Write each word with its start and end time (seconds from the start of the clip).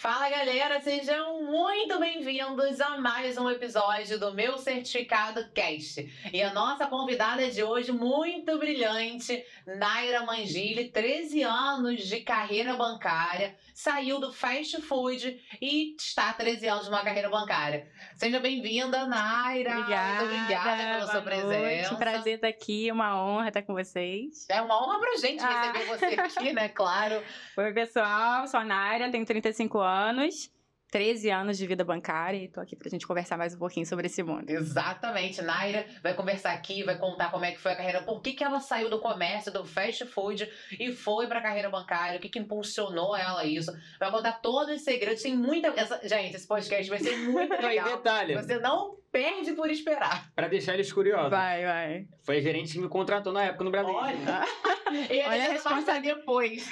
Fala 0.00 0.30
galera, 0.30 0.80
sejam 0.80 1.42
muito 1.42 1.98
bem-vindos 1.98 2.80
a 2.80 2.98
mais 2.98 3.36
um 3.36 3.50
episódio 3.50 4.16
do 4.16 4.32
meu 4.32 4.56
Certificado 4.56 5.50
Cast. 5.50 6.08
E 6.32 6.40
a 6.40 6.52
nossa 6.52 6.86
convidada 6.86 7.50
de 7.50 7.64
hoje, 7.64 7.90
muito 7.90 8.56
brilhante, 8.58 9.44
Naira 9.66 10.22
Mangili, 10.24 10.90
13 10.90 11.42
anos 11.42 12.04
de 12.06 12.20
carreira 12.20 12.74
bancária, 12.74 13.56
saiu 13.74 14.20
do 14.20 14.32
fast 14.32 14.80
food 14.82 15.40
e 15.60 15.96
está 15.96 16.30
há 16.30 16.32
13 16.32 16.68
anos 16.68 16.84
de 16.84 16.90
uma 16.90 17.02
carreira 17.02 17.28
bancária. 17.28 17.88
Seja 18.14 18.38
bem-vinda, 18.38 19.04
Naira. 19.04 19.80
Obrigada, 19.80 20.24
muito 20.26 20.42
obrigada 20.42 20.82
pela 20.94 21.06
sua 21.10 21.22
presença. 21.22 21.94
Um 21.94 21.98
prazer 21.98 22.34
estar 22.36 22.48
aqui, 22.48 22.88
uma 22.92 23.20
honra 23.20 23.48
estar 23.48 23.62
com 23.62 23.74
vocês. 23.74 24.46
É 24.48 24.62
uma 24.62 24.80
honra 24.80 25.00
pra 25.00 25.16
gente 25.16 25.42
Ah. 25.42 25.72
receber 25.72 25.86
você 25.86 26.20
aqui, 26.20 26.52
né? 26.52 26.68
Claro. 26.68 27.20
Oi, 27.58 27.72
pessoal, 27.72 28.46
sou 28.46 28.60
a 28.60 28.64
Naira, 28.64 29.10
tenho 29.10 29.26
35 29.26 29.78
anos, 29.78 29.87
anos. 29.88 30.52
13 30.90 31.28
anos 31.30 31.58
de 31.58 31.66
vida 31.66 31.84
bancária 31.84 32.38
e 32.38 32.48
tô 32.48 32.60
aqui 32.60 32.74
pra 32.74 32.88
gente 32.88 33.06
conversar 33.06 33.36
mais 33.36 33.54
um 33.54 33.58
pouquinho 33.58 33.84
sobre 33.84 34.06
esse 34.06 34.22
mundo. 34.22 34.48
Exatamente, 34.48 35.42
Naira 35.42 35.84
vai 36.02 36.14
conversar 36.14 36.52
aqui, 36.52 36.82
vai 36.82 36.96
contar 36.96 37.30
como 37.30 37.44
é 37.44 37.52
que 37.52 37.58
foi 37.58 37.72
a 37.72 37.76
carreira, 37.76 38.00
por 38.02 38.22
que, 38.22 38.32
que 38.32 38.42
ela 38.42 38.58
saiu 38.58 38.88
do 38.88 38.98
comércio, 38.98 39.52
do 39.52 39.66
fast 39.66 40.06
food 40.06 40.50
e 40.80 40.90
foi 40.92 41.26
pra 41.26 41.42
carreira 41.42 41.68
bancária, 41.68 42.16
o 42.16 42.20
que, 42.22 42.30
que 42.30 42.38
impulsionou 42.38 43.14
ela 43.14 43.40
a 43.40 43.44
isso. 43.44 43.70
Vai 44.00 44.10
contar 44.10 44.32
todos 44.40 44.76
os 44.76 44.82
segredos, 44.82 45.22
tem 45.22 45.36
muita. 45.36 45.68
essa- 45.76 46.00
Gente, 46.08 46.36
esse 46.36 46.46
podcast 46.46 46.88
vai 46.88 46.98
ser 46.98 47.16
muito 47.18 47.50
Não, 47.60 47.60
e 47.60 47.66
legal. 47.66 47.96
detalhe, 47.98 48.34
Você 48.34 48.58
não 48.58 48.96
perde 49.12 49.52
por 49.52 49.70
esperar. 49.70 50.30
pra 50.34 50.48
deixar 50.48 50.72
eles 50.74 50.90
curiosos, 50.92 51.30
Vai, 51.30 51.64
vai. 51.64 52.06
foi 52.22 52.38
a 52.38 52.40
gerente 52.40 52.72
que 52.72 52.78
me 52.78 52.88
contratou 52.88 53.32
na 53.32 53.44
época 53.44 53.64
no 53.64 53.70
Brasil. 53.70 53.92
Olha, 53.94 54.14
ele 55.10 55.20
Olha 55.22 55.24
a 55.24 55.28
vai 55.28 55.52
responsa- 55.52 55.74
passar 55.76 56.00
depois. 56.00 56.66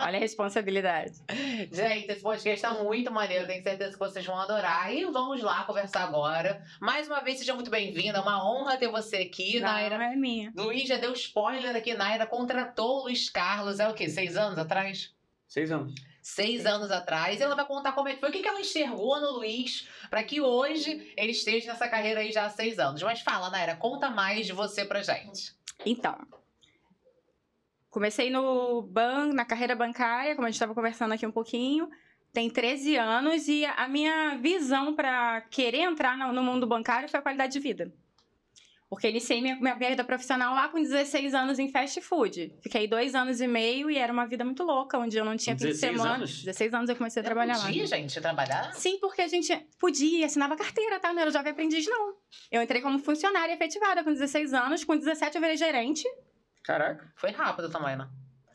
Olha 0.00 0.16
a 0.16 0.20
responsabilidade. 0.20 1.12
Gente, 1.72 2.10
esse 2.12 2.22
podcast 2.22 2.60
tá 2.62 2.74
muito 2.82 3.10
maneiro, 3.12 3.46
tenho 3.62 3.76
certeza 3.76 3.92
que 3.92 3.98
vocês 3.98 4.24
vão 4.24 4.38
adorar. 4.38 4.92
E 4.92 5.04
vamos 5.04 5.42
lá 5.42 5.64
conversar 5.64 6.04
agora. 6.04 6.62
Mais 6.80 7.06
uma 7.06 7.20
vez, 7.20 7.38
seja 7.38 7.54
muito 7.54 7.70
bem-vinda, 7.70 8.18
é 8.18 8.20
uma 8.20 8.44
honra 8.44 8.76
ter 8.76 8.88
você 8.88 9.16
aqui, 9.18 9.60
Naira. 9.60 9.98
Não, 9.98 10.04
é 10.04 10.16
minha. 10.16 10.52
Luiz 10.54 10.88
já 10.88 10.96
deu 10.96 11.12
spoiler 11.12 11.74
aqui, 11.74 11.94
Naira 11.94 12.26
contratou 12.26 13.00
o 13.00 13.02
Luiz 13.04 13.28
Carlos, 13.28 13.80
é 13.80 13.88
o 13.88 13.94
quê? 13.94 14.08
Seis 14.08 14.36
anos 14.36 14.58
atrás? 14.58 15.14
Seis 15.46 15.70
anos. 15.70 15.94
Seis 16.22 16.66
anos 16.66 16.90
atrás. 16.90 17.38
E 17.38 17.42
ela 17.42 17.54
vai 17.54 17.64
contar 17.64 17.92
como 17.92 18.08
é 18.08 18.14
que 18.14 18.20
foi, 18.20 18.30
o 18.30 18.32
que 18.32 18.42
que 18.42 18.48
ela 18.48 18.60
enxergou 18.60 19.20
no 19.20 19.30
Luiz 19.38 19.88
para 20.10 20.22
que 20.24 20.40
hoje 20.40 21.12
ele 21.16 21.30
esteja 21.30 21.70
nessa 21.70 21.88
carreira 21.88 22.20
aí 22.20 22.32
já 22.32 22.46
há 22.46 22.50
seis 22.50 22.78
anos. 22.78 23.02
Mas 23.02 23.20
fala, 23.20 23.50
Naira, 23.50 23.76
conta 23.76 24.10
mais 24.10 24.46
de 24.46 24.52
você 24.52 24.84
pra 24.84 25.02
gente. 25.02 25.54
Então, 25.84 26.16
comecei 27.90 28.28
no 28.28 28.82
ban, 28.82 29.32
na 29.32 29.44
carreira 29.44 29.76
bancária, 29.76 30.34
como 30.34 30.46
a 30.46 30.50
gente 30.50 30.56
estava 30.56 30.74
conversando 30.74 31.12
aqui 31.12 31.26
um 31.26 31.30
pouquinho. 31.30 31.88
Tem 32.36 32.50
13 32.50 32.98
anos 32.98 33.48
e 33.48 33.64
a 33.64 33.88
minha 33.88 34.36
visão 34.36 34.94
para 34.94 35.40
querer 35.40 35.78
entrar 35.78 36.18
no 36.18 36.42
mundo 36.42 36.66
bancário 36.66 37.08
foi 37.08 37.18
a 37.18 37.22
qualidade 37.22 37.54
de 37.54 37.58
vida. 37.58 37.90
Porque 38.90 39.08
iniciei 39.08 39.40
minha, 39.40 39.56
minha 39.56 39.74
vida 39.74 40.04
profissional 40.04 40.54
lá 40.54 40.68
com 40.68 40.78
16 40.78 41.32
anos 41.32 41.58
em 41.58 41.70
fast 41.70 41.98
food. 42.02 42.54
Fiquei 42.62 42.86
dois 42.86 43.14
anos 43.14 43.40
e 43.40 43.46
meio 43.46 43.90
e 43.90 43.96
era 43.96 44.12
uma 44.12 44.26
vida 44.26 44.44
muito 44.44 44.64
louca, 44.64 44.98
onde 44.98 45.16
eu 45.16 45.24
não 45.24 45.34
tinha 45.34 45.56
fim 45.56 45.64
de 45.64 45.72
16 45.72 45.96
semana. 45.96 46.14
anos? 46.16 46.44
16 46.44 46.74
anos 46.74 46.90
eu 46.90 46.96
comecei 46.96 47.20
a 47.20 47.22
Você 47.22 47.26
trabalhar 47.26 47.56
lá. 47.56 47.64
podia, 47.64 47.86
gente, 47.86 48.20
trabalhar? 48.20 48.74
Sim, 48.74 48.98
porque 49.00 49.22
a 49.22 49.28
gente 49.28 49.56
podia, 49.80 50.26
assinava 50.26 50.56
carteira, 50.56 51.00
tá? 51.00 51.14
Não 51.14 51.22
era 51.22 51.30
jovem 51.30 51.52
aprendiz, 51.52 51.86
não. 51.86 52.16
Eu 52.52 52.60
entrei 52.60 52.82
como 52.82 52.98
funcionária 52.98 53.54
efetivada 53.54 54.04
com 54.04 54.12
16 54.12 54.52
anos, 54.52 54.84
com 54.84 54.94
17 54.94 55.36
eu 55.36 55.40
virei 55.40 55.56
gerente. 55.56 56.06
Caraca. 56.62 57.10
Foi 57.16 57.30
rápido 57.30 57.70
também, 57.70 57.96
né? 57.96 58.06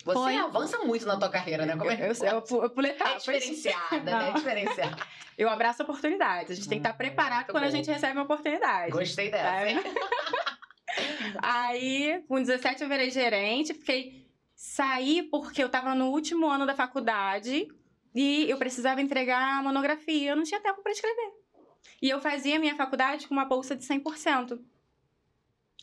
Você 0.04 0.20
Foi. 0.20 0.36
avança 0.38 0.80
muito 0.80 1.06
na 1.06 1.18
tua 1.18 1.30
carreira, 1.30 1.66
né? 1.66 1.76
Como 1.78 1.90
é 1.92 1.96
Eu, 1.96 2.14
eu, 2.14 2.44
eu, 2.50 2.64
eu 2.64 2.70
pulei 2.70 2.92
É 2.92 2.96
etapas. 2.96 3.24
diferenciada, 3.24 4.00
né? 4.18 4.30
É 4.30 4.34
diferenciada. 4.34 4.98
Eu 5.38 5.50
abraço 5.50 5.84
oportunidades. 5.84 6.52
A 6.52 6.56
gente 6.56 6.68
tem 6.68 6.80
que 6.80 6.88
estar 6.88 6.94
Hum, 6.94 6.98
preparado 6.98 7.38
muito 7.38 7.52
quando 7.52 7.64
a 7.64 7.68
bom. 7.68 7.76
gente 7.76 7.90
recebe 7.92 8.14
uma 8.14 8.24
oportunidade. 8.24 8.92
Gostei 8.92 9.30
dessa. 9.30 9.44
Tá 9.44 9.70
hein? 9.70 9.80
vendo? 9.80 11.38
Aí, 11.42 12.24
com 12.28 12.36
17 12.42 12.84
eu 12.84 12.90
virei 12.90 13.10
gerente, 13.10 13.74
fiquei 13.74 14.28
saí 14.56 15.24
porque 15.24 15.64
eu 15.64 15.70
tava 15.70 15.96
no 15.96 16.10
último 16.10 16.48
ano 16.48 16.66
da 16.66 16.76
faculdade 16.76 17.68
e 18.14 18.50
eu 18.50 18.58
precisava 18.58 19.02
entregar 19.02 19.60
a 19.60 19.64
monografia, 19.64 20.32
eu 20.32 20.36
não 20.36 20.44
tinha 20.44 20.60
tempo 20.60 20.82
para 20.84 20.92
escrever. 20.92 21.32
E 22.02 22.10
eu 22.10 22.20
fazia 22.20 22.60
minha 22.60 22.76
faculdade 22.76 23.28
com 23.28 23.34
uma 23.34 23.46
bolsa 23.46 23.76
de 23.76 23.84
100%. 23.86 24.60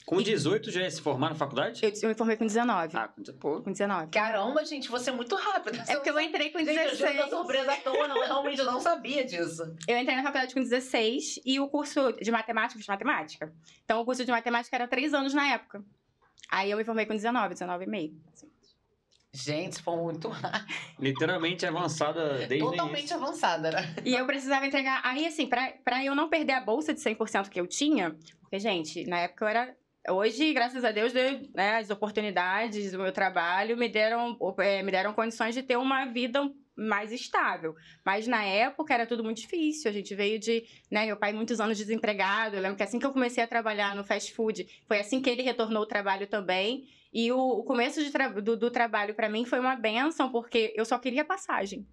Com 0.07 0.23
18 0.23 0.71
já 0.71 0.81
ia 0.81 0.91
se 0.91 1.03
formar 1.03 1.29
na 1.29 1.35
faculdade? 1.35 1.85
Eu, 1.85 1.93
eu 2.03 2.09
me 2.09 2.15
formei 2.15 2.35
com 2.37 2.47
19. 2.47 2.97
Ah, 2.97 3.11
pô. 3.39 3.61
Com 3.63 3.71
19. 3.71 4.11
Caramba, 4.11 4.65
gente, 4.65 4.89
você 4.89 5.11
é 5.11 5.13
muito 5.13 5.35
rápida. 5.37 5.85
É 5.87 5.95
porque 5.97 6.09
eu 6.09 6.19
entrei 6.19 6.49
com 6.51 6.59
Gente, 6.61 6.71
eu 6.79 6.91
16. 6.93 7.17
da 7.19 7.29
surpresa 7.29 7.73
à 7.73 7.77
toa, 7.77 8.09
não, 8.09 8.17
eu 8.17 8.25
realmente 8.27 8.63
não 8.63 8.81
sabia 8.81 9.23
disso. 9.25 9.63
Eu 9.87 9.99
entrei 9.99 10.17
na 10.17 10.23
faculdade 10.23 10.55
com 10.55 10.61
16 10.61 11.41
e 11.45 11.61
o 11.61 11.69
curso 11.69 12.13
de 12.23 12.31
matemática, 12.31 12.81
de 12.81 12.89
matemática. 12.89 13.53
Então, 13.85 14.01
o 14.01 14.05
curso 14.07 14.25
de 14.25 14.31
matemática 14.31 14.75
era 14.77 14.89
3 14.89 15.13
anos 15.13 15.35
na 15.35 15.47
época. 15.53 15.85
Aí 16.51 16.71
eu 16.71 16.79
me 16.79 16.85
formei 16.85 17.05
com 17.05 17.13
19, 17.15 17.51
19 17.53 17.85
e 17.85 17.87
meio. 17.87 18.15
Gente, 19.31 19.83
foi 19.83 19.95
muito 19.97 20.29
rápido. 20.29 20.75
Literalmente 20.99 21.67
avançada 21.67 22.39
desde 22.47 22.61
Totalmente 22.61 23.01
início. 23.01 23.17
avançada, 23.17 23.71
né? 23.71 23.95
E 24.05 24.15
eu 24.15 24.25
precisava 24.27 24.67
entregar. 24.67 25.03
Aí, 25.05 25.27
assim, 25.27 25.47
pra, 25.47 25.71
pra 25.85 26.03
eu 26.03 26.15
não 26.15 26.31
perder 26.31 26.55
a 26.55 26.61
bolsa 26.63 26.95
de 26.95 27.01
100% 27.01 27.51
que 27.51 27.61
eu 27.61 27.67
tinha, 27.67 28.17
porque, 28.41 28.59
gente, 28.59 29.05
na 29.07 29.19
época 29.21 29.45
eu 29.45 29.49
era. 29.49 29.77
Hoje, 30.09 30.53
graças 30.53 30.85
a 30.85 30.91
Deus, 30.91 31.13
deu, 31.13 31.41
né, 31.55 31.77
as 31.77 31.91
oportunidades 31.91 32.93
do 32.93 32.99
meu 32.99 33.13
trabalho 33.13 33.77
me 33.77 33.89
deram, 33.89 34.39
é, 34.59 34.83
me 34.83 34.91
deram 34.91 35.13
condições 35.13 35.55
de 35.55 35.63
ter 35.63 35.77
uma 35.77 36.07
vida 36.07 36.51
mais 36.77 37.13
estável. 37.13 37.75
Mas 38.07 38.27
na 38.27 38.43
época 38.45 38.95
era 38.95 39.07
tudo 39.07 39.25
muito 39.25 39.41
difícil. 39.41 39.91
A 39.91 39.93
gente 39.93 40.15
veio 40.15 40.39
de. 40.39 40.65
Né, 40.91 41.07
meu 41.07 41.17
pai, 41.17 41.33
muitos 41.33 41.61
anos 41.61 41.77
desempregado. 41.77 42.57
Eu 42.57 42.63
lembro 42.63 42.77
que 42.77 42.83
assim 42.83 42.99
que 42.99 43.05
eu 43.05 43.13
comecei 43.13 43.43
a 43.43 43.49
trabalhar 43.49 43.95
no 43.97 44.05
fast 44.05 44.33
food, 44.33 44.67
foi 44.87 45.01
assim 45.01 45.21
que 45.21 45.29
ele 45.29 45.43
retornou 45.43 45.83
ao 45.83 45.87
trabalho 45.87 46.27
também. 46.27 46.89
E 47.13 47.33
o, 47.33 47.39
o 47.39 47.65
começo 47.65 48.11
tra- 48.13 48.29
do, 48.29 48.57
do 48.57 48.71
trabalho 48.71 49.15
para 49.15 49.29
mim 49.29 49.45
foi 49.45 49.59
uma 49.59 49.75
benção, 49.75 50.31
porque 50.31 50.73
eu 50.77 50.85
só 50.85 50.99
queria 50.99 51.25
passagem. 51.25 51.87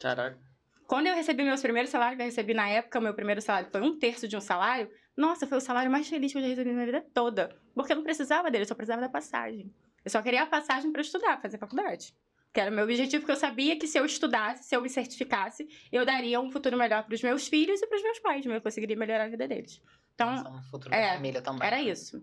Caraca. 0.00 0.38
Quando 0.86 1.06
eu 1.06 1.14
recebi 1.14 1.42
meus 1.44 1.60
primeiros 1.60 1.90
salários, 1.90 2.18
eu 2.18 2.24
recebi 2.24 2.54
na 2.54 2.68
época, 2.68 3.00
meu 3.00 3.14
primeiro 3.14 3.42
salário 3.42 3.68
foi 3.70 3.82
um 3.82 3.98
terço 3.98 4.26
de 4.26 4.36
um 4.36 4.40
salário. 4.40 4.90
Nossa, 5.18 5.48
foi 5.48 5.58
o 5.58 5.60
salário 5.60 5.90
mais 5.90 6.08
feliz 6.08 6.30
que 6.30 6.38
eu 6.38 6.42
já 6.42 6.46
recebi 6.46 6.68
na 6.70 6.74
minha 6.74 6.86
vida 6.86 7.04
toda. 7.12 7.48
Porque 7.74 7.90
eu 7.90 7.96
não 7.96 8.04
precisava 8.04 8.48
dele, 8.52 8.62
eu 8.62 8.68
só 8.68 8.74
precisava 8.76 9.00
da 9.00 9.08
passagem. 9.08 9.74
Eu 10.04 10.10
só 10.12 10.22
queria 10.22 10.44
a 10.44 10.46
passagem 10.46 10.92
para 10.92 11.02
estudar, 11.02 11.42
fazer 11.42 11.58
faculdade. 11.58 12.14
Que 12.54 12.60
era 12.60 12.70
o 12.70 12.74
meu 12.74 12.84
objetivo, 12.84 13.22
porque 13.22 13.32
eu 13.32 13.36
sabia 13.36 13.76
que 13.76 13.88
se 13.88 13.98
eu 13.98 14.04
estudasse, 14.04 14.62
se 14.62 14.76
eu 14.76 14.80
me 14.80 14.88
certificasse, 14.88 15.68
eu 15.90 16.06
daria 16.06 16.40
um 16.40 16.52
futuro 16.52 16.78
melhor 16.78 17.02
para 17.02 17.12
os 17.12 17.20
meus 17.20 17.48
filhos 17.48 17.82
e 17.82 17.86
para 17.88 17.96
os 17.96 18.02
meus 18.04 18.20
pais. 18.20 18.46
Eu 18.46 18.60
conseguiria 18.60 18.96
melhorar 18.96 19.24
a 19.24 19.28
vida 19.28 19.48
deles. 19.48 19.82
Então, 20.14 20.30
Nossa, 20.30 20.50
um 20.50 20.62
futuro 20.62 20.94
é, 20.94 21.08
da 21.08 21.14
família 21.16 21.42
também. 21.42 21.66
era 21.66 21.82
isso. 21.82 22.22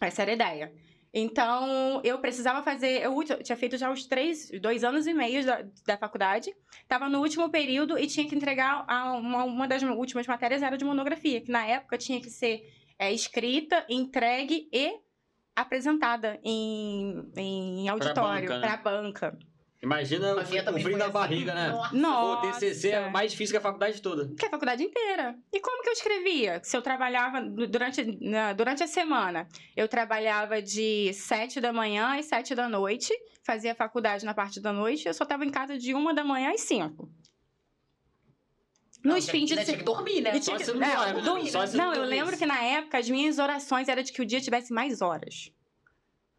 Essa 0.00 0.22
era 0.22 0.30
a 0.30 0.34
ideia. 0.34 0.72
Então, 1.16 2.00
eu 2.02 2.18
precisava 2.18 2.60
fazer. 2.62 3.00
Eu 3.02 3.16
tinha 3.42 3.56
feito 3.56 3.78
já 3.78 3.88
os 3.90 4.04
três, 4.04 4.50
dois 4.60 4.82
anos 4.82 5.06
e 5.06 5.14
meio 5.14 5.46
da, 5.46 5.64
da 5.86 5.96
faculdade. 5.96 6.52
Estava 6.82 7.08
no 7.08 7.20
último 7.20 7.48
período 7.48 7.96
e 7.96 8.08
tinha 8.08 8.28
que 8.28 8.34
entregar 8.34 8.84
a- 8.88 9.12
uma, 9.12 9.44
uma 9.44 9.68
das 9.68 9.80
últimas 9.84 10.26
matérias 10.26 10.60
era 10.60 10.76
de 10.76 10.84
monografia, 10.84 11.40
que 11.40 11.52
na 11.52 11.64
época 11.64 11.96
tinha 11.96 12.20
que 12.20 12.28
ser 12.30 12.68
é, 12.98 13.12
escrita, 13.12 13.86
entregue 13.88 14.68
e 14.72 14.92
apresentada 15.54 16.40
em, 16.42 17.30
em 17.36 17.88
auditório, 17.88 18.48
banca, 18.48 18.58
né? 18.58 18.66
para 18.66 18.76
banca. 18.78 19.26
A 19.28 19.30
o 19.30 19.36
minha 19.36 19.53
também 20.64 20.80
o 20.82 20.84
frio 20.84 20.98
da 20.98 21.04
assim. 21.04 21.12
barriga, 21.12 21.54
né? 21.54 21.68
Nossa. 21.68 21.94
Nossa! 21.96 22.46
O 22.48 22.52
TCC 22.52 22.90
é 22.90 23.10
mais 23.10 23.30
difícil 23.32 23.52
que 23.52 23.58
a 23.58 23.60
faculdade 23.60 24.00
toda. 24.02 24.34
Que 24.36 24.44
é 24.44 24.48
a 24.48 24.50
faculdade 24.50 24.82
inteira. 24.82 25.36
E 25.52 25.60
como 25.60 25.82
que 25.82 25.88
eu 25.88 25.92
escrevia? 25.92 26.60
Se 26.62 26.76
eu 26.76 26.82
trabalhava 26.82 27.40
du- 27.42 27.66
durante, 27.66 28.02
na- 28.20 28.52
durante 28.52 28.82
a 28.82 28.86
semana, 28.86 29.46
eu 29.76 29.86
trabalhava 29.88 30.60
de 30.62 31.12
sete 31.14 31.60
da 31.60 31.72
manhã 31.72 32.18
às 32.18 32.26
sete 32.26 32.54
da 32.54 32.68
noite, 32.68 33.12
fazia 33.42 33.74
faculdade 33.74 34.24
na 34.24 34.34
parte 34.34 34.60
da 34.60 34.72
noite, 34.72 35.06
eu 35.06 35.14
só 35.14 35.24
estava 35.24 35.44
em 35.44 35.50
casa 35.50 35.76
de 35.78 35.94
uma 35.94 36.12
da 36.14 36.24
manhã 36.24 36.50
às 36.52 36.60
cinco. 36.62 37.08
Não, 39.04 39.16
Nos 39.16 39.24
tinha- 39.26 39.32
fins 39.32 39.50
de 39.50 39.64
se- 39.66 39.76
que 39.76 39.82
dormir, 39.82 40.22
né? 40.22 40.30
E 40.34 40.42
Só 40.42 40.56
tinha 40.56 40.64
se 40.64 40.72
que- 40.72 40.78
não 40.78 40.86
não, 40.88 40.96
dorme, 40.96 41.20
do- 41.20 41.34
né? 41.44 41.50
Só 41.50 41.66
se 41.66 41.76
não, 41.76 41.86
não 41.88 41.94
eu 41.94 42.04
lembro 42.04 42.38
que 42.38 42.46
na 42.46 42.62
época 42.64 42.96
as 42.96 43.10
minhas 43.10 43.38
orações 43.38 43.86
eram 43.88 44.02
de 44.02 44.10
que 44.12 44.22
o 44.22 44.24
dia 44.24 44.40
tivesse 44.40 44.72
mais 44.72 45.02
horas. 45.02 45.50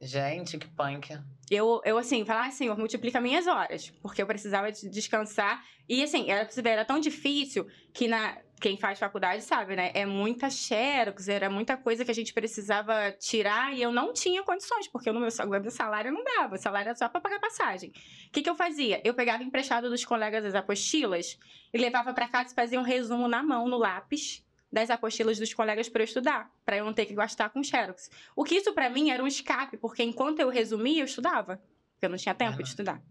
Gente, 0.01 0.57
que 0.57 0.68
punk. 0.68 1.18
Eu, 1.50 1.81
eu 1.86 1.97
assim, 1.97 2.25
falar, 2.25 2.51
Senhor, 2.51 2.77
multiplica 2.77 3.21
minhas 3.21 3.47
horas, 3.47 3.92
porque 4.01 4.21
eu 4.21 4.27
precisava 4.27 4.71
de 4.71 4.89
descansar. 4.89 5.63
E 5.88 6.03
assim, 6.03 6.30
era, 6.30 6.50
era 6.65 6.86
tão 6.86 7.00
difícil 7.00 7.65
que 7.94 8.07
na, 8.07 8.38
quem 8.59 8.77
faz 8.77 9.00
faculdade 9.00 9.44
sabe, 9.44 9.75
né? 9.75 9.92
É 9.94 10.06
muita 10.06 10.50
xerox, 10.50 11.27
era 11.27 11.50
muita 11.50 11.77
coisa 11.77 12.03
que 12.03 12.12
a 12.12 12.13
gente 12.13 12.33
precisava 12.33 13.12
tirar 13.13 13.74
e 13.74 13.81
eu 13.81 13.92
não 13.92 14.13
tinha 14.13 14.44
condições, 14.44 14.88
porque 14.88 15.12
no 15.12 15.19
meu, 15.19 15.30
meu 15.62 15.71
salário 15.71 16.12
não 16.12 16.24
dava, 16.24 16.56
o 16.56 16.57
salário 16.57 16.89
era 16.89 16.98
só 16.98 17.09
para 17.09 17.21
pagar 17.21 17.39
passagem. 17.39 17.89
O 17.89 18.31
que, 18.31 18.41
que 18.41 18.50
eu 18.50 18.56
fazia? 18.56 19.01
Eu 19.03 19.13
pegava 19.13 19.44
emprestado 19.44 19.89
dos 19.89 20.06
colegas 20.06 20.45
as 20.45 20.56
apostilas 20.56 21.38
e 21.74 21.77
levava 21.77 22.13
para 22.13 22.27
casa 22.27 22.51
e 22.51 22.56
fazia 22.56 22.80
um 22.80 22.83
resumo 22.83 23.27
na 23.27 23.44
mão, 23.44 23.68
no 23.68 23.77
lápis, 23.77 24.44
das 24.75 24.89
apostilas 24.89 25.39
dos 25.39 25.54
colegas 25.54 25.88
para 25.88 26.01
eu 26.01 26.06
estudar, 26.06 26.51
para 26.66 26.75
eu 26.77 26.83
não 26.86 26.94
ter 26.94 27.06
que 27.06 27.13
gastar 27.16 27.50
com 27.50 27.63
xerox. 27.63 28.10
O 28.36 28.44
que 28.44 28.56
isso 28.56 28.74
para 28.74 28.89
mim 28.89 29.10
era 29.10 29.24
um 29.24 29.27
escape, 29.27 29.77
porque 29.77 30.04
enquanto 30.04 30.42
eu 30.42 30.50
resumia, 30.50 31.01
eu 31.01 31.06
estudava, 31.06 31.62
porque 31.94 32.06
eu 32.06 32.10
não 32.10 32.18
tinha 32.18 32.36
tempo 32.36 32.60
Ah. 32.60 32.62
de 32.62 32.68
estudar. 32.69 33.01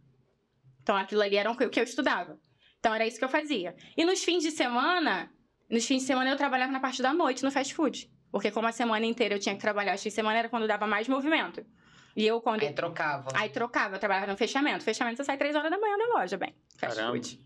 Então 0.83 0.95
aquilo 0.95 1.23
ali 1.23 1.37
era 1.37 1.51
o 1.51 1.57
que 1.57 1.65
o 1.65 1.71
que 1.71 1.81
eu 1.81 1.85
estudava. 1.85 2.39
Então 2.79 2.95
era 2.95 3.07
isso 3.07 3.19
que 3.19 3.25
eu 3.25 3.29
fazia. 3.31 3.75
E 3.97 4.05
nos 4.05 4.23
fins 4.23 4.43
de 4.43 4.51
semana, 4.51 5.33
nos 5.71 5.87
fins 5.87 6.03
de 6.03 6.07
semana 6.07 6.29
eu 6.31 6.37
trabalhava 6.37 6.71
na 6.71 6.81
parte 6.81 7.01
da 7.01 7.15
noite 7.15 7.43
no 7.43 7.51
fast 7.51 7.75
food. 7.75 8.11
Porque 8.31 8.51
como 8.51 8.67
a 8.69 8.73
semana 8.73 9.07
inteira 9.07 9.35
eu 9.37 9.39
tinha 9.39 9.55
que 9.55 9.61
trabalhar, 9.63 9.95
os 9.95 10.03
fins 10.03 10.11
de 10.13 10.17
semana 10.17 10.39
era 10.39 10.49
quando 10.51 10.67
dava 10.69 10.87
mais 10.87 11.09
movimento. 11.09 11.65
E 12.15 12.27
eu 12.27 12.41
quando. 12.43 12.63
Aí 12.63 12.73
trocava. 12.75 13.29
Aí 13.35 13.49
trocava, 13.49 13.97
eu 13.97 13.99
trabalhava 13.99 14.31
no 14.31 14.37
fechamento. 14.37 14.85
Fechamento 14.85 15.17
você 15.17 15.25
sai 15.25 15.39
3 15.39 15.57
horas 15.57 15.71
da 15.71 15.79
manhã 15.79 15.97
da 15.97 16.07
loja, 16.19 16.37
bem. 16.37 16.55
Fast 16.77 16.97
Caramba. 16.97 17.17
food. 17.17 17.41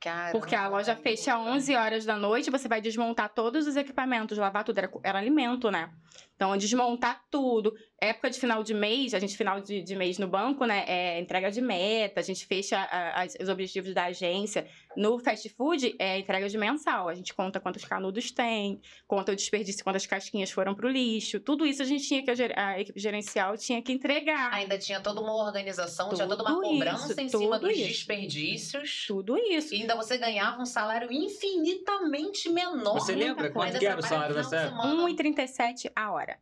Caramba. 0.00 0.32
Porque 0.32 0.54
a 0.54 0.68
loja 0.68 0.94
fecha 0.94 1.34
às 1.34 1.40
11 1.40 1.74
horas 1.74 2.04
da 2.04 2.16
noite, 2.16 2.50
você 2.50 2.68
vai 2.68 2.80
desmontar 2.80 3.28
todos 3.30 3.66
os 3.66 3.76
equipamentos, 3.76 4.38
lavar 4.38 4.64
tudo. 4.64 4.78
Era, 4.78 4.90
era 5.02 5.18
alimento, 5.18 5.70
né? 5.70 5.90
Então, 6.36 6.56
desmontar 6.56 7.24
tudo. 7.30 7.74
Época 8.00 8.30
de 8.30 8.38
final 8.38 8.62
de 8.62 8.72
mês, 8.72 9.12
a 9.12 9.18
gente, 9.18 9.36
final 9.36 9.60
de, 9.60 9.82
de 9.82 9.96
mês 9.96 10.18
no 10.18 10.28
banco, 10.28 10.64
né? 10.64 10.84
É 10.86 11.20
entrega 11.20 11.50
de 11.50 11.60
meta, 11.60 12.20
a 12.20 12.22
gente 12.22 12.46
fecha 12.46 12.78
a- 12.78 13.22
as- 13.22 13.36
os 13.40 13.48
objetivos 13.48 13.92
da 13.92 14.04
agência. 14.04 14.68
No 14.96 15.18
fast 15.18 15.48
food, 15.48 15.96
é 15.98 16.16
entrega 16.18 16.48
de 16.48 16.56
mensal. 16.56 17.08
A 17.08 17.14
gente 17.14 17.34
conta 17.34 17.58
quantos 17.58 17.84
canudos 17.84 18.30
tem, 18.30 18.80
conta 19.06 19.32
o 19.32 19.36
desperdício, 19.36 19.82
quantas 19.82 20.06
casquinhas 20.06 20.50
foram 20.50 20.76
pro 20.76 20.88
lixo. 20.88 21.40
Tudo 21.40 21.66
isso 21.66 21.82
a 21.82 21.84
gente 21.84 22.06
tinha 22.06 22.22
que, 22.22 22.30
a 22.30 22.68
a 22.68 22.80
equipe 22.80 23.00
gerencial 23.00 23.56
tinha 23.56 23.82
que 23.82 23.90
entregar. 23.92 24.52
Ainda 24.54 24.78
tinha 24.78 25.00
toda 25.00 25.20
uma 25.20 25.34
organização, 25.34 26.10
tinha 26.14 26.26
toda 26.28 26.42
uma 26.44 26.54
Tudo 26.54 26.62
cobrança 26.68 27.10
isso, 27.12 27.20
em 27.20 27.28
cima 27.28 27.58
tudo 27.58 27.68
dos 27.68 27.76
isso. 27.76 27.88
desperdícios. 27.88 29.04
Tudo 29.08 29.36
isso. 29.36 29.74
E 29.74 29.80
ainda 29.80 29.96
você 29.96 30.16
ganhava 30.18 30.62
um 30.62 30.66
salário 30.66 31.08
infinitamente 31.12 32.48
menor. 32.48 32.94
Você 32.94 33.14
lembra 33.14 33.50
quanto 33.50 33.78
que 33.78 33.86
era 33.86 33.98
o 33.98 34.02
salário 34.02 34.34
nessa 34.36 34.50
de 34.50 34.66
época? 34.66 34.82
semana. 34.82 35.02
1,37 35.08 35.90
a 35.94 36.07
hora. 36.12 36.38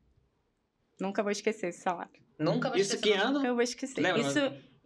Nunca 1.01 1.23
vou 1.23 1.31
esquecer 1.33 1.69
esse 1.69 1.81
salário. 1.81 2.21
Nunca 2.39 2.69
Isso 2.69 2.95
esquecer 2.95 3.03
que 3.03 3.17
do- 3.17 3.23
ano? 3.23 3.39
Nunca 3.39 3.53
vou 3.53 3.63
esquecer. 3.63 4.01
Lembra? 4.01 4.21
Isso, 4.23 4.39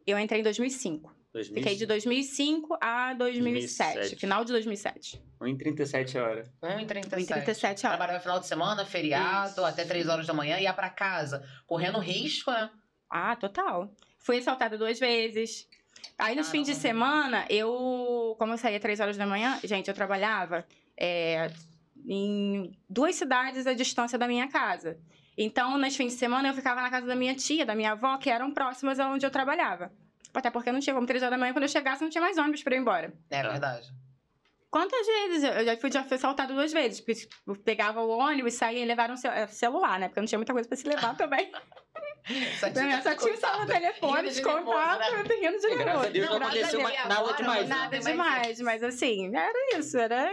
eu 0.07 0.19
entrei 0.19 0.41
em 0.41 0.45
2005. 0.45 1.15
Fiquei 1.55 1.77
de 1.77 1.87
2005 1.87 2.77
a 2.81 3.15
2007. 3.15 3.95
2007. 3.95 4.21
Final 4.21 4.45
de 4.45 4.53
2007. 4.53 5.23
1,37 5.41 6.17
a 6.19 6.25
hora. 6.25 6.53
1,37. 6.61 7.33
1,37 7.33 7.85
a 7.85 7.89
hora. 7.89 7.97
Trabalhava 7.97 8.21
final 8.21 8.41
de 8.41 8.47
semana, 8.49 8.85
feriado, 8.85 9.51
Isso. 9.53 9.65
até 9.65 9.85
3 9.85 10.09
horas 10.09 10.27
da 10.27 10.35
manhã, 10.35 10.59
ia 10.59 10.73
pra 10.73 10.91
casa, 10.91 11.47
correndo 11.67 11.99
risco, 12.01 12.51
né? 12.51 12.69
Ah, 13.09 13.37
total. 13.37 13.93
Fui 14.19 14.39
assaltada 14.39 14.77
duas 14.77 14.99
vezes. 14.99 15.69
Aí 16.19 16.35
nos 16.35 16.51
fins 16.51 16.67
de 16.67 16.75
semana, 16.75 17.47
eu. 17.49 18.35
Como 18.39 18.53
eu 18.53 18.59
saía 18.59 18.81
três 18.81 18.99
horas 19.01 19.17
da 19.17 19.27
manhã, 19.27 19.59
gente, 19.63 19.87
eu 19.89 19.95
trabalhava 19.95 20.67
é, 20.97 21.51
em 22.07 22.73
duas 22.89 23.15
cidades 23.17 23.67
à 23.67 23.73
distância 23.75 24.19
da 24.19 24.27
minha 24.29 24.49
casa. 24.49 24.99
Então, 25.39 25.79
nos 25.79 25.97
fins 25.97 26.13
de 26.13 26.19
semana, 26.19 26.49
eu 26.49 26.55
ficava 26.55 26.83
na 26.83 26.91
casa 26.91 27.07
da 27.07 27.15
minha 27.17 27.35
tia, 27.35 27.65
da 27.65 27.75
minha 27.75 27.93
avó, 27.93 28.17
que 28.19 28.29
eram 28.29 28.53
próximas 28.53 28.99
aonde 29.01 29.25
eu 29.25 29.31
trabalhava. 29.31 29.91
Até 30.35 30.51
porque 30.51 30.71
não 30.71 30.81
tinha 30.81 30.95
como 30.95 31.07
três 31.07 31.23
horas 31.23 31.33
da 31.33 31.39
manhã, 31.39 31.53
quando 31.53 31.63
eu 31.65 31.69
chegasse, 31.69 32.03
não 32.03 32.11
tinha 32.11 32.21
mais 32.23 32.37
ônibus 32.39 32.63
pra 32.63 32.75
ir 32.77 32.79
embora. 32.81 33.13
É 33.31 33.43
verdade. 33.43 33.89
Quantas 34.71 35.05
vezes? 35.07 35.43
Eu 35.43 35.65
já 35.65 35.77
fui, 35.77 35.91
já 35.91 36.05
fui 36.05 36.15
assaltada 36.17 36.53
duas 36.55 36.73
vezes. 36.73 37.01
Porque 37.01 37.27
pegava 37.65 38.01
o 38.03 38.09
ônibus, 38.11 38.55
saía 38.55 38.81
e 38.81 38.85
levaram 38.85 39.15
o 39.15 39.17
cel- 39.17 39.33
eh, 39.33 39.47
celular, 39.49 39.99
né? 39.99 40.07
Porque 40.09 40.21
não 40.21 40.27
tinha 40.29 40.39
muita 40.39 40.53
coisa 40.53 40.69
pra 40.69 40.77
se 40.77 40.87
levar 40.87 41.17
também. 41.19 41.51
Só 42.61 42.69
Eu 42.69 42.75
só 43.03 43.17
tinha 43.17 43.33
o 43.35 43.37
celular, 43.37 43.67
telefone, 43.67 44.17
Rindo 44.21 44.31
de 44.35 44.43
né? 44.43 45.25
terreno 45.25 45.59
de 45.59 45.67
É, 45.67 45.75
graças 45.75 45.81
a 45.81 45.85
garoto. 45.85 46.13
Deus 46.13 46.29
não 46.31 46.37
aconteceu 46.37 46.79
Deus, 46.81 46.93
nada 47.09 47.33
demais. 47.33 47.69
né? 47.69 47.75
Nada 47.75 47.99
demais, 47.99 48.61
mas 48.61 48.83
assim, 48.85 49.35
era 49.35 49.79
isso, 49.79 49.99
era 49.99 50.31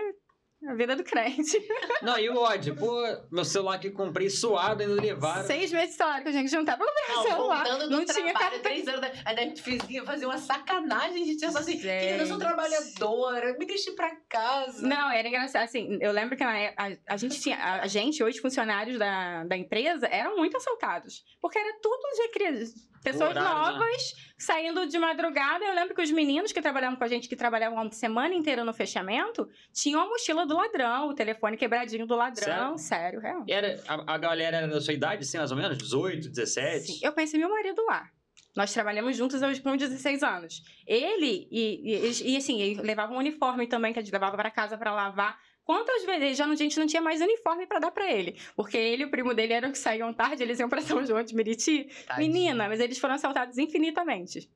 a 0.65 0.73
vida 0.75 0.95
do 0.95 1.03
crente. 1.03 1.57
Não, 2.01 2.17
e 2.17 2.29
o 2.29 2.37
ódio? 2.37 2.75
Pô, 2.75 3.01
meu 3.31 3.45
celular 3.45 3.79
que 3.79 3.91
comprei 3.91 4.29
suado 4.29 4.81
ainda 4.81 4.99
levaram. 5.01 5.45
Seis 5.45 5.71
meses 5.71 5.91
de 5.91 5.95
salário 5.97 6.23
que 6.23 6.29
a 6.29 6.31
gente 6.31 6.49
juntava 6.49 6.77
pra 6.83 6.87
comprar 6.87 7.15
Não, 7.15 7.23
celular. 7.23 7.63
voltando 7.65 7.89
Não 7.91 7.99
do 7.99 8.05
tinha 8.05 8.15
trabalho, 8.25 8.39
cartão. 8.39 8.61
três 8.61 8.87
horas 8.87 9.01
da... 9.01 9.07
Ainda 9.25 9.41
a 9.41 9.43
gente 9.45 9.61
fazia, 9.61 10.03
fazia 10.03 10.27
uma 10.27 10.37
sacanagem, 10.37 11.23
a 11.23 11.25
gente 11.25 11.37
tinha 11.37 11.51
só 11.51 11.59
assim, 11.59 11.77
querida, 11.79 12.23
eu 12.23 12.27
sou 12.27 12.37
trabalhadora, 12.37 13.57
me 13.57 13.65
deixe 13.65 13.91
pra 13.91 14.15
casa. 14.29 14.85
Não, 14.87 15.11
era 15.11 15.27
engraçado. 15.27 15.63
Assim, 15.63 15.97
eu 16.01 16.11
lembro 16.11 16.35
que 16.35 16.43
na 16.43 16.57
época, 16.57 16.83
a, 17.07 17.13
a 17.13 17.17
gente 17.17 17.39
tinha. 17.39 17.57
A, 17.57 17.81
a 17.83 17.87
gente, 17.87 18.23
hoje, 18.23 18.39
funcionários 18.39 18.97
da, 18.97 19.43
da 19.45 19.55
empresa, 19.57 20.07
eram 20.07 20.37
muito 20.37 20.57
assaltados. 20.57 21.23
Porque 21.41 21.57
era 21.57 21.77
tudo 21.81 22.01
de 22.15 22.27
cri- 22.29 22.73
pessoas 23.11 23.29
Horário, 23.31 23.73
né? 23.73 23.79
novas 23.79 24.27
saindo 24.37 24.85
de 24.85 24.97
madrugada. 24.99 25.65
Eu 25.65 25.73
lembro 25.73 25.95
que 25.95 26.01
os 26.01 26.11
meninos 26.11 26.51
que 26.51 26.61
trabalhavam 26.61 26.97
com 26.97 27.03
a 27.03 27.07
gente, 27.07 27.27
que 27.27 27.35
trabalhavam 27.35 27.79
a 27.79 27.91
semana 27.91 28.33
inteira 28.33 28.63
no 28.63 28.73
fechamento, 28.73 29.49
tinham 29.73 30.01
a 30.01 30.07
mochila 30.07 30.45
do 30.45 30.55
ladrão, 30.55 31.09
o 31.09 31.13
telefone 31.13 31.57
quebradinho 31.57 32.05
do 32.05 32.15
ladrão. 32.15 32.77
Sério, 32.77 33.19
real. 33.19 33.43
E 33.47 33.51
Era, 33.51 33.81
a, 33.87 34.13
a 34.13 34.17
galera 34.17 34.57
era 34.57 34.67
da 34.67 34.79
sua 34.79 34.93
idade, 34.93 35.23
assim, 35.23 35.37
mais 35.37 35.51
ou 35.51 35.57
menos? 35.57 35.77
18, 35.77 36.29
17? 36.29 36.85
Sim, 36.85 36.99
Eu 37.03 37.13
conheci 37.13 37.37
meu 37.37 37.49
marido 37.49 37.83
lá. 37.85 38.09
Nós 38.55 38.73
trabalhamos 38.73 39.15
juntos 39.15 39.41
hoje 39.41 39.61
com 39.61 39.77
16 39.77 40.23
anos. 40.23 40.63
Ele, 40.85 41.47
e, 41.51 41.95
e, 41.95 42.31
e, 42.33 42.37
assim, 42.37 42.59
ele 42.59 42.81
levava 42.81 43.13
um 43.13 43.17
uniforme 43.17 43.67
também, 43.67 43.93
que 43.93 43.99
a 43.99 44.01
gente 44.01 44.11
levava 44.11 44.35
para 44.35 44.49
casa 44.49 44.77
para 44.77 44.91
lavar. 44.91 45.37
Quantas 45.67 46.05
vezes 46.05 46.37
já 46.37 46.45
a 46.45 46.55
gente 46.55 46.79
não 46.79 46.87
tinha 46.87 47.01
mais 47.01 47.19
uniforme 47.19 47.67
para 47.67 47.79
dar 47.79 47.91
para 47.91 48.09
ele? 48.09 48.39
Porque 48.55 48.77
ele 48.77 49.03
e 49.03 49.05
o 49.05 49.11
primo 49.11 49.33
dele 49.33 49.51
eram 49.51 49.69
que 49.69 49.77
saíam 49.77 50.13
tarde, 50.13 50.41
eles 50.41 50.61
iam 50.61 50.69
para 50.69 50.79
São 51.01 51.05
João 51.05 51.21
de 51.21 51.35
Meriti. 51.35 51.89
Menina, 52.17 52.69
mas 52.69 52.79
eles 52.79 52.97
foram 52.97 53.15
assaltados 53.15 53.57
infinitamente. 53.57 54.49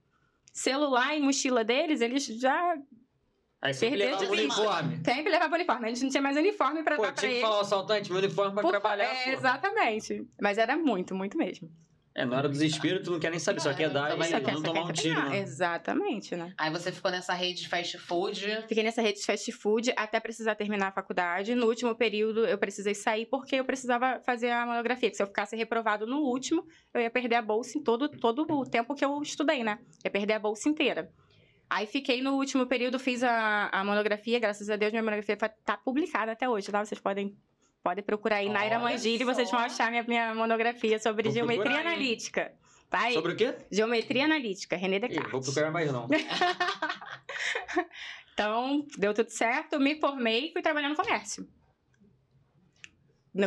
Celular 0.53 1.13
e 1.13 1.19
mochila 1.19 1.65
deles, 1.65 1.99
eles 1.99 2.25
já 2.25 2.77
Aí 3.61 3.73
sempre 3.73 3.97
Perdeu 3.99 4.17
levava 4.19 4.31
o 4.31 4.37
uniforme. 4.39 4.95
sempre 5.03 5.29
levavam 5.31 5.55
uniforme. 5.55 5.85
A 5.85 5.89
gente 5.89 6.03
não 6.03 6.09
tinha 6.09 6.23
mais 6.23 6.37
uniforme 6.37 6.81
para 6.81 6.95
Pô, 6.95 7.01
dar 7.01 7.11
para 7.11 7.19
tinha 7.21 7.33
que 7.33 7.41
falar 7.41 7.55
ao 7.55 7.61
assaltante, 7.61 8.09
meu 8.09 8.19
uniforme 8.19 8.53
pra 8.53 8.61
Por- 8.61 8.71
trabalhar, 8.71 9.03
é, 9.13 9.23
pô. 9.25 9.29
exatamente. 9.31 10.25
Mas 10.41 10.57
era 10.57 10.77
muito, 10.77 11.13
muito 11.13 11.37
mesmo. 11.37 11.69
É, 12.13 12.25
na 12.25 12.35
hora 12.37 12.49
do 12.49 12.51
desespero, 12.51 13.01
tu 13.01 13.11
não 13.11 13.19
quer 13.19 13.29
nem 13.29 13.39
saber, 13.39 13.61
só 13.61 13.73
quer 13.73 13.89
dar 13.89 14.09
e 14.09 14.23
Só 14.25 14.37
não 14.37 14.45
quer- 14.45 14.53
não 14.53 14.61
tomar 14.61 14.83
um 14.83 14.91
tiro, 14.91 15.29
né? 15.29 15.39
Exatamente, 15.39 16.35
né? 16.35 16.53
Aí 16.57 16.69
você 16.69 16.91
ficou 16.91 17.09
nessa 17.09 17.33
rede 17.33 17.61
de 17.61 17.69
fast 17.69 17.97
food. 17.97 18.45
Fiquei 18.67 18.83
nessa 18.83 19.01
rede 19.01 19.19
de 19.19 19.25
fast 19.25 19.49
food 19.53 19.93
até 19.95 20.19
precisar 20.19 20.55
terminar 20.55 20.87
a 20.87 20.91
faculdade. 20.91 21.55
No 21.55 21.67
último 21.67 21.95
período, 21.95 22.45
eu 22.45 22.57
precisei 22.57 22.93
sair 22.93 23.25
porque 23.27 23.55
eu 23.55 23.63
precisava 23.65 24.19
fazer 24.25 24.49
a 24.51 24.65
monografia. 24.65 25.09
Que 25.09 25.15
se 25.15 25.23
eu 25.23 25.27
ficasse 25.27 25.55
reprovado 25.55 26.05
no 26.05 26.17
último, 26.17 26.65
eu 26.93 26.99
ia 27.01 27.09
perder 27.09 27.35
a 27.35 27.41
bolsa 27.41 27.77
em 27.77 27.81
todo, 27.83 28.09
todo 28.09 28.45
o 28.49 28.65
tempo 28.65 28.93
que 28.93 29.05
eu 29.05 29.21
estudei, 29.21 29.63
né? 29.63 29.79
Ia 30.03 30.11
perder 30.11 30.33
a 30.33 30.39
bolsa 30.39 30.67
inteira. 30.67 31.09
Aí 31.69 31.87
fiquei 31.87 32.21
no 32.21 32.33
último 32.35 32.65
período, 32.67 32.99
fiz 32.99 33.23
a, 33.23 33.69
a 33.71 33.83
monografia. 33.85 34.37
Graças 34.37 34.69
a 34.69 34.75
Deus, 34.75 34.91
minha 34.91 35.01
monografia 35.01 35.37
tá 35.63 35.77
publicada 35.77 36.33
até 36.33 36.49
hoje, 36.49 36.69
tá? 36.69 36.83
Vocês 36.83 36.99
podem, 36.99 37.33
podem 37.83 38.03
procurar 38.03 38.37
aí 38.37 38.49
Naira 38.49 38.79
Mangili, 38.79 39.23
vocês 39.23 39.49
vão 39.49 39.59
achar 39.59 39.89
minha, 39.89 40.03
minha 40.03 40.35
monografia 40.35 40.99
sobre 40.99 41.23
Vou 41.23 41.33
geometria 41.33 41.79
analítica. 41.79 42.53
Tá 42.89 43.03
aí. 43.03 43.13
Sobre 43.13 43.33
o 43.33 43.35
quê? 43.35 43.55
Geometria 43.71 44.25
analítica, 44.25 44.75
René 44.75 44.97
Ih, 44.97 44.99
Descartes. 44.99 45.31
vou 45.31 45.41
procurar 45.41 45.71
mais 45.71 45.91
não. 45.91 46.07
Então, 48.33 48.87
deu 48.97 49.13
tudo 49.13 49.29
certo, 49.29 49.79
me 49.79 49.99
formei 49.99 50.47
e 50.47 50.51
fui 50.53 50.61
trabalhar 50.61 50.89
no 50.89 50.95
comércio. 50.95 51.47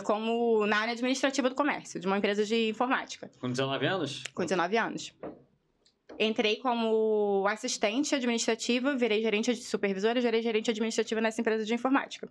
Como 0.04 0.66
na 0.66 0.78
área 0.78 0.92
administrativa 0.92 1.48
do 1.48 1.54
comércio, 1.56 1.98
de 1.98 2.06
uma 2.06 2.16
empresa 2.16 2.44
de 2.44 2.68
informática, 2.68 3.30
Com 3.40 3.50
19 3.50 3.86
anos? 3.86 4.22
com 4.34 4.42
19 4.44 4.76
anos. 4.76 5.12
Entrei 6.18 6.56
como 6.56 7.44
assistente 7.48 8.14
administrativa, 8.14 8.94
virei 8.94 9.20
gerente 9.20 9.52
de 9.52 9.62
supervisora, 9.62 10.20
virei 10.20 10.42
gerente 10.42 10.70
administrativa 10.70 11.20
nessa 11.20 11.40
empresa 11.40 11.64
de 11.64 11.74
informática. 11.74 12.28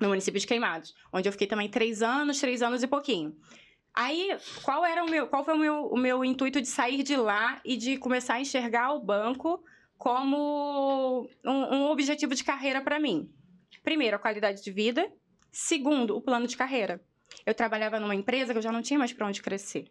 No 0.00 0.08
município 0.08 0.40
de 0.40 0.46
Queimados, 0.46 0.94
onde 1.12 1.28
eu 1.28 1.32
fiquei 1.32 1.46
também 1.46 1.68
três 1.68 2.02
anos, 2.02 2.40
três 2.40 2.62
anos 2.62 2.82
e 2.82 2.86
pouquinho. 2.86 3.36
Aí, 3.94 4.36
qual 4.62 4.84
era 4.84 5.04
o 5.04 5.10
meu, 5.10 5.26
qual 5.26 5.44
foi 5.44 5.54
o 5.54 5.58
meu, 5.58 5.86
o 5.86 5.96
meu 5.96 6.24
intuito 6.24 6.60
de 6.60 6.68
sair 6.68 7.02
de 7.02 7.16
lá 7.16 7.60
e 7.64 7.76
de 7.76 7.96
começar 7.96 8.34
a 8.34 8.40
enxergar 8.40 8.92
o 8.92 9.00
banco 9.00 9.62
como 9.98 11.28
um, 11.44 11.74
um 11.74 11.90
objetivo 11.90 12.34
de 12.34 12.44
carreira 12.44 12.80
para 12.80 12.98
mim? 12.98 13.30
Primeiro, 13.82 14.16
a 14.16 14.18
qualidade 14.18 14.62
de 14.62 14.70
vida. 14.70 15.10
Segundo, 15.52 16.16
o 16.16 16.20
plano 16.20 16.46
de 16.46 16.56
carreira. 16.56 17.00
Eu 17.44 17.54
trabalhava 17.54 17.98
numa 17.98 18.14
empresa 18.14 18.52
que 18.52 18.58
eu 18.58 18.62
já 18.62 18.72
não 18.72 18.82
tinha 18.82 18.98
mais 18.98 19.12
para 19.12 19.26
onde 19.26 19.42
crescer. 19.42 19.90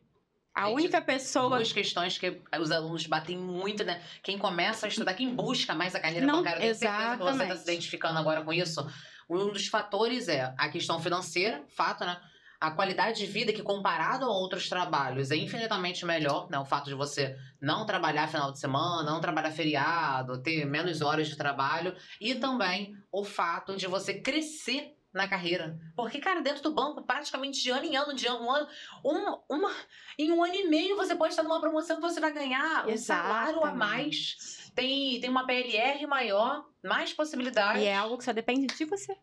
A 0.54 0.66
Gente, 0.66 0.75
única 0.75 1.01
pessoa 1.01 1.58
Duas 1.58 1.72
questões 1.72 2.18
que 2.18 2.42
os 2.60 2.72
alunos 2.72 3.06
batem 3.06 3.38
muito, 3.38 3.84
né? 3.84 4.01
Quem 4.24 4.38
começa 4.38 4.88
a 4.88 4.89
estudar, 4.89 5.13
quem 5.13 5.34
busca 5.34 5.74
mais 5.74 5.96
a 5.96 6.00
carreira 6.00 6.25
Não, 6.25 6.38
bancária, 6.38 6.58
eu 6.58 6.62
tenho 6.62 6.75
certeza 6.75 7.18
que 7.18 7.24
você 7.24 7.44
está 7.44 7.56
se 7.56 7.63
identificando 7.63 8.20
agora 8.20 8.42
com 8.42 8.51
isso. 8.51 8.86
Um 9.29 9.51
dos 9.51 9.67
fatores 9.67 10.27
é 10.27 10.53
a 10.57 10.69
questão 10.69 11.00
financeira, 11.00 11.63
fato, 11.69 12.03
né? 12.03 12.19
A 12.59 12.71
qualidade 12.71 13.19
de 13.19 13.25
vida 13.25 13.53
que, 13.53 13.62
comparado 13.62 14.25
a 14.25 14.29
outros 14.29 14.67
trabalhos, 14.67 15.31
é 15.31 15.36
infinitamente 15.36 16.05
melhor, 16.05 16.50
né? 16.50 16.59
O 16.59 16.65
fato 16.65 16.86
de 16.88 16.95
você 16.95 17.38
não 17.62 17.86
trabalhar 17.86 18.27
final 18.27 18.51
de 18.51 18.59
semana, 18.59 19.09
não 19.09 19.21
trabalhar 19.21 19.51
feriado, 19.51 20.41
ter 20.41 20.65
menos 20.65 21.01
horas 21.01 21.27
de 21.27 21.38
trabalho. 21.38 21.95
E 22.19 22.36
também 22.36 22.98
o 23.12 23.24
fato 23.24 23.77
de 23.77 23.88
você 23.88 24.15
crescer 24.15 24.93
na 25.13 25.27
carreira. 25.27 25.79
Porque, 25.95 26.19
cara, 26.19 26.41
dentro 26.41 26.63
do 26.63 26.71
banco, 26.71 27.01
praticamente 27.01 27.62
de 27.62 27.69
ano 27.69 27.86
em 27.86 27.95
ano, 27.95 28.13
de 28.13 28.27
ano, 28.27 28.43
um 28.43 28.51
ano, 28.51 28.67
um, 29.03 29.55
uma, 29.55 29.71
em 30.17 30.31
um 30.31 30.43
ano 30.43 30.53
e 30.53 30.67
meio 30.67 30.95
você 30.95 31.15
pode 31.15 31.33
estar 31.33 31.43
numa 31.43 31.59
promoção 31.59 31.95
que 31.95 32.01
você 32.01 32.19
vai 32.19 32.31
ganhar 32.31 32.88
um 32.88 32.98
salário 32.98 33.63
a 33.63 33.71
Exatamente. 33.71 33.77
mais. 33.77 34.71
Tem, 34.75 35.19
tem 35.19 35.29
uma 35.29 35.45
PLR 35.45 36.05
maior, 36.05 36.68
mais 36.83 37.13
possibilidades. 37.13 37.81
E 37.81 37.86
é 37.86 37.95
algo 37.95 38.17
que 38.17 38.24
só 38.24 38.33
depende 38.33 38.67
de 38.67 38.86
você. 38.86 39.15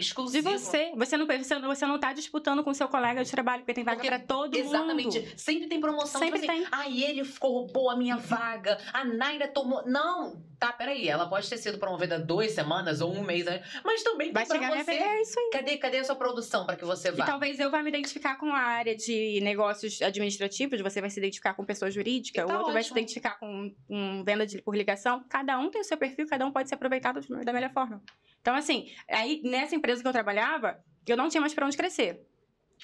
De 0.00 0.06
exclusivo. 0.06 0.50
você. 0.50 0.92
Você 0.96 1.16
não, 1.16 1.26
você, 1.26 1.58
não- 1.58 1.68
você 1.68 1.86
não 1.86 1.98
tá 1.98 2.12
disputando 2.12 2.62
com 2.62 2.72
seu 2.74 2.88
colega 2.88 3.24
de 3.24 3.30
trabalho, 3.30 3.62
porque 3.62 3.74
tem 3.74 3.84
vaga 3.84 4.02
pra 4.02 4.18
todo 4.18 4.56
Exatamente. 4.56 5.18
mundo. 5.20 5.32
Sempre 5.36 5.66
tem 5.68 5.80
promoção. 5.80 6.20
Sempre 6.20 6.40
tipo 6.40 6.52
assim, 6.52 6.62
tem. 6.62 6.68
Ah, 6.72 6.88
ele 6.88 7.22
roubou 7.40 7.90
a 7.90 7.96
minha 7.96 8.16
vaga. 8.16 8.78
A 8.92 9.04
Naira 9.04 9.48
tomou. 9.48 9.84
Não! 9.86 10.44
Tá, 10.58 10.72
peraí, 10.72 11.06
ela 11.06 11.28
pode 11.28 11.48
ter 11.50 11.58
sido 11.58 11.76
promovida 11.78 12.18
duas 12.18 12.50
semanas 12.52 13.02
ou 13.02 13.12
um 13.12 13.22
mês, 13.22 13.44
né? 13.44 13.62
mas 13.84 14.02
também 14.02 14.32
Vai 14.32 14.46
chegar 14.46 14.70
minha 14.72 14.82
você. 14.82 14.90
vez, 14.92 15.02
é 15.02 15.20
isso 15.20 15.38
aí. 15.38 15.50
Cadê, 15.52 15.76
cadê 15.76 15.98
a 15.98 16.04
sua 16.04 16.16
produção 16.16 16.64
pra 16.64 16.76
que 16.76 16.84
você 16.84 17.08
E 17.08 17.12
vá? 17.12 17.26
talvez 17.26 17.60
eu 17.60 17.70
vá 17.70 17.82
me 17.82 17.90
identificar 17.90 18.36
com 18.36 18.50
a 18.50 18.58
área 18.58 18.96
de 18.96 19.38
negócios 19.42 20.00
administrativos, 20.00 20.80
você 20.80 20.98
vai 21.02 21.10
se 21.10 21.20
identificar 21.20 21.52
com 21.52 21.62
pessoa 21.62 21.90
jurídica, 21.90 22.40
E 22.40 22.46
tá 22.46 22.54
o 22.54 22.56
outro 22.58 22.72
vai 22.72 22.82
se 22.82 22.88
ótimo. 22.88 22.98
identificar 23.00 23.38
com, 23.38 23.70
com 23.86 24.24
venda 24.24 24.46
de, 24.46 24.62
por 24.62 24.74
ligação. 24.74 25.22
Cada 25.28 25.58
um 25.58 25.68
tem 25.70 25.82
o 25.82 25.84
seu 25.84 25.98
perfil, 25.98 26.26
cada 26.26 26.46
um 26.46 26.50
pode 26.50 26.70
ser 26.70 26.74
aproveitado 26.74 27.20
da 27.44 27.52
melhor 27.52 27.70
forma. 27.74 28.02
Então, 28.40 28.54
assim, 28.54 28.88
aí 29.10 29.42
nessa 29.44 29.74
empresa 29.74 29.85
que 30.02 30.08
eu 30.08 30.12
trabalhava, 30.12 30.78
eu 31.06 31.16
não 31.16 31.28
tinha 31.28 31.40
mais 31.40 31.54
pra 31.54 31.66
onde 31.66 31.76
crescer. 31.76 32.20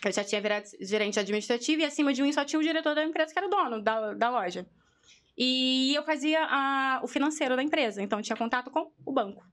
Eu 0.04 0.10
já 0.12 0.24
tinha 0.24 0.40
virado 0.40 0.64
gerente 0.80 1.18
administrativo 1.20 1.82
e 1.82 1.84
acima 1.84 2.12
de 2.12 2.22
mim 2.22 2.32
só 2.32 2.44
tinha 2.44 2.58
o 2.58 2.62
diretor 2.62 2.94
da 2.94 3.04
empresa, 3.04 3.32
que 3.32 3.38
era 3.38 3.46
o 3.46 3.50
dono 3.50 3.82
da, 3.82 4.14
da 4.14 4.30
loja. 4.30 4.66
E 5.36 5.94
eu 5.94 6.02
fazia 6.02 6.44
a- 6.44 7.00
o 7.02 7.06
financeiro 7.08 7.56
da 7.56 7.62
empresa, 7.62 8.02
então 8.02 8.18
eu 8.18 8.22
tinha 8.22 8.36
contato 8.36 8.70
com 8.70 8.90
o 9.04 9.12
banco. 9.12 9.44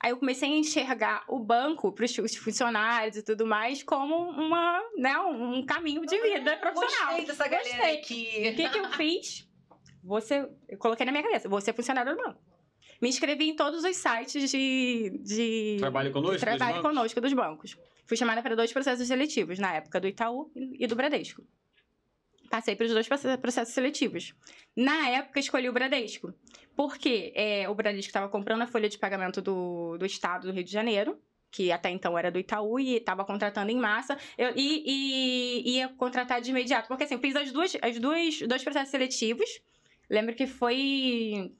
Aí 0.00 0.10
eu 0.10 0.16
comecei 0.16 0.48
a 0.48 0.56
enxergar 0.56 1.24
o 1.28 1.38
banco 1.40 1.90
para 1.92 2.04
os 2.04 2.36
funcionários 2.36 3.16
e 3.16 3.22
tudo 3.22 3.44
mais 3.46 3.82
como 3.82 4.14
uma, 4.30 4.80
né, 4.96 5.18
um 5.18 5.64
caminho 5.66 6.06
de 6.06 6.20
vida 6.20 6.56
profissional. 6.56 7.06
Gostei 7.08 7.24
dessa 7.26 7.48
galera 7.48 7.68
Gostei. 7.68 7.94
O 7.96 7.98
aqui. 7.98 8.52
que, 8.54 8.68
que 8.68 8.78
eu 8.78 8.90
fiz? 8.92 9.48
Você, 10.04 10.48
eu 10.68 10.78
coloquei 10.78 11.04
na 11.04 11.10
minha 11.12 11.24
cabeça, 11.24 11.48
você 11.48 11.70
é 11.70 11.74
funcionário 11.74 12.14
do 12.14 12.22
banco. 12.22 12.40
Me 13.00 13.08
inscrevi 13.08 13.48
em 13.48 13.54
todos 13.54 13.84
os 13.84 13.96
sites 13.96 14.50
de, 14.50 15.18
de 15.22 15.76
Trabalho 15.78 16.10
conosco? 16.12 16.38
trabalho 16.40 16.58
dos 16.58 16.82
bancos? 16.82 16.88
conosco 16.90 17.20
dos 17.20 17.32
bancos. 17.32 17.76
Fui 18.06 18.16
chamada 18.16 18.42
para 18.42 18.56
dois 18.56 18.72
processos 18.72 19.06
seletivos, 19.06 19.58
na 19.58 19.74
época 19.74 20.00
do 20.00 20.08
Itaú 20.08 20.50
e 20.56 20.86
do 20.86 20.96
Bradesco. 20.96 21.42
Passei 22.50 22.74
pelos 22.74 22.92
dois 22.92 23.06
proce- 23.06 23.36
processos 23.36 23.74
seletivos. 23.74 24.34
Na 24.74 25.10
época, 25.10 25.38
escolhi 25.38 25.68
o 25.68 25.72
Bradesco. 25.72 26.32
Porque 26.74 27.32
é, 27.34 27.68
o 27.68 27.74
Bradesco 27.74 28.08
estava 28.08 28.28
comprando 28.28 28.62
a 28.62 28.66
folha 28.66 28.88
de 28.88 28.96
pagamento 28.98 29.42
do, 29.42 29.98
do 29.98 30.06
Estado 30.06 30.46
do 30.48 30.52
Rio 30.52 30.64
de 30.64 30.72
Janeiro, 30.72 31.18
que 31.50 31.70
até 31.70 31.90
então 31.90 32.16
era 32.18 32.30
do 32.30 32.38
Itaú, 32.38 32.80
e 32.80 32.96
estava 32.96 33.24
contratando 33.24 33.70
em 33.70 33.76
massa. 33.76 34.16
Eu, 34.38 34.52
e, 34.56 34.82
e 35.66 35.76
ia 35.76 35.88
contratar 35.90 36.40
de 36.40 36.50
imediato. 36.50 36.88
Porque 36.88 37.04
assim, 37.04 37.14
eu 37.14 37.20
fiz 37.20 37.36
as 37.36 37.52
duas, 37.52 37.76
as 37.82 37.98
duas, 37.98 38.40
dois 38.40 38.64
processos 38.64 38.90
seletivos. 38.90 39.48
Lembro 40.10 40.34
que 40.34 40.46
foi 40.46 41.52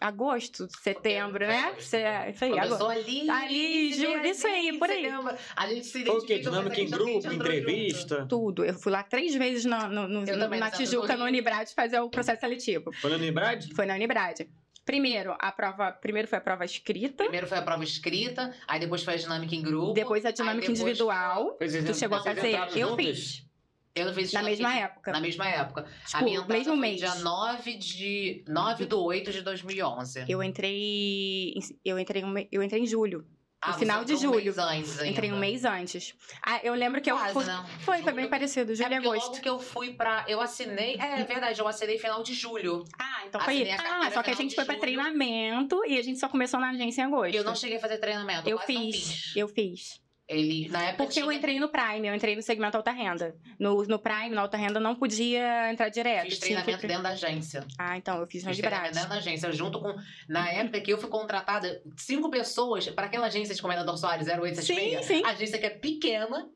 agosto, 0.00 0.66
setembro, 0.82 1.46
né? 1.46 1.56
Agosto. 1.66 1.82
Cê- 1.82 2.30
Isso 2.34 2.44
aí, 2.44 2.58
agosto. 2.58 2.78
Começou 2.84 2.88
ali. 2.90 3.30
Ali, 3.30 3.94
julho, 3.94 4.26
isso 4.26 4.46
aí, 4.46 4.76
por 4.78 4.90
aí. 4.90 5.04
setembro. 5.04 5.36
A 5.56 5.66
gente 5.68 5.86
se 5.86 6.04
Foi 6.04 6.16
o 6.18 6.22
quê? 6.26 6.38
Dinâmica 6.40 6.80
em 6.80 6.90
grupo, 6.90 7.32
entrevista? 7.32 8.26
Tudo. 8.28 8.64
Eu 8.64 8.74
fui 8.74 8.90
lá 8.90 9.02
três 9.04 9.34
vezes 9.34 9.64
na, 9.64 9.88
no, 9.88 10.08
no- 10.08 10.24
na 10.56 10.70
Tijuca, 10.70 11.16
no 11.16 11.24
Unibrad, 11.24 11.68
fazer 11.74 12.00
o 12.00 12.10
processo 12.10 12.40
seletivo. 12.40 12.92
Foi 13.00 13.10
no 13.10 13.16
Unibrad? 13.16 13.66
Foi 13.74 13.86
na 13.86 13.94
Unibrad. 13.94 14.40
Primeiro, 14.84 15.36
a 15.38 15.52
prova, 15.52 15.92
primeiro 15.92 16.26
foi 16.26 16.38
a 16.38 16.40
prova 16.40 16.64
escrita, 16.64 17.22
Primeiro 17.22 17.46
foi 17.46 17.56
a 17.58 17.62
prova 17.62 17.84
escrita, 17.84 18.52
aí 18.66 18.80
depois 18.80 19.04
foi 19.04 19.14
a 19.14 19.16
dinâmica 19.16 19.54
em 19.54 19.62
grupo. 19.62 19.92
depois 19.92 20.24
a 20.26 20.32
dinâmica 20.32 20.68
individual. 20.68 21.56
Vocês 21.60 21.84
Tu 21.84 21.94
chegou 21.94 22.18
a 22.18 22.22
fazer? 22.24 22.52
Eu 22.74 22.88
juntas? 22.88 22.96
fiz. 23.06 23.51
Eu 23.94 24.06
não 24.06 24.14
fiz 24.14 24.32
Na 24.32 24.42
mesma 24.42 24.74
época. 24.74 25.12
Na 25.12 25.20
mesma 25.20 25.46
época. 25.48 25.82
Tipo, 26.06 26.16
a 26.16 26.22
minha 26.22 26.36
entrada 26.38 26.54
mesmo 26.54 26.72
foi 26.72 26.80
mês. 26.80 26.98
dia 27.00 27.14
9 27.16 27.74
de, 27.74 28.44
9 28.48 28.86
do 28.86 29.02
8 29.02 29.32
de 29.32 29.42
2011. 29.42 30.24
Eu 30.28 30.42
entrei. 30.42 31.54
Eu 31.84 31.98
entrei, 31.98 32.24
eu 32.50 32.62
entrei 32.62 32.82
em 32.82 32.86
julho. 32.86 33.26
Ah, 33.64 33.72
no 33.72 33.78
final 33.78 34.04
de 34.04 34.14
entrou 34.14 34.30
um 34.30 34.34
julho. 34.34 34.44
mês 34.44 34.58
antes 34.58 34.98
ainda. 34.98 35.06
Entrei 35.12 35.32
um 35.32 35.38
mês 35.38 35.64
antes. 35.64 36.14
Ah, 36.44 36.58
eu 36.64 36.74
lembro 36.74 37.00
que 37.00 37.08
eu. 37.08 37.16
Quase, 37.16 37.32
fui- 37.32 37.44
né? 37.44 37.64
Foi, 37.78 38.02
foi 38.02 38.12
bem 38.12 38.24
Julho. 38.24 38.28
parecido, 38.30 38.74
julho 38.74 38.92
é 38.92 38.96
e 38.96 39.00
porque 39.00 39.08
agosto. 39.08 39.28
logo 39.30 39.40
que 39.40 39.48
eu 39.48 39.58
fui 39.60 39.94
pra... 39.94 40.24
Eu 40.26 40.40
assinei... 40.40 40.96
É 40.98 41.22
verdade, 41.22 41.60
eu 41.60 41.68
assinei 41.68 41.96
final 41.96 42.24
de 42.24 42.34
julho. 42.34 42.82
Ah, 42.98 43.22
então 43.24 43.40
Assinei 43.40 43.76
foi. 43.76 43.86
Ah, 43.86 44.10
só 44.10 44.20
que 44.20 44.30
a 44.30 44.34
gente 44.34 44.56
foi 44.56 44.64
pra 44.64 44.74
julho. 44.74 44.80
treinamento 44.80 45.80
e 45.86 45.96
a 45.96 46.02
gente 46.02 46.18
só 46.18 46.28
começou 46.28 46.58
na 46.58 46.70
agência 46.70 47.02
em 47.02 47.04
agosto. 47.04 47.36
Eu 47.36 47.44
não 47.44 47.54
cheguei 47.54 47.76
a 47.76 47.80
fazer 47.80 47.98
treinamento. 47.98 48.48
Eu 48.48 48.56
não 48.56 48.64
fiz, 48.64 49.32
eu 49.36 49.46
fiz. 49.46 50.01
Ele, 50.28 50.68
na 50.70 50.82
época, 50.84 51.04
Porque 51.04 51.18
eu 51.20 51.24
tinha- 51.26 51.36
entrei 51.36 51.58
no 51.60 51.68
Prime, 51.68 52.06
eu 52.08 52.14
entrei 52.14 52.34
no 52.36 52.42
segmento 52.42 52.76
alta 52.76 52.90
renda. 52.90 53.34
No, 53.58 53.82
no 53.84 53.98
Prime, 53.98 54.30
na 54.30 54.42
alta 54.42 54.56
renda, 54.56 54.78
não 54.80 54.94
podia 54.94 55.70
entrar 55.70 55.88
direto. 55.88 56.24
Fiz 56.24 56.38
tinha 56.38 56.58
que- 56.60 56.64
treinamento 56.78 56.86
dentro 56.86 57.02
da 57.02 57.08
agência. 57.10 57.66
Ah, 57.78 57.96
então, 57.98 58.18
eu 58.20 58.26
fiz 58.26 58.42
no 58.44 58.50
Fiz 58.50 58.58
treinamento 58.60 58.94
dentro 58.94 59.08
da 59.10 59.16
agência, 59.16 59.52
junto 59.52 59.80
com... 59.80 59.94
Na 60.28 60.48
época 60.50 60.80
que 60.80 60.92
eu 60.92 60.96
fui 60.98 61.10
contratada, 61.10 61.82
cinco 61.96 62.30
pessoas 62.30 62.88
para 62.88 63.06
aquela 63.06 63.26
agência 63.26 63.54
de 63.54 63.60
Comendador 63.60 63.96
Soares 63.98 64.26
0876. 64.28 65.04
Sim, 65.06 65.16
sim. 65.16 65.26
Agência 65.26 65.58
que 65.58 65.66
é 65.66 65.70
pequena, 65.70 66.48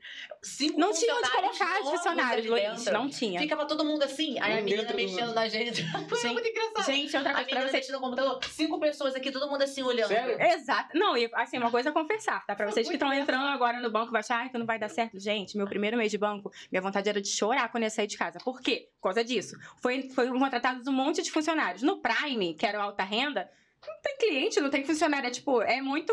cinco 0.43 0.79
Não 0.79 0.93
tinha 0.93 1.13
onde 1.15 1.25
funcionários 1.27 1.59
colocar 1.59 1.81
os 1.83 1.91
funcionários, 1.91 2.51
ali 2.53 2.69
Luiz. 2.69 2.85
Não 2.87 3.09
tinha. 3.11 3.41
Ficava 3.41 3.67
todo 3.67 3.85
mundo 3.85 4.03
assim, 4.05 4.39
aí 4.39 4.59
a 4.59 4.63
menina 4.63 4.91
mexendo 4.95 5.35
na 5.35 5.49
gente. 5.49 5.83
Foi 6.09 6.19
Gente, 6.21 6.33
muito 6.33 6.49
engraçado. 6.49 6.87
Gente, 6.87 7.17
outra 7.17 7.33
A 7.33 7.35
coisa 7.45 7.51
pra 7.51 7.69
vocês. 7.69 7.89
no 7.91 8.01
computador, 8.01 8.45
cinco 8.45 8.79
pessoas 8.81 9.15
aqui, 9.15 9.31
todo 9.31 9.51
mundo 9.51 9.63
assim 9.63 9.83
olhando. 9.83 10.09
Sério? 10.09 10.41
Exato. 10.41 10.97
Não, 10.97 11.17
e 11.17 11.29
assim, 11.35 11.59
uma 11.59 11.71
coisa 11.71 11.91
a 11.91 11.93
confessar, 11.93 12.45
tá? 12.47 12.55
Pra 12.55 12.67
vocês 12.71 12.87
que 12.87 12.95
estão 12.95 13.13
entrando 13.13 13.56
agora 13.57 13.81
no 13.81 13.91
banco, 13.91 14.13
vai 14.13 14.21
achar 14.21 14.39
"Ai, 14.39 14.49
que 14.49 14.59
não 14.59 14.67
vai 14.67 14.79
dar 14.79 14.89
certo. 14.89 15.19
Gente, 15.19 15.57
meu 15.57 15.67
primeiro 15.67 15.97
mês 15.97 16.11
de 16.11 16.19
banco, 16.19 16.53
minha 16.71 16.81
vontade 16.81 17.09
era 17.09 17.21
de 17.21 17.29
chorar 17.29 17.69
quando 17.71 17.83
eu 17.83 17.87
ia 17.87 17.91
sair 17.91 18.07
de 18.07 18.17
casa. 18.17 18.39
Por 18.39 18.61
quê? 18.61 18.89
Por 18.97 19.09
causa 19.09 19.25
disso. 19.25 19.57
Foi, 19.83 20.09
foi 20.11 20.29
contratados 20.29 20.87
um 20.87 20.93
monte 20.93 21.23
de 21.23 21.31
funcionários. 21.31 21.83
No 21.83 22.01
Prime, 22.01 22.55
que 22.55 22.65
era 22.65 22.83
alta 22.83 23.03
renda, 23.03 23.51
não 23.87 24.01
tem 24.03 24.17
cliente, 24.17 24.61
não 24.61 24.71
tem 24.71 24.85
funcionário. 24.85 25.27
É 25.27 25.31
tipo, 25.31 25.61
é 25.63 25.81
muito, 25.81 26.13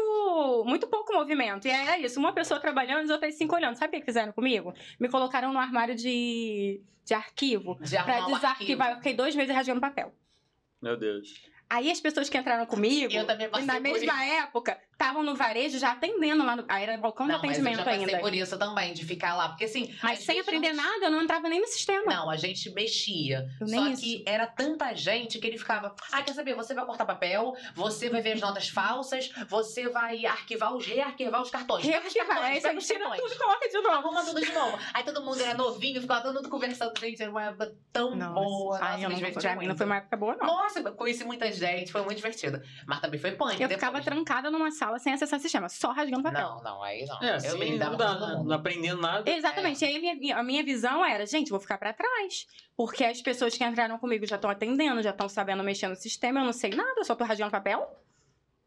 muito 0.66 0.88
pouco 0.88 1.14
movimento. 1.14 1.68
E 1.68 1.72
é 1.72 2.00
isso, 2.00 2.20
uma 2.20 2.34
pessoa 2.34 2.60
trabalhando 2.60 3.02
e 3.02 3.04
as 3.06 3.10
outras 3.10 3.36
cinco 3.36 3.56
olhando. 3.56 3.76
Sabe 3.76 3.98
o 3.98 4.00
que 4.00 4.06
fizeram 4.06 4.32
comigo? 4.32 4.74
Me 5.00 5.10
colocaram 5.10 5.52
no 5.52 5.60
armário 5.60 5.96
de, 5.96 6.82
de 7.06 7.14
arquivo 7.14 7.78
De 7.82 7.98
pra 8.04 8.22
desarquivar. 8.22 8.92
Eu 8.92 8.96
fiquei 8.98 9.14
dois 9.14 9.36
meses 9.36 9.54
rasgando 9.56 9.82
papel. 9.82 10.14
Meu 10.82 10.98
Deus. 10.98 11.52
Aí 11.70 11.90
as 11.90 12.00
pessoas 12.00 12.30
que 12.30 12.38
entraram 12.38 12.68
comigo, 12.68 13.12
na 13.66 13.80
mesma 13.80 14.24
época, 14.26 14.80
estavam 14.94 15.24
no 15.24 15.36
varejo 15.36 15.78
já 15.78 15.92
atendendo 15.92 16.46
lá 16.46 16.56
no. 16.56 16.66
Aí 16.68 16.84
era 16.84 16.98
balcão 16.98 17.26
de 17.26 17.34
Não, 17.34 17.40
mas 17.40 17.58
eu 17.58 17.64
atendimento 17.64 17.84
já 17.86 17.92
ainda. 17.92 18.20
por 18.20 18.34
isso 18.34 18.58
também, 18.58 18.94
de 18.94 19.06
ficar 19.06 19.36
lá. 19.36 19.50
Porque 19.50 19.66
assim... 19.66 19.94
Mas 20.02 20.20
sem 20.20 20.40
aprender 20.40 20.74
não- 20.74 20.84
nada, 20.84 21.06
eu 21.06 21.12
não 21.12 21.22
entrava 21.22 21.50
nem 21.50 21.60
no 21.60 21.68
sistema. 21.68 22.04
Não, 22.06 22.30
a 22.30 22.38
gente 22.38 22.70
mexia. 22.72 23.48
Eu 23.60 23.68
Só 23.68 23.96
que 23.96 24.24
era 24.26 24.48
tanta 24.48 24.94
gente 24.96 25.40
que 25.40 25.48
ele 25.48 25.58
ficava. 25.58 25.96
Ah, 26.12 26.22
quer 26.22 26.34
saber? 26.34 26.56
Você 26.56 26.74
vai 26.74 26.86
cortar 26.86 27.06
papel, 27.06 27.54
você 27.76 28.10
vai 28.10 28.22
ver 28.22 28.34
as 28.34 28.42
notas 28.42 28.70
falsas, 28.70 29.32
você 29.50 29.90
vai 29.90 30.26
arquivar 30.26 30.74
os, 30.74 30.86
rearquivar 30.86 31.42
os 31.42 31.50
cartões. 31.50 31.86
Pega 31.86 32.08
os 32.08 32.14
Reativar, 32.14 32.44
aí 32.44 32.60
tira 32.60 33.16
tudo 33.16 33.38
coloca 33.38 33.68
de 33.68 33.74
novo. 33.82 33.90
Arruma 33.90 34.24
tudo 34.24 34.40
de 34.42 34.52
novo. 34.52 34.78
Aí 34.94 35.04
todo 35.04 35.22
mundo 35.24 35.42
era 35.42 35.54
novinho, 35.56 36.02
ficava 36.02 36.22
todo 36.22 36.36
mundo 36.36 36.50
conversando. 36.50 36.94
Gente, 37.00 37.22
era 37.22 37.32
uma 37.32 37.44
época 37.44 37.74
tão 37.92 38.18
boa. 38.18 38.78
Nossa, 38.80 38.86
Ai, 38.86 38.96
eu 39.04 39.10
me 39.10 39.16
não, 39.16 39.16
diverti 39.16 39.48
mim 39.48 39.54
não 39.56 39.62
muito. 39.64 39.78
foi 39.78 39.86
uma 39.86 39.98
época 39.98 40.18
boa, 40.18 40.36
não. 40.36 40.46
Nossa, 40.48 40.92
conheci 40.92 41.24
muita 41.24 41.52
gente, 41.52 41.92
foi 41.92 42.02
muito 42.04 42.18
divertido. 42.18 42.62
Mas 42.86 43.00
também 43.02 43.20
foi 43.20 43.32
punk. 43.32 43.60
Eu 43.62 43.70
ficava 43.70 44.00
depois. 44.00 44.06
trancada 44.06 44.52
numa 44.52 44.72
sala 44.72 44.83
sem 45.00 45.14
acessar 45.14 45.40
o 45.40 45.42
sistema, 45.42 45.70
só 45.70 45.92
rasgando 45.92 46.24
papel. 46.24 46.42
Não, 46.42 46.64
não, 46.64 46.84
aí 46.84 47.06
não. 47.06 47.22
É, 47.22 47.32
eu 47.32 47.36
assim, 47.36 47.58
me 47.60 47.78
não 47.78 47.96
dá, 47.98 48.14
mundo. 48.14 48.44
não 48.46 48.56
aprendendo 48.56 49.02
nada. 49.02 49.30
Exatamente. 49.30 49.84
E 49.84 49.88
aí 49.88 49.96
a 50.10 50.16
minha, 50.16 50.38
a 50.38 50.44
minha 50.44 50.64
visão 50.64 51.04
era, 51.06 51.26
gente, 51.26 51.50
vou 51.50 51.60
ficar 51.60 51.78
pra 51.78 51.94
trás. 51.94 52.48
Porque 52.76 53.04
as 53.04 53.22
pessoas 53.22 53.56
que 53.58 53.64
entraram 53.64 53.98
comigo 54.00 54.26
já 54.26 54.36
estão 54.36 54.50
atendendo, 54.50 55.02
já 55.02 55.12
estão 55.12 55.28
sabendo 55.30 55.64
mexer 55.64 55.88
no 55.88 55.96
sistema, 55.96 56.40
eu 56.40 56.46
não 56.46 56.54
sei 56.54 56.72
nada, 56.72 56.94
eu 56.98 57.06
só 57.06 57.16
tô 57.16 57.24
rasgando 57.24 57.52
papel. 57.52 58.00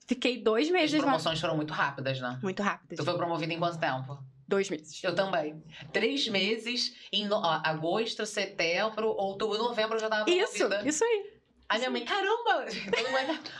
Fiquei 0.06 0.40
dois 0.40 0.66
As 0.68 0.72
meses 0.72 0.96
lá. 0.98 1.02
promoções 1.06 1.40
foram 1.40 1.56
muito 1.56 1.72
rápidas, 1.72 2.20
né? 2.20 2.38
Muito 2.42 2.62
rápido. 2.62 2.96
Tu 2.96 3.04
foi 3.04 3.16
promovida 3.16 3.52
em 3.52 3.58
quanto 3.58 3.78
tempo? 3.78 4.18
Dois 4.48 4.70
meses. 4.70 5.02
Eu 5.02 5.12
também. 5.12 5.60
Três 5.92 6.28
meses, 6.28 6.94
em 7.12 7.26
no- 7.26 7.44
agosto, 7.44 8.24
setembro, 8.24 9.08
outubro, 9.08 9.58
novembro 9.58 9.96
eu 9.96 10.00
já 10.00 10.08
tava 10.08 10.30
Isso, 10.30 10.54
promovida. 10.58 10.88
isso 10.88 11.02
aí. 11.04 11.35
Aí 11.68 11.78
minha 11.78 11.90
mãe, 11.90 12.04
caramba! 12.04 12.66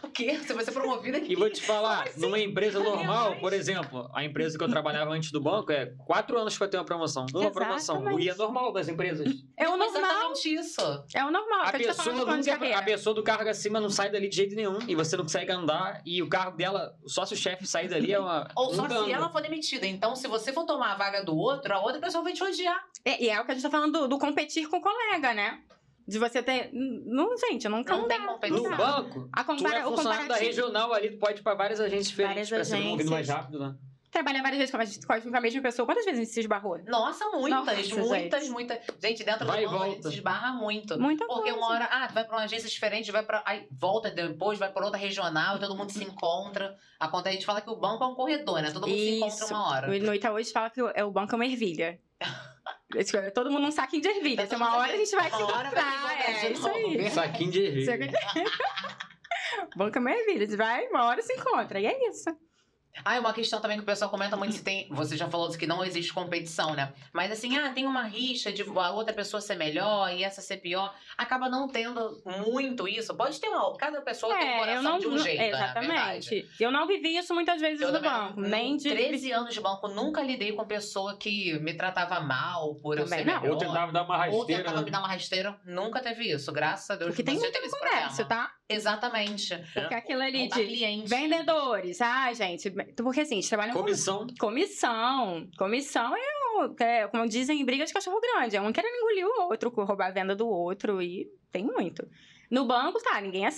O 0.02 0.08
quê? 0.08 0.38
Você 0.38 0.54
vai 0.54 0.64
ser 0.64 0.70
promovida 0.70 1.18
aqui? 1.18 1.32
E 1.32 1.34
vou 1.34 1.50
te 1.50 1.60
falar, 1.60 2.04
assim? 2.04 2.20
numa 2.20 2.38
empresa 2.38 2.78
normal, 2.78 3.30
mãe. 3.30 3.40
por 3.40 3.52
exemplo, 3.52 4.08
a 4.14 4.25
empresa 4.25 4.56
que 4.56 4.62
eu 4.62 4.68
trabalhava 4.68 5.10
antes 5.10 5.32
do 5.32 5.40
banco 5.40 5.72
é 5.72 5.86
quatro 6.06 6.38
anos 6.38 6.56
pra 6.56 6.68
ter 6.68 6.76
uma 6.76 6.84
promoção. 6.84 7.26
Uma 7.34 7.50
promoção. 7.50 8.18
E 8.20 8.28
é 8.28 8.34
normal 8.34 8.72
das 8.72 8.88
empresas. 8.88 9.26
É 9.56 9.68
o 9.68 9.76
Mas 9.76 9.92
normal. 9.92 10.10
Exatamente 10.10 10.54
isso. 10.54 11.04
É 11.14 11.25
o 11.25 11.30
normal. 11.32 11.62
A 11.62 11.72
tá 11.72 11.78
pessoa, 11.78 12.14
de 12.14 12.20
nunca, 12.20 12.78
a 12.78 12.82
pessoa 12.82 13.14
do 13.14 13.22
cargo 13.25 13.48
acima 13.48 13.80
não 13.80 13.90
sai 13.90 14.10
dali 14.10 14.28
de 14.28 14.36
jeito 14.36 14.54
nenhum. 14.54 14.78
E 14.86 14.94
você 14.94 15.16
não 15.16 15.25
consegue 15.25 15.50
andar. 15.50 16.00
E 16.06 16.22
o 16.22 16.28
cargo 16.28 16.56
dela, 16.56 16.94
só 17.06 17.26
se 17.26 17.34
o 17.34 17.36
chefe 17.36 17.66
sair 17.66 17.88
dali 17.88 18.12
é 18.12 18.20
uma. 18.20 18.48
Ou 18.54 18.70
um 18.70 18.75
só 18.75 18.86
dano. 18.86 19.04
se 19.04 19.12
ela 19.12 19.28
for 19.30 19.42
demitida. 19.42 19.84
Então, 19.84 20.14
se 20.14 20.28
você 20.28 20.52
for 20.52 20.64
tomar 20.64 20.92
a 20.92 20.96
vaga 20.96 21.25
do 21.25 21.36
outro, 21.36 21.75
a 21.75 21.80
outra 21.80 22.00
pessoa 22.00 22.22
vai 22.22 22.32
te 22.32 22.42
odiar. 22.44 22.84
É, 23.04 23.22
e 23.22 23.28
é 23.28 23.40
o 23.40 23.44
que 23.44 23.50
a 23.50 23.54
gente 23.54 23.64
tá 23.64 23.70
falando 23.70 24.00
do, 24.00 24.08
do 24.08 24.18
competir 24.18 24.68
com 24.68 24.76
o 24.76 24.80
colega, 24.80 25.34
né? 25.34 25.60
De 26.06 26.18
você 26.18 26.42
ter. 26.42 26.70
Não, 26.72 27.36
gente, 27.36 27.68
nunca 27.68 27.96
Não 27.96 28.06
tem 28.06 28.20
dá. 28.20 28.26
competição. 28.26 28.62
No 28.64 28.70
Não. 28.70 28.76
banco, 28.76 29.28
A 29.32 29.42
tu 29.42 29.52
é 29.52 29.56
compara, 29.56 29.88
o 29.88 29.96
funcionário 29.96 30.28
da 30.28 30.36
regional 30.36 30.92
ali, 30.92 31.10
tu 31.10 31.18
pode 31.18 31.40
ir 31.40 31.42
pra 31.42 31.54
várias 31.54 31.80
agências 31.80 32.08
diferentes 32.08 32.48
Várias 32.48 32.68
pra 32.68 32.76
ser 32.76 32.82
promovido 32.82 33.10
mais 33.10 33.28
rápido, 33.28 33.58
né? 33.58 33.75
Trabalhar 34.08 34.40
várias 34.40 34.58
vezes 34.58 34.70
com 34.75 34.80
a, 34.80 34.84
gente- 34.84 35.04
com 35.06 35.36
a 35.36 35.40
mesma 35.40 35.60
pessoa. 35.60 35.84
Quantas 35.84 36.04
vezes 36.04 36.20
a 36.20 36.22
gente 36.22 36.32
se 36.32 36.40
esbarrou? 36.40 36.78
Nossa, 36.86 37.25
muitas, 37.32 37.50
Nossa, 37.50 37.75
muitas, 38.08 38.40
gente. 38.44 38.50
muitas. 38.52 38.78
Gente, 39.02 39.25
dentro 39.25 39.44
Vai 39.46 39.64
do 39.64 39.70
banco 39.70 39.82
a 39.82 39.88
gente 39.88 40.02
se 40.04 40.14
esbarra 40.14 40.52
muito. 40.54 40.98
Muita 40.98 41.26
Porque 41.26 41.50
coisa. 41.50 41.56
uma 41.58 41.68
hora, 41.75 41.84
ah, 41.90 42.06
tu 42.06 42.14
vai 42.14 42.25
pra 42.25 42.36
uma 42.36 42.44
agência 42.44 42.68
diferente, 42.68 43.10
vai 43.12 43.22
pra. 43.25 43.42
Aí 43.44 43.66
volta 43.70 44.08
depois, 44.10 44.58
vai 44.58 44.72
pra 44.72 44.84
outra 44.84 44.98
regional, 44.98 45.58
todo 45.58 45.76
mundo 45.76 45.90
se 45.90 46.02
encontra. 46.04 46.76
A 46.98 47.08
conta 47.08 47.28
a 47.28 47.32
gente 47.32 47.44
fala 47.44 47.60
que 47.60 47.68
o 47.68 47.76
banco 47.76 48.04
é 48.04 48.06
um 48.06 48.14
corredor, 48.14 48.62
né? 48.62 48.70
Todo 48.70 48.86
mundo 48.86 48.96
se 48.96 49.16
encontra 49.16 49.34
Isso. 49.44 49.52
uma 49.54 49.68
hora. 49.70 49.86
No 49.98 50.14
Itaú 50.14 50.36
a 50.36 50.40
gente 50.40 50.52
fala 50.52 50.70
que 50.70 50.80
é, 50.94 51.04
o 51.04 51.10
banco 51.10 51.32
é 51.32 51.36
uma 51.36 51.44
ervilha. 51.44 52.00
Esse- 53.00 53.30
Todo 53.30 53.50
mundo 53.50 53.66
um 53.66 53.70
saquinho 53.70 54.02
de 54.02 54.08
ervilha. 54.08 54.46
Tá 54.46 54.56
Uma 54.56 54.76
hora 54.76 54.92
a 54.92 54.96
gente 54.96 55.14
vai 55.14 55.30
se 55.30 55.36
encontrar. 55.42 56.20
É 56.28 56.52
isso 56.52 56.68
aí. 56.68 57.10
Saquinho 57.10 57.50
de 57.50 57.60
ervilha. 57.62 58.10
Banco 59.76 59.98
é 59.98 60.00
maravilha. 60.00 60.46
Você 60.48 60.56
vai, 60.56 60.86
uma 60.88 61.04
hora 61.04 61.22
se 61.22 61.32
encontra. 61.32 61.78
E 61.80 61.86
é 61.86 62.08
isso. 62.08 62.24
Ah, 63.04 63.16
é 63.16 63.20
uma 63.20 63.32
questão 63.32 63.60
também 63.60 63.76
que 63.76 63.82
o 63.82 63.86
pessoal 63.86 64.10
comenta 64.10 64.36
muito 64.36 64.54
se 64.54 64.62
tem. 64.64 64.88
Você 64.90 65.16
já 65.16 65.28
falou 65.28 65.50
que 65.50 65.66
não 65.66 65.84
existe 65.84 66.12
competição, 66.12 66.74
né? 66.74 66.92
Mas 67.12 67.30
assim, 67.30 67.56
ah, 67.58 67.70
tem 67.70 67.86
uma 67.86 68.04
rixa 68.04 68.52
de 68.52 68.62
a 68.62 68.90
outra 68.90 69.12
pessoa 69.14 69.40
ser 69.40 69.54
melhor 69.56 70.12
e 70.12 70.22
essa 70.24 70.40
ser 70.40 70.56
pior. 70.58 70.94
Acaba 71.16 71.48
não 71.48 71.68
tendo 71.68 72.20
muito 72.24 72.86
isso. 72.88 73.14
Pode 73.16 73.40
ter 73.40 73.48
uma. 73.48 73.76
Cada 73.76 74.00
pessoa 74.00 74.34
tem 74.36 74.44
um 74.44 74.48
É, 74.50 74.58
coração 74.58 74.76
eu 74.82 74.82
não. 74.82 74.98
de 74.98 75.06
um 75.06 75.10
não- 75.10 75.18
jeito. 75.18 75.38
né, 75.38 75.48
exatamente. 75.48 76.48
Eu 76.60 76.70
não 76.70 76.86
vivi 76.86 77.16
isso 77.16 77.34
muitas 77.34 77.60
vezes 77.60 77.80
Eu 77.80 77.88
no 77.88 77.94
também, 77.94 78.10
banco. 78.10 78.40
Nem 78.40 78.76
de. 78.76 78.88
13 78.90 79.32
anos 79.32 79.54
de 79.54 79.60
banco, 79.60 79.88
nunca 79.88 80.22
lidei 80.22 80.52
com 80.52 80.64
pessoa 80.66 81.16
que 81.16 81.58
me 81.60 81.74
tratava 81.74 82.20
mal 82.20 82.74
por 82.76 82.98
eu 82.98 83.04
Também 83.04 83.20
ser 83.20 83.24
não. 83.24 83.40
melhor. 83.40 83.54
Eu 83.54 83.58
tentava 83.58 83.92
dar 83.92 84.02
uma 84.04 84.14
Ou 84.14 84.20
rasteira. 84.40 84.62
tentava 84.62 84.78
né? 84.78 84.84
me 84.84 84.90
dar 84.90 84.98
uma 85.00 85.08
rasteira. 85.08 85.60
Nunca 85.64 86.00
teve 86.00 86.30
isso. 86.32 86.52
Graças 86.52 86.90
a 86.90 86.96
Deus. 86.96 87.08
Porque 87.10 87.22
tem 87.22 87.38
muito 87.38 87.56
comércio, 87.78 88.24
tá? 88.26 88.50
Exatamente. 88.68 89.56
Porque 89.75 89.94
aquilo 89.94 90.23
ali 90.23 90.49
de 90.49 90.54
cliente. 90.66 91.08
vendedores. 91.08 92.00
Ah, 92.00 92.32
gente. 92.32 92.70
Porque 92.96 93.20
assim, 93.20 93.35
eles 93.37 93.49
trabalham 93.49 93.75
com 93.75 93.80
Comissão. 93.82 94.26
Comissão. 94.38 95.49
Comissão 95.56 96.16
é, 96.16 96.20
o- 96.64 96.75
é, 96.82 97.06
como 97.08 97.28
dizem, 97.28 97.64
briga 97.64 97.85
de 97.85 97.92
cachorro 97.92 98.20
grande. 98.20 98.56
É 98.56 98.61
um 98.61 98.73
querendo 98.73 98.94
engolir 98.96 99.26
o 99.26 99.42
outro, 99.49 99.70
roubar 99.70 100.08
a 100.08 100.11
venda 100.12 100.35
do 100.35 100.49
outro 100.49 101.00
e 101.00 101.26
tem 101.52 101.64
muito. 101.64 102.06
No 102.49 102.64
banco, 102.64 103.00
tá, 103.02 103.20
ninguém 103.20 103.44
é, 103.44 103.50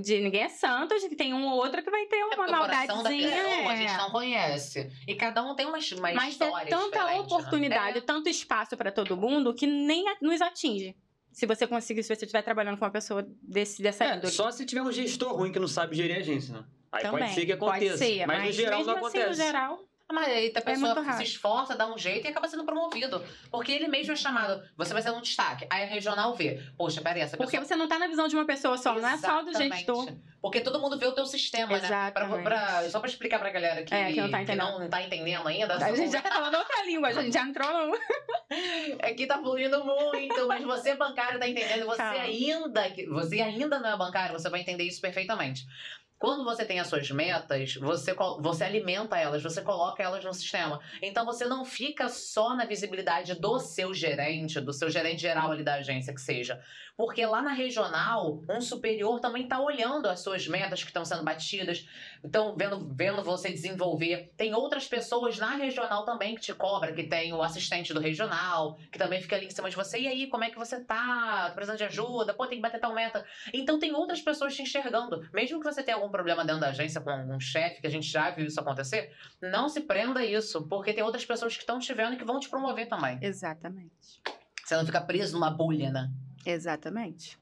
de, 0.00 0.20
ninguém 0.20 0.42
é 0.44 0.48
santo, 0.48 0.94
a 0.94 0.98
gente 0.98 1.16
tem 1.16 1.34
um 1.34 1.46
ou 1.48 1.56
outro 1.56 1.82
que 1.82 1.90
vai 1.90 2.06
ter 2.06 2.16
É 2.16 2.24
uma 2.24 2.32
o 2.32 2.36
coração 2.36 2.56
da 2.56 2.58
maldadezinha. 3.10 3.28
pessoa 3.28 3.70
a 3.70 3.74
é. 3.74 3.76
gente 3.76 3.96
não 3.98 4.10
conhece. 4.10 4.92
E 5.06 5.14
cada 5.16 5.42
um 5.42 5.56
tem 5.56 5.66
uma, 5.66 5.78
uma 5.78 6.12
Mas 6.12 6.32
história 6.32 6.64
é 6.64 6.70
tanta 6.70 7.04
né? 7.06 7.18
oportunidade, 7.20 7.98
É. 7.98 8.00
tanto 8.00 8.28
espaço 8.28 8.76
pra 8.76 8.92
todo 8.92 9.16
mundo 9.16 9.52
que 9.52 9.66
nem 9.66 10.08
a- 10.08 10.16
nos 10.22 10.40
atinge. 10.40 10.94
Se 11.36 11.44
você 11.44 11.66
conseguir, 11.66 12.02
se 12.02 12.08
você 12.08 12.24
estiver 12.24 12.40
trabalhando 12.40 12.78
com 12.78 12.84
uma 12.86 12.90
pessoa 12.90 13.22
desse, 13.42 13.82
dessa 13.82 14.02
É, 14.06 14.16
índole. 14.16 14.32
só 14.32 14.50
se 14.50 14.64
tiver 14.64 14.80
um 14.80 14.90
gestor 14.90 15.34
ruim 15.36 15.52
que 15.52 15.58
não 15.58 15.68
sabe 15.68 15.94
gerir 15.94 16.16
a 16.16 16.20
agência, 16.20 16.54
né? 16.54 16.64
Aí 16.90 17.02
Também. 17.02 17.20
pode 17.24 17.34
ser 17.34 17.44
que 17.44 17.52
aconteça. 17.52 17.98
Ser, 17.98 18.26
mas, 18.26 18.46
no 18.46 18.52
geral 18.52 18.82
não 18.86 18.90
assim, 18.92 18.98
acontece. 19.00 19.28
no 19.28 19.34
geral, 19.34 19.84
Mas 20.12 20.28
aí 20.28 20.52
a 20.54 20.60
pessoa 20.62 20.94
muito 20.94 21.04
raro. 21.06 21.16
se 21.18 21.24
esforça, 21.24 21.74
dá 21.74 21.86
um 21.92 21.98
jeito 21.98 22.26
e 22.26 22.30
acaba 22.30 22.46
sendo 22.46 22.64
promovido. 22.64 23.22
Porque 23.50 23.72
ele 23.72 23.88
mesmo 23.88 24.12
é 24.12 24.16
chamado. 24.16 24.62
Você 24.76 24.92
vai 24.92 25.02
ser 25.02 25.10
um 25.10 25.20
destaque. 25.20 25.66
Aí 25.68 25.82
a 25.82 25.86
regional 25.86 26.32
vê. 26.34 26.62
Poxa, 26.78 27.00
peraí, 27.02 27.22
essa 27.22 27.36
porque 27.36 27.58
pessoa. 27.58 27.66
você 27.66 27.76
não 27.76 27.88
tá 27.88 27.98
na 27.98 28.06
visão 28.06 28.28
de 28.28 28.36
uma 28.36 28.44
pessoa 28.46 28.78
só, 28.78 28.94
não 28.94 29.08
é 29.08 29.16
só 29.18 29.42
do 29.42 29.50
Exatamente. 29.50 29.76
gestor. 29.78 30.08
Porque 30.40 30.60
todo 30.60 30.78
mundo 30.80 30.96
vê 30.96 31.06
o 31.06 31.12
teu 31.12 31.26
sistema, 31.26 31.72
né? 31.72 31.78
Pra, 31.80 31.86
Exatamente. 31.88 32.42
pra- 32.44 32.88
só 32.90 33.00
pra 33.00 33.08
explicar 33.08 33.40
pra 33.40 33.50
galera 33.50 33.82
que, 33.82 33.92
É, 33.92 34.12
que 34.12 34.20
não 34.20 34.30
tá 34.30 34.42
entendendo. 34.42 34.78
não 34.78 34.88
tá 34.88 35.02
entendendo 35.02 35.48
ainda. 35.48 35.74
A 35.74 35.92
gente 35.94 36.12
já 36.12 36.22
tá 36.22 36.30
falando 36.30 36.54
outra 36.54 36.84
língua, 36.86 37.08
a 37.08 37.12
gente 37.12 37.32
já 37.34 37.42
entrou 37.42 37.68
no... 37.88 37.98
Aqui 39.02 39.26
tá 39.26 39.38
fluindo 39.38 39.84
muito, 39.84 40.46
mas 40.46 40.62
você 40.62 40.94
bancário 40.94 41.40
tá 41.40 41.48
entendendo. 41.48 41.84
Você 41.86 41.96
Tá. 41.96 42.10
ainda, 42.12 42.90
que- 42.90 43.06
você 43.06 43.40
ainda 43.40 43.80
não 43.80 43.90
é 43.90 43.96
bancário, 43.96 44.38
você 44.38 44.48
vai 44.48 44.60
entender 44.60 44.84
isso 44.84 45.00
perfeitamente. 45.00 45.66
Quando 46.18 46.44
você 46.44 46.64
tem 46.64 46.80
as 46.80 46.88
suas 46.88 47.10
metas, 47.10 47.74
você, 47.74 48.14
você 48.40 48.64
alimenta 48.64 49.18
elas, 49.18 49.42
você 49.42 49.62
coloca 49.62 50.02
elas 50.02 50.24
no 50.24 50.34
sistema. 50.34 50.80
Então 51.00 51.24
você 51.24 51.44
não 51.44 51.64
fica 51.64 52.08
só 52.08 52.54
na 52.54 52.64
visibilidade 52.64 53.34
do 53.34 53.58
seu 53.58 53.94
gerente, 53.94 54.60
do 54.60 54.72
seu 54.72 54.90
gerente 54.90 55.22
geral 55.22 55.50
ali 55.50 55.62
da 55.62 55.74
agência 55.74 56.14
que 56.14 56.20
seja. 56.20 56.60
Porque 56.96 57.24
lá 57.26 57.42
na 57.42 57.52
regional, 57.52 58.42
um 58.48 58.60
superior 58.60 59.20
também 59.20 59.42
está 59.42 59.60
olhando 59.60 60.08
as 60.08 60.20
suas 60.20 60.48
metas 60.48 60.82
que 60.82 60.88
estão 60.88 61.04
sendo 61.04 61.22
batidas, 61.22 61.86
estão 62.24 62.56
vendo, 62.56 62.88
vendo 62.94 63.22
você 63.22 63.50
desenvolver. 63.50 64.32
Tem 64.36 64.54
outras 64.54 64.86
pessoas 64.88 65.38
na 65.38 65.56
regional 65.56 66.04
também 66.04 66.34
que 66.34 66.40
te 66.40 66.54
cobram, 66.54 66.94
que 66.94 67.04
tem 67.04 67.34
o 67.34 67.42
assistente 67.42 67.92
do 67.92 68.00
regional, 68.00 68.78
que 68.90 68.98
também 68.98 69.20
fica 69.20 69.36
ali 69.36 69.46
em 69.46 69.50
cima 69.50 69.68
de 69.68 69.76
você. 69.76 70.00
E 70.00 70.08
aí, 70.08 70.26
como 70.28 70.44
é 70.44 70.50
que 70.50 70.58
você 70.58 70.82
tá? 70.82 70.96
Tá 70.96 71.52
Precisando 71.54 71.78
de 71.78 71.84
ajuda? 71.84 72.34
Pô, 72.34 72.46
tem 72.46 72.58
que 72.58 72.62
bater 72.62 72.80
tal 72.80 72.94
meta. 72.94 73.24
Então 73.52 73.78
tem 73.78 73.94
outras 73.94 74.20
pessoas 74.20 74.54
te 74.54 74.62
enxergando. 74.62 75.28
Mesmo 75.32 75.58
que 75.58 75.64
você 75.64 75.82
tenha 75.82 75.98
problema 76.10 76.44
dentro 76.44 76.60
da 76.60 76.68
agência 76.68 77.00
com 77.00 77.10
algum 77.10 77.38
chefe, 77.40 77.80
que 77.80 77.86
a 77.86 77.90
gente 77.90 78.06
já 78.06 78.30
viu 78.30 78.46
isso 78.46 78.58
acontecer, 78.60 79.12
não 79.40 79.68
se 79.68 79.80
prenda 79.80 80.20
a 80.20 80.24
isso, 80.24 80.66
porque 80.68 80.92
tem 80.92 81.02
outras 81.04 81.24
pessoas 81.24 81.54
que 81.54 81.60
estão 81.62 81.78
te 81.78 81.92
vendo 81.94 82.14
e 82.14 82.16
que 82.16 82.24
vão 82.24 82.38
te 82.40 82.48
promover 82.48 82.88
também. 82.88 83.18
Exatamente. 83.22 84.22
Você 84.64 84.76
não 84.76 84.84
fica 84.86 85.00
preso 85.00 85.34
numa 85.34 85.50
bolha, 85.50 85.90
né? 85.90 86.10
Exatamente. 86.44 87.38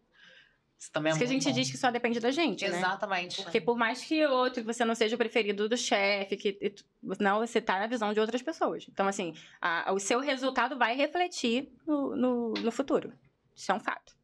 Isso 0.78 0.90
também 0.92 1.10
é 1.10 1.12
Isso 1.12 1.18
que 1.18 1.24
a 1.24 1.28
gente 1.28 1.48
bom. 1.48 1.52
diz 1.54 1.70
que 1.70 1.78
só 1.78 1.90
depende 1.90 2.20
da 2.20 2.30
gente, 2.30 2.68
né? 2.68 2.76
Exatamente. 2.78 3.42
Porque 3.42 3.60
por 3.60 3.76
mais 3.76 4.02
que 4.04 4.26
outro, 4.26 4.60
que 4.62 4.66
você 4.66 4.84
não 4.84 4.94
seja 4.94 5.14
o 5.14 5.18
preferido 5.18 5.66
do 5.68 5.76
chefe, 5.76 6.36
que 6.36 6.74
não, 7.18 7.38
você 7.38 7.60
tá 7.60 7.78
na 7.78 7.86
visão 7.86 8.12
de 8.12 8.20
outras 8.20 8.42
pessoas. 8.42 8.84
Então, 8.90 9.06
assim, 9.08 9.34
a- 9.60 9.92
o 9.92 9.98
seu 9.98 10.20
resultado 10.20 10.76
vai 10.76 10.94
refletir 10.94 11.72
no, 11.86 12.14
no, 12.14 12.52
no 12.54 12.70
futuro. 12.70 13.12
Isso 13.56 13.70
é 13.72 13.74
um 13.74 13.80
fato. 13.80 14.14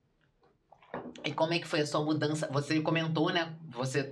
E 1.24 1.32
como 1.32 1.52
é 1.52 1.58
que 1.58 1.66
foi 1.66 1.80
a 1.80 1.86
sua 1.86 2.02
mudança? 2.02 2.48
Você 2.50 2.80
comentou, 2.80 3.30
né? 3.30 3.54
Você 3.70 4.08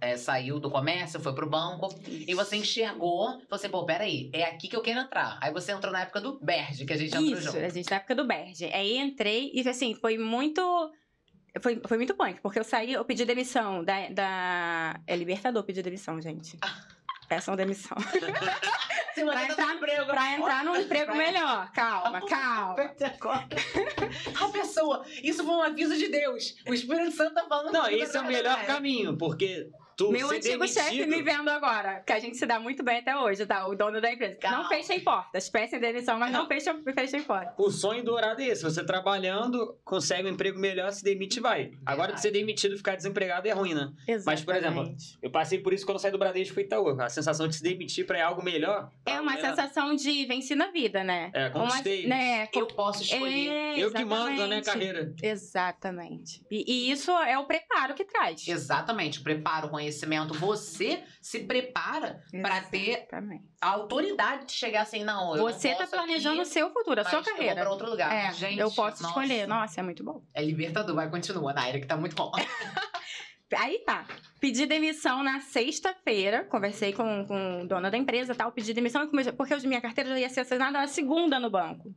é, 0.00 0.16
saiu 0.16 0.58
do 0.58 0.70
comércio, 0.70 1.20
foi 1.20 1.34
pro 1.34 1.48
banco. 1.48 1.88
E 2.06 2.34
você 2.34 2.56
enxergou, 2.56 3.26
falou 3.26 3.46
assim, 3.52 3.68
pô, 3.68 3.84
peraí, 3.84 4.30
é 4.32 4.44
aqui 4.44 4.68
que 4.68 4.76
eu 4.76 4.82
quero 4.82 5.00
entrar. 5.00 5.38
Aí 5.40 5.52
você 5.52 5.72
entrou 5.72 5.92
na 5.92 6.02
época 6.02 6.20
do 6.20 6.38
Berge, 6.40 6.84
que 6.84 6.92
a 6.92 6.96
gente 6.96 7.16
entrou 7.16 7.32
Isso, 7.32 7.42
junto. 7.42 7.58
a 7.58 7.68
gente 7.68 7.90
na 7.90 7.96
época 7.96 8.14
do 8.14 8.26
Berge. 8.26 8.66
Aí 8.66 8.98
entrei 8.98 9.50
e, 9.54 9.68
assim, 9.68 9.94
foi 9.94 10.18
muito... 10.18 10.60
Foi, 11.60 11.80
foi 11.86 11.96
muito 11.96 12.14
punk, 12.14 12.40
porque 12.40 12.58
eu 12.58 12.64
saí, 12.64 12.92
eu 12.92 13.04
pedi 13.04 13.24
demissão 13.24 13.84
da... 13.84 14.08
da... 14.08 15.00
É 15.06 15.16
Libertador 15.16 15.62
pedir 15.64 15.82
demissão, 15.82 16.20
gente. 16.20 16.58
Peçam 17.28 17.54
demissão. 17.54 17.96
Pra 19.24 19.44
entrar, 19.46 19.78
pra 19.78 20.32
entrar 20.36 20.64
num 20.64 20.76
emprego 20.76 21.12
melhor. 21.12 21.72
Calma, 21.72 22.20
calma. 22.28 22.76
A 24.40 24.48
pessoa, 24.50 25.04
isso 25.24 25.44
foi 25.44 25.54
um 25.54 25.62
aviso 25.62 25.96
de 25.96 26.06
Deus. 26.06 26.54
O 26.68 26.72
Espírito 26.72 27.10
Santo 27.10 27.34
tá 27.34 27.44
falando 27.48 27.72
Não, 27.72 27.88
esse 27.90 28.16
é 28.16 28.20
o 28.20 28.24
melhor 28.24 28.64
caminho, 28.64 29.16
porque 29.18 29.68
tu 29.98 30.12
Meu 30.12 30.30
antigo 30.30 30.66
chefe 30.68 31.04
me 31.06 31.20
vendo 31.22 31.50
agora, 31.50 32.00
que 32.06 32.12
a 32.12 32.20
gente 32.20 32.36
se 32.36 32.46
dá 32.46 32.60
muito 32.60 32.84
bem 32.84 32.98
até 32.98 33.16
hoje, 33.16 33.44
tá? 33.44 33.66
O 33.66 33.74
dono 33.74 34.00
da 34.00 34.12
empresa. 34.12 34.36
Calma. 34.36 34.58
Não 34.62 34.68
fechem 34.68 35.00
portas. 35.00 35.50
Peçam 35.50 35.80
demissão, 35.80 36.16
mas 36.18 36.30
não 36.30 36.46
fechem, 36.46 36.80
fechem 36.94 37.22
portas. 37.24 37.52
O 37.58 37.68
sonho 37.70 38.04
dourado 38.04 38.40
é 38.40 38.46
esse. 38.46 38.62
Você 38.62 38.84
trabalhando, 38.84 39.76
consegue 39.84 40.28
um 40.28 40.32
emprego 40.32 40.58
melhor, 40.58 40.92
se 40.92 41.02
demite 41.02 41.38
e 41.38 41.42
vai. 41.42 41.72
Agora, 41.84 42.12
de 42.12 42.20
ser 42.20 42.30
demitido 42.30 42.74
e 42.74 42.76
ficar 42.76 42.94
desempregado 42.94 43.48
é 43.48 43.50
ruim, 43.50 43.74
né? 43.74 43.92
Mas, 44.24 44.42
por 44.44 44.54
exemplo, 44.54 44.82
Exatamente. 44.82 45.18
Eu 45.20 45.30
passei 45.30 45.58
por 45.58 45.72
isso 45.72 45.84
quando 45.84 45.96
eu 45.96 46.00
saí 46.00 46.12
do 46.12 46.18
Bradesco 46.18 46.52
e 46.52 46.54
fui 46.54 46.62
Itaú. 46.62 47.00
A 47.00 47.08
sensação 47.08 47.48
de 47.48 47.56
se 47.56 47.62
demitir 47.62 48.06
pra 48.06 48.24
algo 48.24 48.42
melhor. 48.42 48.90
É 49.04 49.20
uma 49.20 49.36
sensação 49.36 49.96
de 49.96 50.24
venci 50.26 50.54
na 50.54 50.70
vida, 50.70 51.02
né? 51.02 51.30
É, 51.34 51.50
conquistei. 51.50 52.06
Uma, 52.06 52.14
né? 52.14 52.48
Eu 52.54 52.66
posso 52.68 53.02
escolher. 53.02 53.48
É, 53.48 53.78
Eu 53.78 53.90
que 53.90 54.04
mando 54.04 54.36
na 54.36 54.46
minha 54.46 54.58
exatamente. 54.58 54.64
carreira. 54.64 55.14
Exatamente. 55.20 56.44
E, 56.50 56.88
e 56.88 56.90
isso 56.92 57.10
é 57.10 57.36
o 57.36 57.46
preparo 57.46 57.94
que 57.94 58.04
traz. 58.04 58.46
Exatamente, 58.46 59.18
o 59.18 59.24
conhecimento. 59.68 59.87
Você 60.34 61.02
se 61.20 61.40
prepara 61.40 62.22
pra 62.42 62.60
ter 62.62 63.06
a 63.60 63.68
autoridade 63.68 64.46
de 64.46 64.52
chegar 64.52 64.82
assim, 64.82 65.04
não. 65.04 65.36
Eu 65.36 65.44
Você 65.44 65.70
tá 65.70 65.78
posso 65.78 65.90
planejando 65.92 66.42
o 66.42 66.44
seu 66.44 66.70
futuro, 66.72 67.00
a 67.00 67.04
sua 67.04 67.22
carreira. 67.22 67.60
pra 67.60 67.70
outro 67.70 67.88
lugar. 67.88 68.12
É, 68.12 68.32
Gente, 68.32 68.58
eu 68.58 68.70
posso 68.70 69.02
nossa. 69.02 69.20
escolher. 69.20 69.46
Nossa, 69.46 69.80
é 69.80 69.82
muito 69.82 70.04
bom. 70.04 70.22
É 70.34 70.42
libertador, 70.42 70.94
vai, 70.94 71.10
continua, 71.10 71.52
Naira, 71.52 71.80
que 71.80 71.86
tá 71.86 71.96
muito 71.96 72.14
bom. 72.14 72.30
Aí 73.56 73.78
tá. 73.78 74.06
Pedi 74.40 74.66
demissão 74.66 75.22
na 75.22 75.40
sexta-feira. 75.40 76.44
Conversei 76.44 76.92
com, 76.92 77.24
com 77.26 77.62
o 77.62 77.66
dono 77.66 77.90
da 77.90 77.96
empresa 77.96 78.34
tal. 78.34 78.52
Pedi 78.52 78.74
demissão 78.74 79.08
porque 79.36 79.54
a 79.54 79.58
minha 79.60 79.80
carteira 79.80 80.10
já 80.10 80.18
ia 80.18 80.28
ser 80.28 80.40
assinada 80.40 80.78
na 80.78 80.86
segunda 80.86 81.40
no 81.40 81.48
banco. 81.48 81.90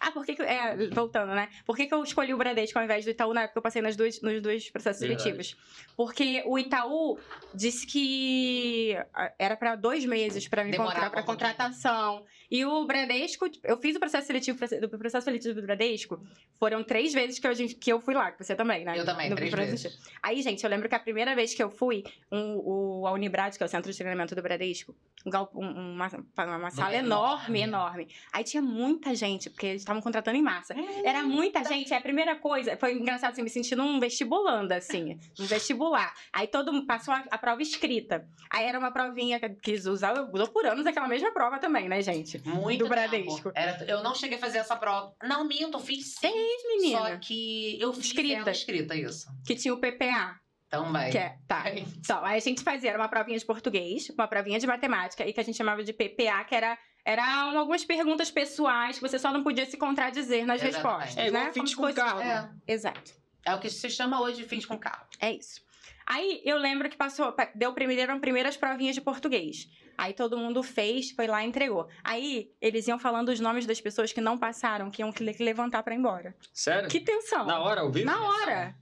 Ah, 0.00 0.10
por 0.12 0.24
que, 0.24 0.34
que 0.34 0.42
é, 0.42 0.88
voltando, 0.88 1.34
né? 1.34 1.48
Por 1.66 1.76
que, 1.76 1.86
que 1.86 1.92
eu 1.92 2.02
escolhi 2.02 2.32
o 2.32 2.38
Bradesco 2.38 2.78
ao 2.78 2.84
invés 2.84 3.04
do 3.04 3.10
Itaú 3.10 3.34
na 3.34 3.42
época 3.42 3.52
que 3.52 3.58
eu 3.58 3.62
passei 3.62 3.82
nas 3.82 3.96
duas, 3.96 4.20
nos 4.22 4.40
dois 4.40 4.70
processos 4.70 5.00
Verdade. 5.02 5.22
seletivos? 5.22 5.56
Porque 5.96 6.42
o 6.46 6.58
Itaú 6.58 7.18
disse 7.54 7.86
que 7.86 8.96
ah, 9.14 9.32
era 9.38 9.56
para 9.56 9.76
dois 9.76 10.04
meses 10.06 10.48
para 10.48 10.64
me 10.64 10.70
Demorava 10.70 10.94
encontrar 11.06 11.10
para 11.10 11.22
contratação. 11.22 12.24
E 12.50 12.64
o 12.64 12.84
Bradesco, 12.86 13.46
eu 13.62 13.76
fiz 13.76 13.94
o 13.96 14.00
processo 14.00 14.26
seletivo 14.26 14.58
do 14.80 14.98
processo 14.98 15.24
seletivo 15.24 15.54
do 15.54 15.62
Bradesco. 15.62 16.20
Foram 16.58 16.82
três 16.82 17.12
vezes 17.12 17.38
que 17.38 17.46
eu, 17.46 17.52
que 17.78 17.92
eu 17.92 18.00
fui 18.00 18.14
lá, 18.14 18.32
que 18.32 18.42
você 18.42 18.56
também, 18.56 18.84
né? 18.84 18.98
Eu 18.98 19.04
também, 19.04 19.28
No 19.30 19.36
três 19.36 19.50
processo 19.50 19.82
vezes. 19.84 19.98
Aí, 20.22 20.40
gente, 20.42 20.64
eu 20.64 20.70
lembro 20.70 20.88
que 20.88 20.94
a 20.94 20.98
primeira 20.98 21.34
vez 21.34 21.54
que 21.54 21.62
eu 21.62 21.70
fui, 21.70 22.02
um, 22.32 22.56
o, 22.56 23.06
a 23.06 23.12
Unibrad, 23.12 23.54
que 23.56 23.62
é 23.62 23.66
o 23.66 23.68
centro 23.68 23.90
de 23.92 23.96
treinamento 23.96 24.34
do 24.34 24.42
Bradesco, 24.42 24.96
um 25.26 25.30
um- 25.60 25.92
uma, 25.94 26.08
uma 26.56 26.70
sala 26.70 26.94
enorme. 26.96 27.60
enorme, 27.60 27.60
enorme. 27.60 28.08
Aí 28.32 28.42
tinha 28.42 28.62
muita 28.62 29.14
gente, 29.14 29.48
porque 29.50 29.66
eles 29.66 29.82
estavam 29.90 30.00
contratando 30.02 30.36
em 30.36 30.42
massa. 30.42 30.74
Era 31.04 31.22
muita 31.22 31.64
gente. 31.64 31.92
É 31.92 31.96
a 31.96 32.00
primeira 32.00 32.36
coisa. 32.36 32.76
Foi 32.76 32.94
engraçado, 32.94 33.32
assim, 33.32 33.42
me 33.42 33.50
sentindo 33.50 33.82
um 33.82 33.98
vestibulando, 33.98 34.72
assim. 34.72 35.18
Um 35.38 35.44
vestibular. 35.44 36.14
Aí 36.32 36.46
todo 36.46 36.72
mundo 36.72 36.86
passou 36.86 37.12
a, 37.12 37.24
a 37.30 37.38
prova 37.38 37.60
escrita. 37.62 38.26
Aí 38.48 38.66
era 38.66 38.78
uma 38.78 38.90
provinha 38.90 39.38
que 39.38 39.48
quis 39.50 39.86
usar, 39.86 40.12
usou 40.32 40.48
por 40.48 40.64
anos 40.66 40.86
aquela 40.86 41.08
mesma 41.08 41.32
prova 41.32 41.58
também, 41.58 41.88
né, 41.88 42.00
gente? 42.00 42.40
Muito 42.46 42.84
Do 42.84 42.88
Bradesco. 42.88 43.50
Era, 43.54 43.84
eu 43.84 44.02
não 44.02 44.14
cheguei 44.14 44.38
a 44.38 44.40
fazer 44.40 44.58
essa 44.58 44.76
prova. 44.76 45.14
Não, 45.22 45.44
minto, 45.46 45.76
eu 45.78 45.80
fiz 45.80 46.14
sim. 46.14 46.30
Fez, 46.30 46.62
Só 46.62 46.68
menina. 46.68 47.18
que 47.18 47.78
eu 47.80 47.92
fiz 47.92 48.06
Escrita. 48.06 48.40
ela 48.40 48.50
escrita, 48.50 48.94
isso. 48.94 49.28
Que 49.44 49.54
tinha 49.54 49.74
o 49.74 49.78
PPA. 49.78 50.38
Também. 50.70 51.10
Que 51.10 51.18
é, 51.18 51.36
tá. 51.48 51.64
Então, 51.98 52.24
aí 52.24 52.36
a 52.36 52.40
gente 52.40 52.62
fazia 52.62 52.90
era 52.90 52.98
uma 52.98 53.08
provinha 53.08 53.36
de 53.38 53.44
português, 53.44 54.08
uma 54.10 54.28
provinha 54.28 54.58
de 54.58 54.66
matemática, 54.66 55.26
e 55.26 55.32
que 55.32 55.40
a 55.40 55.42
gente 55.42 55.56
chamava 55.56 55.82
de 55.82 55.92
PPA, 55.92 56.44
que 56.44 56.54
era, 56.54 56.78
era 57.04 57.52
algumas 57.56 57.84
perguntas 57.84 58.30
pessoais 58.30 58.96
que 58.96 59.02
você 59.02 59.18
só 59.18 59.32
não 59.32 59.42
podia 59.42 59.66
se 59.66 59.76
contradizer 59.76 60.44
nas 60.46 60.62
Exatamente. 60.62 60.74
respostas. 61.06 61.16
É 61.16 61.26
igual 61.28 61.44
né? 61.44 61.52
se 61.52 61.60
com 61.76 61.82
fosse- 61.82 61.94
carro. 61.94 62.20
É. 62.20 62.50
Exato. 62.66 63.12
É 63.44 63.54
o 63.54 63.58
que 63.60 63.70
se 63.70 63.88
chama 63.90 64.20
hoje 64.20 64.38
de 64.42 64.44
fit 64.48 64.66
com 64.66 64.78
carro. 64.78 65.06
É 65.18 65.32
isso. 65.32 65.62
Aí 66.06 66.42
eu 66.44 66.58
lembro 66.58 66.88
que 66.90 66.96
passou, 66.96 67.34
deu 67.54 67.72
primeiro, 67.72 68.02
eram 68.02 68.18
primeiras 68.20 68.56
provinhas 68.56 68.94
de 68.94 69.00
português. 69.00 69.68
Aí 69.96 70.12
todo 70.14 70.36
mundo 70.36 70.62
fez, 70.62 71.10
foi 71.12 71.26
lá 71.26 71.44
e 71.44 71.46
entregou. 71.48 71.86
Aí 72.02 72.50
eles 72.60 72.88
iam 72.88 72.98
falando 72.98 73.28
os 73.28 73.38
nomes 73.38 73.66
das 73.66 73.80
pessoas 73.80 74.12
que 74.12 74.20
não 74.20 74.36
passaram, 74.38 74.90
que 74.90 75.02
iam 75.02 75.12
que 75.12 75.22
levantar 75.42 75.82
para 75.82 75.94
ir 75.94 75.98
embora. 75.98 76.34
Sério? 76.52 76.88
Que 76.88 77.00
tensão. 77.00 77.46
Na 77.46 77.60
hora, 77.60 77.82
ao 77.82 77.90
vivo? 77.92 78.06
Na 78.06 78.20
hora. 78.20 78.74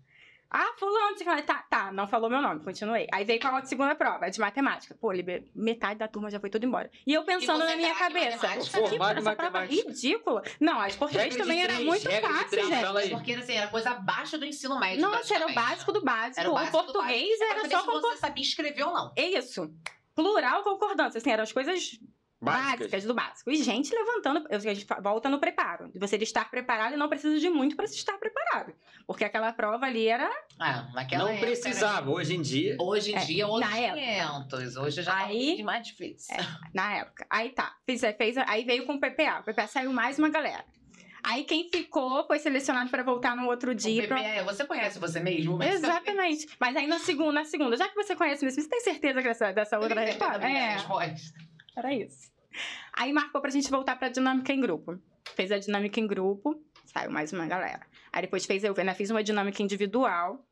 Ah, 0.50 0.72
fulano, 0.78 1.16
você 1.16 1.24
fala, 1.24 1.42
tá, 1.42 1.66
tá, 1.68 1.92
não 1.92 2.06
falou 2.06 2.30
meu 2.30 2.40
nome, 2.40 2.64
continuei. 2.64 3.06
Aí 3.12 3.22
veio 3.22 3.38
com 3.38 3.48
a 3.48 3.64
segunda 3.64 3.94
prova, 3.94 4.30
de 4.30 4.40
matemática. 4.40 4.96
Pô, 4.98 5.12
metade 5.54 5.98
da 5.98 6.08
turma 6.08 6.30
já 6.30 6.40
foi 6.40 6.48
tudo 6.48 6.64
embora. 6.64 6.90
E 7.06 7.12
eu 7.12 7.22
pensando 7.22 7.62
e 7.64 7.66
na 7.66 7.76
minha 7.76 7.94
cabeça, 7.94 8.48
que 8.48 8.58
essa 8.58 9.37
prova 9.37 9.64
ridícula. 9.66 10.42
Não, 10.58 10.80
as 10.80 10.96
português 10.96 11.37
também 11.37 11.62
era 11.62 11.74
muito 11.74 12.11
fácil, 12.11 12.66
gente. 12.66 13.11
Porque 13.11 13.32
assim, 13.34 13.54
era 13.54 13.68
coisa 13.68 13.90
abaixo 13.90 14.38
do 14.38 14.46
ensino 14.46 14.78
médio. 14.80 15.02
Nossa, 15.02 15.34
era 15.34 15.46
o 15.46 15.54
básico 15.54 15.92
do 15.92 16.02
básico. 16.02 16.40
Era 16.40 16.50
o, 16.50 16.54
básico 16.54 16.76
o 16.76 16.82
português 16.84 17.38
básico. 17.38 17.58
era 17.58 17.68
só 17.68 17.80
se 17.80 18.00
você 18.00 18.16
sabia 18.16 18.42
escrever 18.42 18.84
ou 18.84 18.94
não. 18.94 19.12
É 19.16 19.26
isso. 19.26 19.70
Plural 20.14 20.62
concordância, 20.62 21.18
assim, 21.18 21.30
eram 21.30 21.44
as 21.44 21.52
coisas 21.52 21.98
Básicas. 22.40 22.79
básicas. 22.79 23.05
do 23.05 23.14
básico. 23.14 23.51
E 23.51 23.57
gente 23.57 23.92
levantando, 23.92 24.46
a 24.48 24.59
gente 24.59 24.87
volta 25.03 25.29
no 25.29 25.40
preparo. 25.40 25.90
De 25.90 25.98
você 25.98 26.16
estar 26.16 26.48
preparado 26.51 26.94
e 26.94 26.96
não 26.96 27.09
precisa 27.09 27.38
de 27.38 27.51
muito 27.51 27.74
para 27.74 27.85
estar 27.87 28.16
preparado. 28.16 28.72
Porque 29.07 29.24
aquela 29.24 29.53
prova 29.53 29.87
ali 29.87 30.07
era. 30.07 30.31
Ah, 30.59 30.88
naquela 30.94 31.24
não 31.24 31.31
época, 31.31 31.46
precisava. 31.46 32.07
Né? 32.07 32.12
Hoje 32.12 32.37
em 32.37 32.42
dia. 32.42 32.77
Hoje 32.79 33.12
em 33.12 33.16
é, 33.16 33.24
dia, 33.24 33.46
outros 33.46 33.72
500. 33.72 34.77
Hoje 34.77 35.03
já 35.03 35.16
aí, 35.16 35.57
tá 35.59 35.64
mais 35.64 35.87
difícil. 35.87 36.37
É, 36.37 36.46
na 36.72 36.98
época. 36.98 37.27
Aí 37.29 37.51
tá. 37.51 37.74
Fez, 37.85 38.01
fez, 38.16 38.37
aí 38.38 38.64
veio 38.64 38.87
com 38.87 38.94
o 38.94 39.01
PPA. 39.01 39.40
O 39.40 39.44
PPA 39.44 39.66
saiu 39.66 39.92
mais 39.92 40.18
uma 40.18 40.29
galera. 40.29 40.64
Aí 41.24 41.42
quem 41.42 41.68
ficou 41.68 42.24
foi 42.27 42.38
selecionado 42.38 42.88
para 42.90 43.03
voltar 43.03 43.37
no 43.37 43.48
outro 43.48 43.74
dia. 43.74 44.05
O 44.05 44.07
PPA, 44.07 44.14
pra... 44.14 44.42
você 44.44 44.64
conhece 44.64 44.98
você 45.01 45.18
mesmo? 45.18 45.59
Mas 45.59 45.74
Exatamente. 45.74 46.46
Mas 46.61 46.77
aí 46.77 46.87
na 46.87 47.01
segunda, 47.01 47.33
na 47.33 47.44
segunda, 47.44 47.77
já 47.77 47.88
que 47.88 47.96
você 47.96 48.14
conhece 48.14 48.44
mesmo, 48.44 48.62
você 48.62 48.68
tem 48.68 48.81
certeza 48.81 49.20
dessa, 49.20 49.53
dessa 49.53 49.79
outra 49.79 50.01
resposta? 50.01 50.48
É. 50.48 50.77
Era 51.78 51.94
isso. 51.94 52.32
Aí 52.92 53.12
marcou 53.12 53.40
pra 53.40 53.50
gente 53.50 53.70
voltar 53.70 53.96
pra 53.96 54.08
dinâmica 54.08 54.52
em 54.52 54.60
grupo. 54.60 54.98
Fez 55.36 55.52
a 55.52 55.58
dinâmica 55.58 56.00
em 56.00 56.08
grupo, 56.08 56.60
saiu 56.84 57.08
mais 57.08 57.32
uma 57.32 57.46
galera. 57.46 57.86
Aí 58.12 58.22
depois 58.22 58.44
fez, 58.44 58.64
eu 58.64 58.74
ainda 58.76 58.94
fiz 58.94 59.10
uma 59.10 59.22
dinâmica 59.22 59.62
individual. 59.62 60.44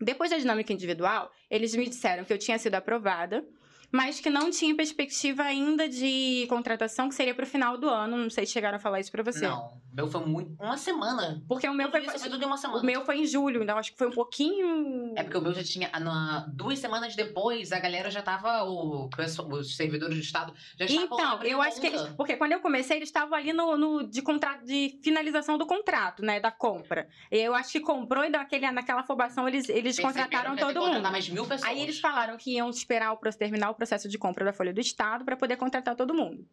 Depois 0.00 0.30
da 0.30 0.38
dinâmica 0.38 0.72
individual, 0.72 1.30
eles 1.48 1.76
me 1.76 1.88
disseram 1.88 2.24
que 2.24 2.32
eu 2.32 2.38
tinha 2.38 2.58
sido 2.58 2.74
aprovada 2.74 3.46
mas 3.94 4.18
que 4.18 4.28
não 4.28 4.50
tinha 4.50 4.74
perspectiva 4.74 5.44
ainda 5.44 5.88
de 5.88 6.46
contratação, 6.48 7.08
que 7.08 7.14
seria 7.14 7.32
pro 7.32 7.46
final 7.46 7.78
do 7.78 7.88
ano. 7.88 8.16
Não 8.16 8.28
sei 8.28 8.44
se 8.44 8.52
chegaram 8.52 8.74
a 8.74 8.80
falar 8.80 8.98
isso 8.98 9.12
pra 9.12 9.22
você. 9.22 9.46
Não, 9.46 9.68
o 9.68 9.94
meu 9.94 10.08
foi 10.08 10.26
muito. 10.26 10.60
Uma 10.60 10.76
semana. 10.76 11.40
Porque 11.46 11.68
o 11.68 11.72
meu 11.72 11.88
foi. 11.92 12.04
Isso 12.04 12.28
tudo 12.28 12.42
em 12.42 12.46
uma 12.46 12.56
semana. 12.56 12.82
O 12.82 12.84
meu 12.84 13.04
foi 13.04 13.20
em 13.20 13.24
julho, 13.26 13.62
então 13.62 13.78
acho 13.78 13.92
que 13.92 13.98
foi 13.98 14.08
um 14.08 14.12
pouquinho. 14.12 15.14
É 15.16 15.22
porque 15.22 15.38
o 15.38 15.40
meu 15.40 15.54
já 15.54 15.62
tinha. 15.62 15.88
Na, 16.00 16.44
duas 16.48 16.80
semanas 16.80 17.14
depois, 17.14 17.70
a 17.70 17.78
galera 17.78 18.10
já 18.10 18.20
tava. 18.20 18.64
O, 18.64 19.08
os 19.50 19.76
servidores 19.76 20.16
do 20.16 20.20
Estado 20.20 20.52
já 20.76 20.86
estavam. 20.86 21.16
Então, 21.16 21.42
eu 21.44 21.62
acho 21.62 21.80
que 21.80 21.86
eles. 21.86 22.02
Porque 22.16 22.36
quando 22.36 22.50
eu 22.50 22.58
comecei, 22.58 22.96
eles 22.96 23.10
estavam 23.10 23.38
ali 23.38 23.52
no, 23.52 23.76
no, 23.76 24.02
de 24.02 24.22
contrato, 24.22 24.64
de 24.64 24.98
finalização 25.04 25.56
do 25.56 25.66
contrato, 25.66 26.20
né? 26.20 26.40
Da 26.40 26.50
compra. 26.50 27.06
Eu 27.30 27.54
acho 27.54 27.70
que 27.70 27.78
comprou 27.78 28.24
e 28.24 28.30
daquele, 28.30 28.68
naquela 28.72 29.02
afobação 29.02 29.46
eles, 29.46 29.68
eles 29.68 30.00
contrataram 30.00 30.56
todo 30.56 30.80
mundo. 30.80 31.12
Mais 31.12 31.28
mil 31.28 31.46
pessoas. 31.46 31.70
Aí 31.70 31.80
eles 31.80 32.00
falaram 32.00 32.36
que 32.36 32.56
iam 32.56 32.68
esperar 32.68 33.12
o 33.12 33.18
terminar 33.38 33.70
o 33.70 33.83
processo 33.84 34.08
de 34.08 34.18
compra 34.18 34.44
da 34.44 34.52
Folha 34.52 34.72
do 34.72 34.80
Estado 34.80 35.24
para 35.24 35.36
poder 35.36 35.56
contratar 35.56 35.94
todo 35.94 36.14
mundo. 36.14 36.46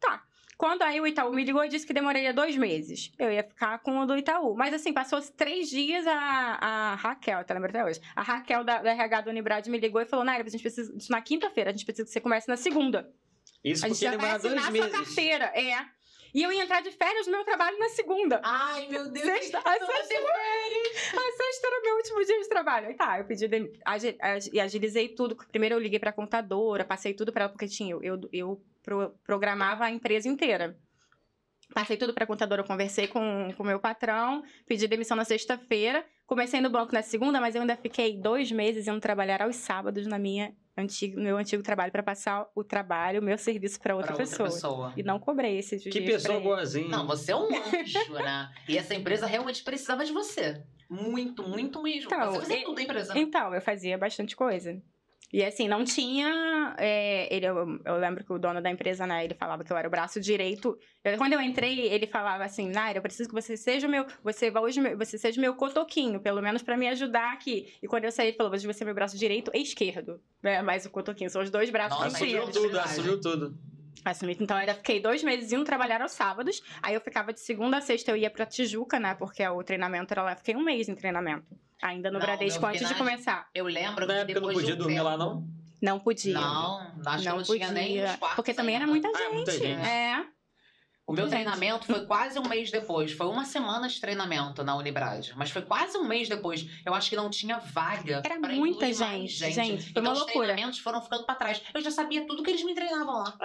Tá. 0.00 0.22
Quando 0.56 0.82
aí 0.82 1.00
o 1.00 1.06
Itaú 1.06 1.32
me 1.32 1.44
ligou 1.44 1.64
e 1.64 1.68
disse 1.68 1.84
que 1.84 1.92
demoraria 1.92 2.32
dois 2.32 2.56
meses. 2.56 3.12
Eu 3.18 3.32
ia 3.32 3.42
ficar 3.42 3.78
com 3.80 3.98
o 3.98 4.06
do 4.06 4.16
Itaú. 4.16 4.54
Mas 4.54 4.72
assim, 4.72 4.92
passou 4.92 5.20
três 5.20 5.68
dias, 5.68 6.06
a, 6.06 6.12
a 6.12 6.94
Raquel, 6.94 7.44
tá 7.44 7.52
lembrando 7.54 7.76
até 7.76 7.84
hoje? 7.84 8.00
A 8.14 8.22
Raquel 8.22 8.62
da, 8.62 8.80
da 8.80 8.90
RH 8.92 9.22
do 9.22 9.30
Unibrad 9.30 9.66
me 9.66 9.78
ligou 9.78 10.00
e 10.00 10.06
falou: 10.06 10.24
Naira, 10.24 10.44
a 10.46 10.48
gente 10.48 10.60
precisa 10.60 10.94
disso 10.96 11.10
na 11.10 11.20
quinta-feira, 11.20 11.70
a 11.70 11.72
gente 11.72 11.84
precisa 11.84 12.06
que 12.06 12.12
você 12.12 12.20
comece 12.20 12.48
na 12.48 12.56
segunda. 12.56 13.12
Isso 13.64 13.84
a 13.84 13.88
gente 13.88 13.98
porque 13.98 14.16
demora 14.16 14.38
dois 14.38 14.70
meses. 14.70 14.90
Sua 14.90 15.04
carteira, 15.04 15.44
é. 15.46 15.84
E 16.34 16.42
eu 16.42 16.50
ia 16.50 16.64
entrar 16.64 16.80
de 16.80 16.90
férias 16.90 17.26
no 17.26 17.32
meu 17.32 17.44
trabalho 17.44 17.78
na 17.78 17.90
segunda. 17.90 18.40
Ai, 18.42 18.88
meu 18.88 19.10
Deus. 19.10 19.26
Sexta, 19.26 19.58
a 19.58 19.72
sexta, 19.72 19.84
a 19.84 21.32
sexta 21.36 21.66
era 21.66 21.82
meu 21.82 21.96
último 21.96 22.24
dia 22.24 22.40
de 22.40 22.48
trabalho. 22.48 22.86
Aí 22.88 22.94
tá, 22.94 23.18
eu 23.18 23.24
pedi 23.26 23.50
e 24.50 24.60
agilizei 24.60 25.10
tudo. 25.10 25.36
Primeiro 25.50 25.74
eu 25.74 25.78
liguei 25.78 25.98
pra 25.98 26.10
contadora, 26.10 26.84
passei 26.84 27.12
tudo 27.12 27.32
pra 27.32 27.44
ela, 27.44 27.52
porque 27.52 27.68
tinha, 27.68 27.94
eu, 28.00 28.20
eu, 28.32 28.62
pro, 28.82 29.10
programava 29.24 29.84
a 29.84 29.90
empresa 29.90 30.26
inteira. 30.26 30.78
Passei 31.74 31.96
tudo 31.96 32.14
pra 32.14 32.26
contadora, 32.26 32.62
eu 32.62 32.66
conversei 32.66 33.08
com 33.08 33.54
o 33.58 33.64
meu 33.64 33.78
patrão, 33.78 34.42
pedi 34.66 34.86
demissão 34.88 35.16
na 35.16 35.24
sexta-feira. 35.24 36.04
Comecei 36.26 36.60
no 36.62 36.70
banco 36.70 36.94
na 36.94 37.02
segunda, 37.02 37.40
mas 37.40 37.54
eu 37.54 37.60
ainda 37.60 37.76
fiquei 37.76 38.16
dois 38.16 38.50
meses 38.50 38.86
indo 38.86 39.00
trabalhar 39.00 39.42
aos 39.42 39.56
sábados 39.56 40.06
na 40.06 40.18
minha 40.18 40.54
antigo, 40.76 41.20
meu 41.20 41.36
antigo 41.36 41.62
trabalho 41.62 41.92
para 41.92 42.02
passar 42.02 42.48
o 42.54 42.64
trabalho, 42.64 43.20
o 43.20 43.24
meu 43.24 43.36
serviço 43.38 43.80
para 43.80 43.94
outra, 43.94 44.12
outra, 44.12 44.26
pessoa. 44.26 44.48
pessoa. 44.48 44.92
E 44.96 45.02
não 45.02 45.18
cobrei 45.18 45.58
esses 45.58 45.82
Que 45.82 46.00
pessoa 46.00 46.40
boazinha. 46.40 46.88
Não, 46.88 47.06
você 47.06 47.32
é 47.32 47.36
um 47.36 47.48
anjo, 47.48 48.14
né? 48.14 48.50
E 48.68 48.76
essa 48.78 48.94
empresa 48.94 49.26
realmente 49.26 49.62
precisava 49.62 50.04
de 50.04 50.12
você. 50.12 50.64
Muito, 50.88 51.42
muito 51.48 51.82
mesmo. 51.82 52.06
Então, 52.06 52.32
você 52.32 52.40
fazia 52.40 52.64
tudo 52.64 52.80
empresa. 52.80 53.18
Então, 53.18 53.54
eu 53.54 53.62
fazia 53.62 53.96
bastante 53.96 54.36
coisa. 54.36 54.82
E 55.32 55.42
assim, 55.42 55.66
não 55.66 55.82
tinha. 55.82 56.74
É, 56.78 57.34
ele, 57.34 57.46
eu, 57.46 57.80
eu, 57.84 57.96
lembro 57.96 58.22
que 58.22 58.32
o 58.32 58.38
dono 58.38 58.60
da 58.60 58.70
empresa, 58.70 59.06
né, 59.06 59.24
ele 59.24 59.34
falava 59.34 59.64
que 59.64 59.72
eu 59.72 59.76
era 59.76 59.88
o 59.88 59.90
braço 59.90 60.20
direito. 60.20 60.78
Eu, 61.02 61.16
quando 61.16 61.32
eu 61.32 61.40
entrei, 61.40 61.86
ele 61.86 62.06
falava 62.06 62.44
assim, 62.44 62.68
Naira, 62.68 62.98
eu 62.98 63.02
preciso 63.02 63.30
que 63.30 63.34
você 63.34 63.56
seja 63.56 63.86
o 63.86 63.90
meu. 63.90 64.04
Você 64.22 64.52
hoje 64.54 64.80
você 64.94 65.16
seja 65.16 65.38
o 65.38 65.40
meu 65.40 65.54
cotoquinho, 65.54 66.20
pelo 66.20 66.42
menos 66.42 66.62
para 66.62 66.76
me 66.76 66.86
ajudar 66.88 67.32
aqui. 67.32 67.72
E 67.82 67.88
quando 67.88 68.04
eu 68.04 68.12
saí, 68.12 68.28
ele 68.28 68.36
falou: 68.36 68.52
você 68.52 68.66
vai 68.66 68.74
ser 68.74 68.84
meu 68.84 68.94
braço 68.94 69.16
direito 69.16 69.50
e 69.54 69.62
esquerdo. 69.62 70.20
Né? 70.42 70.60
Mas 70.60 70.84
o 70.84 70.90
cotoquinho, 70.90 71.30
são 71.30 71.40
os 71.40 71.48
dois 71.48 71.70
braços 71.70 71.98
Nossa, 71.98 72.16
assumiu 72.16 72.50
tudo, 72.50 72.78
assumiu 72.78 73.20
tudo. 73.20 73.72
Assumi. 74.04 74.36
Então, 74.40 74.56
eu 74.56 74.60
ainda 74.62 74.74
fiquei 74.74 75.00
dois 75.00 75.22
meses 75.22 75.52
indo 75.52 75.64
trabalhar 75.64 76.02
aos 76.02 76.12
sábados. 76.12 76.60
Aí 76.82 76.94
eu 76.94 77.00
ficava 77.00 77.32
de 77.32 77.40
segunda 77.40 77.78
a 77.78 77.80
sexta, 77.80 78.10
eu 78.10 78.16
ia 78.16 78.30
pra 78.30 78.44
Tijuca, 78.44 78.98
né? 78.98 79.14
Porque 79.14 79.46
o 79.46 79.62
treinamento 79.62 80.12
era 80.12 80.22
lá. 80.22 80.36
Fiquei 80.36 80.56
um 80.56 80.64
mês 80.64 80.88
em 80.88 80.94
treinamento. 80.94 81.46
Ainda 81.82 82.10
no 82.10 82.18
não, 82.18 82.24
Bradesco 82.24 82.64
antes 82.64 82.86
de 82.86 82.94
começar. 82.94 83.48
Eu 83.52 83.66
lembro 83.66 84.06
que 84.06 84.24
depois 84.24 84.54
não 84.54 84.54
podia 84.54 84.76
dormir 84.76 84.94
tempo, 84.94 85.04
lá, 85.04 85.16
não? 85.16 85.46
Não 85.82 85.98
podia. 85.98 86.34
Não, 86.34 86.80
acho 87.04 87.04
não 87.04 87.18
que 87.18 87.28
não 87.28 87.36
podia. 87.38 87.66
tinha 87.66 87.70
nem 87.72 87.98
Porque 88.36 88.54
também 88.54 88.76
era 88.76 88.86
muita 88.86 89.08
gente. 89.08 89.22
Ah, 89.22 89.32
muita 89.32 89.52
gente. 89.52 89.66
É. 89.66 90.24
O 91.04 91.12
meu 91.12 91.28
treinamento 91.28 91.86
foi 91.86 92.06
quase 92.06 92.38
um 92.38 92.48
mês 92.48 92.70
depois. 92.70 93.10
Foi 93.12 93.26
uma 93.26 93.44
semana 93.44 93.88
de 93.88 94.00
treinamento 94.00 94.62
na 94.62 94.76
Unibrad. 94.76 95.32
Mas 95.34 95.50
foi 95.50 95.62
quase 95.62 95.98
um 95.98 96.04
mês 96.04 96.28
depois. 96.28 96.64
Eu 96.86 96.94
acho 96.94 97.10
que 97.10 97.16
não 97.16 97.28
tinha 97.28 97.58
vaga. 97.58 98.22
Era 98.24 98.38
muita 98.38 98.92
gente, 98.92 99.32
gente. 99.32 99.52
Gente, 99.52 99.82
foi 99.82 99.90
então, 99.90 100.02
uma 100.04 100.12
loucura. 100.12 100.38
Os 100.38 100.52
treinamentos 100.52 100.78
foram 100.78 101.02
ficando 101.02 101.24
pra 101.24 101.34
trás. 101.34 101.60
Eu 101.74 101.80
já 101.80 101.90
sabia 101.90 102.24
tudo 102.24 102.44
que 102.44 102.50
eles 102.50 102.62
me 102.62 102.74
treinavam 102.74 103.14
lá. 103.14 103.36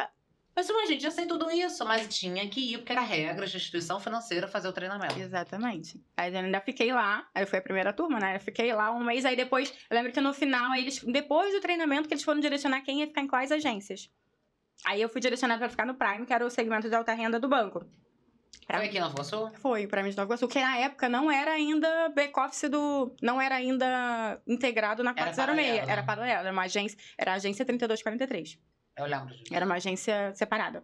Mas, 0.57 0.67
uma 0.71 0.87
gente, 0.87 1.03
já 1.03 1.11
sei 1.11 1.27
tudo 1.27 1.51
isso, 1.51 1.85
mas 1.85 2.07
tinha 2.07 2.49
que 2.49 2.73
ir, 2.73 2.79
porque 2.79 2.91
era 2.91 3.01
regra 3.01 3.45
de 3.45 3.55
instituição 3.55 3.99
financeira 3.99 4.47
fazer 4.47 4.67
o 4.67 4.73
treinamento. 4.73 5.19
Exatamente. 5.19 6.03
Aí 6.17 6.33
eu 6.33 6.39
ainda 6.39 6.59
fiquei 6.59 6.91
lá, 6.91 7.27
aí 7.35 7.45
foi 7.45 7.59
a 7.59 7.61
primeira 7.61 7.93
turma, 7.93 8.19
né? 8.19 8.37
Eu 8.37 8.39
fiquei 8.39 8.73
lá 8.73 8.89
um 8.89 9.03
mês, 9.03 9.23
aí 9.23 9.35
depois, 9.35 9.71
eu 9.87 9.95
lembro 9.95 10.11
que 10.11 10.19
no 10.19 10.33
final, 10.33 10.71
aí 10.71 10.81
eles, 10.81 11.03
depois 11.03 11.53
do 11.53 11.61
treinamento, 11.61 12.07
que 12.07 12.15
eles 12.15 12.23
foram 12.23 12.39
direcionar 12.39 12.81
quem 12.81 13.01
ia 13.01 13.07
ficar 13.07 13.21
em 13.21 13.27
quais 13.27 13.51
agências. 13.51 14.09
Aí 14.83 14.99
eu 14.99 15.07
fui 15.09 15.21
direcionada 15.21 15.59
para 15.59 15.69
ficar 15.69 15.85
no 15.85 15.93
Prime, 15.93 16.25
que 16.25 16.33
era 16.33 16.43
o 16.43 16.49
segmento 16.49 16.89
de 16.89 16.95
alta 16.95 17.13
renda 17.13 17.39
do 17.39 17.47
banco. 17.47 17.85
Pra... 18.65 18.79
Foi 18.79 18.87
aqui 18.87 18.97
em 18.97 19.01
Nova 19.01 19.13
Iguaçu? 19.13 19.51
Foi, 19.61 19.85
pra 19.85 20.01
mim 20.01 20.09
de 20.09 20.17
Nova 20.17 20.27
Iguaçu, 20.27 20.47
que 20.47 20.59
na 20.59 20.75
época 20.79 21.07
não 21.07 21.29
era 21.29 21.51
ainda 21.51 22.09
back-office 22.09 22.67
do... 22.67 23.15
Não 23.21 23.39
era 23.39 23.57
ainda 23.57 24.41
integrado 24.47 25.03
na 25.03 25.13
406. 25.13 25.67
Era, 25.67 25.91
era 25.91 26.03
paralelo, 26.03 26.39
era 26.39 26.51
uma 26.51 26.63
agência... 26.63 26.97
Era 27.15 27.33
a 27.33 27.35
agência 27.35 27.63
3243. 27.63 28.57
Eu 28.97 29.05
lembro 29.05 29.35
disso. 29.35 29.53
Era 29.53 29.65
uma 29.65 29.75
agência 29.75 30.33
separada. 30.33 30.83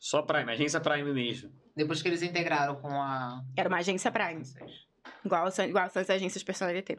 Só 0.00 0.22
Prime, 0.22 0.50
agência 0.50 0.80
Prime 0.80 1.12
mesmo. 1.12 1.52
Depois 1.76 2.00
que 2.00 2.08
eles 2.08 2.22
integraram 2.22 2.76
com 2.76 2.88
a. 2.88 3.42
Era 3.56 3.68
uma 3.68 3.78
agência 3.78 4.10
Prime. 4.10 4.42
Igual, 5.24 5.48
igual 5.66 5.84
as 5.84 6.10
agências 6.10 6.42
personalité. 6.42 6.98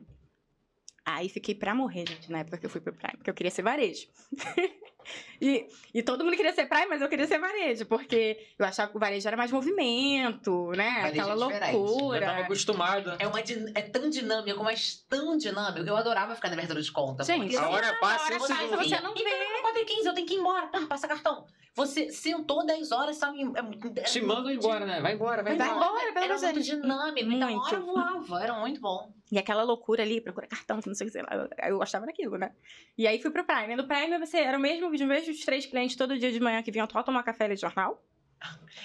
Aí 1.05 1.29
fiquei 1.29 1.53
pra 1.53 1.75
morrer, 1.75 2.07
gente, 2.07 2.31
na 2.31 2.39
época 2.39 2.57
que 2.57 2.65
eu 2.65 2.69
fui 2.69 2.81
pro 2.81 2.93
Prime, 2.93 3.17
porque 3.17 3.29
eu 3.29 3.33
queria 3.33 3.51
ser 3.51 3.61
varejo. 3.61 4.07
e, 5.41 5.67
e 5.93 6.03
todo 6.03 6.23
mundo 6.23 6.35
queria 6.35 6.53
ser 6.53 6.67
Prime, 6.67 6.87
mas 6.87 7.01
eu 7.01 7.09
queria 7.09 7.27
ser 7.27 7.39
varejo, 7.39 7.85
porque 7.85 8.37
eu 8.57 8.65
achava 8.65 8.89
que 8.89 8.97
o 8.97 8.99
varejo 8.99 9.27
era 9.27 9.37
mais 9.37 9.51
movimento, 9.51 10.71
né? 10.71 11.01
Varejo 11.01 11.21
Aquela 11.21 11.31
é 11.31 11.71
loucura. 11.71 12.17
Eu 12.17 12.29
tava 12.29 12.41
acostumado. 12.41 13.13
É, 13.19 13.27
uma, 13.27 13.39
é 13.39 13.81
tão 13.81 14.09
dinâmico, 14.09 14.63
mas 14.63 15.05
tão 15.09 15.37
dinâmico. 15.37 15.87
Eu 15.87 15.95
adorava 15.95 16.35
ficar 16.35 16.49
na 16.49 16.55
abertura 16.55 16.81
de 16.81 16.91
conta. 16.91 17.23
Gente, 17.23 17.55
a 17.55 17.69
hora 17.69 17.93
passa 17.99 18.33
e 18.33 18.39
você 18.39 19.01
não 19.01 19.13
vê. 19.13 19.55
4 19.61 19.81
e 19.81 19.85
15, 19.85 20.07
eu 20.07 20.13
tenho 20.13 20.27
que 20.27 20.33
ir 20.35 20.37
embora. 20.37 20.67
Pá, 20.67 20.81
passa 20.87 21.07
cartão. 21.07 21.45
Você 21.75 22.09
sentou 22.09 22.65
10 22.65 22.91
horas, 22.93 23.17
sabe? 23.17 23.39
É, 23.43 24.03
Te 24.03 24.21
mandam 24.21 24.49
embora, 24.49 24.85
né? 24.85 25.01
Vai 25.01 25.13
embora, 25.13 25.43
vai, 25.43 25.57
vai 25.57 25.67
embora. 25.67 26.09
embora 26.09 26.23
era 26.23 26.37
muito 26.39 26.61
dinâmico. 26.61 27.29
Muito. 27.29 27.45
Então, 27.45 27.59
hora 27.59 27.79
voava. 27.81 28.43
Era 28.43 28.53
muito 28.59 28.79
bom. 28.79 29.13
E 29.29 29.37
aquela 29.37 29.63
loucura 29.63 30.03
ali, 30.03 30.21
procura 30.21 30.47
cartão, 30.47 30.79
não 30.85 30.95
sei 30.95 31.07
o 31.07 31.09
que, 31.09 31.13
sei 31.13 31.23
lá. 31.23 31.29
Eu, 31.33 31.71
eu 31.71 31.77
gostava 31.77 32.05
daquilo, 32.05 32.37
né? 32.37 32.53
E 32.97 33.05
aí 33.05 33.19
fui 33.21 33.29
pro 33.29 33.43
Prime. 33.43 33.75
No 33.75 33.85
Prime, 33.85 34.17
você 34.19 34.37
era 34.37 34.57
o 34.57 34.61
mesmo, 34.61 34.89
os 34.95 35.01
mesmos 35.01 35.39
três 35.41 35.65
clientes 35.65 35.95
todo 35.95 36.17
dia 36.17 36.31
de 36.31 36.39
manhã 36.39 36.61
que 36.63 36.71
vinham 36.71 36.87
só 36.91 37.03
tomar 37.03 37.23
café 37.23 37.51
e 37.51 37.55
jornal. 37.55 38.03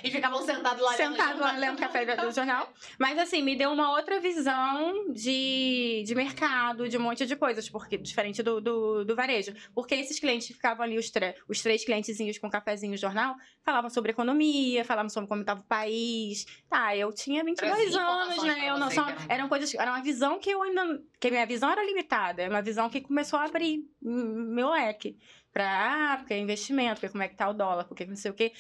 E 0.03 0.11
ficavam 0.11 0.43
sentados 0.43 0.83
lá 0.83 0.93
Sentado 0.95 1.41
lá 1.41 1.53
lendo 1.53 1.79
café 1.79 2.05
do 2.17 2.33
jornal. 2.33 2.73
Mas 2.99 3.19
assim, 3.19 3.43
me 3.43 3.55
deu 3.57 3.71
uma 3.71 3.91
outra 3.93 4.19
visão 4.21 5.13
de, 5.13 6.03
de 6.07 6.15
mercado, 6.15 6.89
de 6.89 6.97
um 6.97 7.01
monte 7.01 7.27
de 7.27 7.37
coisas, 7.37 7.69
porque 7.69 7.99
diferente 7.99 8.43
do, 8.43 8.61
do, 8.61 9.05
do 9.05 9.17
varejo. 9.17 9.53
Porque 9.75 9.95
esses 9.95 10.19
clientes 10.19 10.49
ficavam 10.49 10.85
ali, 10.85 10.97
os, 10.97 11.11
os 11.49 11.61
três 11.61 11.85
clientezinhos 11.85 12.39
com 12.39 12.49
cafezinho 12.49 12.97
jornal, 12.97 13.35
falavam 13.63 13.91
sobre 13.91 14.13
economia, 14.13 14.85
falavam 14.85 15.11
sobre 15.11 15.29
como 15.29 15.43
estava 15.43 15.61
o 15.61 15.65
país. 15.65 16.47
Tá, 16.69 16.97
eu 16.97 17.13
tinha 17.13 17.45
22 17.45 17.95
anos, 17.95 18.43
né? 18.43 18.71
Eu 18.71 18.79
não 18.79 18.91
só, 18.91 19.07
eram 19.29 19.49
coisas, 19.49 19.75
era 19.75 19.91
uma 19.91 20.03
visão 20.03 20.39
que 20.39 20.51
eu 20.51 20.63
ainda. 20.63 21.03
Que 21.21 21.31
minha 21.31 21.45
visão 21.45 21.71
era 21.71 21.85
limitada. 21.85 22.43
É 22.43 22.49
uma 22.49 22.63
visão 22.63 22.89
que 22.89 23.03
começou 23.03 23.39
a 23.39 23.45
abrir 23.45 23.85
meu 24.01 24.71
leque 24.71 25.19
para 25.53 26.15
ah, 26.15 26.17
porque 26.17 26.33
é 26.33 26.39
investimento, 26.39 26.95
porque 26.95 27.11
como 27.11 27.23
é 27.23 27.29
que 27.29 27.37
tá 27.37 27.49
o 27.49 27.53
dólar, 27.53 27.85
porque 27.85 28.07
não 28.07 28.17
sei 28.17 28.31
o 28.31 28.35
quê. 28.35 28.53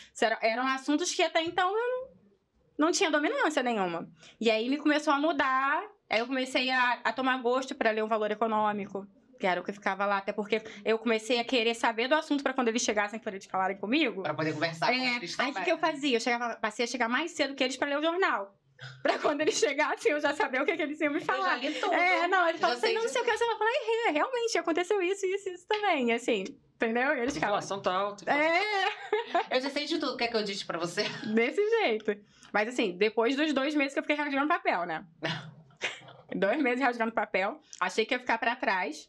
Eram 0.42 0.66
assuntos 0.66 1.12
que 1.14 1.22
até 1.22 1.42
então 1.42 1.70
eu 1.70 1.88
não, 1.88 2.86
não 2.86 2.92
tinha 2.92 3.10
dominância 3.10 3.62
nenhuma. 3.62 4.06
E 4.38 4.50
aí 4.50 4.68
me 4.68 4.76
começou 4.76 5.12
a 5.12 5.18
mudar, 5.18 5.82
aí 6.08 6.20
eu 6.20 6.26
comecei 6.26 6.70
a, 6.70 7.00
a 7.02 7.12
tomar 7.12 7.40
gosto 7.40 7.74
para 7.74 7.90
ler 7.90 8.04
o 8.04 8.08
valor 8.08 8.30
econômico. 8.30 9.06
Que 9.38 9.46
era 9.46 9.58
o 9.58 9.64
que 9.64 9.72
ficava 9.72 10.04
lá, 10.04 10.18
até 10.18 10.34
porque 10.34 10.62
eu 10.84 10.98
comecei 10.98 11.40
a 11.40 11.44
querer 11.44 11.74
saber 11.74 12.08
do 12.08 12.14
assunto 12.14 12.42
para 12.42 12.52
quando 12.52 12.68
eles 12.68 12.82
chegassem 12.82 13.18
para 13.18 13.32
eles 13.32 13.46
falarem 13.46 13.78
comigo. 13.78 14.22
Para 14.22 14.34
poder 14.34 14.52
conversar 14.52 14.92
é, 14.92 14.98
com 14.98 15.16
eles 15.16 15.40
Aí 15.40 15.50
o 15.50 15.54
que, 15.54 15.62
que 15.62 15.72
eu 15.72 15.78
fazia? 15.78 16.16
Eu 16.16 16.20
chegava, 16.20 16.56
passei 16.56 16.84
a 16.84 16.86
chegar 16.86 17.08
mais 17.08 17.30
cedo 17.30 17.54
que 17.54 17.64
eles 17.64 17.74
para 17.74 17.88
ler 17.88 18.00
o 18.00 18.02
jornal. 18.02 18.54
Pra 19.02 19.18
quando 19.18 19.40
ele 19.40 19.52
chegasse, 19.52 20.08
eu 20.08 20.20
já 20.20 20.34
sabia 20.34 20.62
o 20.62 20.66
que, 20.66 20.76
que 20.76 20.82
eles 20.82 21.00
iam 21.00 21.12
me 21.12 21.20
falar. 21.20 21.56
Eu 21.56 21.62
já 21.62 21.68
li 21.68 21.74
tudo. 21.80 21.94
É, 21.94 22.28
não, 22.28 22.48
ele 22.48 22.58
falou 22.58 22.76
assim, 22.76 22.92
não, 22.92 23.08
sei 23.08 23.22
o 23.22 23.24
que. 23.24 23.36
Você 23.36 23.46
vai 23.46 23.56
falar, 23.56 23.70
é, 23.70 24.10
realmente, 24.10 24.58
aconteceu 24.58 25.00
isso, 25.02 25.26
isso, 25.26 25.48
isso 25.48 25.66
também. 25.66 26.12
Assim, 26.12 26.44
entendeu? 26.74 27.14
E 27.14 27.20
eles 27.20 27.34
a 27.34 27.38
inflação 27.38 27.80
tá 27.80 27.92
alta. 27.92 28.30
É. 28.30 29.56
Eu 29.56 29.60
já 29.60 29.70
sei 29.70 29.86
de 29.86 29.98
tudo. 29.98 30.16
Quer 30.16 30.28
que 30.28 30.36
eu 30.36 30.42
disse 30.42 30.64
pra 30.64 30.78
você? 30.78 31.02
Desse 31.34 31.62
jeito. 31.82 32.16
Mas 32.52 32.68
assim, 32.68 32.96
depois 32.96 33.36
dos 33.36 33.52
dois 33.52 33.74
meses 33.74 33.92
que 33.92 34.00
eu 34.00 34.02
fiquei 34.02 34.16
rasgando 34.16 34.48
papel, 34.48 34.84
né? 34.84 35.04
dois 36.34 36.60
meses 36.62 36.82
rasgando 36.82 37.12
papel. 37.12 37.60
Achei 37.78 38.04
que 38.04 38.14
ia 38.14 38.18
ficar 38.18 38.38
pra 38.38 38.56
trás. 38.56 39.08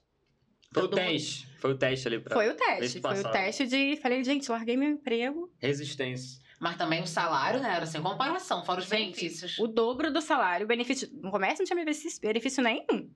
Foi 0.74 0.84
o 0.84 0.88
teste. 0.88 1.46
Mundo... 1.46 1.60
Foi 1.60 1.72
o 1.72 1.78
teste 1.78 2.08
ali 2.08 2.20
pra. 2.20 2.34
Foi 2.34 2.50
o 2.50 2.56
teste. 2.56 3.02
Foi 3.02 3.20
o 3.20 3.32
teste 3.32 3.68
de. 3.68 3.98
Falei, 3.98 4.24
gente, 4.24 4.50
larguei 4.50 4.78
meu 4.78 4.90
emprego. 4.90 5.52
Resistência. 5.60 6.42
Mas 6.62 6.78
também 6.78 7.02
o 7.02 7.08
salário, 7.08 7.60
né? 7.60 7.76
Era 7.76 7.88
sem 7.88 8.00
comparação, 8.04 8.64
fora 8.64 8.82
os 8.82 8.86
Gente, 8.86 9.16
benefícios. 9.16 9.58
O 9.58 9.66
dobro 9.66 10.14
do 10.14 10.22
salário, 10.22 10.68
benefício. 10.68 11.10
No 11.12 11.32
comércio 11.32 11.64
não 11.64 11.66
tinha 11.66 11.76
benefício, 11.76 12.22
benefício 12.22 12.64
nenhum. 12.64 13.12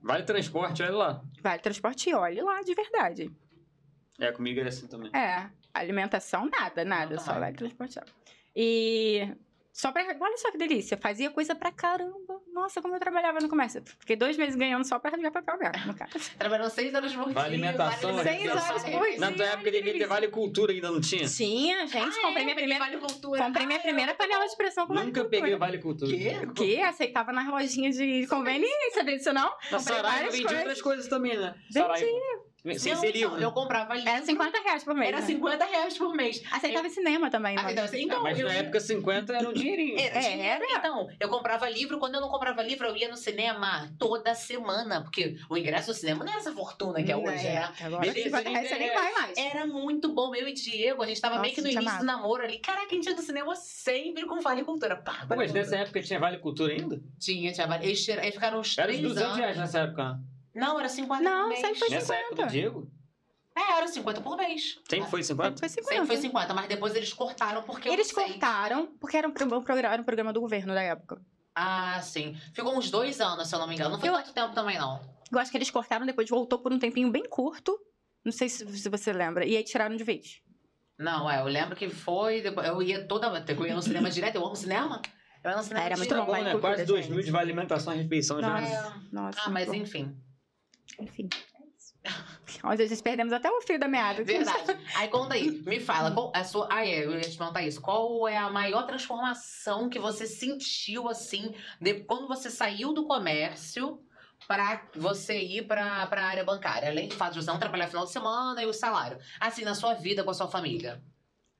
Vale 0.00 0.22
transporte, 0.22 0.82
olha 0.82 0.92
lá. 0.94 1.22
Vale 1.42 1.60
transporte, 1.60 2.14
olha 2.14 2.42
lá, 2.42 2.62
de 2.62 2.74
verdade. 2.74 3.30
É, 4.18 4.32
comigo 4.32 4.60
era 4.60 4.70
assim 4.70 4.86
também. 4.86 5.10
É. 5.14 5.50
Alimentação, 5.74 6.48
nada, 6.48 6.86
nada. 6.86 7.16
Não, 7.16 7.22
só 7.22 7.38
vale 7.38 7.54
transporte. 7.54 8.00
E 8.56 9.28
só 9.74 9.90
pra. 9.90 10.04
Olha 10.04 10.36
só 10.36 10.52
que 10.52 10.56
delícia. 10.56 10.96
Fazia 10.96 11.30
coisa 11.30 11.52
pra 11.52 11.72
caramba. 11.72 12.40
Nossa, 12.52 12.80
como 12.80 12.94
eu 12.94 13.00
trabalhava 13.00 13.40
no 13.40 13.48
comércio. 13.48 13.82
Fiquei 13.98 14.14
dois 14.14 14.36
meses 14.36 14.54
ganhando 14.54 14.84
só 14.84 15.00
pra 15.00 15.10
rasgar 15.10 15.32
papel 15.32 15.58
mesmo, 15.58 15.88
no 15.88 15.94
caso. 15.96 16.12
Trabalhou 16.38 16.70
seis 16.70 16.94
horas 16.94 17.12
por 17.12 17.24
dia. 17.24 17.34
Vale 17.34 17.54
alimentação. 17.56 18.14
Vale 18.14 18.28
seis 18.30 18.50
horas 18.50 18.84
por 18.84 19.04
dia. 19.04 19.18
Na 19.18 19.32
tua 19.32 19.46
época 19.46 19.70
devia 19.72 19.92
ter 19.98 20.06
Vale 20.06 20.28
Cultura, 20.28 20.72
ainda 20.72 20.92
não 20.92 21.00
tinha? 21.00 21.26
Tinha, 21.26 21.88
gente. 21.88 22.18
Ah, 22.18 22.22
comprei 22.22 22.42
é? 22.42 22.44
minha 22.44 22.54
primeira. 22.54 22.84
Vale 22.84 22.98
Cultura. 22.98 23.42
Comprei 23.42 23.66
minha 23.66 23.80
primeira 23.80 24.14
panela 24.14 24.46
de 24.46 24.56
pressão 24.56 24.86
com 24.86 24.94
Nunca 24.94 25.24
peguei 25.24 25.56
Vale 25.56 25.78
Cultura. 25.78 26.08
Quê? 26.08 26.36
O 26.44 26.52
quê? 26.52 26.80
Aceitava 26.80 27.32
nas 27.32 27.48
lojinhas 27.48 27.96
de 27.96 28.28
conveniência, 28.28 29.02
disso 29.04 29.32
não? 29.32 29.52
Na 29.72 29.80
Saraiva 29.80 30.30
vendia 30.30 30.58
outras 30.58 30.80
coisas 30.80 31.08
também, 31.08 31.36
né? 31.36 31.52
Vendia. 31.68 32.53
Sim, 32.72 32.96
seria. 32.96 33.26
eu 33.26 33.52
comprava 33.52 33.94
livro. 33.94 34.08
Era 34.08 34.24
50 34.24 34.58
reais 34.62 34.84
por 34.84 34.94
mês. 34.94 35.08
Era 35.08 35.20
né? 35.20 35.26
50 35.26 35.64
reais 35.66 35.98
por 35.98 36.14
mês. 36.16 36.42
Aceitava 36.50 36.86
eu... 36.86 36.90
cinema 36.90 37.30
também, 37.30 37.56
mas... 37.56 37.72
Então, 37.72 37.88
então, 37.92 38.22
mas 38.22 38.40
eu... 38.40 38.48
na 38.48 38.54
época 38.54 38.80
50 38.80 39.32
era 39.34 39.48
um 39.50 39.52
dinheirinho. 39.52 40.00
Era, 40.00 40.18
é, 40.18 40.40
era. 40.40 40.64
Então, 40.70 41.06
eu 41.20 41.28
comprava 41.28 41.68
livro. 41.68 41.98
Quando 41.98 42.14
eu 42.14 42.22
não 42.22 42.30
comprava 42.30 42.62
livro, 42.62 42.86
eu 42.86 42.96
ia 42.96 43.08
no 43.08 43.18
cinema 43.18 43.92
toda 43.98 44.34
semana. 44.34 45.02
Porque 45.02 45.36
o 45.50 45.58
ingresso 45.58 45.88
do 45.88 45.94
cinema 45.94 46.24
não 46.24 46.32
era 46.32 46.40
essa 46.40 46.52
fortuna 46.52 47.02
que 47.02 47.12
é 47.12 47.16
hoje, 47.16 47.44
né? 47.44 47.70
Agora 47.82 48.00
Beleza, 48.00 48.30
50 48.30 48.48
reais 48.48 48.68
você 48.68 48.78
nem 48.78 48.94
vai 48.94 49.12
mais. 49.12 49.36
Era 49.36 49.66
muito 49.66 50.14
bom. 50.14 50.34
Eu 50.34 50.48
e 50.48 50.54
Diego, 50.54 51.02
a 51.02 51.06
gente 51.06 51.20
tava 51.20 51.34
Nossa, 51.34 51.42
meio 51.42 51.54
que 51.54 51.60
no 51.60 51.68
início 51.68 51.98
do 51.98 52.04
namoro 52.04 52.44
ali. 52.44 52.58
Caraca, 52.60 52.86
a 52.86 52.94
gente 52.94 53.06
ia 53.06 53.14
no 53.14 53.22
cinema 53.22 53.54
sempre 53.56 54.24
com 54.24 54.40
Vale 54.40 54.64
Cultura. 54.64 54.96
Pá, 54.96 55.26
Pô, 55.28 55.36
mas 55.36 55.52
nessa 55.52 55.76
época 55.76 56.00
tinha 56.00 56.18
Vale 56.18 56.38
Cultura 56.38 56.72
ainda? 56.72 56.98
Tinha, 57.18 57.52
tinha 57.52 57.66
Vale. 57.66 57.84
Eles, 57.84 58.08
eles 58.08 58.34
ficaram 58.34 58.60
uns 58.60 58.78
Era 58.78 58.96
200 58.96 59.36
reais 59.36 59.56
nessa 59.58 59.80
época. 59.80 60.18
Não, 60.54 60.78
era 60.78 60.88
50 60.88 61.22
Não, 61.22 61.48
mês. 61.48 61.60
sempre 61.60 61.78
foi 61.78 61.88
50. 61.88 62.00
Nessa 62.00 62.14
época 62.14 62.46
do 62.46 62.50
Diego? 62.50 62.90
É, 63.56 63.78
era 63.78 63.86
50 63.86 64.20
por 64.20 64.36
mês. 64.36 64.80
Sempre 64.88 65.10
foi 65.10 65.22
50? 65.22 65.48
Sempre 65.56 65.60
foi 65.60 65.68
50. 65.68 65.88
Sempre 65.88 66.06
foi 66.06 66.16
50, 66.16 66.54
mas 66.54 66.68
depois 66.68 66.94
eles 66.94 67.12
cortaram 67.12 67.62
porque 67.62 67.88
Eles 67.88 68.10
cortaram 68.10 68.86
porque 68.98 69.16
era 69.16 69.28
um, 69.28 69.32
programa, 69.32 69.62
era 69.92 70.02
um 70.02 70.04
programa 70.04 70.32
do 70.32 70.40
governo 70.40 70.74
da 70.74 70.82
época. 70.82 71.20
Ah, 71.54 72.00
sim. 72.02 72.36
Ficou 72.52 72.76
uns 72.76 72.90
dois 72.90 73.20
anos, 73.20 73.48
se 73.48 73.54
eu 73.54 73.60
não 73.60 73.68
me 73.68 73.74
engano. 73.74 73.90
Não 73.90 74.00
foi 74.00 74.08
eu, 74.08 74.12
muito 74.12 74.32
tempo 74.32 74.52
também, 74.54 74.76
não. 74.76 75.00
Eu 75.30 75.38
acho 75.38 75.50
que 75.50 75.56
eles 75.56 75.70
cortaram, 75.70 76.04
depois 76.04 76.28
voltou 76.28 76.58
por 76.58 76.72
um 76.72 76.78
tempinho 76.78 77.10
bem 77.10 77.24
curto. 77.28 77.78
Não 78.24 78.32
sei 78.32 78.48
se, 78.48 78.66
se 78.76 78.88
você 78.88 79.12
lembra. 79.12 79.46
E 79.46 79.56
aí 79.56 79.62
tiraram 79.62 79.96
de 79.96 80.02
vez. 80.02 80.40
Não, 80.98 81.30
é, 81.30 81.40
eu 81.40 81.44
lembro 81.44 81.76
que 81.76 81.88
foi. 81.88 82.42
Eu 82.64 82.82
ia 82.82 83.06
toda. 83.06 83.44
Eu 83.46 83.66
ia 83.66 83.74
no 83.74 83.82
cinema 83.82 84.10
direto, 84.10 84.36
eu 84.36 84.44
amo 84.44 84.56
cinema. 84.56 85.00
Eu 85.42 85.50
ia 85.50 85.56
no 85.56 85.62
cinema 85.62 85.86
Era 85.86 85.96
muito 85.96 86.14
bom, 86.14 86.32
né? 86.32 86.58
Quase 86.58 86.84
2 86.84 87.08
mil 87.08 87.22
de 87.22 87.36
alimentação 87.36 87.94
e 87.94 87.98
refeição 87.98 88.40
Nossa, 88.40 88.66
já. 88.66 88.76
É. 88.76 88.92
Nossa, 89.12 89.40
ah, 89.44 89.50
mas 89.50 89.66
bom. 89.66 89.74
enfim. 89.74 90.16
Enfim. 90.98 91.28
Onde 92.62 92.82
a 92.82 92.86
gente 92.86 93.02
perdemos 93.02 93.32
até 93.32 93.50
o 93.50 93.60
fio 93.62 93.78
da 93.78 93.88
meada. 93.88 94.22
Verdade. 94.22 94.78
Aí 94.94 95.08
conta 95.08 95.34
aí, 95.34 95.50
me 95.50 95.80
fala, 95.80 96.10
qual 96.10 96.32
a 96.34 96.44
sua. 96.44 96.68
Ah, 96.70 96.86
é, 96.86 97.04
eu 97.04 97.12
ia 97.12 97.20
te 97.20 97.36
perguntar 97.36 97.62
isso. 97.62 97.80
Qual 97.80 98.28
é 98.28 98.36
a 98.36 98.50
maior 98.50 98.86
transformação 98.86 99.88
que 99.88 99.98
você 99.98 100.26
sentiu 100.26 101.08
assim, 101.08 101.54
de, 101.80 101.94
quando 102.00 102.28
você 102.28 102.50
saiu 102.50 102.92
do 102.92 103.06
comércio 103.06 104.00
para 104.46 104.86
você 104.94 105.38
ir 105.40 105.66
para 105.66 105.84
a 105.84 106.24
área 106.24 106.44
bancária? 106.44 106.88
Além 106.88 107.08
do 107.08 107.14
fato 107.14 107.34
de 107.34 107.42
você 107.42 107.50
não 107.50 107.58
trabalhar 107.58 107.88
final 107.88 108.04
de 108.04 108.12
semana 108.12 108.62
e 108.62 108.66
o 108.66 108.72
salário. 108.72 109.18
Assim, 109.40 109.64
na 109.64 109.74
sua 109.74 109.94
vida 109.94 110.22
com 110.22 110.30
a 110.30 110.34
sua 110.34 110.48
família. 110.48 111.02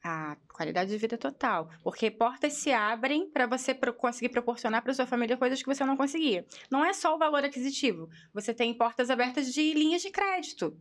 A 0.07 0.37
qualidade 0.53 0.91
de 0.91 0.99
vida 0.99 1.17
total. 1.17 1.71
Porque 1.83 2.11
portas 2.11 2.53
se 2.53 2.71
abrem 2.71 3.31
para 3.31 3.47
você 3.47 3.73
pro 3.73 3.95
conseguir 3.95 4.29
proporcionar 4.29 4.83
para 4.83 4.93
sua 4.93 5.07
família 5.07 5.35
coisas 5.35 5.63
que 5.63 5.67
você 5.67 5.83
não 5.83 5.97
conseguia. 5.97 6.47
Não 6.71 6.85
é 6.85 6.93
só 6.93 7.15
o 7.15 7.19
valor 7.19 7.43
aquisitivo. 7.43 8.11
Você 8.35 8.53
tem 8.53 8.75
portas 8.75 9.09
abertas 9.09 9.53
de 9.53 9.73
linhas 9.73 10.03
de 10.03 10.11
crédito. 10.11 10.77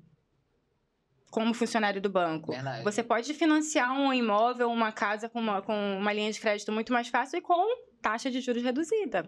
Como 1.32 1.54
funcionário 1.54 2.02
do 2.02 2.10
banco. 2.10 2.52
Verdade. 2.52 2.84
Você 2.84 3.02
pode 3.02 3.34
financiar 3.34 3.94
um 3.94 4.14
imóvel, 4.14 4.70
uma 4.70 4.92
casa 4.92 5.30
com 5.30 5.40
uma, 5.40 5.62
com 5.62 5.98
uma 5.98 6.12
linha 6.12 6.32
de 6.32 6.40
crédito 6.42 6.72
muito 6.74 6.92
mais 6.92 7.08
fácil 7.08 7.38
e 7.38 7.42
com 7.42 7.66
taxa 8.02 8.30
de 8.30 8.42
juros 8.42 8.62
reduzida. 8.62 9.26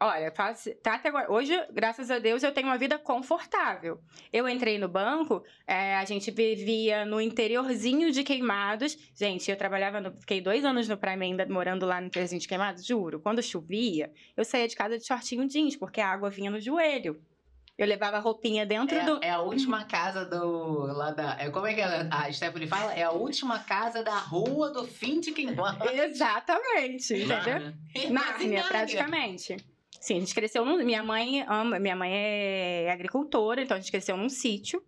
Olha, 0.00 0.32
faço, 0.32 0.74
tá 0.82 0.94
até 0.94 1.08
agora. 1.08 1.30
Hoje, 1.30 1.52
graças 1.72 2.10
a 2.10 2.18
Deus, 2.18 2.42
eu 2.42 2.52
tenho 2.52 2.66
uma 2.66 2.76
vida 2.76 2.98
confortável. 2.98 4.00
Eu 4.32 4.48
entrei 4.48 4.76
no 4.76 4.88
banco, 4.88 5.44
é, 5.66 5.96
a 5.96 6.04
gente 6.04 6.30
vivia 6.32 7.04
no 7.04 7.20
interiorzinho 7.20 8.10
de 8.10 8.24
Queimados. 8.24 8.96
Gente, 9.14 9.48
eu 9.48 9.56
trabalhava, 9.56 10.00
no, 10.00 10.12
fiquei 10.20 10.40
dois 10.40 10.64
anos 10.64 10.88
no 10.88 10.96
Prime 10.96 11.24
ainda 11.24 11.46
morando 11.46 11.86
lá 11.86 12.00
no 12.00 12.08
interiorzinho 12.08 12.40
de 12.40 12.48
Queimados, 12.48 12.84
juro. 12.84 13.20
Quando 13.20 13.42
chovia, 13.42 14.12
eu 14.36 14.44
saía 14.44 14.66
de 14.66 14.74
casa 14.74 14.98
de 14.98 15.06
shortinho 15.06 15.46
jeans, 15.46 15.76
porque 15.76 16.00
a 16.00 16.08
água 16.08 16.28
vinha 16.28 16.50
no 16.50 16.60
joelho. 16.60 17.20
Eu 17.78 17.86
levava 17.86 18.18
roupinha 18.18 18.66
dentro 18.66 18.96
é, 18.96 19.04
do. 19.04 19.20
É 19.22 19.30
a 19.30 19.40
última 19.40 19.84
casa 19.84 20.24
do. 20.24 20.80
Lá 20.92 21.12
da, 21.12 21.36
é, 21.38 21.48
como 21.48 21.64
é 21.64 21.74
que 21.74 21.80
ela, 21.80 22.08
a 22.10 22.32
Stephanie 22.32 22.66
fala? 22.66 22.92
É 22.92 23.04
a 23.04 23.12
última 23.12 23.60
casa 23.60 24.02
da 24.02 24.18
rua 24.18 24.70
do 24.70 24.84
fim 24.84 25.20
de 25.20 25.30
Queimados. 25.30 25.86
Exatamente. 25.94 27.14
Entendeu? 27.14 27.72
Nárnia, 28.10 28.64
praticamente. 28.64 29.56
Sim, 30.00 30.16
a 30.16 30.20
gente 30.20 30.34
cresceu 30.34 30.64
num. 30.64 30.84
Minha 30.84 31.04
mãe 31.04 31.42
ama. 31.42 31.78
Minha 31.78 31.94
mãe 31.94 32.10
é 32.12 32.90
agricultora, 32.90 33.62
então 33.62 33.76
a 33.76 33.80
gente 33.80 33.92
cresceu 33.92 34.16
num 34.16 34.28
sítio. 34.28 34.82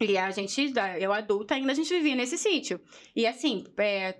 E 0.00 0.18
a 0.18 0.32
gente, 0.32 0.72
eu 0.98 1.12
adulta, 1.12 1.54
ainda 1.54 1.70
a 1.70 1.74
gente 1.76 1.94
vivia 1.94 2.16
nesse 2.16 2.36
sítio. 2.36 2.80
E 3.14 3.24
assim, 3.24 3.64
é, 3.76 4.16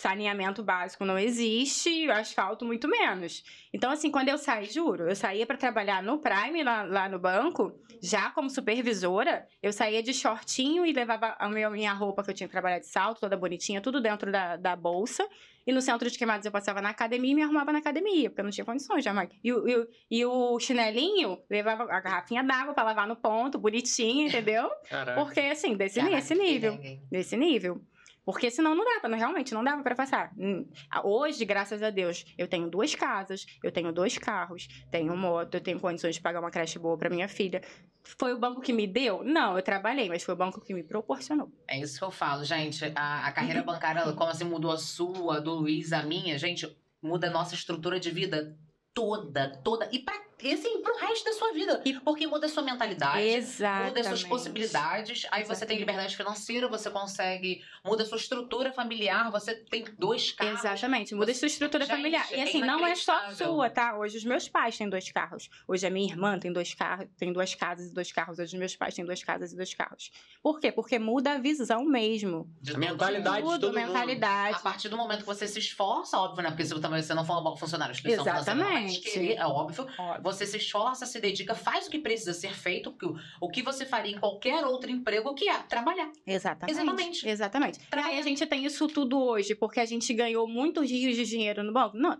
saneamento 0.00 0.62
básico 0.62 1.04
não 1.04 1.18
existe, 1.18 2.10
asfalto 2.10 2.64
muito 2.64 2.88
menos. 2.88 3.44
Então, 3.72 3.90
assim, 3.90 4.10
quando 4.10 4.30
eu 4.30 4.38
saí, 4.38 4.64
juro, 4.64 5.08
eu 5.08 5.14
saía 5.14 5.44
para 5.44 5.58
trabalhar 5.58 6.02
no 6.02 6.18
Prime, 6.18 6.64
lá, 6.64 6.82
lá, 6.82 7.08
no 7.08 7.18
banco, 7.18 7.78
já 8.02 8.30
como 8.30 8.48
supervisora, 8.48 9.46
eu 9.62 9.72
saía 9.72 10.02
de 10.02 10.14
shortinho 10.14 10.86
e 10.86 10.92
levava 10.92 11.36
a 11.38 11.48
minha 11.48 11.92
roupa 11.92 12.24
que 12.24 12.30
eu 12.30 12.34
tinha 12.34 12.48
que 12.48 12.52
trabalhar 12.52 12.78
de 12.78 12.86
salto, 12.86 13.20
toda 13.20 13.36
bonitinha, 13.36 13.80
tudo 13.82 14.00
dentro 14.00 14.32
da, 14.32 14.56
da 14.56 14.74
bolsa. 14.74 15.26
E 15.66 15.72
no 15.72 15.82
centro 15.82 16.10
de 16.10 16.16
queimados 16.16 16.46
eu 16.46 16.50
passava 16.50 16.80
na 16.80 16.88
academia 16.88 17.32
e 17.32 17.34
me 17.34 17.42
arrumava 17.42 17.70
na 17.70 17.78
academia, 17.78 18.30
porque 18.30 18.40
eu 18.40 18.44
não 18.44 18.50
tinha 18.50 18.64
condições 18.64 19.04
jamais. 19.04 19.28
E, 19.44 19.50
e, 19.50 19.88
e 20.10 20.24
o 20.24 20.58
chinelinho 20.58 21.38
levava 21.50 21.82
a 21.82 22.00
garrafinha 22.00 22.42
d'água 22.42 22.72
para 22.72 22.84
lavar 22.84 23.06
no 23.06 23.16
ponto, 23.16 23.58
bonitinho, 23.58 24.26
entendeu? 24.26 24.70
Caraca. 24.88 25.22
Porque, 25.22 25.40
assim, 25.40 25.76
desse, 25.76 26.00
Caraca, 26.00 26.34
nível. 26.34 26.80
Desse 27.10 27.36
nível. 27.36 27.82
Porque 28.30 28.50
senão 28.50 28.76
não 28.76 28.84
dava, 28.84 29.08
não, 29.08 29.18
realmente 29.18 29.52
não 29.52 29.64
dava 29.64 29.82
para 29.82 29.94
passar. 29.94 30.32
Hum, 30.38 30.64
Hoje, 31.02 31.44
graças 31.44 31.82
a 31.82 31.90
Deus, 31.90 32.24
eu 32.38 32.46
tenho 32.46 32.70
duas 32.70 32.94
casas, 32.94 33.44
eu 33.62 33.72
tenho 33.72 33.92
dois 33.92 34.16
carros, 34.18 34.68
tenho 34.90 35.16
moto, 35.16 35.54
eu 35.54 35.60
tenho 35.60 35.80
condições 35.80 36.14
de 36.14 36.20
pagar 36.20 36.38
uma 36.38 36.50
creche 36.50 36.78
boa 36.78 36.96
para 36.96 37.10
minha 37.10 37.28
filha. 37.28 37.60
Foi 38.02 38.32
o 38.32 38.38
banco 38.38 38.60
que 38.60 38.72
me 38.72 38.86
deu? 38.86 39.24
Não, 39.24 39.56
eu 39.56 39.62
trabalhei, 39.62 40.08
mas 40.08 40.22
foi 40.22 40.34
o 40.34 40.36
banco 40.36 40.60
que 40.60 40.72
me 40.72 40.82
proporcionou. 40.82 41.50
É 41.66 41.80
isso 41.80 41.98
que 41.98 42.04
eu 42.04 42.10
falo, 42.10 42.44
gente. 42.44 42.84
A, 42.94 43.26
a 43.26 43.32
carreira 43.32 43.62
bancária, 43.62 44.02
como 44.12 44.30
assim 44.30 44.44
mudou 44.44 44.70
a 44.70 44.78
sua, 44.78 45.38
a 45.38 45.40
do 45.40 45.52
Luiz, 45.52 45.92
a 45.92 46.02
minha, 46.02 46.38
gente, 46.38 46.72
muda 47.02 47.26
a 47.26 47.30
nossa 47.30 47.54
estrutura 47.54 47.98
de 47.98 48.10
vida 48.10 48.56
toda, 48.94 49.60
toda. 49.64 49.88
E 49.92 49.98
pra 49.98 50.14
e 50.42 50.52
assim, 50.52 50.82
pro 50.82 50.96
resto 50.96 51.24
da 51.24 51.32
sua 51.32 51.52
vida. 51.52 51.82
E 51.84 51.94
porque 52.00 52.26
muda 52.26 52.46
a 52.46 52.48
sua 52.48 52.62
mentalidade, 52.62 53.20
Exatamente. 53.22 53.88
muda 53.88 54.00
as 54.00 54.06
suas 54.06 54.24
possibilidades. 54.24 55.26
Aí 55.30 55.42
você 55.44 55.66
tem 55.66 55.76
Exatamente. 55.76 55.78
liberdade 55.78 56.16
financeira, 56.16 56.68
você 56.68 56.90
consegue, 56.90 57.62
muda 57.84 58.02
a 58.02 58.06
sua 58.06 58.18
estrutura 58.18 58.72
familiar, 58.72 59.30
você 59.30 59.54
tem 59.54 59.84
dois 59.98 60.32
carros. 60.32 60.60
Exatamente, 60.60 61.14
muda 61.14 61.30
a 61.30 61.34
sua 61.34 61.46
estrutura 61.46 61.84
Gente, 61.84 61.96
familiar. 61.96 62.26
E 62.30 62.34
é 62.36 62.42
assim, 62.44 62.60
não 62.60 62.86
é 62.86 62.94
só 62.94 63.30
sua, 63.32 63.70
tá? 63.70 63.96
Hoje 63.96 64.18
os 64.18 64.24
meus 64.24 64.48
pais 64.48 64.76
têm 64.76 64.88
dois 64.88 65.10
carros. 65.10 65.48
Hoje 65.66 65.86
a 65.86 65.90
minha 65.90 66.10
irmã 66.10 66.38
tem 66.38 66.52
dois 66.52 66.74
carros, 66.74 67.06
tem 67.16 67.32
duas 67.32 67.54
casas 67.54 67.90
e 67.90 67.94
dois 67.94 68.12
carros. 68.12 68.38
Hoje 68.38 68.54
os 68.54 68.58
meus 68.58 68.76
pais 68.76 68.94
têm 68.94 69.04
duas 69.04 69.22
casas 69.22 69.52
e 69.52 69.56
dois 69.56 69.74
carros. 69.74 70.10
Por 70.42 70.58
quê? 70.60 70.72
Porque 70.72 70.98
muda 70.98 71.32
a 71.32 71.38
visão 71.38 71.84
mesmo. 71.84 72.50
De 72.60 72.76
mentalidade 72.76 73.42
mundo. 73.42 73.54
de 73.54 73.60
todo 73.60 73.78
mundo. 73.78 73.86
mentalidade. 73.86 74.56
A 74.56 74.60
partir 74.60 74.88
do 74.88 74.96
momento 74.96 75.20
que 75.20 75.26
você 75.26 75.46
se 75.46 75.58
esforça, 75.58 76.18
óbvio, 76.18 76.42
né? 76.42 76.50
Porque 76.50 76.64
se 76.64 76.80
também 76.80 77.02
você 77.02 77.14
não 77.14 77.24
for 77.24 77.38
um 77.38 77.42
bom 77.42 77.56
funcionário, 77.56 77.94
financeira 77.94 78.38
Exatamente. 78.38 79.00
querer, 79.00 79.34
é 79.36 79.46
óbvio. 79.46 79.86
Óbvio. 79.98 80.22
Você 80.30 80.46
se 80.46 80.56
esforça, 80.56 81.06
se 81.06 81.20
dedica, 81.20 81.54
faz 81.54 81.86
o 81.86 81.90
que 81.90 81.98
precisa 81.98 82.32
ser 82.32 82.54
feito, 82.54 82.92
porque 82.92 83.06
o, 83.06 83.16
o 83.40 83.50
que 83.50 83.62
você 83.62 83.84
faria 83.84 84.14
em 84.14 84.20
qualquer 84.20 84.64
outro 84.64 84.90
emprego, 84.90 85.34
que 85.34 85.48
é 85.48 85.58
trabalhar. 85.64 86.10
Exatamente. 86.26 86.78
Exatamente. 86.78 87.28
Exatamente. 87.28 87.80
E 87.94 87.98
aí 87.98 88.18
a 88.18 88.22
gente 88.22 88.46
tem 88.46 88.64
isso 88.64 88.86
tudo 88.86 89.20
hoje, 89.20 89.54
porque 89.54 89.80
a 89.80 89.84
gente 89.84 90.14
ganhou 90.14 90.46
muitos 90.46 90.88
rios 90.88 91.16
de 91.16 91.24
dinheiro 91.24 91.64
no 91.64 91.72
banco. 91.72 91.96
Não, 91.96 92.16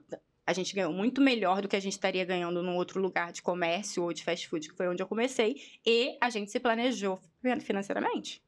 a 0.47 0.53
gente 0.53 0.75
ganhou 0.75 0.93
muito 0.93 1.21
melhor 1.21 1.63
do 1.63 1.69
que 1.69 1.77
a 1.77 1.81
gente 1.81 1.93
estaria 1.93 2.25
ganhando 2.25 2.61
num 2.63 2.75
outro 2.75 3.01
lugar 3.01 3.33
de 3.33 3.41
comércio 3.41 4.03
ou 4.03 4.13
de 4.13 4.25
fast 4.25 4.49
food, 4.49 4.69
que 4.69 4.77
foi 4.77 4.89
onde 4.89 5.01
eu 5.01 5.07
comecei. 5.07 5.55
E 5.87 6.19
a 6.21 6.29
gente 6.29 6.51
se 6.51 6.59
planejou 6.59 7.21
financeiramente. 7.61 8.43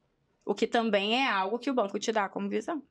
O 0.45 0.53
que 0.53 0.67
também 0.67 1.15
é 1.15 1.29
algo 1.29 1.57
que 1.57 1.69
o 1.69 1.73
banco 1.73 1.97
te 1.97 2.11
dá 2.11 2.27
como 2.27 2.49
visão. 2.49 2.83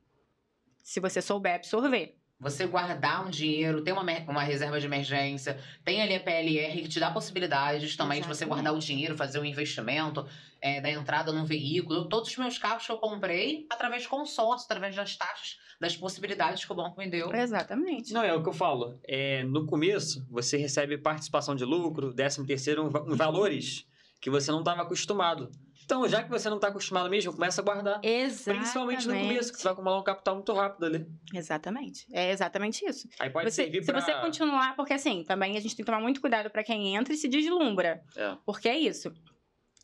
Se 0.83 0.99
você 0.99 1.21
souber 1.21 1.55
absorver. 1.55 2.17
Você 2.43 2.67
guardar 2.67 3.25
um 3.25 3.29
dinheiro, 3.29 3.81
ter 3.81 3.91
uma, 3.93 4.03
uma 4.27 4.43
reserva 4.43 4.79
de 4.79 4.85
emergência, 4.85 5.57
tem 5.83 6.01
ali 6.01 6.13
a 6.15 6.19
PLR 6.19 6.81
que 6.83 6.87
te 6.89 6.99
dá 6.99 7.09
possibilidades 7.09 7.95
também 7.95 8.21
de 8.21 8.27
você 8.27 8.45
guardar 8.45 8.73
o 8.73 8.79
dinheiro, 8.79 9.15
fazer 9.17 9.39
um 9.39 9.45
investimento, 9.45 10.27
é, 10.61 10.79
da 10.79 10.89
entrada 10.91 11.31
num 11.31 11.45
veículo. 11.45 12.07
Todos 12.09 12.29
os 12.29 12.37
meus 12.37 12.57
carros 12.57 12.85
que 12.85 12.91
eu 12.91 12.97
comprei 12.97 13.65
através 13.69 14.03
de 14.03 14.09
consórcio, 14.09 14.65
através 14.65 14.95
das 14.95 15.15
taxas, 15.15 15.57
das 15.79 15.95
possibilidades 15.97 16.63
que 16.63 16.71
o 16.71 16.75
banco 16.75 16.97
me 16.99 17.09
deu. 17.09 17.33
Exatamente. 17.33 18.13
Não, 18.13 18.23
é 18.23 18.33
o 18.33 18.43
que 18.43 18.49
eu 18.49 18.53
falo. 18.53 18.99
É, 19.07 19.43
no 19.43 19.65
começo, 19.65 20.25
você 20.29 20.57
recebe 20.57 20.97
participação 20.97 21.55
de 21.55 21.65
lucro, 21.65 22.13
décimo 22.13 22.45
terceiro, 22.45 22.83
um 22.85 22.89
va- 22.89 23.01
um 23.03 23.15
valores 23.15 23.85
que 24.21 24.29
você 24.29 24.51
não 24.51 24.59
estava 24.59 24.81
acostumado. 24.83 25.49
Então, 25.85 26.07
já 26.07 26.23
que 26.23 26.29
você 26.29 26.49
não 26.49 26.57
está 26.57 26.69
acostumado 26.69 27.09
mesmo, 27.09 27.33
começa 27.33 27.61
a 27.61 27.63
guardar. 27.63 27.99
Exatamente. 28.03 28.59
Principalmente 28.61 29.07
no 29.07 29.13
começo, 29.13 29.51
que 29.51 29.57
você 29.57 29.63
vai 29.63 29.73
acumular 29.73 29.99
um 29.99 30.03
capital 30.03 30.35
muito 30.35 30.53
rápido 30.53 30.85
ali. 30.85 31.07
Exatamente. 31.33 32.05
É 32.11 32.31
exatamente 32.31 32.85
isso. 32.85 33.07
Aí 33.19 33.29
pode 33.29 33.49
Você- 33.51 33.63
servir 33.63 33.83
se 33.83 33.91
pra... 33.91 34.01
você 34.01 34.13
continuar, 34.15 34.75
porque 34.75 34.93
assim, 34.93 35.23
também 35.23 35.57
a 35.57 35.59
gente 35.59 35.75
tem 35.75 35.83
que 35.85 35.91
tomar 35.91 36.01
muito 36.01 36.21
cuidado 36.21 36.49
para 36.49 36.63
quem 36.63 36.95
entra 36.95 37.13
e 37.13 37.17
se 37.17 37.27
deslumbra. 37.27 38.01
É. 38.15 38.35
Porque 38.45 38.69
é 38.69 38.77
isso. 38.77 39.11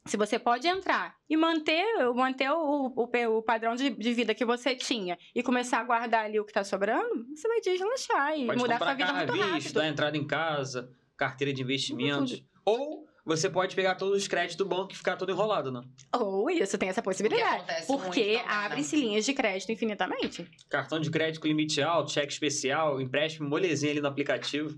Se 0.05 0.15
você 0.15 0.39
pode 0.39 0.65
entrar 0.67 1.13
e 1.29 1.35
manter, 1.35 1.85
manter 2.15 2.49
o, 2.49 2.93
o, 2.95 3.37
o 3.37 3.43
padrão 3.43 3.75
de, 3.75 3.89
de 3.89 4.13
vida 4.13 4.33
que 4.33 4.45
você 4.45 4.73
tinha 4.73 5.17
e 5.35 5.43
começar 5.43 5.79
a 5.81 5.83
guardar 5.83 6.25
ali 6.25 6.39
o 6.39 6.45
que 6.45 6.53
tá 6.53 6.63
sobrando, 6.63 7.27
você 7.35 7.47
vai 7.47 7.59
deslanchar 7.59 8.35
e 8.37 8.45
Pode 8.45 8.59
mudar 8.59 8.77
sua 8.77 8.93
vida 8.93 9.05
carro 9.05 9.17
à 9.17 9.19
muito 9.27 9.33
vista, 9.33 9.51
rápido. 9.53 9.73
dar 9.73 9.87
entrada 9.87 10.17
em 10.17 10.25
casa, 10.25 10.89
carteira 11.17 11.53
de 11.53 11.61
investimentos. 11.61 12.41
Ou 12.65 13.05
você 13.29 13.49
pode 13.49 13.75
pegar 13.75 13.95
todos 13.95 14.17
os 14.17 14.27
créditos 14.27 14.57
do 14.57 14.65
banco 14.65 14.91
e 14.91 14.95
ficar 14.95 15.15
todo 15.15 15.31
enrolado, 15.31 15.71
né? 15.71 15.81
Ou 16.13 16.49
isso, 16.49 16.77
tem 16.77 16.89
essa 16.89 17.01
possibilidade. 17.01 17.63
Porque 17.87 18.33
né? 18.37 18.43
abre-se 18.47 18.95
linhas 18.95 19.25
de 19.25 19.33
crédito 19.33 19.71
infinitamente. 19.71 20.49
Cartão 20.69 20.99
de 20.99 21.09
crédito 21.09 21.41
com 21.41 21.47
limite 21.47 21.81
alto, 21.81 22.11
cheque 22.11 22.33
especial, 22.33 22.99
empréstimo 22.99 23.47
molezinho 23.47 23.91
ali 23.93 24.01
no 24.01 24.07
aplicativo. 24.07 24.77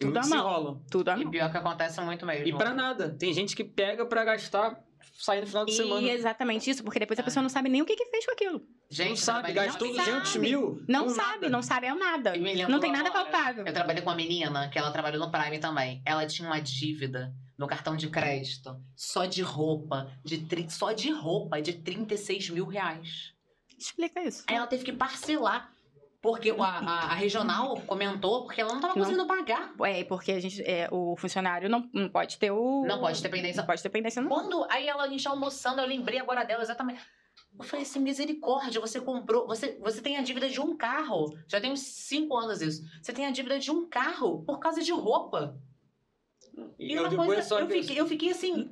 E 0.00 0.06
Tudo 0.06 0.22
se 0.24 0.30
mão. 0.30 0.82
Tudo 0.90 1.08
a 1.10 1.18
E 1.18 1.22
mão. 1.22 1.30
pior 1.30 1.50
que 1.50 1.56
acontece 1.56 2.00
muito 2.00 2.26
mesmo. 2.26 2.46
E 2.48 2.52
pra 2.56 2.74
nada. 2.74 3.10
Tem 3.18 3.32
gente 3.32 3.54
que 3.54 3.62
pega 3.62 4.04
pra 4.06 4.24
gastar, 4.24 4.82
sair 5.12 5.40
no 5.40 5.46
final 5.46 5.64
de 5.64 5.72
semana. 5.74 6.00
E 6.02 6.10
exatamente 6.10 6.68
isso, 6.70 6.82
porque 6.84 6.98
depois 6.98 7.18
a 7.18 7.22
Ah. 7.22 7.24
pessoa 7.24 7.42
não 7.42 7.48
sabe 7.48 7.68
nem 7.68 7.82
o 7.82 7.84
que, 7.84 7.94
que 7.96 8.04
fez 8.06 8.24
com 8.24 8.32
aquilo. 8.32 8.62
Gente, 8.90 9.08
não 9.10 9.16
sabe, 9.16 9.52
gastou 9.52 9.88
com 9.88 9.94
sabe. 9.94 10.10
200 10.10 10.36
mil. 10.36 10.82
Não 10.88 11.08
sabe, 11.08 11.28
nada. 11.32 11.48
não 11.50 11.62
sabe 11.62 11.86
é 11.86 11.94
nada. 11.94 12.32
Não 12.68 12.80
tem 12.80 12.92
nada 12.92 13.10
palpável. 13.10 13.64
Eu 13.66 13.72
trabalhei 13.72 14.02
com 14.02 14.10
uma 14.10 14.16
menina 14.16 14.68
que 14.68 14.78
ela 14.78 14.90
trabalhou 14.90 15.24
no 15.24 15.30
Prime 15.32 15.58
também. 15.58 16.02
Ela 16.04 16.26
tinha 16.26 16.48
uma 16.48 16.60
dívida 16.60 17.34
no 17.56 17.66
cartão 17.66 17.96
de 17.96 18.08
crédito 18.08 18.76
só 18.96 19.24
de 19.26 19.40
roupa, 19.42 20.10
de 20.24 20.38
tri- 20.38 20.68
só 20.70 20.92
de 20.92 21.10
roupa 21.10 21.60
de 21.62 21.72
36 21.74 22.50
mil 22.50 22.66
reais. 22.66 23.32
Explica 23.78 24.22
isso. 24.22 24.44
Aí 24.46 24.56
ela 24.56 24.66
teve 24.66 24.84
que 24.84 24.92
parcelar. 24.92 25.72
Porque 26.24 26.50
a, 26.52 26.64
a- 26.64 27.12
a 27.12 27.14
regional 27.20 27.78
comentou 27.86 28.44
porque 28.44 28.62
ela 28.62 28.72
não 28.72 28.80
tava 28.80 28.94
Não. 28.94 29.02
conseguindo 29.02 29.26
pagar. 29.26 29.74
É, 29.82 30.02
porque 30.04 30.32
a 30.32 30.40
gente, 30.40 30.62
é, 30.62 30.88
o 30.90 31.14
funcionário 31.18 31.68
não, 31.68 31.86
não 31.92 32.08
pode 32.08 32.38
ter 32.38 32.50
o. 32.50 32.82
Não 32.86 32.98
pode 32.98 33.20
ter 33.20 33.28
pendência. 33.28 33.60
Não 33.60 33.66
pode 33.66 33.82
ter 33.82 33.90
pendência 33.90 34.22
no 34.22 34.30
Quando 34.30 34.66
aí 34.70 34.88
ela 34.88 35.04
a 35.04 35.08
gente 35.08 35.28
almoçando, 35.28 35.82
eu 35.82 35.86
lembrei 35.86 36.18
agora 36.18 36.42
dela 36.42 36.62
exatamente. 36.62 37.02
Eu 37.58 37.62
falei 37.64 37.84
assim, 37.84 38.00
misericórdia, 38.00 38.80
você 38.80 39.00
comprou, 39.02 39.46
você, 39.46 39.78
você 39.80 40.00
tem 40.00 40.16
a 40.16 40.22
dívida 40.22 40.48
de 40.48 40.58
um 40.62 40.74
carro. 40.74 41.26
Já 41.46 41.60
tem 41.60 41.70
uns 41.70 41.80
cinco 41.80 42.34
anos 42.38 42.62
isso. 42.62 42.82
Você 43.02 43.12
tem 43.12 43.26
a 43.26 43.30
dívida 43.30 43.58
de 43.58 43.70
um 43.70 43.86
carro 43.86 44.42
por 44.44 44.58
causa 44.58 44.80
de 44.80 44.92
roupa. 44.92 45.60
E 46.78 46.94
E 46.94 46.98
uma 46.98 47.14
coisa, 47.26 47.60
eu 47.60 47.68
fiquei, 47.68 48.00
eu 48.00 48.06
fiquei 48.06 48.30
assim. 48.30 48.70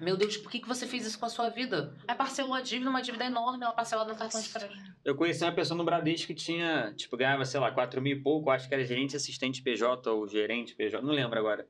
Meu 0.00 0.16
Deus, 0.16 0.36
por 0.36 0.50
que, 0.50 0.60
que 0.60 0.68
você 0.68 0.86
fez 0.86 1.06
isso 1.06 1.18
com 1.18 1.26
a 1.26 1.28
sua 1.28 1.48
vida? 1.48 1.94
Aí 2.06 2.14
parcelou 2.14 2.54
a 2.54 2.60
dívida, 2.60 2.88
uma 2.88 3.00
dívida 3.02 3.24
enorme, 3.24 3.64
ela 3.64 3.72
parcelada 3.72 4.12
no 4.12 4.18
cartão 4.18 4.40
de 4.40 4.48
crédito. 4.48 4.78
Eu 5.04 5.14
conheci 5.16 5.42
uma 5.44 5.52
pessoa 5.52 5.76
no 5.76 5.84
Bradesco 5.84 6.28
que 6.28 6.34
tinha, 6.34 6.92
tipo, 6.96 7.16
ganhava, 7.16 7.44
sei 7.44 7.58
lá, 7.60 7.70
4 7.70 8.00
mil 8.00 8.16
e 8.16 8.22
pouco, 8.22 8.50
acho 8.50 8.68
que 8.68 8.74
era 8.74 8.84
gerente 8.84 9.16
assistente 9.16 9.62
PJ 9.62 10.10
ou 10.10 10.26
gerente 10.28 10.74
PJ, 10.74 11.02
não 11.02 11.12
lembro 11.12 11.38
agora. 11.38 11.66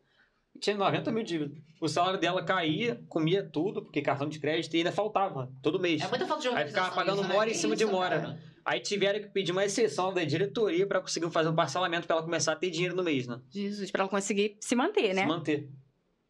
E 0.55 0.59
tinha 0.59 0.77
90 0.77 1.11
mil 1.13 1.23
de 1.23 1.39
dívida. 1.39 1.55
O 1.81 1.89
salário 1.89 2.19
dela 2.19 2.43
caía, 2.45 3.01
comia 3.09 3.43
tudo, 3.43 3.83
porque 3.83 4.03
cartão 4.03 4.29
de 4.29 4.39
crédito 4.39 4.75
e 4.75 4.79
ainda 4.79 4.93
faltava, 4.93 5.51
todo 5.63 5.79
mês. 5.79 6.03
É 6.03 6.09
muita 6.09 6.27
falta 6.27 6.43
de 6.43 6.49
Aí 6.49 6.67
ficava 6.67 6.95
pagando 6.95 7.21
isso, 7.21 7.29
né? 7.29 7.35
mora 7.35 7.51
em 7.51 7.55
cima 7.55 7.77
de 7.77 7.85
isso, 7.85 7.93
mora. 7.93 8.21
cara? 8.21 8.59
Aí 8.65 8.81
tiveram 8.81 9.21
que 9.21 9.29
pedir 9.29 9.53
uma 9.53 9.65
exceção 9.65 10.13
da 10.13 10.23
diretoria 10.25 10.87
pra 10.87 11.01
conseguir 11.01 11.31
fazer 11.31 11.49
um 11.49 11.55
parcelamento 11.55 12.07
pra 12.07 12.17
ela 12.17 12.25
começar 12.25 12.53
a 12.53 12.57
ter 12.57 12.71
dinheiro 12.71 12.95
no 12.95 13.03
mês, 13.03 13.27
né? 13.27 13.41
Jesus, 13.51 13.91
pra 13.91 14.03
ela 14.03 14.11
conseguir 14.11 14.59
se 14.61 14.75
manter, 14.75 15.15
né? 15.15 15.23
Se 15.23 15.27
manter. 15.29 15.71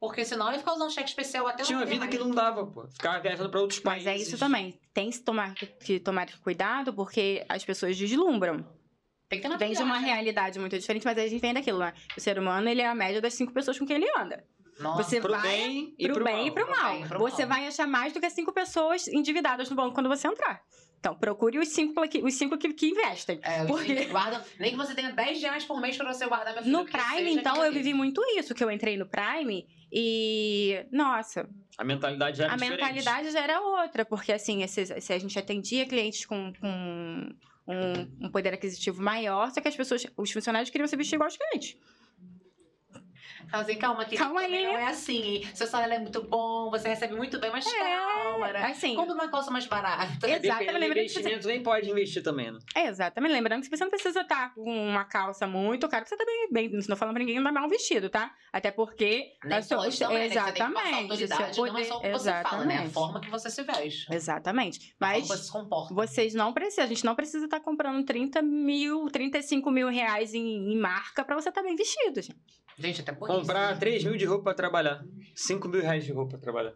Porque 0.00 0.24
senão 0.24 0.52
ia 0.52 0.58
ficar 0.58 0.74
usando 0.74 0.92
cheque 0.92 1.08
especial 1.08 1.46
até 1.48 1.64
Tinha 1.64 1.78
uma 1.78 1.84
vida 1.84 2.00
mais. 2.00 2.10
que 2.10 2.18
não 2.18 2.30
dava, 2.30 2.64
pô. 2.66 2.86
Ficava 2.88 3.18
viajando 3.20 3.50
pra 3.50 3.60
outros 3.60 3.80
Mas 3.82 4.04
países. 4.04 4.06
é 4.06 4.16
isso 4.16 4.38
também. 4.38 4.78
Tem 4.94 5.10
que 5.10 5.18
tomar, 5.18 5.54
que 5.54 5.98
tomar 5.98 6.28
cuidado, 6.40 6.92
porque 6.94 7.44
as 7.48 7.64
pessoas 7.64 7.96
deslumbram. 7.96 8.64
Tem 9.28 9.40
que 9.40 9.42
ter 9.42 9.48
uma 9.48 9.58
Vem 9.58 9.72
de 9.72 9.82
uma 9.82 9.98
realidade 9.98 10.58
muito 10.58 10.78
diferente, 10.78 11.04
mas 11.04 11.18
a 11.18 11.26
gente 11.26 11.40
vem 11.40 11.52
daquilo, 11.52 11.80
né? 11.80 11.92
O 12.16 12.20
ser 12.20 12.38
humano, 12.38 12.68
ele 12.68 12.80
é 12.80 12.86
a 12.86 12.94
média 12.94 13.20
das 13.20 13.34
cinco 13.34 13.52
pessoas 13.52 13.78
com 13.78 13.84
quem 13.84 13.96
ele 13.96 14.08
anda. 14.16 14.42
Nossa, 14.78 15.02
Você 15.02 15.20
Pro 15.20 15.32
vai 15.32 15.42
bem 15.42 15.94
e 15.98 16.04
pro, 16.06 16.14
pro 16.14 16.24
bem 16.24 16.36
mal. 16.36 16.46
e 16.46 16.50
pro 16.52 16.64
Pro 16.64 16.76
mal. 16.76 16.92
bem 16.92 17.08
pro 17.08 17.18
você 17.18 17.44
mal. 17.44 17.58
vai 17.58 17.66
achar 17.66 17.86
mais 17.88 18.12
do 18.12 18.20
que 18.20 18.30
cinco 18.30 18.52
pessoas 18.52 19.08
endividadas 19.08 19.68
no 19.68 19.74
banco 19.74 19.92
quando 19.92 20.08
você 20.08 20.28
entrar. 20.28 20.62
Então, 21.00 21.14
procure 21.16 21.58
os 21.58 21.68
cinco, 21.68 22.00
que- 22.08 22.22
os 22.22 22.34
cinco 22.34 22.56
que, 22.56 22.72
que 22.72 22.86
investem. 22.90 23.40
É, 23.42 23.64
Por 23.64 23.82
quê? 23.82 23.96
gente, 23.96 24.08
guarda, 24.10 24.44
nem 24.60 24.70
que 24.70 24.76
você 24.76 24.94
tenha 24.94 25.10
10 25.12 25.42
reais 25.42 25.64
por 25.64 25.80
mês 25.80 25.96
pra 25.96 26.12
você 26.12 26.26
guardar, 26.26 26.54
meu 26.54 26.62
filho. 26.62 26.76
No 26.78 26.84
Prime, 26.84 27.04
seja 27.26 27.30
então, 27.40 27.64
eu 27.64 27.72
vivi 27.72 27.92
muito 27.92 28.22
isso, 28.38 28.54
que 28.54 28.62
eu 28.64 28.70
entrei 28.70 28.96
no 28.96 29.06
Prime 29.06 29.66
e, 29.92 30.84
nossa, 30.92 31.48
A 31.76 31.84
mentalidade 31.84 32.38
já 32.38 32.44
era 32.44 32.52
a 32.52 32.56
diferente. 32.56 32.78
mentalidade 32.80 33.30
já 33.30 33.40
era 33.40 33.60
outra, 33.60 34.04
porque 34.04 34.32
assim, 34.32 34.62
esses- 34.62 34.92
se 35.04 35.12
a 35.12 35.18
gente 35.18 35.38
atendia 35.38 35.86
clientes 35.86 36.24
com, 36.26 36.52
com 36.60 37.28
um, 37.66 38.26
um 38.26 38.30
poder 38.30 38.54
aquisitivo 38.54 39.02
maior, 39.02 39.50
só 39.50 39.60
que 39.60 39.68
as 39.68 39.76
pessoas, 39.76 40.06
os 40.16 40.30
funcionários 40.32 40.70
queriam 40.70 40.86
se 40.88 40.96
vestir 40.96 41.14
igual 41.16 41.26
aos 41.28 41.36
clientes. 41.36 41.76
Fala 43.50 43.62
assim, 43.62 43.76
calma, 43.76 44.04
que 44.04 44.16
Calma 44.16 44.40
aí. 44.40 44.64
não 44.64 44.76
é 44.78 44.86
assim. 44.86 45.42
Seu 45.54 45.66
salário 45.66 45.94
é 45.94 45.98
muito 45.98 46.22
bom, 46.24 46.70
você 46.70 46.88
recebe 46.88 47.14
muito 47.14 47.38
bem, 47.38 47.50
mas 47.50 47.64
calma, 47.64 48.52
né? 48.52 48.62
Assim, 48.64 48.94
Compra 48.96 49.14
uma 49.14 49.28
calça 49.28 49.50
mais 49.50 49.66
barata. 49.66 50.26
Do 50.26 50.26
lembrando 50.78 50.94
que 50.94 51.00
investimento, 51.00 51.48
nem 51.48 51.62
pode 51.62 51.90
investir 51.90 52.22
também, 52.22 52.50
né? 52.50 52.58
é, 52.74 52.86
exatamente. 52.88 53.32
Lembrando 53.32 53.62
que 53.62 53.68
você 53.76 53.84
não 53.84 53.90
precisa 53.90 54.20
estar 54.22 54.54
com 54.54 54.62
uma 54.88 55.04
calça 55.04 55.46
muito 55.46 55.88
cara, 55.88 56.02
que 56.04 56.08
você 56.10 56.16
tá 56.16 56.24
bem, 56.24 56.48
bem 56.50 56.68
não 56.70 56.78
estou 56.78 56.96
falando 56.96 57.14
pra 57.14 57.20
ninguém 57.24 57.38
andar 57.38 57.52
mal 57.52 57.68
vestido, 57.68 58.08
tá? 58.10 58.34
Até 58.52 58.70
porque... 58.70 59.32
Nem 59.44 59.58
a 59.58 59.62
sua- 59.62 59.78
pode 59.78 59.98
também, 59.98 60.28
né? 60.28 61.08
Você 61.08 61.24
exatamente. 61.24 61.54
seu 61.54 61.66
não 61.66 61.78
é 61.78 61.84
só 61.84 61.96
o 61.98 62.00
que 62.00 62.08
poder- 62.10 62.18
você 62.18 62.30
fala, 62.42 62.64
né? 62.64 62.74
A 62.78 62.84
exatamente. 62.84 62.92
forma 62.92 63.20
que 63.20 63.30
você 63.30 63.50
se 63.50 63.62
veste. 63.62 64.12
Exatamente. 64.14 64.94
Mas 64.98 65.22
que 65.22 65.28
você 65.28 65.42
se 65.44 65.52
comporta. 65.52 65.94
vocês 65.94 66.34
não 66.34 66.52
precisam, 66.52 66.84
a 66.84 66.88
gente 66.88 67.04
não 67.04 67.14
precisa 67.14 67.44
estar 67.44 67.60
comprando 67.60 68.04
30 68.04 68.42
mil, 68.42 69.08
35 69.10 69.70
mil 69.70 69.88
reais 69.88 70.34
em, 70.34 70.72
em 70.72 70.76
marca 70.78 71.24
pra 71.24 71.34
você 71.36 71.48
estar 71.48 71.62
bem 71.62 71.76
vestido, 71.76 72.20
gente. 72.22 72.36
Gente, 72.80 73.00
até 73.00 73.10
por 73.12 73.27
Comprar 73.28 73.70
isso. 73.72 73.80
3 73.80 74.04
mil 74.04 74.16
de 74.16 74.24
roupa 74.24 74.44
pra 74.44 74.54
trabalhar. 74.54 75.04
5 75.34 75.68
mil 75.68 75.82
reais 75.82 76.04
de 76.04 76.12
roupa 76.12 76.30
pra 76.32 76.40
trabalhar. 76.40 76.74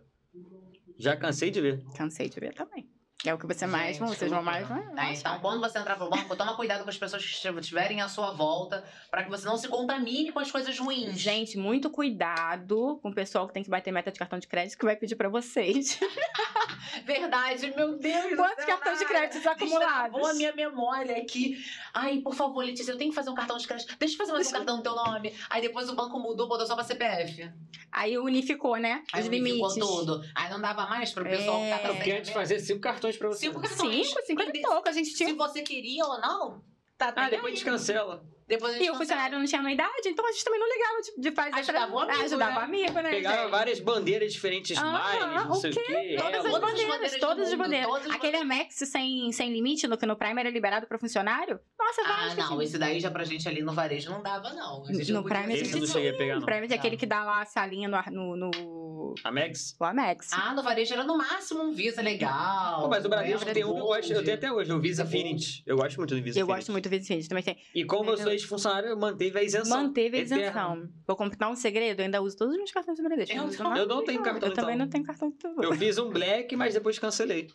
Já 0.98 1.16
cansei 1.16 1.50
de 1.50 1.60
ver. 1.60 1.82
Cansei 1.96 2.28
de 2.28 2.38
ver 2.38 2.54
também. 2.54 2.91
É 3.24 3.32
o 3.32 3.38
que 3.38 3.46
você 3.46 3.66
mais. 3.66 3.96
Gente, 3.96 4.08
vocês 4.08 4.30
vão 4.30 4.42
mais. 4.42 4.68
É, 4.68 5.12
então, 5.12 5.38
quando 5.38 5.60
você 5.60 5.78
entrar 5.78 5.94
pro 5.96 6.10
banco, 6.10 6.34
toma 6.34 6.56
cuidado 6.56 6.82
com 6.82 6.90
as 6.90 6.96
pessoas 6.98 7.24
que 7.24 7.30
estiverem 7.60 8.00
à 8.00 8.08
sua 8.08 8.32
volta, 8.32 8.82
pra 9.10 9.22
que 9.22 9.30
você 9.30 9.46
não 9.46 9.56
se 9.56 9.68
contamine 9.68 10.32
com 10.32 10.40
as 10.40 10.50
coisas 10.50 10.76
ruins. 10.78 11.16
Gente, 11.20 11.56
muito 11.56 11.88
cuidado 11.88 12.98
com 13.00 13.10
o 13.10 13.14
pessoal 13.14 13.46
que 13.46 13.54
tem 13.54 13.62
que 13.62 13.70
bater 13.70 13.92
meta 13.92 14.10
de 14.10 14.18
cartão 14.18 14.40
de 14.40 14.48
crédito 14.48 14.76
que 14.76 14.84
vai 14.84 14.96
pedir 14.96 15.14
pra 15.14 15.28
vocês. 15.28 16.00
Verdade, 17.06 17.72
meu 17.76 17.96
Deus 17.96 18.30
do 18.30 18.36
Quantos 18.36 18.64
cartões 18.64 18.98
de 18.98 19.04
Nara. 19.04 19.16
créditos 19.18 19.46
acumulados? 19.46 20.02
Destravou 20.12 20.26
a 20.26 20.34
minha 20.34 20.52
memória 20.54 21.16
aqui. 21.16 21.56
Ai, 21.94 22.18
por 22.18 22.34
favor, 22.34 22.64
Letícia, 22.64 22.92
eu 22.92 22.98
tenho 22.98 23.10
que 23.10 23.14
fazer 23.14 23.30
um 23.30 23.34
cartão 23.34 23.56
de 23.56 23.66
crédito. 23.66 23.96
Deixa 23.98 24.14
eu 24.14 24.18
fazer 24.18 24.32
mais 24.32 24.48
um 24.48 24.52
cartão 24.52 24.76
no 24.78 24.82
teu 24.82 24.94
nome. 24.94 25.32
Aí 25.48 25.62
depois 25.62 25.88
o 25.88 25.94
banco 25.94 26.18
mudou, 26.18 26.48
botou 26.48 26.66
só 26.66 26.74
pra 26.74 26.84
CPF. 26.84 27.50
Aí 27.90 28.16
unificou, 28.18 28.76
né? 28.76 29.02
Aí 29.12 29.20
Os 29.22 29.28
unificou 29.28 29.68
limites. 29.68 29.76
tudo. 29.88 30.22
Aí 30.34 30.50
não 30.50 30.60
dava 30.60 30.86
mais 30.86 31.12
pro 31.12 31.24
pessoal 31.24 31.60
É. 31.62 31.76
ficar 31.76 31.88
Eu 31.88 31.96
queria 31.96 32.22
te 32.22 32.32
fazer 32.32 32.58
cinco 32.58 32.80
cartões 32.80 33.11
pra 33.16 33.28
você. 33.28 33.46
Cinco 33.46 33.60
cartões. 33.60 34.08
Cinco, 34.08 34.22
cinquenta 34.26 34.56
e 34.56 34.60
Mas 34.60 34.70
pouco. 34.72 34.88
A 34.88 34.92
gente 34.92 35.10
Se 35.10 35.16
tinha. 35.16 35.34
você 35.34 35.62
queria 35.62 36.04
ou 36.04 36.20
não, 36.20 36.62
tá 36.98 37.08
Ah, 37.08 37.22
bem 37.22 37.30
depois 37.30 37.52
a 37.52 37.56
gente 37.56 37.64
cancela. 37.64 38.24
Depois 38.52 38.74
a 38.74 38.76
gente 38.78 38.86
E 38.86 38.90
o 38.90 38.94
funcionário 38.96 39.38
não 39.38 39.46
tinha 39.46 39.60
anuidade, 39.62 40.06
então 40.06 40.26
a 40.26 40.30
gente 40.30 40.44
também 40.44 40.60
não 40.60 40.68
ligava 40.68 41.00
de, 41.00 41.20
de 41.22 41.32
fazer. 41.34 41.54
Ajudava 41.58 41.92
o 41.94 41.98
amigo, 42.00 42.18
Ah, 42.20 42.24
ajudava 42.24 42.52
né? 42.52 42.58
o 42.58 42.64
amigo, 42.64 43.00
né? 43.00 43.12
Gente? 43.12 43.50
várias 43.50 43.80
bandeiras 43.80 44.30
diferentes, 44.32 44.76
Ah, 44.78 44.82
smiles, 45.16 45.44
não 45.44 45.50
o 45.52 45.54
sei 45.54 45.70
o 45.70 45.74
quê? 45.74 45.80
quê. 45.82 46.16
Todas 46.18 46.32
é, 46.44 46.48
as 46.48 46.58
bandeiras, 46.60 46.86
bandeiras 46.88 47.18
todas 47.20 47.48
as 47.48 47.54
bandeiras. 47.54 47.86
todas 47.88 48.06
as 48.08 48.14
Aquele 48.14 48.36
Amex 48.36 48.74
sem, 48.74 49.32
sem 49.32 49.50
limite, 49.50 49.86
no 49.88 49.96
que 49.96 50.04
no 50.04 50.16
Prime 50.16 50.38
era 50.38 50.50
liberado 50.50 50.86
para 50.86 50.98
funcionário. 50.98 51.58
Nossa, 51.78 52.02
Ah, 52.02 52.08
vários 52.08 52.34
que 52.34 52.40
não, 52.40 52.48
tinha. 52.48 52.64
esse 52.64 52.78
daí 52.78 53.00
já 53.00 53.10
pra 53.10 53.24
gente 53.24 53.48
ali 53.48 53.62
no 53.62 53.72
varejo 53.72 54.10
não 54.10 54.22
dava, 54.22 54.52
não. 54.52 54.84
A 54.86 54.92
gente 54.92 55.08
No 55.10 55.22
não 55.22 55.22
podia 55.22 55.38
Prime 55.38 55.54
a 55.54 55.56
eu 55.56 55.70
não 55.78 55.84
isso. 55.84 55.92
cheguei 55.94 56.10
a 56.10 56.16
pegar, 56.16 56.36
O 56.36 56.40
não. 56.40 56.46
Prime 56.46 56.66
é 56.68 56.74
aquele 56.74 56.96
Não. 56.96 56.98
que 57.00 57.06
dá 57.06 57.24
lá 57.24 57.40
a 57.40 57.44
salinha 57.46 57.88
no, 57.88 57.96
no, 58.10 58.36
no, 58.36 59.14
Amex? 59.24 59.76
no 59.80 59.86
Amex. 59.86 60.30
Ah, 60.32 60.52
no 60.54 60.62
varejo 60.62 60.92
era 60.92 61.04
no 61.04 61.16
máximo 61.16 61.62
um 61.62 61.72
Visa 61.72 62.02
legal. 62.02 62.82
Pô, 62.82 62.88
mas 62.88 63.02
o 63.04 63.08
Bradesco 63.08 63.44
tem 63.52 63.64
um 63.64 63.72
que 63.74 63.80
eu 63.80 63.84
gosto, 63.86 64.12
eu 64.12 64.22
tenho 64.24 64.36
até 64.36 64.52
hoje, 64.52 64.70
o 64.72 64.78
Visa 64.80 65.02
Infinity. 65.04 65.62
Eu 65.66 65.76
gosto 65.76 65.96
muito 65.96 66.14
do 66.14 66.22
Visa 66.22 66.38
eu 66.38 66.44
Infinity. 66.44 66.58
gosto 66.60 66.72
muito 66.72 66.84
do 66.84 66.90
Visa 66.90 67.02
Infinity, 67.04 67.28
também 67.28 67.44
tem. 67.44 67.56
E 67.74 67.84
como 67.84 68.10
eu 68.10 68.16
sou 68.16 68.32
Entendeu? 68.42 68.56
ex-funcionário, 68.56 68.96
manteve 68.98 69.38
a 69.38 69.42
isenção. 69.42 69.82
Manteve 69.82 70.16
a 70.16 70.20
Eterna. 70.20 70.42
isenção. 70.44 70.88
Vou 71.06 71.16
contar 71.16 71.48
um 71.48 71.56
segredo, 71.56 72.00
eu 72.00 72.04
ainda 72.04 72.20
uso 72.22 72.36
todos 72.36 72.52
os 72.52 72.58
meus 72.58 72.70
cartões 72.72 72.98
do 72.98 73.04
Bradesco. 73.04 73.36
Eu 73.36 73.44
uso 73.44 73.62
não- 73.62 73.76
eu 73.76 73.86
não 73.86 74.04
tenho 74.04 74.22
cartão, 74.22 74.48
Eu 74.48 74.54
também 74.54 74.74
então. 74.74 74.84
não 74.86 74.90
tenho 74.90 75.04
cartão 75.04 75.30
de 75.30 75.36
tudo. 75.38 75.62
Eu 75.64 75.74
fiz 75.74 75.98
um 75.98 76.10
black, 76.10 76.54
mas 76.56 76.74
depois 76.74 76.98
cancelei. 76.98 77.48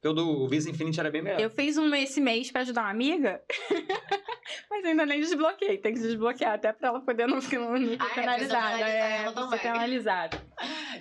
Porque 0.00 0.08
o 0.08 0.12
do 0.12 0.46
Visa 0.48 0.68
Infinity 0.68 1.00
era 1.00 1.10
bem 1.10 1.22
melhor. 1.22 1.40
Eu 1.40 1.48
fiz 1.48 1.78
um 1.78 1.94
esse 1.94 2.20
mês 2.20 2.50
pra 2.50 2.60
ajudar 2.60 2.82
uma 2.82 2.90
amiga, 2.90 3.40
mas 4.70 4.84
ainda 4.84 5.06
nem 5.06 5.20
desbloqueei. 5.20 5.78
Tem 5.78 5.94
que 5.94 6.00
desbloquear 6.00 6.54
até 6.54 6.72
pra 6.74 6.88
ela 6.88 7.00
poder 7.00 7.26
não, 7.26 7.36
não, 7.38 7.40
não 7.78 7.88
ser 7.88 7.96
Ah, 7.98 8.06
é, 8.10 8.14
penalizada. 8.14 8.80
É, 8.88 9.32
também. 9.32 9.50
ser 9.58 9.58
penalizada. 9.62 10.42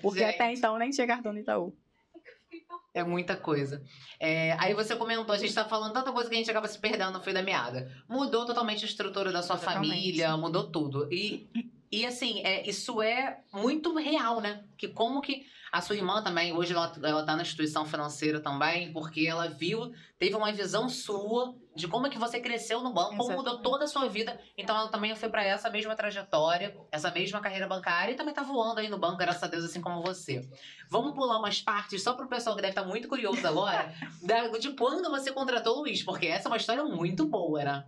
Porque 0.01 0.19
Gente. 0.19 0.36
até 0.36 0.53
então 0.53 0.77
nem 0.77 0.89
tinha 0.89 1.05
cartão 1.05 1.34
do 1.34 1.39
Itaú. 1.39 1.75
É 2.93 3.03
muita 3.03 3.36
coisa. 3.36 3.84
É, 4.19 4.53
aí 4.59 4.74
você 4.74 4.95
comentou, 4.95 5.34
a 5.34 5.38
gente 5.38 5.53
tá 5.53 5.65
falando 5.65 5.93
tanta 5.93 6.11
coisa 6.11 6.30
que 6.30 6.36
a 6.36 6.38
gente 6.38 6.51
acaba 6.51 6.67
se 6.67 6.78
perdendo 6.78 7.11
no 7.13 7.21
fio 7.21 7.34
da 7.34 7.41
meada. 7.41 7.91
Mudou 8.07 8.45
totalmente 8.45 8.86
a 8.86 8.88
estrutura 8.88 9.32
da 9.32 9.41
sua 9.41 9.57
Totalmente. 9.57 9.89
família, 9.89 10.38
mudou 10.38 10.69
tudo. 10.69 11.07
E, 11.11 11.49
e 11.93 12.07
assim, 12.07 12.41
é, 12.43 12.67
isso 12.67 13.03
é 13.03 13.39
muito 13.53 13.95
real, 13.95 14.41
né? 14.41 14.63
Que 14.75 14.87
como 14.87 15.21
que 15.21 15.45
a 15.71 15.79
sua 15.79 15.95
irmã 15.95 16.23
também, 16.23 16.51
hoje 16.51 16.73
ela, 16.73 16.91
ela 17.03 17.23
tá 17.23 17.35
na 17.35 17.43
instituição 17.43 17.85
financeira 17.85 18.39
também, 18.39 18.91
porque 18.91 19.27
ela 19.27 19.47
viu, 19.47 19.93
teve 20.17 20.35
uma 20.35 20.51
visão 20.51 20.89
sua 20.89 21.55
de 21.75 21.87
como 21.87 22.07
é 22.07 22.09
que 22.09 22.17
você 22.17 22.39
cresceu 22.39 22.81
no 22.81 22.91
banco, 22.91 23.09
como 23.15 23.29
mudou 23.29 23.41
Exatamente. 23.41 23.63
toda 23.63 23.85
a 23.85 23.87
sua 23.87 24.07
vida. 24.07 24.39
Então 24.57 24.75
ela 24.75 24.87
também 24.87 25.15
foi 25.15 25.29
para 25.29 25.43
essa 25.43 25.69
mesma 25.69 25.95
trajetória, 25.95 26.75
essa 26.91 27.11
mesma 27.11 27.39
carreira 27.39 27.67
bancária 27.67 28.13
e 28.13 28.15
também 28.15 28.33
tá 28.33 28.41
voando 28.41 28.79
aí 28.79 28.89
no 28.89 28.97
banco, 28.97 29.17
graças 29.17 29.43
a 29.43 29.47
Deus, 29.47 29.63
assim 29.63 29.79
como 29.79 30.01
você. 30.01 30.41
Vamos 30.89 31.13
pular 31.13 31.37
umas 31.37 31.61
partes 31.61 32.01
só 32.01 32.15
pro 32.15 32.27
pessoal 32.27 32.55
que 32.55 32.61
deve 32.63 32.71
estar 32.71 32.85
muito 32.85 33.07
curioso 33.07 33.47
agora, 33.47 33.93
de 34.59 34.71
quando 34.71 35.11
você 35.11 35.31
contratou 35.31 35.77
o 35.77 35.81
Luiz, 35.81 36.01
porque 36.01 36.25
essa 36.25 36.47
é 36.47 36.51
uma 36.51 36.57
história 36.57 36.83
muito 36.83 37.27
boa, 37.27 37.63
né? 37.63 37.85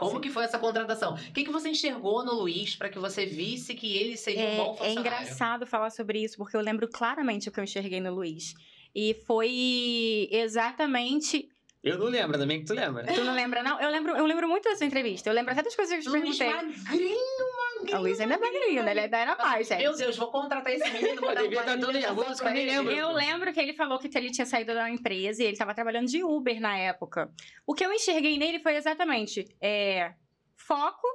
Como 0.00 0.12
Sim. 0.16 0.20
que 0.22 0.30
foi 0.30 0.44
essa 0.44 0.58
contratação? 0.58 1.12
O 1.14 1.32
que, 1.34 1.44
que 1.44 1.50
você 1.52 1.68
enxergou 1.68 2.24
no 2.24 2.32
Luiz 2.34 2.74
para 2.74 2.88
que 2.88 2.98
você 2.98 3.26
visse 3.26 3.74
que 3.74 3.96
ele 3.98 4.16
seria 4.16 4.46
um 4.48 4.56
bom 4.56 4.62
É, 4.62 4.64
é 4.64 4.76
funcionário? 4.88 5.00
engraçado 5.00 5.66
falar 5.66 5.90
sobre 5.90 6.22
isso, 6.24 6.38
porque 6.38 6.56
eu 6.56 6.60
lembro 6.62 6.88
claramente 6.88 7.50
o 7.50 7.52
que 7.52 7.60
eu 7.60 7.64
enxerguei 7.64 8.00
no 8.00 8.12
Luiz. 8.14 8.54
E 8.94 9.12
foi 9.26 10.26
exatamente. 10.30 11.48
Eu 11.82 11.98
não 11.98 12.06
lembro 12.06 12.38
também 12.38 12.60
que 12.60 12.66
tu 12.66 12.74
lembra. 12.74 13.04
Tu 13.06 13.22
não 13.24 13.34
lembra, 13.34 13.62
não? 13.62 13.80
Eu 13.80 13.90
lembro, 13.90 14.16
eu 14.16 14.26
lembro 14.26 14.48
muito 14.48 14.64
dessa 14.64 14.84
entrevista. 14.84 15.28
Eu 15.30 15.34
lembro 15.34 15.52
até 15.52 15.62
das 15.62 15.74
coisas 15.76 15.92
que 15.94 16.00
eu 16.08 16.12
te 16.12 16.18
Luiz 16.18 16.36
perguntei. 16.38 16.74
magrinho, 16.82 17.46
O 17.92 17.98
Luiz 17.98 18.20
ainda 18.20 18.34
é 18.34 18.38
magrinho, 18.38 18.82
né? 18.82 18.90
Ele 18.90 19.00
ainda 19.00 19.18
era 19.18 19.36
mais, 19.36 19.66
gente. 19.68 19.80
Meu 19.80 19.96
Deus, 19.96 20.16
vou 20.16 20.30
contratar 20.30 20.72
esse 20.72 20.90
menino. 20.90 21.20
Vou 21.20 21.30
Eu 21.30 21.34
dar 21.34 21.40
um 21.40 21.44
devia 21.44 21.60
estar 21.60 21.78
todo 21.78 21.92
nervoso, 21.92 22.44
nem 22.44 22.66
lembro. 22.66 22.92
Eu 22.92 23.12
lembro 23.12 23.52
que 23.52 23.60
ele 23.60 23.72
falou 23.72 23.98
que 23.98 24.10
ele 24.16 24.30
tinha 24.30 24.46
saído 24.46 24.74
da 24.74 24.90
empresa 24.90 25.42
e 25.42 25.46
ele 25.46 25.52
estava 25.52 25.74
trabalhando 25.74 26.06
de 26.06 26.22
Uber 26.22 26.60
na 26.60 26.76
época. 26.76 27.32
O 27.66 27.74
que 27.74 27.84
eu 27.84 27.92
enxerguei 27.92 28.38
nele 28.38 28.60
foi 28.60 28.76
exatamente 28.76 29.46
é, 29.60 30.14
foco, 30.56 31.06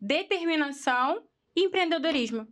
determinação 0.00 1.22
e 1.56 1.64
empreendedorismo. 1.64 2.46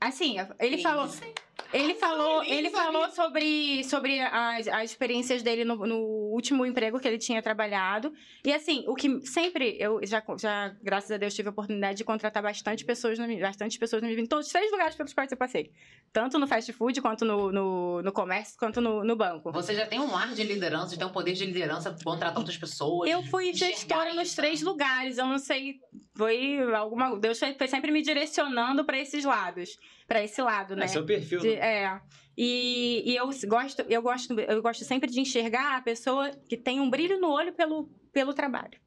Assim, 0.00 0.36
ele 0.60 0.76
Que 0.76 0.82
falou, 0.82 1.06
hein? 1.06 1.34
Ele 1.72 1.94
falou, 1.94 2.42
ele 2.44 2.70
falou 2.70 3.10
sobre, 3.10 3.82
sobre 3.84 4.20
as, 4.20 4.68
as 4.68 4.90
experiências 4.90 5.42
dele 5.42 5.64
no, 5.64 5.86
no 5.86 5.98
último 6.32 6.64
emprego 6.64 6.98
que 6.98 7.08
ele 7.08 7.18
tinha 7.18 7.42
trabalhado. 7.42 8.12
E 8.44 8.52
assim, 8.52 8.84
o 8.86 8.94
que 8.94 9.26
sempre 9.26 9.76
eu 9.78 10.00
já, 10.04 10.22
já 10.38 10.74
graças 10.82 11.10
a 11.10 11.16
Deus 11.16 11.34
tive 11.34 11.48
a 11.48 11.50
oportunidade 11.50 11.98
de 11.98 12.04
contratar 12.04 12.42
bastante 12.42 12.84
pessoas, 12.84 13.18
na, 13.18 13.26
bastante 13.40 13.78
pessoas 13.78 14.02
na 14.02 14.06
minha 14.06 14.16
vida, 14.16 14.26
em 14.26 14.28
todos 14.28 14.46
os 14.46 14.52
três 14.52 14.70
lugares 14.70 14.94
pelos 14.94 15.12
quais 15.12 15.30
eu 15.30 15.36
passei. 15.36 15.72
Tanto 16.12 16.38
no 16.38 16.46
fast 16.46 16.72
food, 16.72 17.00
quanto 17.00 17.24
no, 17.24 17.50
no, 17.50 18.02
no 18.02 18.12
comércio, 18.12 18.56
quanto 18.58 18.80
no, 18.80 19.02
no 19.02 19.16
banco. 19.16 19.50
Você 19.52 19.74
já 19.74 19.86
tem 19.86 20.00
um 20.00 20.16
ar 20.16 20.34
de 20.34 20.44
liderança, 20.44 20.92
já 20.92 20.98
tem 20.98 21.06
um 21.06 21.12
poder 21.12 21.32
de 21.32 21.44
liderança, 21.44 21.96
contratar 22.04 22.38
outras 22.38 22.56
pessoas. 22.56 23.10
Eu 23.10 23.22
fui 23.24 23.52
gestora 23.52 24.14
nos 24.14 24.34
três 24.34 24.62
lugares. 24.62 25.18
Eu 25.18 25.26
não 25.26 25.38
sei, 25.38 25.80
foi 26.16 26.62
alguma. 26.74 27.18
Deus 27.18 27.38
foi 27.38 27.68
sempre 27.68 27.90
me 27.90 28.02
direcionando 28.02 28.84
para 28.84 28.98
esses 28.98 29.24
lados, 29.24 29.76
para 30.06 30.22
esse 30.22 30.40
lado, 30.40 30.76
né? 30.76 30.84
É 30.84 30.88
seu 30.88 31.04
perfil. 31.04 31.40
De- 31.40 31.54
é. 31.54 32.00
E, 32.36 33.02
e 33.10 33.16
eu 33.16 33.28
gosto, 33.48 33.80
eu 33.88 34.02
gosto, 34.02 34.38
eu 34.38 34.62
gosto 34.62 34.84
sempre 34.84 35.10
de 35.10 35.20
enxergar 35.20 35.76
a 35.78 35.82
pessoa 35.82 36.30
que 36.48 36.56
tem 36.56 36.80
um 36.80 36.88
brilho 36.90 37.18
no 37.20 37.28
olho 37.30 37.52
pelo, 37.54 37.88
pelo 38.12 38.34
trabalho. 38.34 38.78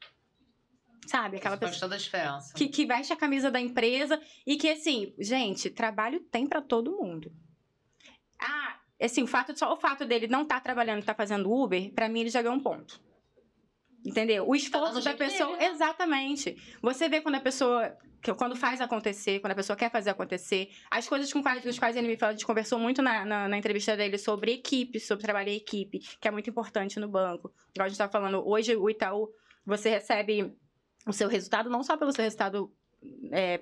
Sabe? 1.08 1.38
Aquela 1.38 1.56
Isso 1.56 1.62
faz 1.62 1.72
pessoa 1.74 1.90
toda 1.90 1.96
a 1.96 1.98
diferença. 1.98 2.54
que, 2.56 2.68
que 2.68 2.86
veste 2.86 3.12
a 3.12 3.16
camisa 3.16 3.50
da 3.50 3.60
empresa 3.60 4.22
e 4.46 4.56
que, 4.56 4.70
assim, 4.70 5.14
gente, 5.18 5.70
trabalho 5.72 6.20
tem 6.32 6.46
pra 6.48 6.62
todo 6.62 6.96
mundo. 6.98 7.32
Ah, 8.40 8.80
assim, 9.02 9.24
o 9.24 9.28
fato, 9.28 9.58
só 9.58 9.74
o 9.74 9.78
fato 9.78 10.06
dele 10.06 10.28
não 10.28 10.44
estar 10.44 10.62
trabalhando, 10.62 11.00
estar 11.00 11.16
fazendo 11.16 11.52
Uber, 11.52 11.92
pra 11.94 12.08
mim 12.08 12.20
ele 12.22 12.30
já 12.30 12.42
ganhou 12.44 12.56
um 12.58 12.62
ponto. 12.62 13.02
Entendeu? 14.06 14.48
O 14.48 14.56
esforço 14.56 14.94
dando 14.96 15.04
da 15.04 15.14
pessoa. 15.14 15.58
dele, 15.58 15.60
né? 15.70 15.74
Exatamente. 15.76 16.56
Você 16.82 17.10
vê 17.10 17.22
quando 17.22 17.36
a 17.36 17.40
pessoa. 17.42 17.96
que- 18.22 18.34
Quando 18.34 18.56
faz 18.56 18.82
acontecer, 18.82 19.40
quando 19.40 19.52
a 19.52 19.56
pessoa 19.56 19.76
quer 19.78 19.90
fazer 19.92 20.10
acontecer. 20.10 20.70
As 20.92 21.08
coisas 21.08 21.32
com 21.32 21.42
quais, 21.42 21.64
dos 21.64 21.78
quais 21.80 21.96
ele 21.96 22.08
me 22.08 22.18
fala, 22.18 22.32
a 22.32 22.36
gente 22.36 22.46
conversou 22.46 22.78
muito 22.80 23.02
na, 23.02 23.24
na, 23.26 23.48
na 23.48 23.58
entrevista 23.58 23.96
dele 23.96 24.18
sobre 24.18 24.54
equipe, 24.54 25.00
sobre 25.00 25.24
trabalhar 25.24 25.52
em 25.52 25.56
equipe, 25.58 26.00
que 26.20 26.28
é 26.28 26.32
muito 26.32 26.50
importante 26.50 27.00
no 27.00 27.08
banco. 27.08 27.52
Igual 27.74 27.86
a 27.86 27.90
gente 27.90 27.98
tá 27.98 28.10
falando, 28.10 28.46
hoje 28.46 28.76
o 28.76 28.90
Itaú, 28.90 29.30
você 29.66 29.90
recebe 29.90 30.54
o 31.08 31.14
seu 31.14 31.30
resultado, 31.30 31.70
não 31.70 31.82
só 31.84 31.96
pelo 31.96 32.12
seu 32.12 32.24
resultado 32.24 32.70
é, 33.32 33.62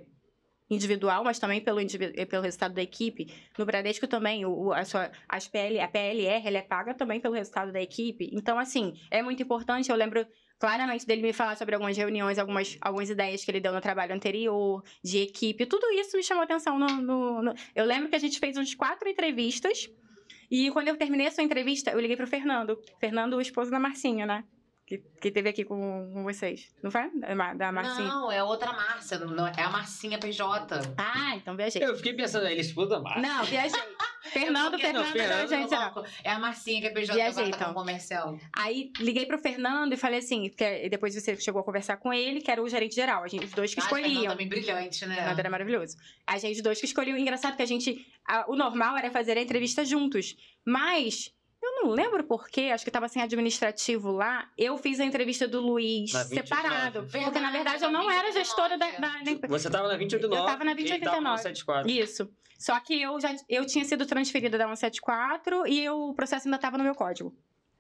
individual, 0.70 1.24
mas 1.24 1.39
também 1.39 1.61
pelo, 1.61 1.80
eh, 1.80 2.26
pelo 2.26 2.43
resultado 2.43 2.74
da 2.74 2.82
equipe. 2.82 3.32
No 3.57 3.65
Bradesco 3.65 4.07
também, 4.07 4.45
o- 4.45 4.74
a, 4.74 4.84
sua, 4.84 5.11
as 5.28 5.47
PL, 5.47 5.80
a 5.80 5.88
PLR, 5.88 6.47
ela 6.47 6.57
é 6.57 6.61
paga 6.61 6.93
também 6.93 7.20
pelo 7.20 7.34
resultado 7.36 7.72
da 7.72 7.82
equipe. 7.82 8.30
Então, 8.34 8.59
assim, 8.59 8.93
é 9.09 9.22
muito 9.22 9.41
importante. 9.41 9.89
Eu 9.89 9.95
lembro 9.95 10.26
claramente 10.59 11.05
dele 11.05 11.22
me 11.22 11.32
falar 11.34 11.55
sobre 11.55 11.76
algumas 11.76 11.95
reuniões, 11.95 12.38
algumas, 12.39 12.78
algumas 12.82 13.09
ideias 13.09 13.45
que 13.45 13.51
ele 13.51 13.59
deu 13.59 13.72
no 13.72 13.80
trabalho 13.82 14.13
anterior, 14.13 14.84
de 15.03 15.20
equipe. 15.20 15.65
Tudo 15.65 15.88
isso 15.91 16.18
me 16.18 16.24
chamou 16.24 16.43
atenção. 16.43 16.78
No, 16.78 16.88
no- 16.88 17.41
no- 17.43 17.53
Eu 17.76 17.86
lembro 17.86 18.09
que 18.09 18.15
a 18.15 18.20
gente 18.20 18.39
fez 18.39 18.57
uns 18.57 18.74
quatro 18.76 19.07
entrevistas. 19.07 19.89
E 20.49 20.72
quando 20.72 20.88
eu 20.88 20.97
terminei 20.97 21.28
a 21.28 21.32
sua 21.32 21.43
entrevista, 21.43 21.91
eu 21.91 21.99
liguei 21.99 22.15
pro 22.15 22.26
Fernando. 22.26 22.78
Fernando, 22.99 23.34
o 23.36 23.41
esposo 23.41 23.70
da 23.70 23.80
Marcinha, 23.80 24.26
né? 24.26 24.43
Que, 24.88 24.99
que 25.19 25.29
teve 25.29 25.49
aqui 25.49 25.65
com, 25.65 26.09
com 26.13 26.23
vocês. 26.23 26.73
Não 26.81 26.89
foi? 26.89 27.09
Da, 27.19 27.53
da 27.53 27.71
Marcinha. 27.73 28.07
Não, 28.07 28.31
é 28.31 28.41
outra 28.41 28.71
Márcia, 28.71 29.19
não- 29.19 29.45
é 29.45 29.61
a 29.61 29.69
Marcinha 29.69 30.17
PJ. 30.17 30.79
Ah, 30.97 31.35
então 31.35 31.57
viajei. 31.57 31.83
Eu 31.83 31.93
fiquei 31.97 32.13
pensando, 32.13 32.47
ele 32.47 32.61
explodiu 32.61 33.01
mais. 33.01 33.21
Não, 33.21 33.43
viajei. 33.43 33.77
Fernando, 34.31 34.77
Fernando, 34.77 35.05
não, 35.05 35.11
Fernando, 35.11 35.41
não, 35.41 35.47
gente, 35.47 35.71
não. 35.71 36.05
É 36.23 36.31
a 36.31 36.39
Marcinha 36.39 36.81
que 36.81 36.88
é 36.88 36.89
PJ 36.89 37.13
Viajei, 37.13 37.31
agora 37.43 37.49
tá 37.49 37.57
então. 37.57 37.67
com 37.73 37.79
comercial. 37.81 38.38
Aí 38.53 38.91
liguei 38.99 39.25
pro 39.25 39.38
Fernando 39.38 39.93
e 39.93 39.97
falei 39.97 40.19
assim, 40.19 40.49
que 40.49 40.63
e 40.85 40.89
depois 40.89 41.13
você 41.15 41.35
chegou 41.38 41.61
a 41.61 41.63
conversar 41.65 41.97
com 41.97 42.13
ele, 42.13 42.41
que 42.41 42.49
era 42.51 42.61
o 42.61 42.67
gerente 42.69 42.95
geral, 42.95 43.23
a 43.23 43.27
gente, 43.27 43.45
os 43.45 43.51
dois 43.51 43.73
que 43.73 43.79
Ah, 43.81 43.83
Fernando 43.83 44.05
escolhiam. 44.07 44.31
também 44.31 44.47
brilhante, 44.47 45.05
né? 45.05 45.15
Fernando 45.15 45.39
era 45.39 45.49
maravilhoso. 45.49 45.97
A 46.25 46.38
gente, 46.38 46.55
os 46.57 46.61
dois 46.61 46.79
que 46.79 46.85
escolhiam. 46.85 47.17
Engraçado 47.17 47.55
que 47.57 47.61
a 47.63 47.65
gente. 47.65 48.05
a- 48.25 48.45
o 48.49 48.55
normal 48.55 48.97
era 48.97 49.09
fazer 49.11 49.38
a 49.38 49.41
entrevista 49.41 49.83
juntos. 49.85 50.35
Mas 50.65 51.33
eu 51.68 51.84
não 51.84 51.89
lembro 51.91 52.24
porquê, 52.24 52.70
acho 52.74 52.84
que 52.86 52.91
tava 52.91 53.07
sem 53.07 53.22
administrativo 53.22 54.11
lá. 54.11 54.49
Eu 54.57 54.78
fiz 54.78 54.99
a 54.99 55.05
entrevista 55.05 55.47
do 55.47 55.59
Luiz 55.61 56.11
Na 56.13 56.24
29. 56.24 56.47
separado. 56.47 57.07
porque, 57.11 57.39
na 57.39 57.51
Verdade, 57.51 57.84
eu 57.84 57.91
não 57.91 58.09
era 58.09 58.24
29, 58.32 58.39
gestora 58.39 58.78
da, 58.78 58.88
é. 58.88 58.99
da, 58.99 59.07
da 59.24 59.32
empresa. 59.32 59.47
Você 59.59 59.70
tava 59.70 59.88
na 59.88 59.93
289. 59.95 60.41
Eu 60.41 60.45
tava 60.45 60.63
na 60.63 60.72
e 60.72 60.74
ele 60.84 60.99
tava 60.99 61.18
no 61.22 61.28
2089. 61.30 61.38
74. 61.43 61.91
Isso. 61.91 62.30
Só 62.57 62.80
que 62.80 63.01
eu 63.01 63.20
já 63.20 63.36
eu 63.47 63.65
tinha 63.65 63.86
sido 63.86 64.05
transferida 64.05 64.57
da 64.57 64.65
174 64.65 65.68
e 65.68 65.84
eu- 65.84 66.09
o 66.09 66.13
processo 66.13 66.47
ainda 66.47 66.57
tava 66.57 66.78
no 66.78 66.84
meu 66.84 66.95
código. 66.95 67.36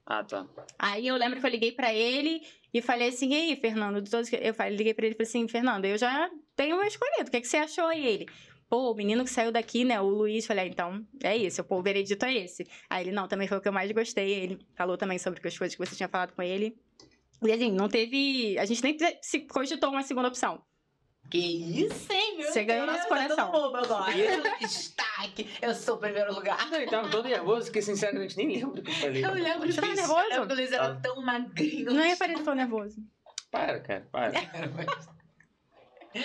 Ah, 0.05 0.23
tá. 0.23 0.45
Aí 0.79 1.05
eu 1.07 1.15
lembro 1.17 1.39
que 1.39 1.45
eu 1.45 1.49
liguei 1.49 1.71
pra 1.71 1.93
ele 1.93 2.41
e 2.73 2.81
falei 2.81 3.09
assim: 3.09 3.33
"E 3.33 3.35
aí, 3.35 3.55
Fernando, 3.57 4.01
de 4.01 4.09
todos 4.09 4.29
que-" 4.29 4.39
eu 4.41 4.53
falei, 4.53 4.75
liguei 4.77 4.93
pra 4.93 5.05
ele 5.05 5.15
e 5.15 5.17
falei 5.17 5.27
assim: 5.27 5.47
"Fernando, 5.47 5.85
eu 5.85 5.97
já 5.97 6.29
tenho 6.55 6.81
escolhido. 6.83 7.27
O 7.27 7.31
que 7.31 7.41
que 7.41 7.47
você 7.47 7.57
achou 7.57 7.85
aí?" 7.87 8.05
ele 8.05 8.25
Pô, 8.69 8.91
o 8.91 8.95
menino 8.95 9.23
que 9.23 9.29
saiu 9.29 9.51
daqui, 9.51 9.85
né? 9.85 9.99
O 10.01 10.07
Luiz, 10.09 10.45
falei, 10.45 10.65
ah, 10.65 10.67
então 10.67 11.05
é 11.23 11.37
isso, 11.37 11.63
pô, 11.63 11.77
o 11.77 11.81
veredito 11.81 12.25
é 12.25 12.33
esse. 12.33 12.67
Aí 12.89 13.05
ele, 13.05 13.11
não, 13.11 13.27
também 13.27 13.47
foi 13.47 13.57
o 13.57 13.61
que 13.61 13.67
eu 13.67 13.73
mais 13.73 13.89
gostei. 13.91 14.29
Ele 14.33 14.59
falou 14.75 14.97
também 14.97 15.17
sobre 15.17 15.39
as 15.45 15.57
coisas 15.57 15.75
que 15.75 15.85
você 15.85 15.95
tinha 15.95 16.09
falado 16.09 16.33
com 16.33 16.41
ele. 16.41 16.77
E 17.43 17.51
assim, 17.51 17.71
não 17.71 17.87
teve. 17.87 18.57
A 18.59 18.65
gente 18.65 18.83
nem 18.83 18.97
se 19.21 19.41
cogitou 19.41 19.89
uma 19.91 20.03
segunda 20.03 20.27
opção. 20.27 20.61
Que 21.29 21.37
isso, 21.37 22.11
hein, 22.11 22.37
meu 22.37 22.47
Você 22.51 22.63
ganhou 22.63 22.85
Deus, 22.85 22.97
nosso 22.97 23.09
tá 23.09 23.15
coração. 23.15 23.51
todo 23.51 23.63
mundo 23.75 23.93
agora. 23.93 24.57
Destaque. 24.59 25.49
Eu 25.61 25.75
sou 25.75 25.95
o 25.95 25.97
primeiro 25.97 26.33
lugar. 26.33 26.69
Não, 26.69 26.77
ele 26.77 26.89
tava 26.89 27.09
todo 27.09 27.27
nervoso 27.27 27.69
que, 27.71 27.81
sinceramente, 27.81 28.37
nem 28.37 28.47
lembro 28.47 28.79
o 28.79 28.83
que 28.83 28.89
eu 28.89 28.95
falei. 28.95 29.25
Eu 29.25 29.33
lembro 29.33 29.69
Você 29.71 29.79
tava 29.81 29.93
disso. 29.93 30.07
nervoso? 30.07 30.31
É 30.31 30.37
porque 30.39 30.53
o 30.53 30.55
Luiz 30.55 30.71
era 30.71 30.83
Tava. 30.87 31.01
tão 31.01 31.21
magrinho. 31.21 31.93
Não 31.93 32.05
ia 32.05 32.15
de 32.15 32.43
falar 32.43 32.55
nervoso. 32.55 32.95
Para, 33.51 33.79
cara, 33.81 34.07
para. 34.11 34.31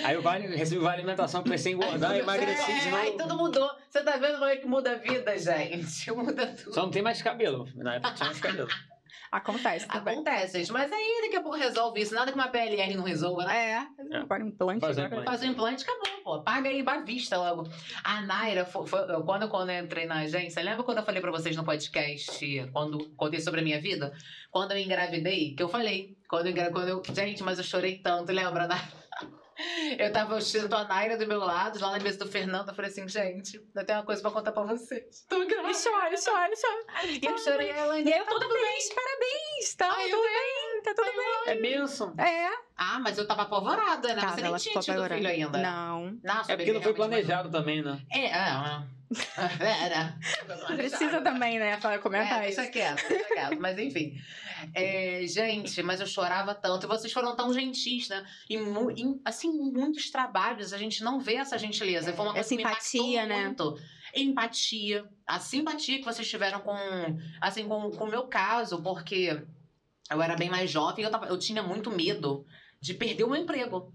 Aí 0.05 0.17
o 0.17 0.23
vale, 0.23 0.47
recebi 0.57 0.81
o 0.81 0.83
vale 0.85 0.97
alimentação, 0.99 1.43
comecei 1.43 1.73
a 1.73 1.77
engordar, 1.77 2.17
emagreci 2.17 2.67
de 2.81 2.89
É, 2.89 2.91
novo. 2.91 2.97
aí 3.03 3.17
tudo 3.17 3.37
mudou. 3.37 3.71
Você 3.91 4.03
tá 4.03 4.17
vendo 4.17 4.35
como 4.35 4.45
é 4.47 4.57
que 4.57 4.67
muda 4.67 4.93
a 4.93 4.95
vida, 4.97 5.37
gente? 5.39 6.11
Muda 6.13 6.47
tudo. 6.47 6.75
Só 6.75 6.83
não 6.83 6.91
tem 6.91 7.03
mais 7.03 7.21
cabelo. 7.23 7.69
Na 7.75 7.95
época 7.97 8.15
tinha 8.15 8.27
mais 8.27 8.41
cabelo. 8.41 8.69
Acontece 9.31 9.89
também. 9.89 10.13
Acontece, 10.13 10.59
gente. 10.59 10.71
Mas 10.73 10.93
aí 10.93 11.21
daqui 11.23 11.37
a 11.37 11.43
pouco 11.43 11.57
resolve 11.57 12.03
isso. 12.03 12.15
Nada 12.15 12.31
que 12.31 12.39
uma 12.39 12.49
PLR 12.49 12.95
não 12.95 13.03
resolva, 13.05 13.45
né? 13.47 13.87
É, 14.11 14.17
agora 14.19 14.45
um 14.45 14.49
implante. 14.49 14.81
Faz 14.81 14.99
um 14.99 15.05
implante. 15.07 15.25
Faz 15.25 15.41
o 15.43 15.47
implante, 15.47 15.85
acabou, 15.85 16.23
pô. 16.23 16.43
Paga 16.43 16.69
aí 16.69 16.85
à 16.87 17.01
vista 17.01 17.39
logo. 17.39 17.67
A 18.05 18.21
Naira, 18.21 18.67
foi, 18.67 18.87
foi- 18.87 19.11
eu- 19.11 19.23
quando, 19.25 19.49
quando 19.49 19.71
eu 19.71 19.83
entrei 19.83 20.05
na 20.05 20.17
agência, 20.21 20.63
lembra 20.63 20.83
quando 20.85 20.99
eu 20.99 21.05
falei 21.05 21.23
pra 21.23 21.31
vocês 21.31 21.57
no 21.57 21.65
podcast, 21.65 22.69
quando 22.75 23.09
contei 23.17 23.41
sobre 23.41 23.61
a 23.61 23.65
minha 23.65 23.81
vida? 23.81 24.13
Quando 24.51 24.73
eu 24.73 24.79
engravidei, 24.79 25.55
que 25.55 25.63
eu 25.63 25.69
falei. 25.69 26.15
Quando 26.29 26.49
eu, 26.49 26.71
quando 26.71 26.89
eu, 26.89 27.03
gente, 27.15 27.43
mas 27.43 27.57
eu 27.57 27.65
chorei 27.65 27.99
tanto, 27.99 28.31
lembra, 28.33 28.67
Naira? 28.67 29.02
Eu 29.99 30.13
tava 30.13 30.37
assistindo 30.37 30.73
a 30.75 30.85
Naira 30.85 31.17
do 31.17 31.27
meu 31.27 31.39
lado, 31.41 31.79
lá 31.81 31.93
na 31.93 31.99
mesa 32.03 32.19
do 32.19 32.29
Fernando, 32.31 32.69
eu 32.69 32.75
falei 32.75 32.91
assim, 32.91 33.07
gente, 33.09 33.61
eu 33.75 33.87
tenho 33.87 33.99
uma 33.99 34.05
coisa 34.05 34.21
pra 34.23 34.31
contar 34.31 34.53
pra 34.53 34.63
vocês. 34.65 35.25
Tô 35.29 35.43
E 35.43 35.47
grávida. 35.47 35.79
chora, 35.79 36.15
chora, 36.17 36.53
chora. 36.61 37.07
E 37.07 37.25
eu 37.25 37.39
chorei 37.39 37.69
ela 37.71 38.01
E 38.01 38.13
aí 38.13 38.19
eu 38.19 38.27
toda 38.27 38.49
feliz, 38.49 38.89
parabéns, 38.95 39.75
tá 39.77 39.93
Ai, 39.93 40.09
tudo 40.09 40.23
bem, 40.23 40.52
tá 40.83 40.93
tudo 40.95 41.07
bem. 41.07 41.53
É 41.53 41.61
benção. 41.61 42.15
É. 42.19 42.49
Ah, 42.77 42.99
mas 43.01 43.17
eu 43.19 43.27
tava 43.27 43.43
apavorada, 43.43 44.09
né? 44.15 44.21
Tava, 44.21 44.35
Você 44.35 44.43
nem 44.43 44.57
tinha 44.57 44.81
tido 44.81 45.05
filho 45.09 45.29
ainda. 45.29 45.59
Não. 45.59 46.19
Nossa, 46.23 46.53
É 46.53 46.57
porque 46.57 46.73
não 46.73 46.83
foi 46.83 46.95
planejado 46.95 47.51
também, 47.51 47.83
né? 47.83 48.01
É, 48.11 48.27
é. 48.27 48.29
é. 48.31 49.03
Era. 49.85 50.19
Precisa 50.75 51.21
também, 51.21 51.59
né, 51.59 51.77
para 51.77 51.99
comentar 51.99 52.43
É, 52.43 52.49
isso. 52.49 52.57
deixa 52.57 52.73
quieto, 52.73 53.07
deixa 53.09 53.25
quieto. 53.29 53.61
Mas 53.61 53.79
enfim. 53.79 54.15
É, 54.75 55.23
gente, 55.27 55.83
mas 55.83 56.01
eu 56.01 56.07
chorava 56.07 56.55
tanto. 56.55 56.87
E 56.87 56.89
vocês 56.89 57.13
foram 57.13 57.37
tão 57.37 57.53
gentis, 57.53 58.09
né? 58.09 58.25
E, 58.49 58.57
mu- 58.57 58.91
em, 58.91 59.21
assim, 59.25 59.49
em 59.49 59.71
muitos 59.73 60.11
trabalhos 60.11 60.73
a 60.73 60.79
gente 60.79 61.05
não 61.05 61.21
vê 61.21 61.35
essa 61.35 61.59
gentileza. 61.59 62.13
Foi 62.15 62.25
uma 62.25 62.33
coisa 62.33 62.55
me 62.55 62.63
impactou 62.63 63.01
empatia, 63.03 63.27
né? 63.27 63.45
muito. 63.47 63.79
Empatia. 64.15 65.05
A 65.27 65.39
simpatia 65.39 65.99
que 65.99 66.05
vocês 66.05 66.29
tiveram 66.29 66.61
com, 66.61 66.75
assim, 67.41 67.69
com, 67.69 67.91
com 67.91 68.05
o 68.05 68.11
meu 68.11 68.27
caso, 68.29 68.83
porque 68.83 69.43
eu 70.13 70.23
era 70.23 70.37
bem 70.37 70.51
mais 70.51 70.71
jovem 70.71 71.03
e 71.05 71.07
eu, 71.07 71.11
tava- 71.11 71.27
eu 71.29 71.39
tinha 71.39 71.63
muito 71.63 71.91
medo 71.91 72.47
de 72.81 72.95
perder 72.95 73.25
o 73.25 73.29
meu 73.31 73.41
emprego. 73.43 73.95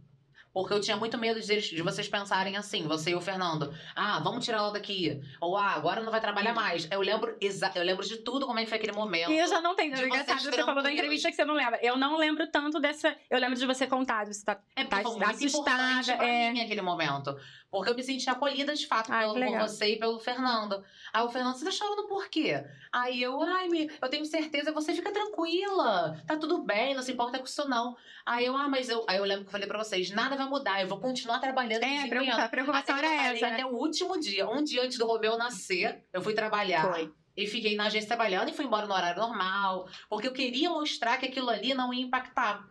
Porque 0.53 0.73
eu 0.73 0.81
tinha 0.81 0.97
muito 0.97 1.17
medo 1.17 1.39
de, 1.39 1.61
de 1.61 1.81
vocês 1.81 2.07
pensarem 2.07 2.57
assim, 2.57 2.87
você 2.87 3.11
e 3.11 3.15
o 3.15 3.21
Fernando. 3.21 3.73
Ah, 3.95 4.19
vamos 4.19 4.43
tirar 4.43 4.57
ela 4.57 4.71
daqui. 4.71 5.21
Ou 5.39 5.55
ah, 5.55 5.71
agora 5.71 6.01
não 6.01 6.11
vai 6.11 6.19
trabalhar 6.19 6.53
mais. 6.53 6.87
Eu 6.89 6.99
lembro, 7.01 7.37
eu 7.39 7.83
lembro 7.83 8.05
de 8.05 8.17
tudo 8.17 8.47
como 8.47 8.57
é 8.57 8.63
que 8.63 8.69
foi 8.69 8.77
aquele 8.77 8.93
momento. 8.93 9.31
E 9.31 9.37
eu 9.37 9.47
já 9.47 9.61
não 9.61 9.75
tenho. 9.75 9.95
De 9.95 10.03
engraçado, 10.03 10.41
você 10.41 10.63
falou 10.63 10.81
da 10.81 10.91
entrevista 10.91 11.29
que 11.29 11.35
você 11.35 11.45
não 11.45 11.53
lembra. 11.53 11.79
Eu 11.83 11.95
não 11.97 12.17
lembro 12.17 12.47
tanto 12.47 12.79
dessa. 12.79 13.15
Eu 13.29 13.39
lembro 13.39 13.57
de 13.57 13.65
você 13.65 13.85
contar, 13.85 14.25
de 14.25 14.33
você 14.33 14.43
tá. 14.43 14.59
É 14.75 14.83
Tá 14.83 15.01
foi 15.01 15.11
muito 15.11 15.23
assustada, 15.23 15.83
importante 15.83 16.17
pra 16.17 16.27
é. 16.27 16.51
mim 16.51 16.61
aquele 16.61 16.81
momento. 16.81 17.37
Porque 17.69 17.89
eu 17.89 17.95
me 17.95 18.03
senti 18.03 18.29
acolhida 18.29 18.73
de 18.73 18.87
fato 18.87 19.11
Ai, 19.11 19.25
pelo, 19.25 19.45
por 19.45 19.59
você 19.59 19.93
e 19.93 19.99
pelo 19.99 20.19
Fernando. 20.19 20.83
Aí 21.13 21.21
o 21.23 21.29
Fernando, 21.29 21.55
você 21.55 21.65
tá 21.65 21.71
chorando 21.71 22.07
por 22.07 22.29
quê? 22.29 22.63
Aí 22.93 23.21
eu, 23.21 23.41
ai, 23.41 23.67
me, 23.67 23.91
eu 24.01 24.09
tenho 24.09 24.25
certeza, 24.25 24.71
você 24.71 24.93
fica 24.93 25.11
tranquila. 25.11 26.17
Tá 26.25 26.37
tudo 26.37 26.63
bem, 26.63 26.95
não 26.95 27.03
se 27.03 27.11
importa 27.11 27.37
com 27.37 27.45
isso 27.45 27.67
não. 27.67 27.95
Aí 28.25 28.45
eu, 28.45 28.55
ah, 28.55 28.69
mas 28.69 28.87
eu. 28.87 29.05
Aí 29.07 29.17
eu 29.17 29.25
lembro 29.25 29.43
que 29.43 29.49
eu 29.49 29.51
falei 29.51 29.67
pra 29.67 29.77
vocês, 29.77 30.09
nada 30.11 30.36
vai 30.37 30.47
mudar, 30.47 30.81
eu 30.81 30.87
vou 30.87 30.99
continuar 30.99 31.39
trabalhando. 31.39 31.83
É, 31.83 32.03
a 32.03 32.07
preocupa- 32.07 32.43
a 32.43 32.49
preocupação 32.49 32.95
Até 32.95 33.05
era 33.07 33.23
essa. 33.33 33.47
Até 33.47 33.57
Né? 33.57 33.65
o 33.65 33.75
último 33.75 34.19
dia, 34.19 34.47
um 34.49 34.63
dia 34.63 34.83
antes 34.83 34.97
do 34.97 35.05
Romeu 35.05 35.37
nascer, 35.37 36.05
eu 36.13 36.21
fui 36.21 36.33
trabalhar. 36.33 36.91
Foi. 36.91 37.11
E 37.35 37.45
fiquei 37.45 37.75
na 37.75 37.85
agência 37.85 38.07
trabalhando 38.07 38.49
e 38.49 38.53
fui 38.53 38.65
embora 38.65 38.87
no 38.87 38.93
horário 38.93 39.21
normal. 39.21 39.87
Porque 40.09 40.27
eu 40.27 40.33
queria 40.33 40.69
mostrar 40.69 41.17
que 41.17 41.25
aquilo 41.27 41.49
ali 41.49 41.73
não 41.73 41.93
ia 41.93 42.03
impactar. 42.03 42.67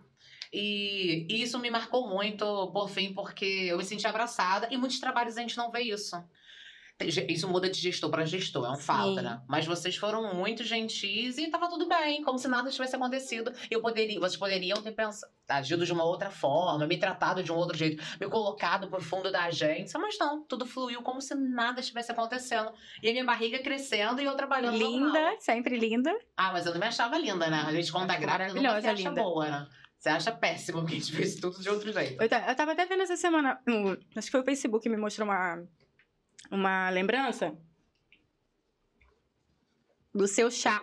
E, 0.52 1.26
e 1.28 1.42
isso 1.42 1.58
me 1.58 1.70
marcou 1.70 2.08
muito, 2.08 2.70
por 2.72 2.88
fim, 2.88 3.12
porque 3.12 3.44
eu 3.44 3.76
me 3.78 3.84
senti 3.84 4.06
abraçada. 4.06 4.68
E 4.70 4.76
muitos 4.76 4.98
trabalhos 4.98 5.36
a 5.36 5.40
gente 5.40 5.56
não 5.56 5.70
vê 5.70 5.82
isso. 5.82 6.16
Isso 7.28 7.46
muda 7.46 7.68
de 7.68 7.78
gestor 7.78 8.08
para 8.10 8.24
gestor, 8.24 8.64
é 8.64 8.70
um 8.70 8.76
fato, 8.78 9.16
Sim. 9.16 9.20
né? 9.22 9.42
Mas 9.46 9.66
vocês 9.66 9.96
foram 9.96 10.34
muito 10.34 10.64
gentis 10.64 11.36
e 11.36 11.46
tava 11.50 11.68
tudo 11.68 11.86
bem, 11.86 12.22
como 12.22 12.38
se 12.38 12.48
nada 12.48 12.70
tivesse 12.70 12.96
acontecido. 12.96 13.52
Eu 13.70 13.82
poderia, 13.82 14.18
vocês 14.18 14.38
poderiam 14.38 14.80
ter 14.82 14.92
pensado, 14.92 15.30
agido 15.46 15.84
de 15.84 15.92
uma 15.92 16.04
outra 16.04 16.30
forma, 16.30 16.86
me 16.86 16.96
tratado 16.96 17.42
de 17.42 17.52
um 17.52 17.54
outro 17.56 17.76
jeito, 17.76 18.02
me 18.18 18.26
colocado 18.30 18.88
pro 18.88 18.98
fundo 19.02 19.30
da 19.30 19.44
agência, 19.44 20.00
mas 20.00 20.18
não, 20.18 20.42
tudo 20.44 20.64
fluiu 20.64 21.02
como 21.02 21.20
se 21.20 21.34
nada 21.34 21.80
estivesse 21.80 22.10
acontecendo. 22.12 22.72
E 23.02 23.10
a 23.10 23.12
minha 23.12 23.24
barriga 23.26 23.58
crescendo 23.58 24.22
e 24.22 24.24
eu 24.24 24.34
trabalhando 24.34 24.78
normal. 24.78 25.06
Linda, 25.08 25.36
sempre 25.38 25.78
linda. 25.78 26.16
Ah, 26.34 26.50
mas 26.52 26.64
eu 26.64 26.72
não 26.72 26.80
me 26.80 26.86
achava 26.86 27.18
linda, 27.18 27.50
né? 27.50 27.62
A 27.66 27.72
gente 27.72 27.92
quando 27.92 28.06
tá 28.08 28.16
grávida 28.16 28.54
nunca 28.54 28.80
se 28.80 28.86
acha 28.88 29.08
linda. 29.10 29.22
boa, 29.22 29.44
né? 29.50 29.66
Você 29.98 30.08
acha 30.08 30.32
péssimo 30.32 30.86
que 30.86 30.94
a 30.94 30.98
gente 30.98 31.12
fez 31.12 31.34
tudo 31.34 31.60
de 31.60 31.68
outro 31.68 31.92
jeito. 31.92 32.22
Eu, 32.22 32.28
eu 32.48 32.54
tava 32.56 32.72
até 32.72 32.86
vendo 32.86 33.02
essa 33.02 33.16
semana. 33.16 33.60
no- 33.66 33.90
acho 34.16 34.26
que 34.26 34.30
foi 34.30 34.40
o 34.40 34.44
Facebook 34.44 34.82
que 34.82 34.88
me 34.88 34.96
mostrou 34.96 35.28
uma, 35.28 35.62
uma 36.50 36.88
lembrança 36.90 37.56
do 40.14 40.26
seu 40.26 40.50
chá. 40.50 40.82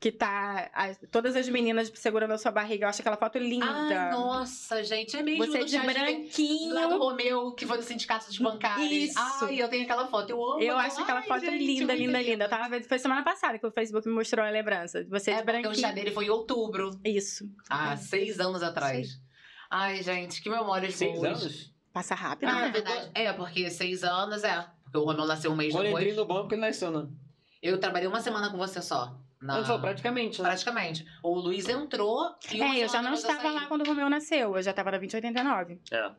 Que 0.00 0.12
tá. 0.12 0.70
as- 0.74 0.98
todas 1.10 1.34
as 1.34 1.48
meninas 1.48 1.90
segurando 1.94 2.32
a 2.32 2.36
sua 2.38 2.50
barriga. 2.52 2.84
Eu 2.84 2.90
acho 2.90 3.00
aquela 3.00 3.16
foto 3.16 3.38
linda. 3.38 3.64
Ai, 3.66 4.10
nossa, 4.10 4.84
gente, 4.84 5.16
é 5.16 5.22
mesmo. 5.22 5.46
Você 5.46 5.60
no 5.60 5.64
de 5.64 5.70
chat 5.70 5.86
Lá 5.86 5.92
do 5.94 5.94
branquinho. 5.94 6.98
Romeu, 6.98 7.52
que 7.52 7.64
foi 7.66 7.78
do 7.78 7.82
sindicato 7.82 8.30
de 8.30 8.42
bancários. 8.42 8.90
Isso. 8.92 9.18
Ai, 9.46 9.62
eu 9.62 9.68
tenho 9.70 9.84
aquela 9.84 10.06
foto. 10.08 10.28
Eu 10.28 10.44
amo. 10.44 10.60
Eu 10.62 10.76
acho 10.76 11.00
aquela 11.00 11.20
Ai, 11.20 11.26
foto 11.26 11.40
gente, 11.46 11.56
linda, 11.64 11.94
muito 11.94 12.06
linda, 12.06 12.20
linda. 12.20 12.44
Eu 12.44 12.50
tava 12.50 12.68
vendo, 12.68 12.84
foi 12.84 12.98
semana 12.98 13.22
passada 13.24 13.58
que 13.58 13.66
o 13.66 13.70
Facebook 13.70 14.06
me 14.06 14.12
mostrou 14.14 14.44
a 14.44 14.50
lembrança. 14.50 15.02
de 15.02 15.08
Você 15.08 15.30
É 15.30 15.36
de 15.36 15.42
porque 15.42 15.58
o 15.58 15.62
branquinho. 15.62 15.86
chá 15.86 15.92
dele 15.92 16.10
foi 16.10 16.26
em 16.26 16.30
outubro. 16.30 16.90
Isso. 17.02 17.48
Há 17.70 17.96
seis 17.96 18.38
anos 18.40 18.62
atrás. 18.62 19.18
Ai, 19.70 20.02
gente, 20.02 20.42
que 20.42 20.50
memórias 20.50 20.96
Seis 20.96 21.18
boas. 21.18 21.40
anos? 21.42 21.74
Passa 21.94 22.14
rápido, 22.14 22.50
Ah, 22.50 22.52
na 22.56 22.60
né? 22.66 22.70
verdade. 22.72 23.10
É, 23.14 23.32
porque 23.32 23.70
seis 23.70 24.04
anos 24.04 24.44
é. 24.44 24.66
Porque 24.94 25.04
o 25.04 25.10
Romeu 25.10 25.26
nasceu 25.26 25.50
um 25.50 25.56
mês 25.56 25.74
entrei 25.74 25.92
depois. 25.92 26.16
no 26.16 26.24
banco, 26.24 26.54
ele 26.54 26.60
nasceu, 26.60 26.88
né? 26.88 27.08
Eu 27.60 27.80
trabalhei 27.80 28.06
uma 28.06 28.20
semana 28.20 28.48
com 28.48 28.56
você 28.56 28.80
só. 28.80 29.18
Na... 29.42 29.56
Não, 29.56 29.64
foi 29.64 29.80
praticamente, 29.80 30.40
né? 30.40 30.48
Praticamente. 30.48 31.04
O 31.20 31.34
Luiz 31.34 31.68
entrou 31.68 32.32
e 32.52 32.60
uma 32.60 32.76
É, 32.76 32.84
eu 32.84 32.88
já 32.88 33.02
não 33.02 33.12
estava 33.12 33.50
lá 33.50 33.66
quando 33.66 33.80
o 33.82 33.88
Romeu 33.88 34.08
nasceu. 34.08 34.56
Eu 34.56 34.62
já 34.62 34.72
tava 34.72 34.92
na 34.92 34.98
2089. 34.98 35.80
É. 35.90 36.12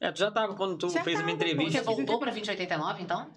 É, 0.00 0.10
tu 0.10 0.20
já 0.20 0.30
tava 0.30 0.54
quando 0.54 0.78
tu 0.78 0.88
Já 0.88 1.04
fez 1.04 1.18
tava, 1.18 1.28
Você 1.28 1.34
entrevista. 1.34 1.82
voltou 1.82 2.18
pra 2.18 2.30
2089, 2.30 3.02
então? 3.02 3.30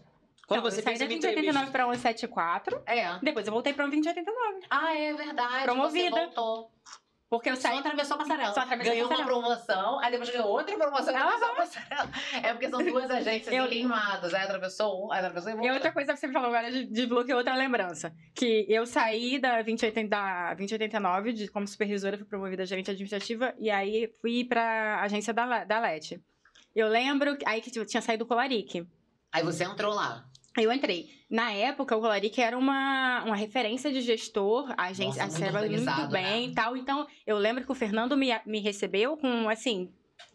Quando 0.48 0.64
Não, 0.64 0.72
você 0.72 0.80
eu 0.80 0.84
saí 0.84 0.96
fez 0.96 1.00
da 1.00 1.06
a 1.06 1.08
minha 1.10 1.20
2089 1.20 1.68
entrevista. 1.68 1.72
pra 1.72 1.86
174. 1.86 2.82
É. 2.86 3.20
Depois 3.22 3.46
eu 3.46 3.52
voltei 3.52 3.74
pra 3.74 3.86
2089. 3.88 4.68
Ah, 4.70 4.98
é 4.98 5.14
verdade. 5.14 5.64
Promovida. 5.66 6.10
Você 6.16 6.26
voltou. 6.26 6.72
Porque 7.34 7.50
eu 7.50 7.56
Só 7.56 7.64
saí. 7.70 7.80
atravessou 7.80 8.14
a 8.14 8.18
passarela. 8.20 8.54
Só 8.54 8.60
atravessei 8.60 8.92
a 8.92 8.94
ganhou 8.94 9.10
uma 9.10 9.18
passarela. 9.18 9.42
promoção, 9.42 10.00
aí 10.00 10.12
depois 10.12 10.30
ganhou 10.30 10.48
outra 10.50 10.78
promoção 10.78 11.12
e 11.14 11.16
atravessou 11.18 11.48
a 11.48 11.56
passarela. 11.56 12.10
É 12.44 12.54
porque 12.54 12.70
são 12.70 12.84
duas 12.86 13.10
agências 13.10 13.56
Eu- 13.56 13.68
queimadas. 13.68 14.34
Aí 14.36 14.44
atravessou 14.44 15.08
um, 15.08 15.12
aí 15.12 15.18
atravessou 15.18 15.50
e 15.50 15.54
E 15.54 15.56
voltou. 15.56 15.74
outra 15.74 15.92
coisa 15.92 16.14
que 16.14 16.20
você 16.20 16.28
me 16.28 16.34
falou 16.34 16.50
agora 16.50 16.72
de- 16.72 16.86
desbloqueou 16.86 17.40
outra 17.40 17.56
lembrança. 17.56 18.14
Que 18.36 18.68
eu 18.70 18.86
saí 18.86 19.40
da 19.40 19.56
2080, 19.64 20.08
da 20.10 20.54
2089 20.54 21.34
de, 21.34 21.48
como 21.48 21.68
supervisora, 21.68 22.18
fui 22.20 22.28
promovida 22.28 22.68
gerente 22.68 22.92
administrativa, 22.92 23.52
e 23.58 23.72
aí 23.72 24.14
fui 24.22 24.46
pra 24.46 25.02
agência 25.02 25.34
da, 25.34 25.64
da 25.64 25.80
LET. 25.80 26.22
Eu 26.76 26.88
lembro 26.88 27.36
que- 27.36 27.50
aí 27.50 27.62
que 27.62 27.72
tinha 27.72 28.02
saído 28.02 28.26
o 28.26 28.28
Colaric. 28.28 28.88
Aí 29.32 29.44
você 29.44 29.64
entrou 29.64 29.92
lá. 29.96 30.24
Aí 30.58 30.64
eu 30.66 30.72
entrei. 30.72 31.10
Na 31.30 31.52
época, 31.52 31.96
o 31.98 32.00
Colaric 32.00 32.40
era 32.40 32.58
uma, 32.58 33.24
uma 33.26 33.36
referência 33.36 33.92
de 33.92 34.02
gestor, 34.02 34.72
a 34.78 34.86
agência 34.86 35.24
Nossa, 35.26 35.38
a 35.38 35.42
muito 35.42 35.56
organizado, 35.56 36.12
bem 36.12 36.24
né? 36.24 36.42
e 36.44 36.54
tal. 36.54 36.78
Então, 36.78 37.08
eu 37.26 37.38
lembro 37.40 37.66
que 37.66 37.72
o 37.72 37.76
Fernando 37.76 38.16
me, 38.16 38.30
me 38.46 38.60
recebeu 38.60 39.18
com, 39.18 39.50
assim, 39.50 39.92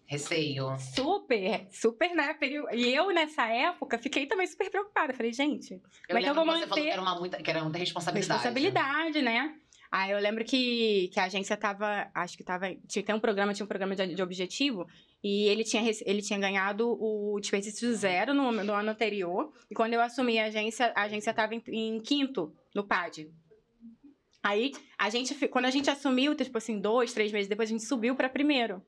Receio. 0.06 0.74
Super, 0.78 1.68
super, 1.70 2.14
né? 2.14 2.34
E 2.72 2.86
eu, 2.94 3.10
nessa 3.12 3.46
época, 3.46 3.98
fiquei 3.98 4.24
também 4.26 4.46
super 4.46 4.70
preocupada. 4.70 5.12
Falei, 5.12 5.34
gente, 5.34 5.74
Eu 5.74 5.80
Como 6.08 6.18
é 6.18 6.22
que 6.22 6.28
eu 6.30 6.34
lembro 6.34 6.34
vou 6.34 6.44
que 6.54 6.60
você 6.60 6.66
falou 6.66 6.74
que 6.74 6.80
manter- 6.80 6.92
era, 6.92 7.02
uma 7.02 7.18
muita, 7.20 7.42
que 7.42 7.50
era 7.50 7.62
muita 7.62 7.78
responsabilidade. 7.78 8.32
responsabilidade, 8.42 9.20
né? 9.22 9.54
Aí 9.92 10.10
eu 10.10 10.18
lembro 10.18 10.44
que, 10.46 11.08
que 11.12 11.20
a 11.20 11.24
agência 11.24 11.56
tava, 11.58 12.10
acho 12.14 12.38
que 12.38 12.42
tava, 12.44 12.74
tinha 12.86 13.14
um 13.14 13.20
programa, 13.20 13.52
tinha 13.52 13.64
um 13.64 13.68
programa 13.68 13.94
de, 13.94 14.14
de 14.14 14.22
objetivo, 14.22 14.86
e 15.22 15.48
ele 15.48 15.64
tinha, 15.64 15.82
ele 16.06 16.22
tinha 16.22 16.38
ganhado 16.38 16.88
o 16.88 17.38
desperdício 17.40 17.92
zero 17.94 18.32
no, 18.32 18.52
no 18.52 18.72
ano 18.72 18.90
anterior, 18.90 19.52
e 19.70 19.74
quando 19.74 19.94
eu 19.94 20.00
assumi 20.00 20.38
a 20.38 20.46
agência, 20.46 20.92
a 20.94 21.02
agência 21.02 21.34
tava 21.34 21.54
em, 21.54 21.62
em 21.68 22.00
quinto 22.00 22.54
no 22.74 22.86
PAD. 22.86 23.30
Aí, 24.42 24.72
a 24.96 25.10
gente, 25.10 25.34
quando 25.48 25.64
a 25.64 25.70
gente 25.70 25.90
assumiu, 25.90 26.34
tipo 26.34 26.56
assim, 26.56 26.80
dois, 26.80 27.12
três 27.12 27.32
meses 27.32 27.48
depois, 27.48 27.68
a 27.68 27.72
gente 27.72 27.84
subiu 27.84 28.14
pra 28.14 28.28
primeiro. 28.28 28.82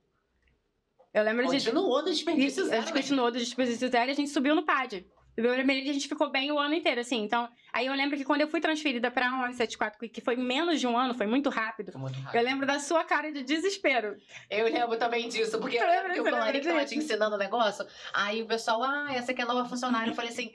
Eu 1.13 1.25
lembro 1.25 1.45
de... 1.45 1.51
Continuou 1.51 2.05
do 2.05 2.11
desperdício 2.11 2.49
Isso, 2.49 2.61
a 2.61 2.65
zero. 2.65 2.83
gente 2.83 2.95
né? 2.95 3.01
continuou 3.01 3.31
do 3.33 3.39
desperdício 3.39 3.89
zero 3.89 4.11
e 4.11 4.13
a 4.13 4.15
gente 4.15 4.31
subiu 4.31 4.55
no 4.55 4.63
PAD. 4.65 5.05
E 5.37 5.91
a 5.91 5.93
gente 5.93 6.09
ficou 6.09 6.31
bem 6.31 6.51
o 6.51 6.59
ano 6.59 6.75
inteiro, 6.75 7.01
assim. 7.01 7.23
Então, 7.23 7.49
aí 7.73 7.87
eu 7.87 7.95
lembro 7.95 8.17
que 8.17 8.25
quando 8.25 8.41
eu 8.41 8.49
fui 8.49 8.61
transferida 8.61 9.11
pra 9.11 9.31
174, 9.31 10.09
que 10.09 10.21
foi 10.21 10.37
menos 10.37 10.81
de 10.81 10.87
um 10.87 10.97
ano, 10.97 11.15
foi 11.15 11.27
muito 11.27 11.49
rápido. 11.49 11.93
Foi 11.93 12.01
muito 12.01 12.19
rápido. 12.21 12.37
Eu 12.37 12.45
lembro 12.45 12.67
da 12.67 12.79
sua 12.79 13.05
cara 13.05 13.33
de 13.33 13.43
desespero. 13.43 14.17
Eu 14.51 14.65
lembro 14.65 14.99
também 14.99 15.29
disso, 15.29 15.59
porque 15.59 15.77
eu 15.77 15.87
lembro 15.87 16.13
que 16.13 16.21
o 16.21 16.25
Colari 16.25 16.61
tava 16.61 16.85
te 16.85 16.97
ensinando 16.97 17.37
o 17.37 17.39
negócio. 17.39 17.87
Aí 18.13 18.43
o 18.43 18.47
pessoal, 18.47 18.83
ah, 18.83 19.09
essa 19.13 19.33
aqui 19.33 19.41
é 19.41 19.45
a 19.45 19.49
nova 19.49 19.69
funcionária. 19.69 20.11
Eu 20.11 20.15
falei 20.15 20.31
assim, 20.31 20.53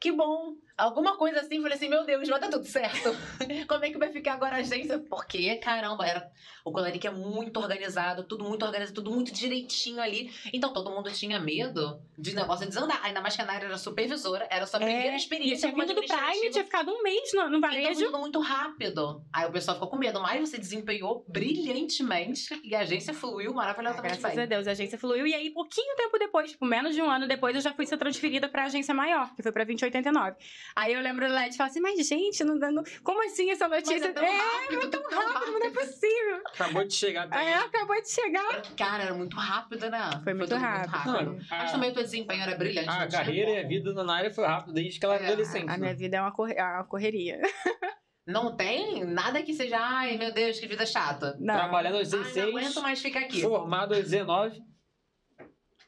que 0.00 0.12
bom. 0.12 0.54
Alguma 0.78 1.16
coisa 1.16 1.40
assim, 1.40 1.60
falei 1.60 1.76
assim, 1.76 1.88
meu 1.88 2.04
Deus, 2.06 2.28
vai 2.28 2.38
dar 2.40 2.48
tudo 2.48 2.64
certo. 2.64 3.10
Como 3.68 3.84
é 3.84 3.90
que 3.90 3.98
vai 3.98 4.10
ficar 4.12 4.34
agora 4.34 4.54
a 4.56 4.58
agência? 4.60 4.98
Porque, 4.98 5.56
caramba, 5.56 6.06
era... 6.06 6.30
o 6.64 6.70
Colari 6.70 6.98
que 7.00 7.06
é 7.08 7.10
muito 7.10 7.58
organizado, 7.58 8.22
tudo 8.22 8.44
muito 8.44 8.64
organizado, 8.64 8.94
tudo 8.94 9.10
muito 9.10 9.32
direitinho 9.32 10.00
ali. 10.00 10.30
Então 10.52 10.72
todo 10.72 10.90
mundo 10.90 11.10
tinha 11.10 11.40
medo 11.40 12.00
de 12.16 12.34
negócio 12.34 12.66
desandar. 12.66 13.00
Ainda 13.04 13.20
mais 13.20 13.34
que 13.34 13.42
a 13.42 13.44
Naira 13.44 13.66
era 13.66 13.76
supervisora, 13.78 14.46
era 14.50 14.62
a 14.62 14.66
sua 14.68 14.78
primeira 14.78 15.12
É, 15.12 15.16
experiência 15.16 15.68
tinha 15.68 15.84
vindo 15.84 15.94
do 15.94 16.06
Prime, 16.06 16.50
tinha 16.50 16.64
ficado 16.64 16.92
um 16.92 17.02
mês 17.02 17.30
no, 17.34 17.48
no 17.50 17.56
Então, 17.58 17.60
varejo. 17.70 18.04
tudo 18.06 18.18
muito 18.18 18.38
rápido. 18.40 19.22
Aí 19.32 19.46
o 19.48 19.50
pessoal 19.52 19.74
ficou 19.76 19.88
com 19.90 19.96
medo, 19.96 20.20
mas 20.20 20.48
você 20.48 20.58
desempenhou 20.58 21.24
brilhantemente 21.28 22.60
e 22.62 22.74
a 22.74 22.80
agência 22.80 23.12
fluiu 23.14 23.52
maravilhosamente 23.52 24.18
Graças 24.18 24.34
bem. 24.36 24.44
a 24.44 24.46
Deus, 24.46 24.66
a 24.66 24.72
agência 24.72 24.98
fluiu. 24.98 25.26
E 25.26 25.34
aí, 25.34 25.50
pouquinho 25.50 25.94
tempo 25.96 26.18
depois, 26.18 26.52
tipo, 26.52 26.64
menos 26.64 26.94
de 26.94 27.02
um 27.02 27.10
ano 27.10 27.26
depois, 27.26 27.54
eu 27.54 27.60
já 27.60 27.72
fui 27.72 27.86
ser 27.86 27.96
transferida 27.96 28.48
pra 28.48 28.64
agência 28.64 28.94
maior, 28.94 29.34
que 29.34 29.42
foi 29.42 29.52
pra 29.52 29.64
2089. 29.64 30.36
Aí 30.76 30.92
eu 30.92 31.00
lembro 31.00 31.26
do 31.26 31.34
Led 31.34 31.56
falar 31.56 31.70
assim, 31.70 31.80
mas 31.80 32.06
gente, 32.06 32.42
não, 32.44 32.54
não, 32.56 32.82
como 33.02 33.24
assim 33.24 33.50
essa 33.50 33.68
Mas 33.68 33.84
notícia? 33.84 34.08
é 34.08 34.12
tão 34.12 34.22
é, 34.24 34.36
rápido, 34.36 34.90
tão 34.90 35.02
rápido. 35.02 35.52
não 35.58 35.66
é 35.66 35.70
possível. 35.70 36.36
Acabou 36.54 36.84
de 36.84 36.94
chegar 36.94 37.28
também. 37.28 37.46
Aí 37.48 37.54
acabou 37.54 38.00
de 38.00 38.10
chegar. 38.10 38.62
Cara, 38.76 39.04
era 39.04 39.14
muito 39.14 39.36
rápido, 39.36 39.90
né? 39.90 39.98
Foi 40.22 40.34
muito 40.34 40.48
tudo 40.50 40.60
rápido. 40.60 41.12
Mano, 41.12 41.38
Mas 41.50 41.70
a, 41.70 41.72
também 41.72 41.90
o 41.90 41.94
teu 41.94 42.02
desempenho 42.02 42.42
era 42.42 42.56
brilhante. 42.56 42.88
a 42.88 43.00
não 43.00 43.08
carreira 43.10 43.50
e 43.50 43.58
a 43.64 43.66
vida 43.66 43.92
da 43.92 44.04
Naira 44.04 44.30
foi 44.32 44.44
rápida 44.44 44.72
desde 44.74 44.98
que 45.00 45.04
ela 45.04 45.14
era 45.16 45.24
É, 45.24 45.26
adolescente. 45.28 45.70
A 45.70 45.76
minha 45.78 45.90
né? 45.90 45.94
vida 45.94 46.16
é 46.16 46.20
uma, 46.20 46.32
corre- 46.32 46.54
é 46.54 46.62
uma 46.64 46.84
correria. 46.84 47.40
Não 48.26 48.54
tem 48.54 49.06
nada 49.06 49.42
que 49.42 49.54
seja, 49.54 49.78
ai 49.80 50.18
meu 50.18 50.30
Deus, 50.30 50.60
que 50.60 50.66
vida 50.66 50.84
chata. 50.84 51.34
Não, 51.40 51.54
Trabalhando 51.54 51.96
aos 51.96 52.12
Ai, 52.12 52.18
não 52.18 52.24
16, 52.26 52.48
aguento 52.54 52.82
mais 52.82 53.00
ficar 53.00 53.20
aqui. 53.20 53.40
formado 53.40 53.94
aos 53.94 54.04
19. 54.04 54.62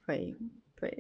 foi, 0.07 0.37
foi 0.79 0.91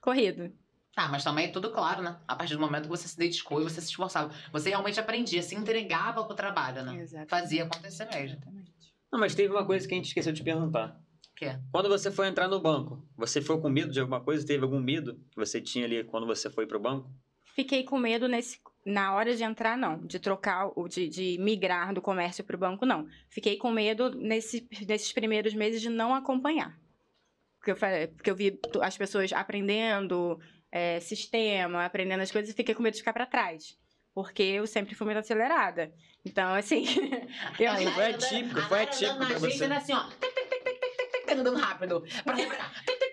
corrido. 0.00 0.52
Tá, 0.98 1.06
mas 1.06 1.22
também 1.22 1.44
é 1.44 1.48
tudo 1.48 1.70
claro, 1.70 2.02
né? 2.02 2.16
A 2.26 2.34
partir 2.34 2.54
do 2.54 2.60
momento 2.60 2.82
que 2.82 2.88
você 2.88 3.06
se 3.06 3.16
dedicou 3.16 3.60
e 3.60 3.62
você 3.62 3.80
se 3.80 3.86
esforçava. 3.86 4.34
Você 4.50 4.70
realmente 4.70 4.98
aprendia, 4.98 5.40
se 5.44 5.54
entregava 5.54 6.24
pro 6.24 6.34
trabalho, 6.34 6.82
né? 6.84 6.96
Exatamente. 7.00 7.30
Fazia 7.30 7.62
acontecer 7.62 8.04
mesmo. 8.06 8.36
Exatamente. 8.36 8.72
Não, 9.12 9.20
mas 9.20 9.32
teve 9.32 9.54
uma 9.54 9.64
coisa 9.64 9.86
que 9.86 9.94
a 9.94 9.96
gente 9.96 10.08
esqueceu 10.08 10.32
de 10.32 10.42
perguntar. 10.42 11.00
O 11.30 11.34
quê? 11.36 11.56
Quando 11.70 11.88
você 11.88 12.10
foi 12.10 12.26
entrar 12.26 12.48
no 12.48 12.58
banco, 12.58 13.06
você 13.16 13.40
foi 13.40 13.60
com 13.60 13.68
medo 13.70 13.92
de 13.92 14.00
alguma 14.00 14.20
coisa? 14.20 14.44
Teve 14.44 14.64
algum 14.64 14.80
medo 14.80 15.14
que 15.30 15.36
você 15.36 15.60
tinha 15.60 15.84
ali 15.84 16.02
quando 16.02 16.26
você 16.26 16.50
foi 16.50 16.66
pro 16.66 16.80
banco? 16.80 17.08
Fiquei 17.54 17.84
com 17.84 17.96
medo 17.96 18.26
nesse, 18.26 18.58
na 18.84 19.14
hora 19.14 19.36
de 19.36 19.44
entrar, 19.44 19.78
não. 19.78 20.04
De 20.04 20.18
trocar, 20.18 20.72
ou 20.74 20.88
de, 20.88 21.08
de 21.08 21.38
migrar 21.38 21.94
do 21.94 22.02
comércio 22.02 22.42
para 22.42 22.56
o 22.56 22.58
banco, 22.58 22.84
não. 22.84 23.06
Fiquei 23.28 23.56
com 23.56 23.70
medo 23.70 24.10
nesse, 24.16 24.66
nesses 24.84 25.12
primeiros 25.12 25.54
meses 25.54 25.80
de 25.80 25.88
não 25.90 26.12
acompanhar. 26.12 26.76
Porque 27.60 27.70
eu, 27.70 27.76
falei- 27.76 28.08
porque 28.08 28.30
eu 28.30 28.34
vi 28.34 28.58
as 28.82 28.96
pessoas 28.96 29.32
aprendendo 29.32 30.40
é, 30.70 31.00
sistema, 31.00 31.84
aprendendo 31.84 32.20
as 32.22 32.30
coisas, 32.30 32.50
e 32.50 32.56
fiquei 32.56 32.74
com 32.74 32.82
medo 32.82 32.94
de 32.94 33.00
ficar 33.00 33.12
para 33.12 33.26
trás. 33.26 33.76
Porque 34.14 34.42
eu 34.42 34.66
sempre 34.66 34.94
fui 34.94 35.04
muito 35.04 35.18
acelerada. 35.18 35.92
Então, 36.24 36.54
assim. 36.54 36.84
eu, 37.58 37.70
Aí, 37.70 37.86
foi 37.92 38.06
atípico, 38.06 38.58
a 38.58 38.62
foi 38.62 38.82
atípico 38.82 39.18
na 39.18 39.26
pra 39.26 39.38
você. 39.38 39.64
Assim, 39.64 39.92
ó. 39.92 40.04
Andando 41.30 41.58
rápido. 41.58 42.04
Pra 42.24 42.34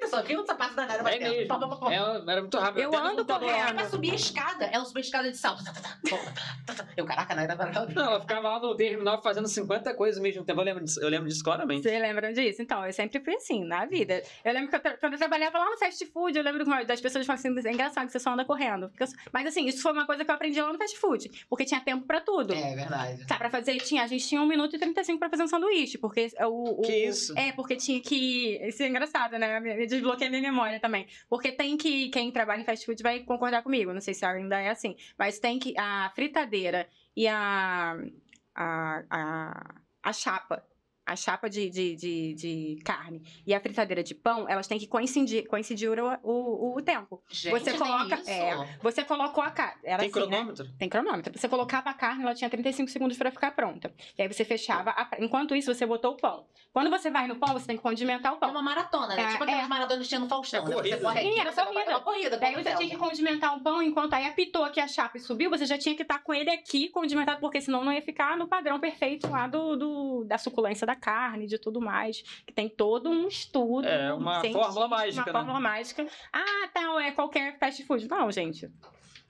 só 0.07 0.21
viu 0.21 0.41
o 0.41 0.45
sapato 0.45 0.75
da 0.75 0.85
Naira 0.85 1.03
É 1.15 1.19
mesmo. 1.19 1.47
Pá, 1.47 1.57
pá, 1.59 1.67
pá, 1.67 1.75
pá. 1.77 1.93
Ela 1.93 2.31
era 2.31 2.41
muito 2.41 2.57
rápida. 2.57 2.83
Eu 2.83 2.89
até 2.95 3.07
ando 3.07 3.25
correndo. 3.25 3.79
Ela 3.79 3.89
subia 3.89 4.11
a 4.11 4.15
escada. 4.15 4.65
Ela 4.65 4.85
subia 4.85 5.01
a 5.01 5.05
escada 5.05 5.31
de 5.31 5.37
salto. 5.37 5.63
Eu, 6.97 7.05
caraca, 7.05 7.35
Naira 7.35 7.53
era. 7.53 7.85
Não, 7.93 8.03
ela 8.11 8.21
ficava 8.21 8.49
lá 8.49 8.59
no 8.59 8.75
terminal 8.75 9.21
fazendo 9.21 9.47
50 9.47 9.93
coisas 9.95 10.17
ao 10.17 10.23
mesmo 10.23 10.43
tempo. 10.43 10.59
Eu 10.59 10.65
lembro 10.65 10.83
disso, 10.83 11.01
eu 11.01 11.09
lembro 11.09 11.27
disso 11.27 11.43
claramente. 11.43 11.83
Vocês 11.83 12.01
lembram 12.01 12.31
disso? 12.33 12.61
Então, 12.61 12.85
eu 12.85 12.93
sempre 12.93 13.19
fui 13.19 13.35
assim, 13.35 13.63
na 13.63 13.85
vida. 13.85 14.21
Eu 14.43 14.53
lembro 14.53 14.69
que 14.69 14.75
eu 14.75 14.79
tra- 14.79 14.97
quando 14.97 15.13
eu 15.13 15.19
trabalhava 15.19 15.57
lá 15.59 15.69
no 15.69 15.77
fast 15.77 16.05
food, 16.07 16.37
eu 16.37 16.43
lembro 16.43 16.63
que 16.63 16.69
uma- 16.69 16.83
das 16.83 17.01
pessoas 17.01 17.25
falavam 17.25 17.51
assim, 17.59 17.67
é 17.67 17.71
engraçado 17.71 18.05
que 18.07 18.11
você 18.11 18.19
só 18.19 18.31
anda 18.31 18.45
correndo. 18.45 18.91
Mas 19.31 19.47
assim, 19.47 19.65
isso 19.67 19.81
foi 19.81 19.91
uma 19.91 20.05
coisa 20.05 20.23
que 20.23 20.31
eu 20.31 20.35
aprendi 20.35 20.61
lá 20.61 20.71
no 20.71 20.77
fast 20.77 20.97
food. 20.97 21.45
Porque 21.49 21.65
tinha 21.65 21.79
tempo 21.81 22.05
pra 22.05 22.21
tudo. 22.21 22.53
É 22.53 22.75
verdade. 22.75 23.25
Tá, 23.27 23.35
pra 23.35 23.49
fazer, 23.49 23.75
tinha, 23.77 24.03
a 24.03 24.07
gente 24.07 24.27
tinha 24.27 24.41
1 24.41 24.45
minuto 24.45 24.75
e 24.75 24.79
35 24.79 25.19
pra 25.19 25.29
fazer 25.29 25.43
um 25.43 25.47
sanduíche, 25.47 25.97
porque 25.97 26.27
o... 26.41 26.79
o 26.79 26.81
Que 26.81 27.05
isso? 27.07 27.37
É, 27.37 27.51
porque 27.51 27.75
tinha 27.75 27.99
que... 28.01 28.57
Isso 28.67 28.81
é 28.83 28.87
engraçado, 28.87 29.37
né? 29.37 29.59
Desbloqueei 29.95 30.29
minha 30.29 30.41
memória 30.41 30.79
também. 30.79 31.07
Porque 31.29 31.51
tem 31.51 31.77
que... 31.77 32.09
Quem 32.09 32.31
trabalha 32.31 32.61
em 32.61 32.65
fast 32.65 32.85
food 32.85 33.01
vai 33.01 33.19
concordar 33.21 33.63
comigo, 33.63 33.93
não 33.93 34.01
sei 34.01 34.13
se 34.13 34.25
ainda 34.25 34.59
é 34.59 34.69
assim. 34.69 34.95
Mas 35.17 35.39
tem 35.39 35.59
que... 35.59 35.73
A 35.77 36.11
fritadeira 36.15 36.87
e 37.15 37.27
a... 37.27 37.97
A, 38.55 39.03
a, 39.09 39.75
a 40.03 40.13
chapa... 40.13 40.63
A 41.05 41.15
chapa 41.15 41.47
de, 41.47 41.69
de, 41.69 41.95
de, 41.95 42.33
de 42.33 42.79
carne 42.83 43.21
e 43.45 43.53
a 43.53 43.59
fritadeira 43.59 44.01
de 44.03 44.15
pão, 44.15 44.49
elas 44.49 44.67
têm 44.67 44.79
que 44.79 44.87
coincidir, 44.87 45.47
coincidir 45.47 45.87
o, 45.91 46.19
o, 46.23 46.77
o 46.77 46.81
tempo. 46.81 47.21
Gente, 47.29 47.51
Você 47.51 47.71
tem 47.71 47.79
coloca- 47.79 48.15
isso? 48.15 48.29
é. 48.29 48.77
Você 48.81 49.03
colocou 49.03 49.43
a 49.43 49.51
carne. 49.51 49.81
Era 49.83 49.99
Tem 49.99 50.09
assim, 50.09 50.19
né? 50.21 50.25
cronômetro? 50.27 50.67
Tem 50.79 50.89
cronômetro. 50.89 51.37
Você 51.37 51.47
colocava 51.47 51.91
a 51.91 51.93
carne, 51.93 52.23
ela 52.23 52.33
tinha 52.33 52.49
35 52.49 52.89
segundos 52.89 53.17
pra 53.17 53.29
ficar 53.29 53.51
pronta. 53.51 53.93
E 54.17 54.21
aí 54.23 54.27
você 54.27 54.43
fechava. 54.43 54.89
a- 54.91 55.09
Enquanto 55.19 55.55
isso, 55.55 55.71
você 55.73 55.85
botou 55.85 56.13
o 56.13 56.17
pão. 56.17 56.47
Quando 56.73 56.89
você 56.89 57.11
vai 57.11 57.27
no 57.27 57.35
pão, 57.35 57.53
você 57.53 57.67
tem 57.67 57.77
que 57.77 57.83
condimentar 57.83 58.31
o 58.33 58.37
É 58.37 58.39
pão. 58.39 58.49
uma 58.49 58.61
maratona, 58.63 59.15
né? 59.15 59.21
É, 59.23 59.27
tipo 59.29 59.43
aquelas 59.43 59.63
é. 59.65 59.67
maratonas 59.67 60.01
que 60.03 60.09
tinha 60.09 60.19
no 60.19 60.27
Faustão. 60.27 60.63
É 60.65 60.69
né? 60.69 60.73
corrida. 60.75 60.97
Você 60.97 61.03
corre 61.03 61.19
aqui, 61.19 61.33
Sim, 61.33 61.39
era 61.39 61.51
vai 61.51 61.65
corrida. 61.65 61.89
uma 61.91 61.99
corrida. 62.01 62.37
Daí 62.37 62.53
você 62.55 62.75
tinha 62.75 62.89
que 62.89 62.97
condimentar 62.97 63.53
o 63.55 63.61
pão, 63.61 63.81
enquanto 63.81 64.13
aí 64.13 64.25
apitou 64.25 64.63
aqui 64.65 64.79
a 64.79 64.87
chapa 64.87 65.17
e 65.17 65.21
subiu, 65.21 65.49
você 65.51 65.65
já 65.67 65.77
tinha 65.77 65.95
que 65.95 66.01
estar 66.01 66.19
com 66.23 66.33
ele 66.33 66.49
aqui 66.49 66.89
condimentado, 66.89 67.39
porque 67.39 67.61
senão 67.61 67.85
não 67.85 67.93
ia 67.93 68.01
ficar 68.01 68.35
no 68.35 68.47
padrão 68.47 68.79
perfeito 68.79 69.29
lá 69.29 69.45
do, 69.47 69.75
do- 69.75 70.23
da 70.25 70.37
suculência 70.37 70.85
da 70.87 70.94
carne, 70.95 71.45
de 71.47 71.57
tudo 71.59 71.79
mais. 71.81 72.21
Que 72.45 72.53
tem 72.53 72.67
todo 72.69 73.09
um 73.09 73.27
estudo. 73.27 73.87
É 73.87 74.13
uma 74.13 74.41
fórmula 74.41 74.87
mágica, 74.87 75.19
Uma 75.21 75.25
né? 75.25 75.31
fórmula 75.31 75.59
mágica. 75.59 76.07
Ah, 76.33 76.69
tal, 76.73 76.99
é 76.99 77.11
qualquer 77.11 77.57
fast 77.59 77.83
food. 77.85 78.07
Não, 78.07 78.31
gente. 78.31 78.69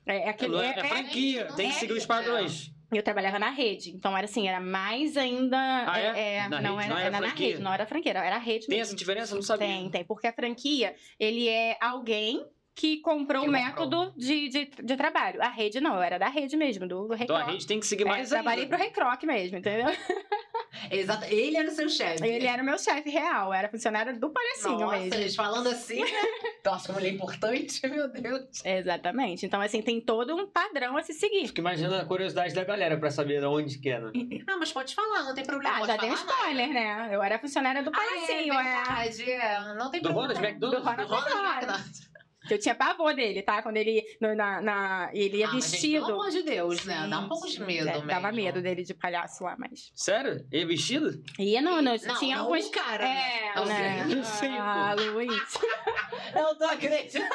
É, 0.05 0.17
é 0.27 0.29
aquele. 0.29 0.55
É, 0.57 0.59
é- 0.59 0.65
é 0.67 0.79
é- 0.79 0.83
franquia, 0.83 1.45
tem 1.55 1.69
que 1.69 1.75
é- 1.75 1.79
seguir 1.79 1.93
os 1.93 2.05
padrões. 2.05 2.71
Eu 2.93 3.01
trabalhava 3.01 3.39
na 3.39 3.49
rede, 3.49 3.89
então 3.89 4.15
era 4.15 4.25
assim, 4.25 4.47
era 4.47 4.59
mais 4.61 5.17
ainda. 5.17 5.57
Ah, 5.57 5.99
é? 5.99 6.35
é, 6.35 6.47
Na 6.47 6.61
não, 6.61 6.75
rede, 6.75 6.85
era, 6.85 6.93
não 6.93 6.97
era 6.99 7.07
era 7.07 7.11
na 7.11 7.17
franquia? 7.27 7.47
rede, 7.47 7.61
não 7.61 7.73
era 7.73 7.85
franqueira, 7.87 8.19
era 8.23 8.37
rede 8.37 8.67
Tem 8.67 8.77
mesmo. 8.77 8.89
essa 8.91 8.95
diferença? 8.95 9.33
Eu 9.33 9.35
não 9.37 9.41
sabia. 9.43 9.67
Tem, 9.67 9.89
tem, 9.89 10.05
porque 10.05 10.27
a 10.27 10.31
franquia, 10.33 10.95
ele 11.19 11.49
é 11.49 11.77
alguém 11.81 12.45
que 12.75 12.97
comprou 12.97 13.43
Que 13.43 13.47
o 13.49 13.51
método 13.51 14.11
de, 14.17 14.49
de, 14.49 14.65
de 14.83 14.97
trabalho. 14.97 15.41
A 15.41 15.47
rede 15.47 15.79
não, 15.79 15.95
eu 15.95 16.01
era 16.01 16.17
da 16.19 16.27
rede 16.27 16.57
mesmo, 16.57 16.85
do, 16.85 17.07
do 17.07 17.15
Então 17.15 17.35
a 17.35 17.43
rede 17.43 17.65
tem 17.65 17.79
que 17.79 17.85
seguir 17.87 18.03
É, 18.03 18.07
mais 18.07 18.29
eu 18.29 18.35
trabalhei 18.35 18.65
pro 18.67 18.77
Recroc 18.77 19.23
mesmo, 19.23 19.57
entendeu? 19.57 19.87
Exato. 20.91 21.25
Ele 21.25 21.55
era 21.55 21.69
o 21.69 21.71
seu 21.71 21.87
chefe. 21.87 22.27
Ele 22.27 22.45
era 22.45 22.61
o 22.61 22.65
meu 22.65 22.77
chefe 22.77 23.09
real, 23.09 23.53
era 23.53 23.69
funcionária 23.69 24.13
do 24.13 24.29
palhacinho 24.29 24.79
Nossa, 24.79 24.97
mesmo. 24.97 25.15
eles 25.15 25.35
falando 25.35 25.67
assim, 25.67 26.01
né? 26.01 26.11
Nossa, 26.65 26.87
como 26.87 26.99
ele 26.99 27.07
é 27.07 27.11
importante, 27.11 27.79
meu 27.87 28.09
Deus. 28.09 28.63
Exatamente. 28.63 29.45
Então, 29.45 29.61
assim, 29.61 29.81
tem 29.81 30.01
todo 30.01 30.35
um 30.35 30.45
padrão 30.45 30.97
a 30.97 31.01
se 31.01 31.13
seguir. 31.13 31.47
Fico 31.47 31.61
imaginando 31.61 31.95
a 31.95 32.05
curiosidade 32.05 32.53
da 32.53 32.65
galera 32.65 32.97
pra 32.97 33.09
saber 33.09 33.39
de 33.39 33.45
onde 33.45 33.77
que 33.79 33.89
é, 33.89 34.01
né? 34.01 34.11
Não, 34.45 34.59
mas 34.59 34.73
pode 34.73 34.93
falar, 34.93 35.23
não 35.23 35.33
tem 35.33 35.45
problema. 35.45 35.77
Ah, 35.77 35.79
pode 35.79 35.91
já 35.93 35.97
dei 35.97 36.11
um 36.11 36.13
spoiler, 36.13 36.73
né? 36.73 37.09
Eu 37.09 37.23
era 37.23 37.39
funcionária 37.39 37.81
do 37.81 37.91
Ah, 37.95 38.05
é 38.29 38.33
é. 38.33 38.43
verdade, 38.43 39.31
é. 39.31 39.73
Não 39.75 39.89
tem 39.89 40.01
Do 40.01 40.09
problema. 40.11 40.33
Ronald 40.33 40.45
McDonald? 40.45 40.83
Do 40.83 40.89
Ronald 40.89 41.07
Do 41.07 41.15
Ronald 41.15 41.55
McDonald. 41.55 42.14
Que 42.47 42.53
eu 42.53 42.59
tinha 42.59 42.75
pavor 42.75 43.13
dele, 43.15 43.41
tá? 43.41 43.61
Quando 43.61 43.77
ele. 43.77 44.03
no- 44.21 44.35
na, 44.35 44.61
na- 44.61 45.09
ele 45.13 45.37
ia 45.37 45.47
Ah, 45.47 45.51
gente, 45.51 45.61
vestido. 45.61 46.05
pelo 46.05 46.19
amor 46.21 46.31
de 46.31 46.43
Deus, 46.43 46.85
né? 46.85 47.07
Dá 47.09 47.19
um 47.19 47.27
pouco 47.27 47.47
de 47.47 47.59
medo 47.61 47.87
É, 47.89 47.93
mesmo. 47.93 48.07
Dava 48.07 48.31
medo 48.31 48.61
dele 48.61 48.83
de 48.83 48.93
palhaço 48.93 49.43
lá, 49.43 49.55
mas. 49.57 49.91
Sério? 49.95 50.45
Ele 50.51 50.65
vestido? 50.65 51.23
Ia 51.39 51.61
não, 51.61 51.81
não, 51.81 51.95
Não, 51.95 52.19
tinha 52.19 52.37
não 52.37 52.43
alguns. 52.45 52.65
o 52.67 52.71
cara, 52.71 53.07
É, 53.07 53.53
Não 53.55 53.65
né? 53.65 54.03
sei, 54.05 54.15
não 54.15 54.23
sei. 54.23 54.49
Ah, 54.57 54.95
Luiz. 54.97 55.57
Eu 56.35 56.55
tô 56.55 56.65
acreditando. 56.65 57.25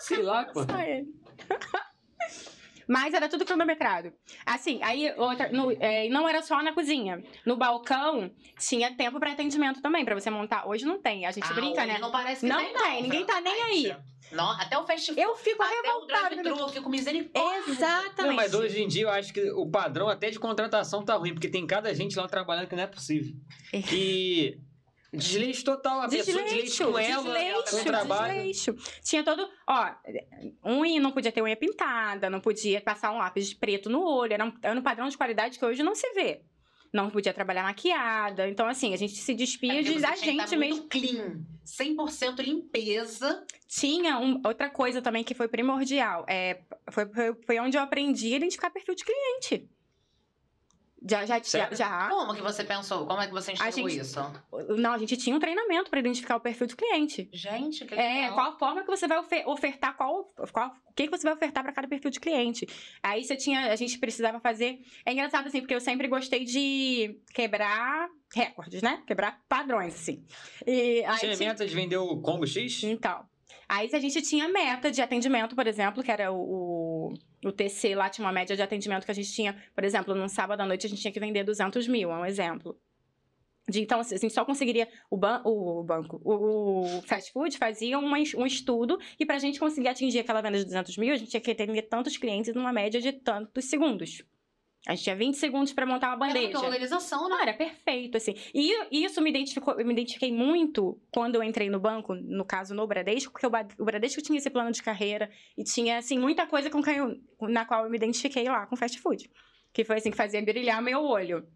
Sei 0.00 0.22
lá, 0.22 0.44
pô. 0.44 0.62
Só 0.64 0.80
ele. 0.80 1.08
Mas 2.88 3.14
era 3.14 3.28
tudo 3.28 3.44
cronometrado. 3.44 4.12
Assim, 4.44 4.80
aí 4.82 5.12
outra, 5.16 5.48
no- 5.50 5.72
é, 5.80 6.08
não 6.08 6.28
era 6.28 6.42
só 6.42 6.62
na 6.62 6.72
cozinha. 6.72 7.22
No 7.46 7.56
balcão 7.56 8.30
tinha 8.58 8.94
tempo 8.94 9.18
pra 9.18 9.32
atendimento 9.32 9.80
também, 9.80 10.04
pra 10.04 10.14
você 10.14 10.30
montar. 10.30 10.66
Hoje 10.68 10.84
não 10.84 11.00
tem, 11.00 11.26
a 11.26 11.30
gente 11.32 11.46
Ah, 11.50 11.54
brinca, 11.54 11.86
né? 11.86 11.98
Não 11.98 12.10
parece 12.10 12.40
que 12.40 12.46
Não 12.46 12.58
tem, 12.58 12.72
tem, 12.74 13.02
ninguém 13.02 13.24
tá 13.24 13.40
nem 13.40 13.62
aí. 13.62 13.96
Não, 14.32 14.50
até 14.52 14.76
o 14.78 14.84
festival. 14.86 15.22
Eu 15.22 15.36
fico 15.36 15.62
até 15.62 15.74
revoltada. 15.82 16.34
eu 16.48 16.68
fico 16.68 16.88
misericórdia. 16.90 17.70
Exatamente. 17.72 18.22
Não, 18.26 18.34
mas 18.34 18.54
hoje 18.54 18.82
em 18.82 18.88
dia 18.88 19.02
eu 19.02 19.10
acho 19.10 19.32
que 19.32 19.50
o 19.52 19.68
padrão 19.70 20.08
até 20.08 20.30
de 20.30 20.38
contratação 20.38 21.04
tá 21.04 21.14
ruim, 21.14 21.32
porque 21.34 21.48
tem 21.48 21.66
cada 21.66 21.94
gente 21.94 22.16
lá 22.18 22.26
trabalhando 22.26 22.66
que 22.66 22.74
não 22.74 22.82
é 22.82 22.86
possível. 22.86 23.34
É. 23.72 23.80
Que 23.82 24.58
desleixo 25.16 25.64
total, 25.64 26.00
a 26.02 26.08
pessoa 26.08 26.42
desleixo 26.42 26.54
Desleixo, 26.54 26.92
com 26.92 26.98
ela, 26.98 27.22
desleixo, 27.62 27.76
o 27.76 27.84
trabalho. 27.84 28.34
desleixo. 28.34 28.74
Tinha 29.02 29.22
todo. 29.24 29.48
Ó, 29.68 29.90
unha 30.64 31.00
não 31.00 31.12
podia 31.12 31.32
ter 31.32 31.42
unha 31.42 31.56
pintada, 31.56 32.28
não 32.30 32.40
podia 32.40 32.80
passar 32.80 33.10
um 33.12 33.18
lápis 33.18 33.52
preto 33.54 33.88
no 33.90 34.02
olho. 34.02 34.32
Era 34.34 34.44
um, 34.44 34.52
era 34.62 34.78
um 34.78 34.82
padrão 34.82 35.08
de 35.08 35.16
qualidade 35.16 35.58
que 35.58 35.64
hoje 35.64 35.82
não 35.82 35.94
se 35.94 36.08
vê. 36.14 36.42
Não 36.92 37.10
podia 37.10 37.34
trabalhar 37.34 37.64
maquiada. 37.64 38.48
Então, 38.48 38.68
assim, 38.68 38.94
a 38.94 38.96
gente 38.96 39.14
se 39.16 39.34
despia 39.34 39.80
É 39.80 39.82
de 39.82 39.94
que 39.94 39.98
gente 40.16 40.56
mesmo. 40.56 40.76
muito 40.76 40.88
clean. 40.88 41.40
100% 41.66 42.40
limpeza. 42.40 43.44
Tinha 43.66 44.16
um- 44.18 44.40
outra 44.46 44.70
coisa 44.70 45.02
também 45.02 45.24
que 45.24 45.34
foi 45.34 45.48
primordial. 45.48 46.24
É, 46.28 46.60
foi, 46.92 47.06
foi, 47.06 47.34
foi 47.44 47.58
onde 47.58 47.76
eu 47.76 47.82
aprendi 47.82 48.32
a 48.32 48.36
identificar 48.36 48.70
perfil 48.70 48.94
de 48.94 49.04
cliente. 49.04 49.68
Já, 51.06 51.26
já, 51.26 51.36
já, 51.38 51.44
Sério? 51.44 51.76
já. 51.76 52.08
Como 52.08 52.34
que 52.34 52.40
você 52.40 52.64
pensou? 52.64 53.06
Como 53.06 53.20
é 53.20 53.26
que 53.26 53.32
você 53.32 53.52
enxergou 53.52 53.90
gente- 53.90 54.00
isso? 54.00 54.18
Não, 54.78 54.92
a 54.92 54.98
gente 54.98 55.16
tinha 55.18 55.36
um 55.36 55.38
treinamento 55.38 55.90
para 55.90 56.00
identificar 56.00 56.36
o 56.36 56.40
perfil 56.40 56.66
do 56.66 56.76
cliente. 56.76 57.28
Gente, 57.32 57.84
que 57.84 57.94
É, 57.94 58.22
legal. 58.22 58.34
qual 58.34 58.52
a 58.52 58.58
forma 58.58 58.82
que 58.82 58.88
você 58.90 59.06
vai 59.06 59.18
ofe- 59.18 59.44
ofertar, 59.46 59.94
qual, 59.96 60.32
qual 60.50 60.68
o 60.88 60.92
que, 60.94 61.04
que 61.06 61.10
você 61.10 61.24
vai 61.24 61.34
ofertar 61.34 61.62
para 61.62 61.72
cada 61.72 61.86
perfil 61.88 62.10
de 62.10 62.18
cliente. 62.20 62.66
Aí 63.02 63.22
você 63.22 63.36
tinha, 63.36 63.70
a 63.70 63.76
gente 63.76 63.98
precisava 63.98 64.40
fazer. 64.40 64.78
É 65.04 65.12
engraçado 65.12 65.46
assim, 65.46 65.60
porque 65.60 65.74
eu 65.74 65.80
sempre 65.80 66.08
gostei 66.08 66.44
de 66.44 67.20
quebrar 67.34 68.08
recordes, 68.34 68.80
né? 68.80 69.02
Quebrar 69.06 69.40
padrões, 69.48 69.94
assim. 69.94 70.24
E 70.66 71.04
aí 71.04 71.36
Tinha 71.36 71.54
de 71.54 71.66
vender 71.74 71.98
o 71.98 72.20
combo 72.22 72.46
X? 72.46 72.82
Então. 72.82 73.24
Aí 73.68 73.88
a 73.92 73.98
gente 73.98 74.20
tinha 74.22 74.48
meta 74.48 74.90
de 74.90 75.00
atendimento, 75.00 75.54
por 75.56 75.66
exemplo, 75.66 76.02
que 76.02 76.10
era 76.10 76.30
o, 76.30 76.36
o, 76.36 77.14
o 77.44 77.52
TC 77.52 77.94
lá, 77.94 78.08
tinha 78.08 78.24
uma 78.26 78.32
média 78.32 78.56
de 78.56 78.62
atendimento 78.62 79.04
que 79.04 79.10
a 79.10 79.14
gente 79.14 79.32
tinha, 79.32 79.56
por 79.74 79.84
exemplo, 79.84 80.14
num 80.14 80.28
sábado 80.28 80.60
à 80.60 80.66
noite 80.66 80.86
a 80.86 80.88
gente 80.90 81.00
tinha 81.00 81.12
que 81.12 81.20
vender 81.20 81.44
200 81.44 81.86
mil, 81.88 82.10
é 82.10 82.16
um 82.16 82.24
exemplo. 82.24 82.78
De, 83.68 83.80
então, 83.80 84.00
assim, 84.00 84.14
a 84.14 84.18
gente 84.18 84.34
só 84.34 84.44
conseguiria. 84.44 84.86
O, 85.10 85.16
ban 85.16 85.40
o 85.44 85.82
banco, 85.82 86.20
o, 86.22 86.98
o 86.98 87.02
fast 87.02 87.32
food 87.32 87.56
fazia 87.56 87.98
uma 87.98 88.18
um 88.36 88.46
estudo 88.46 88.98
e 89.18 89.24
pra 89.24 89.38
gente 89.38 89.58
conseguir 89.58 89.88
atingir 89.88 90.18
aquela 90.18 90.42
venda 90.42 90.58
de 90.58 90.64
200 90.64 90.98
mil, 90.98 91.14
a 91.14 91.16
gente 91.16 91.30
tinha 91.30 91.40
que 91.40 91.50
atender 91.50 91.82
tantos 91.82 92.16
clientes 92.16 92.54
numa 92.54 92.72
média 92.72 93.00
de 93.00 93.12
tantos 93.12 93.64
segundos. 93.64 94.22
A 94.86 94.94
gente 94.94 95.04
tinha 95.04 95.16
20 95.16 95.36
segundos 95.38 95.72
pra 95.72 95.86
montar 95.86 96.08
uma 96.14 96.26
Era 96.26 96.34
bandeja. 96.34 96.58
muita 96.58 96.66
organização, 96.66 97.22
né? 97.24 97.28
Não, 97.30 97.40
era 97.42 97.54
perfeito, 97.54 98.16
assim. 98.18 98.34
E 98.54 99.04
isso 99.04 99.20
me 99.22 99.30
identificou, 99.30 99.78
eu 99.80 99.86
me 99.86 99.92
identifiquei 99.94 100.30
muito 100.30 101.00
quando 101.10 101.36
eu 101.36 101.42
entrei 101.42 101.70
no 101.70 101.80
banco, 101.80 102.14
no 102.14 102.44
caso 102.44 102.74
no 102.74 102.86
Bradesco, 102.86 103.32
porque 103.32 103.46
o, 103.46 103.84
Bradesco 103.84 104.20
tinha 104.20 104.36
esse 104.36 104.50
plano 104.50 104.70
de 104.70 104.82
carreira 104.82 105.30
e 105.56 105.64
tinha, 105.64 105.96
assim, 105.96 106.18
muita 106.18 106.46
coisa 106.46 106.68
com 106.68 106.80
eu- 106.90 107.16
na 107.48 107.64
qual 107.64 107.84
eu 107.84 107.90
me 107.90 107.96
identifiquei 107.96 108.44
lá 108.44 108.66
com 108.66 108.76
fast 108.76 109.00
food. 109.00 109.30
Que 109.72 109.84
foi 109.84 109.96
assim 109.96 110.10
que 110.10 110.16
fazia 110.16 110.42
brilhar 110.42 110.82
meu 110.82 111.02
olho. 111.02 111.46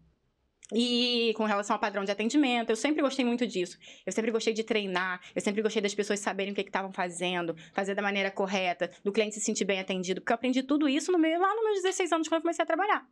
E 0.73 1.33
com 1.35 1.45
relação 1.45 1.75
ao 1.75 1.79
padrão 1.79 2.03
de 2.03 2.11
atendimento, 2.11 2.69
eu 2.69 2.75
sempre 2.75 3.01
gostei 3.01 3.25
muito 3.25 3.47
disso. 3.47 3.77
Eu 4.05 4.11
sempre 4.11 4.31
gostei 4.31 4.53
de 4.53 4.63
treinar, 4.63 5.19
eu 5.35 5.41
sempre 5.41 5.61
gostei 5.61 5.81
das 5.81 5.95
pessoas 5.95 6.19
saberem 6.19 6.53
o 6.53 6.55
que 6.55 6.63
que 6.63 6.69
estavam 6.69 6.91
fazendo, 6.91 7.55
fazer 7.73 7.95
da 7.95 8.01
maneira 8.01 8.29
correta, 8.29 8.91
do 9.03 9.11
cliente 9.11 9.35
se 9.35 9.41
sentir 9.41 9.65
bem 9.65 9.79
atendido. 9.79 10.21
Porque 10.21 10.31
eu 10.31 10.35
aprendi 10.35 10.61
tudo 10.61 10.87
isso 10.87 11.11
no 11.11 11.19
lá 11.19 11.55
nos 11.55 11.63
meus 11.63 11.81
16 11.81 12.11
anos, 12.11 12.27
quando 12.27 12.39
eu 12.39 12.41
comecei 12.43 12.63
a 12.63 12.67
trabalhar. 12.67 13.07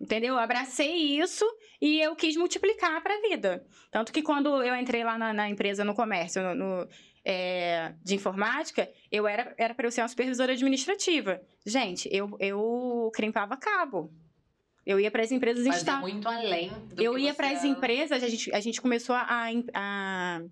Entendeu? 0.00 0.34
Eu 0.34 0.40
abracei 0.40 1.20
isso 1.20 1.44
e 1.80 2.00
eu 2.00 2.16
quis 2.16 2.34
multiplicar 2.34 3.02
para 3.02 3.14
a 3.14 3.20
vida. 3.20 3.66
Tanto 3.90 4.12
que 4.12 4.22
quando 4.22 4.62
eu 4.62 4.74
entrei 4.74 5.04
lá 5.04 5.18
na, 5.18 5.32
na 5.32 5.50
empresa, 5.50 5.84
no 5.84 5.94
comércio, 5.94 6.42
no, 6.42 6.54
no, 6.54 6.88
é, 7.22 7.92
de 8.02 8.14
informática, 8.14 8.90
eu 9.12 9.26
era 9.26 9.54
era 9.58 9.74
para 9.74 9.86
eu 9.86 9.90
ser 9.90 10.00
uma 10.00 10.08
supervisora 10.08 10.52
administrativa. 10.52 11.42
Gente, 11.66 12.08
eu, 12.10 12.34
eu 12.40 13.10
crimpava 13.14 13.58
cabo. 13.58 14.10
Eu 14.90 14.98
ia 14.98 15.10
para 15.10 15.22
as 15.22 15.30
empresas 15.30 15.64
Mas 15.64 15.76
é 15.76 15.78
instalar. 15.78 16.00
muito 16.00 16.28
além 16.28 16.68
do 16.68 17.00
Eu 17.00 17.16
ia 17.16 17.32
para 17.32 17.50
as 17.50 17.62
empresas, 17.62 18.24
a 18.24 18.28
gente, 18.28 18.52
a 18.52 18.58
gente 18.58 18.80
começou 18.80 19.14
a, 19.14 19.48
a, 19.72 20.42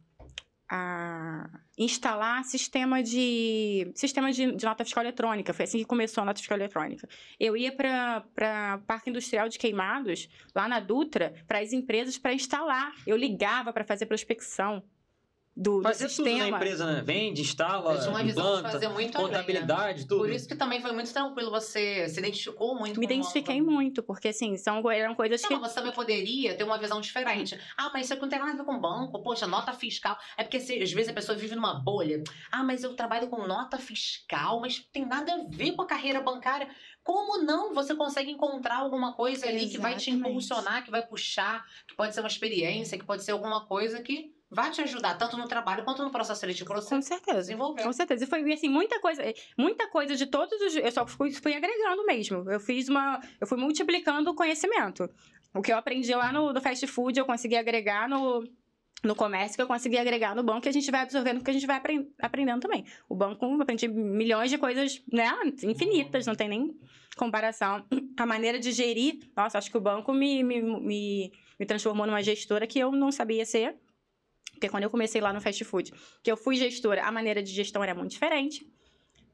a 0.71 1.51
instalar 1.77 2.45
sistema 2.45 3.03
de 3.03 3.91
sistema 3.97 4.31
de, 4.31 4.53
de 4.53 4.65
nota 4.65 4.85
fiscal 4.85 5.03
eletrônica. 5.03 5.53
Foi 5.53 5.65
assim 5.65 5.79
que 5.79 5.85
começou 5.85 6.23
a 6.23 6.25
nota 6.25 6.39
fiscal 6.39 6.57
eletrônica. 6.57 7.09
Eu 7.41 7.57
ia 7.57 7.73
para 7.73 8.79
Parque 8.87 9.11
Industrial 9.11 9.49
de 9.49 9.59
Queimados, 9.59 10.29
lá 10.55 10.69
na 10.69 10.79
Dutra, 10.79 11.35
para 11.49 11.59
as 11.59 11.73
empresas 11.73 12.17
para 12.17 12.33
instalar. 12.33 12.93
Eu 13.05 13.17
ligava 13.17 13.73
para 13.73 13.85
fazer 13.85 14.07
prospecção 14.07 14.85
do, 15.61 15.79
do 15.79 15.83
Fazer 15.83 16.09
tudo 16.09 16.25
na 16.25 16.31
sistema. 16.31 16.57
empresa, 16.57 16.87
né? 16.87 17.03
Vende, 17.05 17.43
instala, 17.43 17.95
implanta, 18.23 18.71
fazer 18.71 18.89
muito 18.89 19.17
além, 19.19 19.29
né? 19.31 19.37
contabilidade, 19.39 20.07
tudo. 20.07 20.21
Por 20.21 20.31
isso 20.31 20.47
que 20.47 20.55
também 20.55 20.81
foi 20.81 20.93
muito 20.93 21.13
tranquilo, 21.13 21.51
você 21.51 22.09
se 22.09 22.21
identificou 22.21 22.77
muito 22.79 23.01
Me 23.01 23.07
com 23.07 23.13
o 23.13 23.15
identifiquei 23.17 23.59
banco. 23.61 23.73
muito, 23.73 24.03
porque 24.05 24.29
assim, 24.29 24.57
são, 24.57 24.89
eram 24.91 25.17
coisas 25.17 25.45
que. 25.45 25.53
Não, 25.53 25.61
você 25.61 25.75
também 25.75 25.91
poderia 25.93 26.55
ter 26.55 26.63
uma 26.63 26.79
visão 26.79 27.01
diferente. 27.01 27.59
Ah, 27.77 27.91
mas 27.93 28.05
isso 28.05 28.13
aqui 28.13 28.23
não 28.23 28.29
tem 28.29 28.39
nada 28.39 28.53
a 28.53 28.57
ver 28.57 28.65
com 28.65 28.79
banco. 28.79 29.21
Poxa, 29.21 29.47
nota 29.49 29.73
fiscal. 29.73 30.17
É 30.37 30.45
porque 30.45 30.61
se- 30.61 30.81
às 30.81 30.93
vezes 30.93 31.11
a 31.11 31.13
pessoa 31.13 31.37
vive 31.37 31.57
numa 31.57 31.75
bolha. 31.75 32.23
Ah, 32.53 32.63
mas 32.63 32.85
eu 32.85 32.95
trabalho 32.95 33.27
com 33.29 33.45
nota 33.47 33.79
fiscal, 33.79 34.61
mas 34.61 34.79
tem 34.93 35.05
nada 35.05 35.33
a 35.35 35.45
ver 35.51 35.73
com 35.73 35.83
a 35.83 35.87
carreira 35.87 36.21
bancária. 36.21 36.69
Como 37.03 37.43
não? 37.43 37.75
Você 37.75 37.95
consegue 37.97 38.31
encontrar 38.31 38.77
alguma 38.77 39.15
coisa 39.15 39.47
ali 39.47 39.69
que 39.69 39.79
vai 39.79 39.97
te 39.97 40.11
Exatamente. 40.11 40.29
impulsionar, 40.31 40.85
que 40.85 40.91
vai 40.91 41.05
puxar, 41.05 41.65
que 41.89 41.97
pode 41.97 42.15
ser 42.15 42.21
uma 42.21 42.29
experiência, 42.29 42.99
que 42.99 43.05
pode 43.05 43.25
ser 43.25 43.33
alguma 43.33 43.67
coisa 43.67 44.01
que 44.03 44.33
vai 44.51 44.71
te 44.71 44.81
ajudar, 44.81 45.15
tanto 45.19 45.37
no 45.37 45.47
trabalho 45.47 45.85
quanto 45.85 46.03
no 46.03 46.11
processo 46.11 46.41
seletivo 46.41 46.69
para 46.71 46.81
você 46.81 46.95
Com 46.95 47.03
certeza. 47.03 47.39
desenvolver. 47.41 47.83
Com 47.83 47.93
certeza. 47.93 48.25
E 48.25 48.27
foi 48.27 48.53
assim, 48.53 48.69
muita 48.69 49.01
coisa, 49.01 49.23
muita 49.57 49.89
coisa 49.89 50.17
de 50.17 50.27
todos 50.27 50.61
os. 50.61 50.77
Eu 50.77 50.91
só 50.93 51.07
fui, 51.07 51.31
fui 51.33 51.55
agregando 51.55 52.05
mesmo. 52.07 52.51
Eu 52.51 52.61
fiz 52.61 52.89
uma. 52.89 53.21
Eu 53.41 53.47
fui 53.47 53.59
multiplicando 53.59 54.31
o 54.31 54.35
conhecimento. 54.35 55.09
O 55.55 55.63
que 55.63 55.73
eu 55.73 55.77
aprendi 55.79 56.15
lá 56.15 56.33
no, 56.33 56.53
no 56.53 56.61
fast 56.61 56.87
food, 56.87 57.19
eu 57.19 57.27
consegui 57.27 57.57
agregar 57.57 58.09
no. 58.09 58.43
No 59.05 59.15
comércio, 59.15 59.55
que 59.55 59.63
eu 59.63 59.67
consegui 59.69 59.97
agregar 59.97 60.35
no 60.35 60.43
banco, 60.43 60.67
e 60.67 60.71
a 60.71 60.73
gente 60.73 60.91
vai 60.91 61.03
absorvendo 61.03 61.41
que 61.45 61.49
a 61.49 61.53
gente 61.53 61.69
vai 61.69 61.77
apren- 61.77 62.09
aprendendo 62.21 62.61
também. 62.61 62.85
O 63.09 63.15
banco, 63.15 63.45
eu 63.47 63.63
aprendi 63.63 63.87
milhões 63.87 64.51
de 64.51 64.59
coisas, 64.59 65.01
né? 65.13 65.31
Infinitas, 65.63 66.27
não 66.27 66.35
tem 66.35 66.49
nem 66.49 66.77
comparação. 67.17 67.85
A 68.19 68.27
maneira 68.27 68.59
de 68.59 68.73
gerir, 68.73 69.21
nossa, 69.37 69.57
acho 69.57 69.71
que 69.71 69.77
o 69.77 69.81
banco 69.81 70.13
me, 70.13 70.43
me, 70.43 70.61
me, 70.61 71.33
me 71.61 71.65
transformou 71.65 72.09
numa 72.09 72.21
gestora 72.25 72.67
que 72.67 72.77
eu 72.81 72.91
não 72.91 73.13
sabia 73.13 73.45
ser. 73.45 73.77
Porque 74.59 74.69
quando 74.69 74.83
eu 74.83 74.91
comecei 74.91 75.21
lá 75.21 75.33
no 75.33 75.41
fast 75.41 75.65
food, 75.65 75.93
que 76.23 76.31
eu 76.31 76.37
fui 76.37 76.57
gestora, 76.57 77.05
a 77.05 77.13
maneira 77.13 77.41
de 77.43 77.53
gestão 77.53 77.83
era 77.83 77.95
muito 77.95 78.11
diferente. 78.11 78.67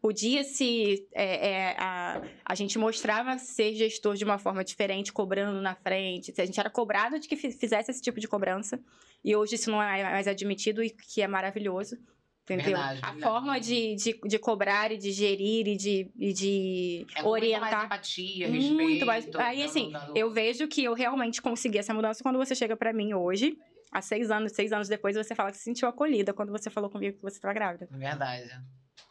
Podia-se. 0.03 1.09
é, 1.15 1.49
é, 1.49 1.77
a, 1.79 2.23
a 2.45 2.55
gente 2.55 2.79
mostrava 2.79 3.39
ser 3.39 3.75
gestor 3.75 4.17
de 4.17 4.25
uma 4.25 4.37
forma 4.37 4.63
diferente, 4.63 5.11
cobrando 5.13 5.63
na 5.63 5.75
frente. 5.75 6.33
A 6.39 6.45
gente 6.45 6.61
era 6.61 6.69
cobrado 6.69 7.19
de 7.19 7.27
que 7.27 7.37
fi- 7.37 7.53
fizesse 7.53 7.91
esse 7.91 8.03
tipo 8.03 8.21
de 8.21 8.29
cobrança. 8.29 8.79
E 9.25 9.35
hoje 9.35 9.55
isso 9.55 9.71
não 9.71 9.83
é 9.83 10.03
mais 10.03 10.29
admitido 10.29 10.83
e 10.85 10.91
que 10.91 11.23
é 11.23 11.27
maravilhoso. 11.27 11.97
Entendeu? 12.43 12.67
Verdade, 12.67 12.99
a 13.03 13.07
verdade. 13.13 13.23
forma 13.23 13.59
de, 13.59 13.95
de, 13.95 14.21
de 14.27 14.39
cobrar 14.39 14.93
e 14.93 14.99
de 14.99 15.11
gerir 15.11 15.67
e 15.67 15.75
de, 15.75 16.11
e 16.19 16.33
de 16.35 17.07
É 17.17 17.23
com 17.23 17.31
muito 17.31 17.41
mais 17.49 17.63
orientar. 17.63 17.85
empatia, 17.87 18.47
respeito. 18.49 18.75
Muito 18.75 19.07
mais. 19.07 19.25
Aí, 19.37 19.59
não- 19.61 19.65
assim, 19.65 19.91
não- 19.91 20.09
não- 20.09 20.15
eu 20.15 20.31
vejo 20.31 20.69
que 20.69 20.85
eu 20.85 20.93
realmente 20.93 21.41
consegui 21.41 21.79
essa 21.79 21.95
mudança 21.95 22.23
quando 22.23 22.37
você 22.37 22.55
chega 22.55 22.77
pra 22.77 22.93
mim 22.93 23.15
hoje, 23.15 23.57
há 23.95 24.03
seis 24.03 24.31
anos, 24.31 24.53
seis 24.53 24.73
anos 24.73 24.89
depois, 24.89 25.17
você 25.17 25.35
fala 25.35 25.51
que 25.53 25.57
se 25.57 25.63
sentiu 25.63 25.89
acolhida 25.89 26.35
quando 26.35 26.51
você 26.51 26.69
falou 26.69 26.91
comigo 26.91 27.17
que 27.17 27.23
você 27.23 27.37
estava 27.37 27.55
grávida. 27.55 27.89
Verdade. 27.91 28.51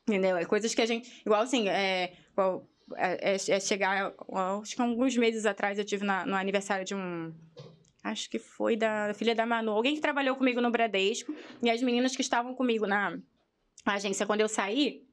Entendeu? 0.07 0.35
É 0.37 0.45
coisas 0.45 0.75
que 0.75 0.81
a 0.81 0.85
gente. 0.85 1.21
Igual 1.25 1.41
assim, 1.41 1.69
é. 1.69 2.13
igual, 2.31 2.67
é, 2.97 3.31
é- 3.31 3.51
é 3.55 3.59
chegar. 3.59 4.13
Acho 4.61 4.75
que 4.75 4.81
alguns 4.81 5.15
meses 5.17 5.45
atrás 5.45 5.79
eu 5.79 5.85
tive 5.85 6.05
na- 6.05 6.25
no 6.25 6.35
aniversário 6.35 6.83
de 6.85 6.93
um. 6.93 7.33
Acho 8.03 8.29
que 8.29 8.37
foi 8.37 8.75
da 8.75 9.13
filha 9.13 9.33
da 9.33 9.45
Manu. 9.45 9.71
Alguém 9.71 9.95
que 9.95 10.01
trabalhou 10.01 10.35
comigo 10.35 10.59
no 10.59 10.69
Bradesco. 10.69 11.33
E 11.61 11.69
as 11.69 11.81
meninas 11.81 12.13
que 12.13 12.21
estavam 12.21 12.53
comigo 12.53 12.85
na 12.85 13.17
agência 13.85 14.25
quando 14.25 14.41
eu 14.41 14.49
saí. 14.49 15.07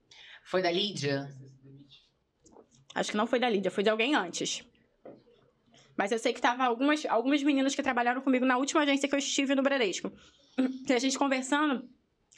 Foi 0.45 0.61
da 0.61 0.71
Lídia? 0.73 1.29
Acho 2.93 3.13
que 3.13 3.17
não 3.17 3.27
foi 3.29 3.39
da 3.39 3.49
Lídia, 3.49 3.71
foi 3.71 3.85
de 3.85 3.91
alguém 3.91 4.17
antes. 4.17 4.65
Mas 6.01 6.11
eu 6.13 6.19
sei 6.19 6.33
que 6.33 6.41
tava 6.41 6.65
algumas, 6.65 7.05
algumas 7.05 7.43
meninas 7.43 7.75
que 7.75 7.83
trabalharam 7.83 8.23
comigo 8.23 8.47
na 8.47 8.57
última 8.57 8.81
agência 8.81 9.07
que 9.07 9.15
eu 9.15 9.19
estive 9.19 9.55
no 9.55 9.63
Bradesco. 9.63 10.11
E 10.89 10.93
a 10.95 10.99
gente 10.99 11.19
conversando, 11.19 11.87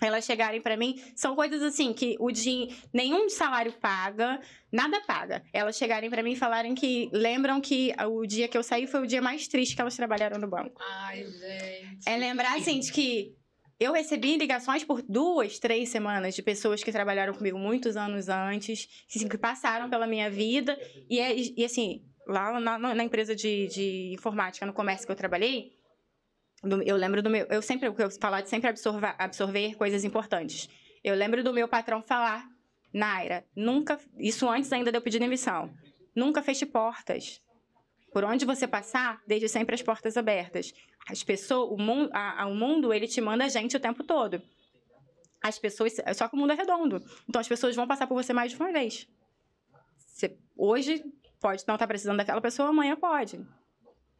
elas 0.02 0.24
chegarem 0.24 0.60
pra 0.60 0.76
mim, 0.76 1.00
são 1.14 1.36
coisas 1.36 1.62
assim 1.62 1.92
que 1.92 2.16
o 2.18 2.32
din... 2.32 2.74
nenhum 2.92 3.28
salário 3.30 3.72
paga, 3.74 4.40
nada 4.72 5.00
paga. 5.02 5.44
Elas 5.52 5.76
chegarem 5.76 6.10
pra 6.10 6.24
mim 6.24 6.32
e 6.32 6.36
falarem 6.36 6.74
que 6.74 7.08
lembram 7.12 7.60
que 7.60 7.94
o 8.04 8.26
dia 8.26 8.48
que 8.48 8.58
eu 8.58 8.64
saí 8.64 8.88
foi 8.88 9.02
o 9.02 9.06
dia 9.06 9.22
mais 9.22 9.46
triste 9.46 9.76
que 9.76 9.80
elas 9.80 9.96
trabalharam 9.96 10.40
no 10.40 10.48
banco. 10.48 10.82
Ai, 11.04 11.24
gente. 11.24 12.08
É 12.08 12.16
lembrar 12.16 12.56
assim 12.56 12.80
de 12.80 12.90
que 12.90 13.36
eu 13.78 13.92
recebi 13.92 14.36
ligações 14.36 14.82
por 14.82 15.02
duas, 15.02 15.60
três 15.60 15.88
semanas 15.88 16.34
de 16.34 16.42
pessoas 16.42 16.82
que 16.82 16.90
trabalharam 16.90 17.32
comigo 17.32 17.58
muitos 17.58 17.96
anos 17.96 18.28
antes, 18.28 18.88
que, 19.08 19.28
que 19.28 19.38
passaram 19.38 19.88
pela 19.88 20.06
minha 20.06 20.28
vida. 20.28 20.76
E, 21.08 21.20
é- 21.20 21.36
e 21.56 21.64
assim, 21.64 22.02
lá 22.26 22.58
na, 22.60 22.78
na 22.78 23.04
empresa 23.04 23.34
de, 23.34 23.66
de 23.68 24.12
informática, 24.14 24.64
no 24.66 24.72
comércio 24.72 25.06
que 25.06 25.12
eu 25.12 25.16
trabalhei, 25.16 25.72
eu 26.86 26.96
lembro 26.96 27.22
do 27.22 27.28
meu. 27.30 27.44
Eu 27.46 27.60
sempre, 27.60 27.88
o 27.88 27.94
que 27.94 28.02
eu 28.02 28.10
falar 28.10 28.40
de 28.40 28.48
sempre 28.48 28.70
absorver, 28.70 29.14
absorver 29.18 29.74
coisas 29.76 30.04
importantes. 30.04 30.68
Eu 31.02 31.14
lembro 31.14 31.42
do 31.42 31.52
meu 31.52 31.66
patrão 31.66 32.00
falar, 32.02 32.46
Naira, 32.92 33.44
nunca. 33.56 33.98
Isso 34.18 34.48
antes 34.48 34.72
ainda 34.72 34.92
de 34.92 34.98
eu 34.98 35.02
pedir 35.02 35.18
demissão. 35.18 35.72
Nunca 36.14 36.42
feche 36.42 36.64
portas. 36.64 37.40
Por 38.12 38.22
onde 38.24 38.44
você 38.44 38.68
passar, 38.68 39.20
deixe 39.26 39.48
sempre 39.48 39.74
as 39.74 39.82
portas 39.82 40.16
abertas. 40.16 40.72
As 41.08 41.22
pessoas, 41.24 41.70
o 41.70 41.76
mundo, 41.82 42.10
a- 42.12 42.42
a- 42.42 42.46
o 42.46 42.54
mundo, 42.54 42.92
ele 42.92 43.08
te 43.08 43.20
manda 43.20 43.48
gente 43.48 43.76
o 43.76 43.80
tempo 43.80 44.04
todo. 44.04 44.40
As 45.42 45.58
pessoas, 45.58 45.96
só 46.14 46.28
que 46.28 46.36
o 46.36 46.38
mundo 46.38 46.52
é 46.52 46.54
redondo. 46.56 47.02
Então 47.28 47.40
as 47.40 47.48
pessoas 47.48 47.74
vão 47.74 47.88
passar 47.88 48.06
por 48.06 48.14
você 48.14 48.32
mais 48.32 48.52
de 48.52 48.56
uma 48.58 48.70
vez. 48.70 49.08
Você, 49.98 50.36
hoje 50.56 51.02
pode 51.42 51.64
não 51.68 51.74
estar 51.74 51.86
precisando 51.86 52.16
daquela 52.16 52.40
pessoa, 52.40 52.68
amanhã 52.70 52.96
pode. 52.96 53.44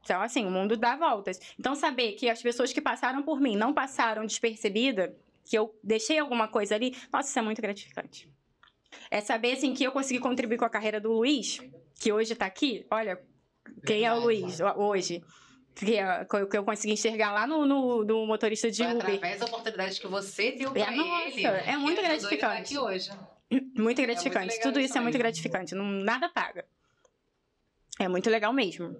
Então, 0.04 0.20
assim, 0.20 0.44
o 0.44 0.50
mundo 0.50 0.76
dá 0.76 0.96
voltas. 0.96 1.38
Então, 1.58 1.74
saber 1.76 2.12
que 2.12 2.28
as 2.28 2.42
pessoas 2.42 2.72
que 2.72 2.80
passaram 2.80 3.22
por 3.22 3.40
mim 3.40 3.54
não 3.56 3.72
passaram 3.72 4.26
despercebida, 4.26 5.16
que 5.44 5.56
eu 5.56 5.74
deixei 5.82 6.18
alguma 6.18 6.48
coisa 6.48 6.74
ali, 6.74 6.96
nossa, 7.12 7.28
isso 7.28 7.38
é 7.38 7.42
muito 7.42 7.62
gratificante. 7.62 8.28
É 9.10 9.20
saber, 9.20 9.52
assim, 9.52 9.72
que 9.72 9.84
eu 9.84 9.92
consegui 9.92 10.18
contribuir 10.18 10.58
com 10.58 10.64
a 10.64 10.68
carreira 10.70 11.00
do 11.00 11.12
Luiz, 11.12 11.60
que 12.00 12.12
hoje 12.12 12.34
tá 12.34 12.46
aqui. 12.46 12.84
Olha, 12.90 13.18
quem 13.86 14.04
é 14.04 14.12
o. 14.12 14.20
Luiz 14.20 14.60
ho- 14.60 14.74
hoje? 14.76 15.22
Que, 15.74 15.96
é- 15.96 16.24
que 16.26 16.56
eu 16.58 16.64
consegui 16.64 16.92
enxergar 16.92 17.32
lá 17.32 17.46
no, 17.46 17.64
no 17.64 18.04
do 18.04 18.26
motorista 18.26 18.70
de 18.70 18.82
Foi 18.84 18.92
Uber. 18.92 19.02
através 19.06 19.40
da 19.40 19.46
oportunidade 19.46 19.98
que 20.00 20.06
você 20.06 20.52
deu 20.52 20.70
É, 20.70 20.84
pra 20.84 20.90
nossa, 20.90 21.28
ele. 21.38 21.46
é 21.46 21.76
muito 21.78 22.02
gratificante. 22.02 22.60
aqui 22.60 22.78
hoje. 22.78 23.10
Muito 23.78 24.02
gratificante. 24.02 24.48
legal 24.48 24.62
Tudo 24.62 24.78
isso 24.80 24.88
isso 24.90 24.98
é 24.98 25.00
muito 25.00 25.16
gratificante. 25.16 25.74
Não, 25.74 25.84
nada 25.84 26.28
paga. 26.28 26.66
É 27.99 28.09
muito 28.09 28.28
legal 28.30 28.53
mesmo. 28.53 28.97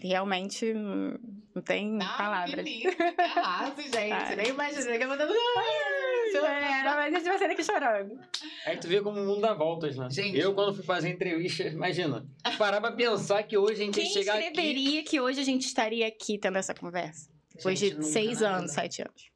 Realmente 0.00 0.72
não 0.72 1.62
tem 1.64 1.98
Ai, 2.00 2.16
palavras. 2.18 2.64
Que 2.64 2.70
lindo, 2.84 2.96
que 2.96 3.02
arraso, 3.20 3.82
gente. 3.82 4.12
Ai. 4.12 4.36
Nem 4.36 4.48
imaginei 4.50 4.96
que 4.98 5.04
eu 5.04 5.08
vou 5.08 5.16
dando... 5.18 5.32
É, 5.34 6.84
não, 6.84 6.94
mas 6.94 7.14
a 7.14 7.18
gente 7.18 7.24
vai 7.28 7.38
sair 7.38 7.48
daqui 7.48 7.64
chorando. 7.64 8.20
Aí 8.66 8.76
tu 8.76 8.86
vê 8.86 9.00
como 9.00 9.18
o 9.20 9.24
mundo 9.26 9.40
dá 9.40 9.54
voltas, 9.54 9.96
né? 9.96 10.08
Gente. 10.10 10.38
Eu, 10.38 10.54
quando 10.54 10.74
fui 10.74 10.84
fazer 10.84 11.08
entrevista, 11.08 11.62
imagina, 11.64 12.24
parar 12.58 12.80
pra 12.80 12.92
pensar 12.92 13.42
que 13.44 13.56
hoje 13.56 13.82
a 13.82 13.84
gente 13.86 13.94
Quem 13.94 14.04
ia 14.06 14.12
chegar 14.12 14.34
aqui... 14.36 14.44
escreveria 14.44 15.02
que 15.04 15.20
hoje 15.20 15.40
a 15.40 15.44
gente 15.44 15.62
estaria 15.66 16.06
aqui 16.06 16.38
tendo 16.38 16.58
essa 16.58 16.74
conversa? 16.74 17.30
Depois 17.56 17.78
de 17.78 18.04
seis 18.04 18.40
na 18.40 18.50
anos, 18.50 18.70
vida. 18.70 18.74
sete 18.74 19.02
anos. 19.02 19.30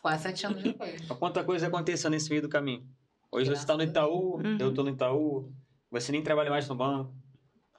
Quase 0.00 0.22
sete 0.22 0.46
anos 0.46 0.62
depois. 0.62 1.00
Quanta 1.18 1.44
coisa 1.44 1.66
aconteceu 1.68 2.10
nesse 2.10 2.30
meio 2.30 2.42
do 2.42 2.48
caminho. 2.48 2.84
Hoje 3.30 3.46
Graças 3.46 3.60
você 3.62 3.66
tá 3.66 3.76
no 3.76 3.82
Itaú, 3.84 4.36
Uhum. 4.40 4.56
eu 4.58 4.72
tô 4.74 4.82
no 4.82 4.90
Itaú, 4.90 5.52
você 5.90 6.10
nem 6.10 6.22
trabalha 6.22 6.50
mais 6.50 6.66
no 6.68 6.74
banco. 6.74 7.14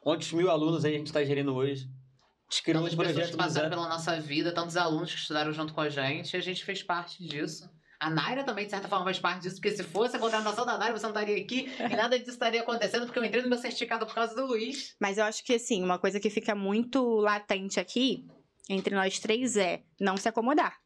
Quantos 0.03 0.33
mil 0.33 0.51
alunos 0.51 0.83
aí 0.83 0.95
a 0.95 0.97
gente 0.97 1.13
tá 1.13 1.23
gerindo 1.23 1.55
hoje? 1.55 1.85
A 1.85 2.53
gente 2.53 2.63
criou 2.63 2.81
Tantas 2.81 2.93
um 2.93 2.97
pessoas 2.97 3.15
projeto 3.15 3.31
que 3.31 3.37
passaram 3.37 3.69
zero. 3.69 3.81
pela 3.81 3.87
nossa 3.87 4.19
vida, 4.19 4.53
tantos 4.53 4.75
alunos 4.75 5.09
que 5.13 5.17
estudaram 5.17 5.53
junto 5.53 5.73
com 5.73 5.79
a 5.79 5.87
gente, 5.87 6.33
e 6.33 6.37
a 6.37 6.41
gente 6.41 6.65
fez 6.65 6.83
parte 6.83 7.25
disso. 7.25 7.69
A 8.01 8.09
Naira 8.09 8.43
também, 8.43 8.65
de 8.65 8.71
certa 8.71 8.89
forma, 8.89 9.05
faz 9.05 9.17
parte 9.17 9.43
disso, 9.43 9.55
porque 9.55 9.71
se 9.71 9.81
fosse 9.81 10.17
a 10.17 10.19
contratação 10.19 10.65
da 10.65 10.77
Naira, 10.77 10.97
você 10.97 11.03
não 11.03 11.11
estaria 11.11 11.37
aqui 11.37 11.71
e 11.79 11.87
nada 11.95 12.19
disso 12.19 12.31
estaria 12.31 12.59
acontecendo, 12.59 13.05
porque 13.05 13.17
eu 13.17 13.23
entrei 13.23 13.41
no 13.41 13.47
meu 13.47 13.57
certificado 13.57 14.05
por 14.05 14.13
causa 14.13 14.35
do 14.35 14.45
Luiz. 14.45 14.93
Mas 14.99 15.17
eu 15.17 15.23
acho 15.23 15.41
que, 15.41 15.53
assim, 15.53 15.81
uma 15.81 15.97
coisa 15.97 16.19
que 16.19 16.29
fica 16.29 16.53
muito 16.53 17.01
latente 17.21 17.79
aqui, 17.79 18.25
entre 18.69 18.93
nós 18.93 19.19
três, 19.19 19.55
é 19.55 19.83
não 20.01 20.17
se 20.17 20.27
acomodar. 20.27 20.82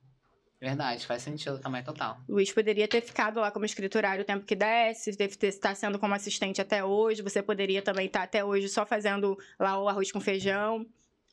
Verdade, 0.60 1.06
faz 1.06 1.22
sentido 1.22 1.60
também, 1.60 1.84
total. 1.84 2.18
O 2.28 2.34
Luiz 2.34 2.52
poderia 2.52 2.88
ter 2.88 3.02
ficado 3.02 3.40
lá 3.40 3.52
como 3.52 3.64
escriturário 3.64 4.24
o 4.24 4.26
tempo 4.26 4.44
que 4.44 4.56
desse, 4.56 5.12
deve 5.16 5.36
ter, 5.36 5.48
estar 5.48 5.76
sendo 5.76 6.00
como 6.00 6.16
assistente 6.16 6.60
até 6.60 6.84
hoje. 6.84 7.22
Você 7.22 7.44
poderia 7.44 7.82
também 7.82 8.08
estar 8.08 8.24
até 8.24 8.44
hoje 8.44 8.68
só 8.68 8.86
fazendo 8.86 9.38
lá 9.60 9.80
o 9.80 9.88
arroz 9.88 10.12
com 10.12 10.20
feijão, 10.20 10.86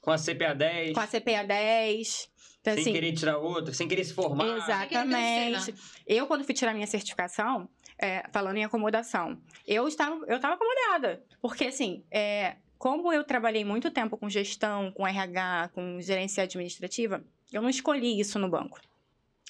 Com 0.02 0.10
a 0.10 0.18
CPA 0.18 0.54
10, 0.54 0.92
com 0.92 1.00
a 1.00 1.06
CPA 1.06 1.42
10. 1.46 2.28
Então, 2.60 2.74
sem 2.74 2.82
assim, 2.82 2.92
querer 2.92 3.12
tirar 3.12 3.38
outra, 3.38 3.72
sem 3.72 3.88
querer 3.88 4.04
se 4.04 4.12
formar. 4.12 4.56
Exatamente. 4.58 5.72
né? 5.72 5.78
Eu, 6.06 6.26
quando 6.26 6.44
fui 6.44 6.54
tirar 6.54 6.74
minha 6.74 6.86
certificação, 6.86 7.68
é, 7.98 8.24
falando 8.30 8.56
em 8.56 8.64
acomodação, 8.64 9.38
eu 9.66 9.88
estava, 9.88 10.22
eu 10.26 10.36
estava 10.36 10.54
acomodada. 10.54 11.22
Porque, 11.40 11.64
assim, 11.66 12.04
é, 12.10 12.56
como 12.78 13.12
eu 13.12 13.24
trabalhei 13.24 13.64
muito 13.64 13.90
tempo 13.90 14.16
com 14.16 14.28
gestão, 14.28 14.90
com 14.92 15.06
RH, 15.06 15.70
com 15.74 16.00
gerência 16.00 16.44
administrativa, 16.44 17.24
eu 17.52 17.62
não 17.62 17.70
escolhi 17.70 18.18
isso 18.20 18.38
no 18.38 18.48
banco. 18.48 18.80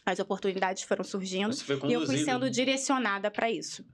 As 0.06 0.18
oportunidades 0.18 0.82
foram 0.82 1.02
surgindo 1.04 1.50
e 1.90 1.92
eu 1.94 2.00
fui 2.06 2.16
sendo 2.24 2.50
direcionada 2.50 3.30
para 3.30 3.50
isso. 3.50 3.84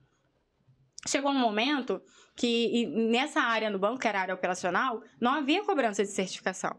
Chegou 1.09 1.31
um 1.31 1.39
momento 1.39 2.03
que 2.37 2.87
nessa 2.87 3.41
área 3.41 3.71
no 3.71 3.79
banco, 3.79 3.99
que 4.01 4.09
era 4.09 4.19
a 4.19 4.23
área 4.23 4.35
operacional, 4.35 5.03
não 5.21 5.33
havia 5.33 5.65
cobrança 5.65 6.03
de 6.03 6.11
certificação. 6.11 6.77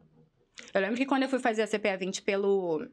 Eu 0.73 0.81
lembro 0.81 0.97
que 0.97 1.05
quando 1.05 1.23
eu 1.23 1.29
fui 1.29 1.39
fazer 1.39 1.63
a 1.63 1.67
CPA 1.67 1.97
20 1.97 2.21
pelo. 2.21 2.85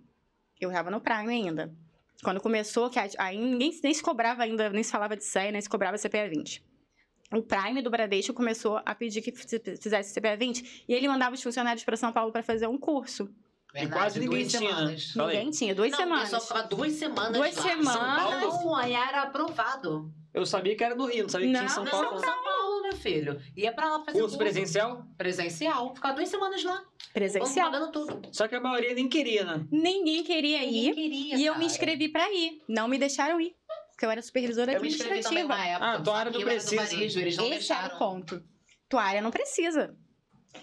Eu 0.61 0.71
estava 0.71 0.91
no 0.91 1.01
Prime 1.01 1.29
ainda. 1.33 1.75
Quando 2.23 2.41
começou, 2.41 2.89
que 2.91 2.99
aí 3.19 3.39
ninguém 3.39 3.79
nem 3.83 3.95
se 3.95 4.03
cobrava 4.03 4.43
ainda, 4.43 4.71
nem 4.71 4.83
se 4.83 4.91
falava 4.91 5.17
de 5.17 5.25
CEA, 5.25 5.53
nem 5.53 5.61
se 5.61 5.69
cobrava 5.69 5.97
CPA 5.99 6.29
20. 6.29 6.65
O 7.33 7.43
Prime 7.43 7.83
do 7.83 7.91
Bradesco 7.91 8.33
começou 8.33 8.81
a 8.85 8.95
pedir 8.95 9.21
que 9.23 9.31
fiz- 9.31 9.61
fizesse 9.81 10.15
CPA 10.19 10.37
20 10.37 10.85
e 10.89 10.95
ele 10.95 11.07
mandava 11.07 11.35
os 11.35 11.43
funcionários 11.43 11.85
para 11.85 11.97
São 11.97 12.13
Paulo 12.13 12.33
para 12.33 12.43
fazer 12.43 12.67
um 12.67 12.79
curso. 12.79 13.29
E 13.75 13.87
quase 13.87 14.19
ninguém 14.19 14.41
duas 14.41 14.53
tinha, 14.53 14.71
né? 14.71 14.97
semanas. 14.99 15.15
Ninguém 15.15 15.51
tinha, 15.51 15.75
duas 15.75 15.91
não, 15.91 15.99
semanas. 15.99 16.23
Pessoal 16.31 16.43
ficava 16.43 16.63
duas 16.69 16.93
semanas 16.93 17.33
Duas 17.33 17.57
lá. 17.57 17.63
semanas. 17.63 17.93
São 17.93 18.41
Paulo, 18.41 18.65
não, 18.65 18.77
aí 18.77 18.93
era 18.93 19.23
aprovado. 19.23 20.13
Eu 20.33 20.47
sabia 20.47 20.77
que 20.77 20.85
era 20.85 20.95
do 20.95 21.07
Rio, 21.07 21.23
não 21.25 21.29
sabia 21.29 21.47
que 21.49 21.53
tinha 21.53 21.63
em 21.63 21.67
Não, 21.67 21.75
São 21.75 21.85
Não, 21.85 21.91
Paulo. 21.91 22.21
São 22.21 22.45
Paulo, 22.45 22.83
meu 22.83 22.97
filho. 22.97 23.41
Ia 23.57 23.73
pra 23.73 23.89
lá 23.97 24.05
fazer 24.05 24.21
Curso 24.21 24.39
presencial? 24.39 25.05
Presencial. 25.17 25.95
Ficar 25.95 26.13
duas 26.13 26.29
semanas 26.29 26.63
lá. 26.65 26.83
Presencial. 27.13 27.71
Pagando 27.71 27.93
tudo. 27.93 28.23
Só 28.33 28.47
que 28.49 28.55
a 28.55 28.61
maioria 28.61 28.95
nem 28.95 29.09
queria, 29.09 29.45
né? 29.45 29.67
Ninguém 29.71 30.23
queria 30.25 30.61
Ninguém 30.61 30.89
ir. 30.91 30.95
queria, 30.95 31.37
E 31.37 31.45
eu 31.47 31.53
cara. 31.55 31.59
me 31.59 31.67
inscrevi 31.67 32.09
pra 32.09 32.31
ir. 32.33 32.63
Não 32.69 32.89
me 32.89 32.99
deixaram 32.99 33.41
ir. 33.41 33.55
Porque 33.91 34.07
eu 34.07 34.11
era 34.11 34.23
supervisora 34.23 34.73
Eu 34.73 34.81
me 34.81 34.89
inscrevi 34.89 35.23
também 35.23 35.43
administrativa. 35.43 35.57
na 35.57 35.67
época. 35.67 35.91
Ah, 35.93 36.01
tua 36.03 36.17
área 36.19 36.31
não 36.33 36.41
Eu 36.41 36.49
era 36.49 36.61
precisa. 36.61 36.83
varejo, 36.83 37.19
eles 37.21 37.37
não 37.37 37.45
Esse 37.45 37.53
era 37.53 37.59
deixaram. 37.59 37.97
o 37.97 37.99
ponto. 37.99 38.43
Tua 38.89 39.03
área 39.03 39.21
não 39.21 39.31
precisa. 39.31 39.97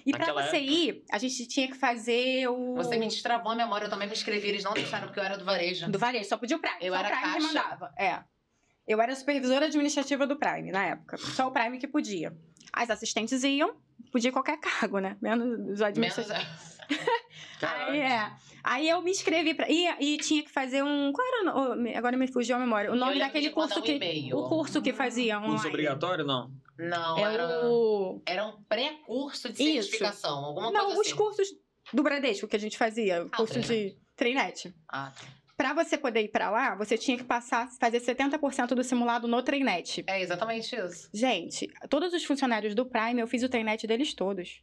E 0.06 0.12
pra 0.12 0.20
Naquela 0.20 0.44
você 0.44 0.58
época. 0.58 0.72
ir, 0.72 1.04
a 1.12 1.18
gente 1.18 1.48
tinha 1.48 1.68
que 1.68 1.76
fazer 1.76 2.48
o. 2.50 2.76
Você 2.76 2.98
me 2.98 3.08
destravou 3.08 3.52
a 3.52 3.56
memória, 3.56 3.86
eu 3.86 3.90
também 3.90 4.08
me 4.08 4.14
inscrevi, 4.14 4.48
eles 4.50 4.64
não 4.64 4.74
deixaram 4.74 5.08
porque 5.08 5.20
eu 5.20 5.24
era 5.24 5.38
do 5.38 5.46
varejo. 5.46 5.90
Do 5.92 6.00
varejo, 6.00 6.28
só 6.30 6.38
podia 6.38 6.58
o 6.58 6.60
Prime. 6.60 6.78
Eu 6.82 6.94
só 6.94 7.00
era 7.00 7.08
o 7.08 7.12
Prime 7.12 7.24
que 7.26 7.32
caixa. 7.32 7.48
mandava. 7.48 7.94
É. 7.98 8.20
Eu 8.88 9.02
era 9.02 9.16
supervisora 9.16 9.66
administrativa 9.66 10.28
do 10.28 10.36
Prime 10.36 10.72
na 10.72 10.86
época. 10.86 11.18
Só 11.18 11.48
o 11.48 11.52
Prime 11.52 11.78
que 11.78 11.88
podia. 11.88 12.36
As 12.72 12.90
assistentes 12.90 13.44
iam, 13.44 13.76
podia 14.12 14.32
qualquer 14.32 14.58
cargo, 14.60 15.00
né? 15.00 15.18
Menos 15.22 15.48
os 15.48 15.60
Menos... 15.60 15.82
administrativos. 15.82 16.78
Caralho. 17.60 17.92
Aí 17.94 18.00
é. 18.00 18.32
Aí 18.64 18.90
eu 18.90 19.02
me 19.02 19.12
inscrevi 19.12 19.54
pra. 19.54 19.70
E, 19.70 19.88
e 20.00 20.18
tinha 20.18 20.44
que 20.44 20.50
fazer 20.52 20.84
um. 20.84 21.12
Qual 21.12 21.28
era 21.28 21.42
o 21.42 21.46
nome? 21.70 21.96
Agora 21.96 22.18
me 22.18 22.28
fugiu 22.28 22.56
a 22.56 22.60
memória. 22.60 22.92
O 22.92 22.96
nome 22.96 23.20
daquele 23.20 23.50
curso 23.52 23.80
um 23.80 23.82
que. 23.82 24.34
O 24.34 24.50
curso 24.50 24.82
que 24.82 24.92
fazia 24.92 25.38
online. 25.38 25.54
Curso 25.54 25.68
obrigatório, 25.68 26.26
não? 26.26 26.52
Não, 26.78 27.18
É 27.18 27.34
era... 27.34 27.66
o. 27.70 28.22
era 28.26 28.46
um 28.46 28.62
pré-curso 28.64 29.52
de 29.52 29.64
Isso. 29.64 29.84
certificação, 29.90 30.44
alguma 30.46 30.72
Não, 30.72 30.86
coisa 30.86 31.02
os 31.02 31.08
assim. 31.08 31.16
cursos 31.16 31.48
do 31.94 32.04
Bradesco 32.04 32.48
que 32.48 32.56
a 32.56 32.60
gente 32.60 32.78
fazia. 32.78 33.24
O 33.24 33.30
Ah, 33.32 33.38
curso 33.38 33.54
Treinet. 33.62 33.94
de 33.94 33.98
Treinet. 34.16 34.76
Ah, 34.90 35.12
tá. 35.16 35.26
Pra 35.58 35.74
você 35.74 35.98
poder 35.98 36.22
ir 36.22 36.28
pra 36.28 36.50
lá, 36.50 36.76
você 36.76 36.98
tinha 36.98 37.16
que 37.18 37.24
passar, 37.24 37.70
fazer 37.80 38.02
70% 38.02 38.76
do 38.76 38.84
simulado 38.84 39.26
no 39.26 39.42
Treinet. 39.42 40.04
É 40.06 40.20
exatamente 40.22 40.76
isso. 40.76 41.10
Gente, 41.14 41.72
todos 41.90 42.14
os 42.14 42.26
funcionários 42.26 42.76
do 42.76 42.86
Prime, 42.86 43.22
eu 43.22 43.28
fiz 43.28 43.42
o 43.42 43.48
Treinet 43.48 43.88
deles 43.88 44.14
todos. 44.14 44.62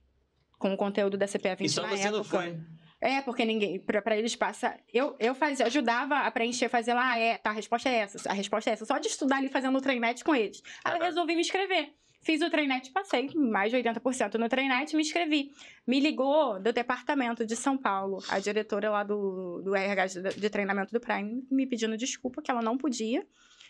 Com 0.58 0.74
o 0.74 0.76
conteúdo 0.76 1.16
da 1.16 1.26
CPA 1.26 1.56
20 1.56 1.66
E 1.66 1.68
só 1.70 1.82
na 1.82 1.88
você 1.96 2.10
não 2.10 2.20
época. 2.20 2.36
foi. 2.42 2.60
É, 3.00 3.20
porque 3.22 3.44
ninguém, 3.44 3.80
pra, 3.80 4.00
pra 4.02 4.16
eles 4.16 4.36
passar. 4.36 4.78
Eu, 4.92 5.16
eu 5.18 5.34
fazia, 5.34 5.66
ajudava 5.66 6.18
a 6.18 6.30
preencher, 6.30 6.68
fazer 6.68 6.94
lá, 6.94 7.12
ah, 7.12 7.18
é, 7.18 7.36
tá, 7.38 7.50
a 7.50 7.52
resposta 7.54 7.88
é 7.88 7.94
essa, 7.96 8.30
a 8.30 8.32
resposta 8.32 8.70
é 8.70 8.74
essa. 8.74 8.84
Só 8.84 8.96
de 8.98 9.08
estudar 9.08 9.38
ali 9.38 9.48
fazendo 9.48 9.76
o 9.76 9.80
Treinet 9.80 10.22
com 10.22 10.34
eles. 10.34 10.62
Aí 10.84 10.96
eu 10.98 11.02
resolvi 11.02 11.34
me 11.34 11.40
inscrever. 11.40 11.94
Fiz 12.22 12.40
o 12.40 12.48
Treinet, 12.48 12.90
passei 12.92 13.28
mais 13.34 13.72
de 13.72 13.76
80% 13.78 14.34
no 14.34 14.48
Treinet, 14.48 14.94
me 14.94 15.02
inscrevi. 15.02 15.52
Me 15.84 15.98
ligou 15.98 16.60
do 16.60 16.72
departamento 16.72 17.44
de 17.44 17.56
São 17.56 17.76
Paulo, 17.76 18.22
a 18.28 18.38
diretora 18.38 18.90
lá 18.90 19.02
do, 19.02 19.60
do 19.62 19.74
RH 19.74 20.06
de, 20.06 20.40
de 20.40 20.50
treinamento 20.50 20.92
do 20.92 21.00
Prime, 21.00 21.44
me 21.50 21.66
pedindo 21.66 21.96
desculpa 21.96 22.40
que 22.40 22.50
ela 22.50 22.62
não 22.62 22.78
podia 22.78 23.26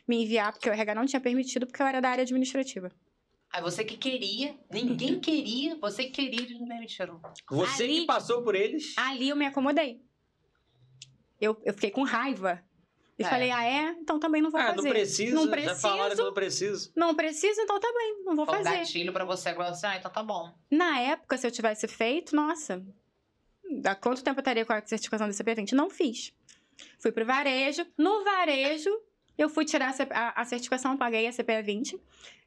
me 0.06 0.22
enviar, 0.22 0.52
porque 0.52 0.68
o 0.68 0.72
RH 0.72 0.94
não 0.94 1.06
tinha 1.06 1.20
permitido, 1.20 1.66
porque 1.66 1.80
eu 1.82 1.86
era 1.86 2.00
da 2.00 2.10
área 2.10 2.22
administrativa. 2.22 2.90
Aí 3.50 3.62
você 3.62 3.84
que 3.84 3.96
queria, 3.96 4.54
ninguém 4.70 5.18
queria, 5.18 5.76
você 5.76 6.04
que 6.04 6.10
queria, 6.10 6.42
eles 6.42 6.58
não 6.60 6.66
permitiram. 6.66 7.20
Você 7.50 7.84
Ali- 7.84 8.00
que 8.00 8.06
passou 8.06 8.42
por 8.42 8.54
eles. 8.54 8.94
Ali 8.98 9.28
eu 9.30 9.36
me 9.36 9.46
acomodei. 9.46 10.02
Eu, 11.40 11.60
eu 11.64 11.72
fiquei 11.74 11.90
com 11.90 12.02
raiva. 12.02 12.62
E 13.22 13.26
É. 13.26 13.30
falei, 13.30 13.50
ah, 13.50 13.64
é? 13.64 13.90
Então 14.00 14.18
também 14.18 14.42
não 14.42 14.50
vou 14.50 14.60
ah, 14.60 14.66
fazer. 14.74 14.82
não 14.82 14.90
preciso. 14.90 15.34
Não 15.34 15.44
Já 15.44 15.50
preciso. 15.50 15.80
falaram 15.80 16.14
que 16.14 16.20
eu 16.20 16.24
não 16.26 16.34
preciso. 16.34 16.92
Não 16.96 17.14
preciso, 17.14 17.60
então 17.60 17.78
tá 17.80 17.92
bem, 17.96 18.22
não 18.24 18.36
vou 18.36 18.44
Foi 18.46 18.58
um 18.60 18.64
fazer. 18.64 18.78
gatilho 18.78 19.12
pra 19.12 19.24
você, 19.24 19.48
agora 19.50 19.74
você, 19.74 19.86
ah, 19.86 19.96
então 19.96 20.10
tá 20.10 20.22
bom. 20.22 20.52
Na 20.70 20.98
época, 21.00 21.36
se 21.38 21.46
eu 21.46 21.50
tivesse 21.50 21.86
feito, 21.88 22.34
nossa, 22.36 22.84
há 23.84 23.94
quanto 23.94 24.22
tempo 24.22 24.38
eu 24.38 24.42
estaria 24.42 24.64
com 24.64 24.72
a 24.72 24.82
certificação 24.84 25.26
do 25.28 25.34
CP20? 25.34 25.72
Não 25.72 25.88
fiz. 25.88 26.32
Fui 26.98 27.12
pro 27.12 27.24
varejo. 27.24 27.86
No 27.96 28.24
varejo, 28.24 28.90
eu 29.38 29.48
fui 29.48 29.64
tirar 29.64 29.94
a, 30.10 30.40
a- 30.40 30.44
certificação, 30.44 30.96
paguei 30.96 31.26
a 31.26 31.32
CPA 31.32 31.62
20. 31.62 31.98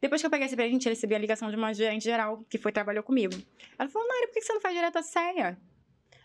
Depois 0.02 0.22
que 0.22 0.28
eu 0.28 0.32
paguei 0.32 0.48
a 0.48 0.50
CPA 0.50 0.68
20, 0.68 0.86
eu 0.86 0.90
recebi 0.92 1.16
a 1.16 1.18
ligação 1.20 1.50
de 1.50 1.56
uma 1.56 1.74
gerente 1.74 2.04
geral 2.04 2.44
que 2.50 2.58
foi 2.58 2.72
trabalhou 2.72 3.04
comigo. 3.04 3.34
Ela 3.80 3.90
falou, 3.90 4.08
Naira, 4.08 4.28
por 4.28 4.34
que 4.34 4.42
você 4.42 4.54
não 4.54 4.62
faz 4.62 4.76
direto 4.76 4.98
a 4.98 5.04
CEA? 5.04 5.58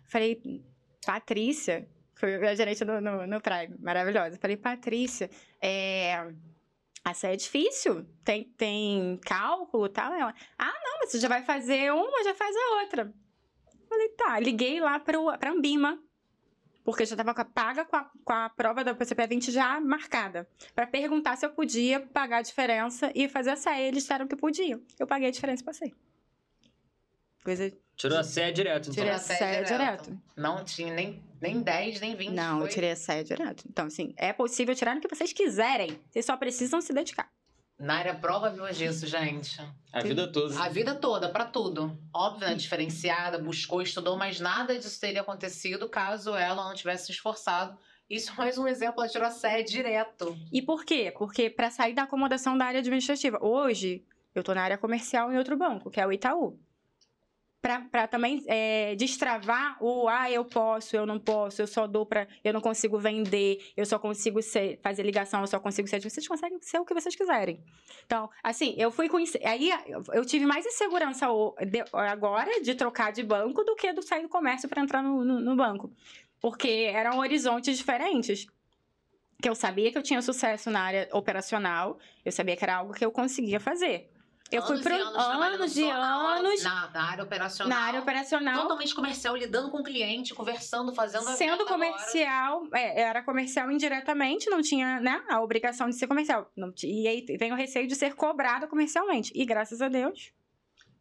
Falei, 0.07 0.43
Patrícia, 1.07 1.89
foi 2.21 2.47
a 2.47 2.55
gerente 2.55 2.85
no, 2.85 3.01
no, 3.01 3.27
no 3.27 3.41
Prime, 3.41 3.77
maravilhosa. 3.81 4.39
Falei, 4.39 4.57
Patrícia, 4.57 5.31
é, 5.61 6.31
a 7.03 7.15
CEA 7.15 7.33
é 7.33 7.37
difícil, 7.37 8.07
tem, 8.23 8.45
tem 8.45 9.19
cálculo 9.25 9.87
e 9.87 9.89
tal. 9.89 10.13
Ela, 10.13 10.35
ah, 10.59 10.73
não, 10.85 10.99
mas 11.01 11.11
você 11.11 11.19
já 11.19 11.29
vai 11.29 11.43
fazer 11.43 11.91
uma, 11.93 12.23
já 12.23 12.35
faz 12.35 12.55
a 12.55 12.83
outra. 12.83 13.15
Falei, 13.89 14.09
tá, 14.11 14.39
liguei 14.39 14.79
lá 14.81 15.01
pro, 15.01 15.37
pra 15.39 15.51
Ambima, 15.51 15.99
porque 16.85 17.07
já 17.07 17.15
estava 17.15 17.45
paga 17.45 17.87
com 17.87 17.97
a, 17.97 18.11
com 18.23 18.33
a 18.33 18.51
prova 18.51 18.85
da 18.85 18.95
PCP 18.95 19.27
20 19.27 19.51
já 19.51 19.81
marcada, 19.81 20.47
para 20.75 20.87
perguntar 20.87 21.37
se 21.37 21.47
eu 21.47 21.51
podia 21.51 22.01
pagar 22.01 22.39
a 22.39 22.43
diferença 22.43 23.11
e 23.15 23.29
fazer 23.29 23.51
a 23.51 23.57
CEA. 23.57 23.81
Eles 23.81 24.03
disseram 24.03 24.29
que 24.29 24.37
podiam. 24.37 24.83
Eu 24.99 25.07
paguei 25.07 25.29
a 25.29 25.33
diferença 25.33 25.63
e 25.63 25.65
passei. 25.65 25.95
Coisa. 27.43 27.73
Tirou 28.01 28.17
a 28.17 28.25
sé 28.25 28.51
direto, 28.51 28.85
então. 28.85 28.95
Tirei 28.95 29.11
a 29.11 29.19
CEA 29.19 29.63
direto. 29.63 30.19
Não 30.35 30.65
tinha 30.65 30.95
nem, 30.95 31.23
nem 31.39 31.61
10, 31.61 32.01
nem 32.01 32.17
20. 32.17 32.31
Não, 32.31 32.61
foi? 32.61 32.67
eu 32.67 32.73
tirei 32.73 32.93
a 32.93 32.97
CEA 32.97 33.23
direto. 33.23 33.65
Então, 33.69 33.85
assim, 33.85 34.15
é 34.17 34.33
possível 34.33 34.75
tirar 34.75 34.97
o 34.97 35.01
que 35.03 35.15
vocês 35.15 35.35
quiserem. 35.35 36.01
Vocês 36.09 36.25
só 36.25 36.35
precisam 36.35 36.81
se 36.81 36.95
dedicar. 36.95 37.31
Naira 37.79 38.15
prova 38.15 38.49
viu 38.49 38.67
disso, 38.73 39.07
gente. 39.07 39.61
A 39.93 40.01
vida 40.01 40.27
toda. 40.33 40.63
A 40.63 40.71
vida 40.71 40.95
toda, 40.95 41.29
pra 41.29 41.45
tudo. 41.45 41.95
Óbvio, 42.11 42.49
né? 42.49 42.55
diferenciada, 42.55 43.37
buscou, 43.37 43.83
estudou, 43.83 44.17
mas 44.17 44.41
nada 44.41 44.79
disso 44.79 44.99
teria 44.99 45.21
acontecido 45.21 45.87
caso 45.87 46.35
ela 46.35 46.67
não 46.67 46.75
tivesse 46.75 47.07
se 47.07 47.13
esforçado. 47.13 47.77
Isso 48.09 48.33
é 48.33 48.35
mais 48.35 48.57
um 48.57 48.67
exemplo, 48.67 49.03
ela 49.03 49.13
tirou 49.13 49.29
a 49.29 49.31
série 49.31 49.63
direto. 49.63 50.35
E 50.51 50.63
por 50.63 50.87
quê? 50.87 51.13
Porque 51.19 51.51
para 51.51 51.71
sair 51.71 51.93
da 51.93 52.05
acomodação 52.05 52.57
da 52.57 52.65
área 52.65 52.81
administrativa. 52.81 53.39
Hoje, 53.45 54.03
eu 54.35 54.43
tô 54.43 54.55
na 54.55 54.63
área 54.63 54.79
comercial 54.79 55.31
em 55.31 55.37
outro 55.37 55.55
banco, 55.55 55.91
que 55.91 56.01
é 56.01 56.07
o 56.07 56.13
Itaú. 56.13 56.59
Para 57.63 58.09
também 58.09 58.43
é, 58.47 58.95
destravar 58.95 59.77
o 59.83 60.09
ah, 60.09 60.31
eu 60.31 60.47
posso, 60.47 60.97
eu 60.97 61.05
não 61.05 61.19
posso, 61.21 61.61
eu 61.61 61.67
só 61.67 61.87
dou 61.87 62.07
para. 62.07 62.27
Eu 62.43 62.55
não 62.55 62.61
consigo 62.61 62.99
vender, 62.99 63.59
eu 63.77 63.85
só 63.85 63.99
consigo 63.99 64.41
ser, 64.41 64.81
fazer 64.83 65.03
ligação, 65.03 65.43
eu 65.43 65.47
só 65.47 65.61
consigo 65.61 65.87
ser. 65.87 66.01
Vocês 66.01 66.27
conseguem 66.27 66.59
ser 66.63 66.79
o 66.79 66.87
que 66.87 66.95
vocês 66.95 67.15
quiserem. 67.15 67.63
Então, 68.07 68.31
assim, 68.43 68.75
eu 68.79 68.91
fui 68.91 69.11
com. 69.11 69.19
Aí 69.45 69.71
eu- 70.15 70.25
tive 70.25 70.47
mais 70.47 70.65
insegurança 70.65 71.27
agora 72.11 72.63
de 72.63 72.75
trocar 72.75 73.13
de 73.13 73.23
banco 73.23 73.63
do 73.63 73.77
que 73.77 73.93
do 73.93 74.01
sair 74.01 74.23
do 74.23 74.29
comércio 74.31 74.67
para 74.67 74.81
entrar 74.81 75.03
no, 75.03 75.23
no- 75.23 75.41
no 75.41 75.55
banco. 75.55 75.93
Porque 76.41 76.91
eram 76.91 77.19
horizontes 77.19 77.77
diferentes 77.77 78.47
que 79.43 79.49
eu 79.49 79.55
sabia 79.55 79.93
que 79.93 79.99
eu 79.99 80.03
tinha 80.03 80.21
sucesso 80.23 80.71
na 80.71 80.81
área 80.81 81.09
operacional, 81.13 81.99
eu 82.25 82.33
sabia 82.33 82.57
que 82.57 82.65
era 82.65 82.77
algo 82.77 82.93
que 82.95 83.05
eu 83.05 83.11
conseguia 83.13 83.61
fazer. 83.61 84.10
Eu 84.51 84.63
fui 84.63 84.73
Anos 84.73 84.83
para 84.83 84.97
e 84.97 85.01
anos 85.01 85.17
anos 85.17 85.77
e 85.77 85.91
anos 85.91 86.63
Na, 86.65 86.91
na 86.91 87.03
área 87.11 87.23
operacional. 87.25 87.79
na 87.79 87.85
área 87.85 88.01
operacional, 88.01 88.63
Totalmente 88.63 88.95
comercial, 88.95 89.37
lidando 89.37 89.71
com 89.71 89.79
o 89.79 89.83
cliente, 89.85 90.35
conversando, 90.35 90.93
fazendo 90.93 91.29
a 91.29 91.33
sendo 91.33 91.65
comercial, 91.65 92.67
é, 92.75 93.01
era 93.03 93.23
comercial 93.23 93.71
indiretamente, 93.71 94.51
não 94.51 94.61
tinha 94.61 94.99
né, 95.01 95.23
a 95.29 95.41
obrigação 95.41 95.89
de 95.89 95.95
ser 95.95 96.09
comercial. 96.09 96.51
Não 96.57 96.73
e 96.83 97.07
aí 97.07 97.25
vem 97.39 97.53
o 97.53 97.57
receio 97.57 97.87
de 97.87 97.95
ser 97.95 98.15
cobrado 98.15 98.67
comercialmente. 98.67 99.33
E 99.37 99.45
graças 99.45 99.81
a 99.81 99.89
Deus, 99.89 100.33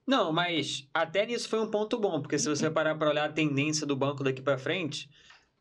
Não, 0.05 0.31
mas 0.31 0.87
até 0.93 1.25
nisso 1.25 1.49
foi 1.49 1.59
um 1.59 1.71
ponto 1.71 1.97
bom, 1.97 2.21
porque 2.21 2.37
se 2.37 2.47
você 2.47 2.69
parar 2.69 2.95
pra 2.95 3.09
olhar 3.09 3.25
a 3.29 3.33
tendência 3.33 3.85
do 3.87 3.95
banco 3.95 4.23
daqui 4.23 4.41
pra 4.43 4.57
frente, 4.59 5.09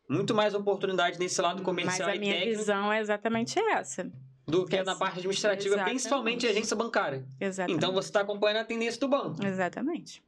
muito 0.07 0.33
mais 0.35 0.53
oportunidade 0.53 1.17
nesse 1.19 1.41
lado 1.41 1.57
mas 1.57 1.65
comercial 1.65 2.09
a 2.09 2.15
e 2.15 2.19
minha 2.19 2.33
técnico 2.33 2.57
visão 2.59 2.93
é 2.93 2.99
exatamente 2.99 3.59
essa. 3.59 4.11
Do 4.49 4.65
que 4.65 4.81
na 4.83 4.95
parte 4.95 5.19
administrativa, 5.19 5.75
Exatamente. 5.75 5.89
principalmente 5.89 6.47
agência 6.47 6.75
bancária. 6.75 7.25
Exatamente. 7.39 7.77
Então 7.77 7.93
você 7.93 8.09
está 8.09 8.21
acompanhando 8.21 8.57
a 8.57 8.65
tendência 8.65 8.99
do 8.99 9.07
banco. 9.07 9.45
Exatamente. 9.45 10.23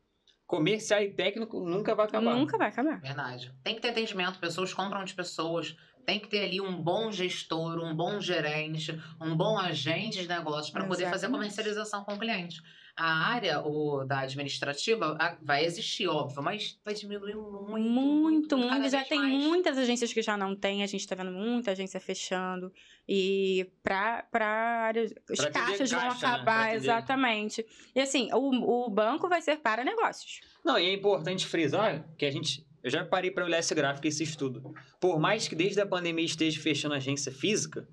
Comercial 0.46 1.02
e 1.02 1.10
técnico 1.14 1.62
nunca 1.62 1.96
vai 1.96 2.06
acabar. 2.06 2.36
Nunca 2.36 2.58
vai 2.58 2.68
acabar. 2.68 3.00
Verdade. 3.00 3.54
Tem 3.64 3.76
que 3.76 3.82
ter 3.82 3.90
atendimento, 3.90 4.40
pessoas 4.40 4.74
compram 4.74 5.04
de 5.04 5.14
pessoas. 5.14 5.76
Tem 6.06 6.20
que 6.20 6.28
ter 6.28 6.46
ali 6.46 6.60
um 6.60 6.82
bom 6.82 7.12
gestor, 7.12 7.80
um 7.80 7.96
bom 7.96 8.20
gerente, 8.20 9.00
um 9.20 9.36
bom 9.36 9.58
agente 9.58 10.22
de 10.22 10.28
negócios 10.28 10.72
para 10.72 10.84
poder 10.86 11.10
fazer 11.10 11.30
comercialização 11.30 12.04
com 12.04 12.16
o 12.16 12.20
cliente. 12.20 12.62
A 12.96 13.30
área 13.30 13.62
o, 13.62 14.04
da 14.04 14.20
administrativa 14.20 15.16
a- 15.20 15.38
vai 15.42 15.64
existir, 15.66 16.08
óbvio, 16.08 16.44
mas 16.44 16.78
vai 16.84 16.94
diminuir 16.94 17.36
muito. 17.36 17.90
Muito, 17.90 18.58
muito. 18.58 18.90
Já 18.90 19.04
tem 19.04 19.20
mais. 19.20 19.34
muitas 19.34 19.78
agências 19.78 20.12
que 20.14 20.22
já 20.22 20.36
não 20.38 20.56
tem, 20.56 20.84
a 20.84 20.88
gente 20.88 21.08
tá 21.08 21.16
vendo 21.16 21.32
muita 21.32 21.72
agência 21.72 22.00
fechando. 22.00 22.72
E 23.08 23.70
pra, 23.82 24.24
pra 24.32 24.46
área. 24.48 25.04
Os 25.30 25.40
Pra 25.40 25.52
caixas 25.52 25.90
vão 25.92 26.00
caixa, 26.02 26.28
né? 26.28 26.34
Acabar, 26.34 26.62
atender. 26.64 26.76
exatamente. 26.78 27.66
E 27.96 28.00
assim, 28.02 28.30
o, 28.34 28.86
o 28.86 28.90
banco 28.90 29.28
vai 29.30 29.42
ser 29.42 29.58
para 29.58 29.84
negócios. 29.84 30.42
Não, 30.64 30.78
e 30.78 30.86
é 30.86 30.94
importante 30.94 31.46
frisar 31.48 32.06
que 32.18 32.26
a 32.26 32.32
gente. 32.32 32.66
Eu 32.84 32.90
já 32.90 33.06
parei 33.06 33.30
para 33.32 33.46
olhar 33.46 33.60
esse 33.60 33.74
gráfico 33.76 34.08
esse 34.08 34.24
estudo. 34.24 34.74
Por 35.00 35.20
mais 35.20 35.48
que 35.48 35.56
desde 35.56 35.80
a 35.80 35.86
pandemia 35.86 36.26
esteja 36.26 36.60
fechando 36.60 36.96
agência 36.96 37.32
física, 37.32 37.88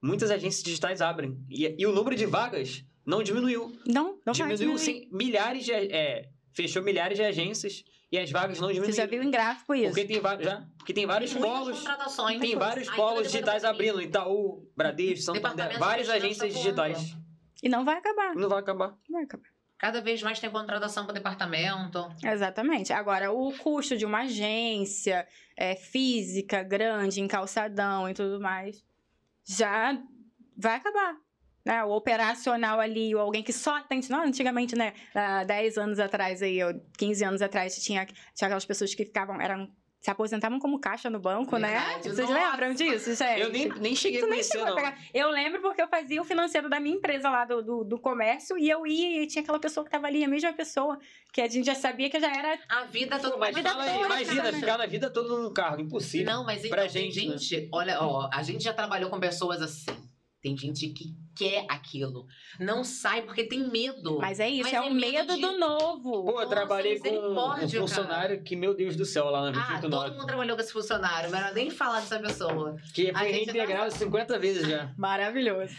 muitas 0.00 0.30
agências 0.30 0.62
digitais 0.62 1.00
abrem. 1.02 1.36
E, 1.50 1.74
e 1.78 1.86
o 1.86 1.92
número 1.92 2.14
de 2.16 2.24
vagas 2.26 2.84
não 3.06 3.22
diminuiu. 3.22 3.72
Não, 3.86 4.18
não 4.24 4.32
vai 4.32 4.54
diminuiu 4.54 4.56
diminuir. 4.76 4.78
sim, 4.78 5.08
milhares 5.12 5.64
de. 5.64 5.72
É, 5.72 6.28
fechou 6.52 6.82
milhares 6.82 7.16
de 7.18 7.24
agências 7.24 7.84
e 8.12 8.18
as 8.18 8.30
vagas 8.30 8.60
não 8.60 8.68
Você 8.68 8.74
diminuíram. 8.74 8.96
já 8.96 9.06
viu 9.06 9.22
em 9.22 9.30
gráfico 9.30 9.74
isso? 9.74 9.88
Porque 9.88 10.04
tem, 10.04 10.22
já, 10.44 10.66
porque 10.78 10.92
tem 10.94 11.06
vários 11.06 11.32
Tem 11.32 11.42
polos. 11.42 11.78
contratações. 11.78 12.40
Tem 12.40 12.56
vários 12.56 12.88
Ainda 12.88 12.96
polos 13.02 13.30
digitais 13.32 13.64
abrindo. 13.64 14.00
Itaú, 14.00 14.68
Bradesco, 14.76 15.34
Santander, 15.34 15.78
várias 15.78 16.08
agências 16.08 16.52
voando. 16.52 16.64
digitais. 16.64 17.16
E 17.62 17.68
não 17.68 17.84
vai 17.84 17.96
acabar. 17.96 18.34
Não 18.34 18.48
vai 18.48 18.58
acabar. 18.60 18.88
Não 19.08 19.16
vai 19.16 19.24
acabar. 19.24 19.48
Cada 19.76 20.00
vez 20.00 20.22
mais 20.22 20.38
tem 20.38 20.48
contratação 20.50 21.04
para 21.04 21.10
o 21.10 21.14
departamento. 21.14 22.08
Exatamente. 22.22 22.92
Agora, 22.92 23.32
o 23.32 23.52
custo 23.58 23.96
de 23.96 24.04
uma 24.06 24.20
agência 24.20 25.26
é, 25.56 25.74
física, 25.74 26.62
grande, 26.62 27.20
em 27.20 27.26
calçadão 27.26 28.08
e 28.08 28.14
tudo 28.14 28.40
mais, 28.40 28.82
já 29.44 30.00
vai 30.56 30.76
acabar. 30.76 31.16
Né? 31.64 31.82
O 31.84 31.90
operacional 31.90 32.78
ali, 32.78 33.14
ou 33.14 33.20
alguém 33.20 33.42
que 33.42 33.52
só 33.52 33.76
atende. 33.76 34.10
Não, 34.10 34.22
antigamente, 34.22 34.76
né? 34.76 34.92
Há 35.14 35.44
10 35.44 35.78
anos 35.78 35.98
atrás, 35.98 36.42
aí, 36.42 36.62
ou 36.62 36.74
15 36.98 37.24
anos 37.24 37.42
atrás, 37.42 37.76
tinha, 37.82 38.04
tinha 38.06 38.46
aquelas 38.46 38.64
pessoas 38.66 38.94
que 38.94 39.04
ficavam. 39.04 39.40
eram 39.40 39.70
se 40.04 40.10
aposentavam 40.10 40.58
como 40.58 40.78
caixa 40.78 41.08
no 41.08 41.18
banco, 41.18 41.56
né? 41.56 41.78
Verdade. 41.78 42.10
Vocês 42.10 42.28
Nossa. 42.28 42.50
lembram 42.50 42.74
disso, 42.74 43.14
gente? 43.14 43.40
Eu 43.40 43.48
nem, 43.48 43.70
nem 43.80 43.96
cheguei 43.96 44.18
a 44.18 44.22
nem 44.24 44.32
conhecer, 44.32 44.58
chegou 44.58 44.72
a 44.74 44.76
pegar. 44.76 44.98
Eu 45.14 45.30
lembro 45.30 45.62
porque 45.62 45.80
eu 45.80 45.88
fazia 45.88 46.20
o 46.20 46.24
financeiro 46.26 46.68
da 46.68 46.78
minha 46.78 46.94
empresa 46.94 47.30
lá 47.30 47.46
do, 47.46 47.62
do, 47.62 47.84
do 47.84 47.98
comércio 47.98 48.58
e 48.58 48.68
eu 48.68 48.86
ia 48.86 49.22
e 49.22 49.26
tinha 49.26 49.40
aquela 49.40 49.58
pessoa 49.58 49.82
que 49.82 49.90
tava 49.90 50.06
ali, 50.06 50.22
a 50.22 50.28
mesma 50.28 50.52
pessoa, 50.52 50.98
que 51.32 51.40
a 51.40 51.48
gente 51.48 51.64
já 51.64 51.74
sabia 51.74 52.10
que 52.10 52.20
já 52.20 52.30
era. 52.30 52.58
A 52.68 52.84
vida 52.84 53.18
toda. 53.18 53.38
Mas 53.38 53.56
vida 53.56 53.70
fala 53.70 53.82
aí, 53.84 53.92
toda, 53.94 54.06
imagina, 54.06 54.42
cara. 54.42 54.56
ficar 54.58 54.76
na 54.76 54.86
vida 54.86 55.10
toda 55.10 55.38
num 55.38 55.54
carro, 55.54 55.80
impossível. 55.80 56.34
Não, 56.34 56.44
mas 56.44 56.58
então, 56.58 56.76
Pra 56.76 56.82
tem 56.86 57.10
gente, 57.10 57.26
né? 57.26 57.38
gente, 57.38 57.68
olha, 57.72 57.98
ó, 58.02 58.28
a 58.30 58.42
gente 58.42 58.62
já 58.62 58.74
trabalhou 58.74 59.08
com 59.08 59.18
pessoas 59.18 59.62
assim. 59.62 59.86
Tem 60.42 60.54
gente 60.54 60.86
que 60.88 61.16
quer 61.36 61.64
aquilo. 61.68 62.26
Não 62.60 62.84
sai 62.84 63.22
porque 63.22 63.44
tem 63.44 63.68
medo. 63.68 64.18
Mas 64.20 64.38
é 64.40 64.48
isso, 64.48 64.62
Mas 64.64 64.72
é 64.72 64.76
é 64.76 64.80
o 64.80 64.94
medo 64.94 65.10
medo 65.12 65.34
de- 65.34 65.40
do 65.40 65.58
novo. 65.58 66.24
Pô, 66.24 66.30
eu 66.30 66.34
Nossa, 66.36 66.46
trabalhei 66.48 66.98
com 66.98 67.08
um 67.08 67.68
funcionário 67.68 68.42
que, 68.42 68.54
meu 68.56 68.74
Deus 68.74 68.96
do 68.96 69.04
céu, 69.04 69.26
lá 69.30 69.50
na 69.50 69.60
Ah, 69.60 69.80
todo 69.80 69.90
289. 69.90 70.10
mundo 70.16 70.26
trabalhou 70.26 70.56
com 70.56 70.62
esse 70.62 70.72
funcionário, 70.72 71.30
melhor 71.30 71.52
nem 71.52 71.70
falar 71.70 72.00
dessa 72.00 72.18
pessoa. 72.18 72.76
Que 72.94 73.10
A 73.10 73.18
foi 73.18 73.32
gente 73.32 73.50
reintegrado 73.52 73.90
50 73.92 74.38
vezes 74.38 74.66
já. 74.68 74.92
Maravilhoso. 74.96 75.74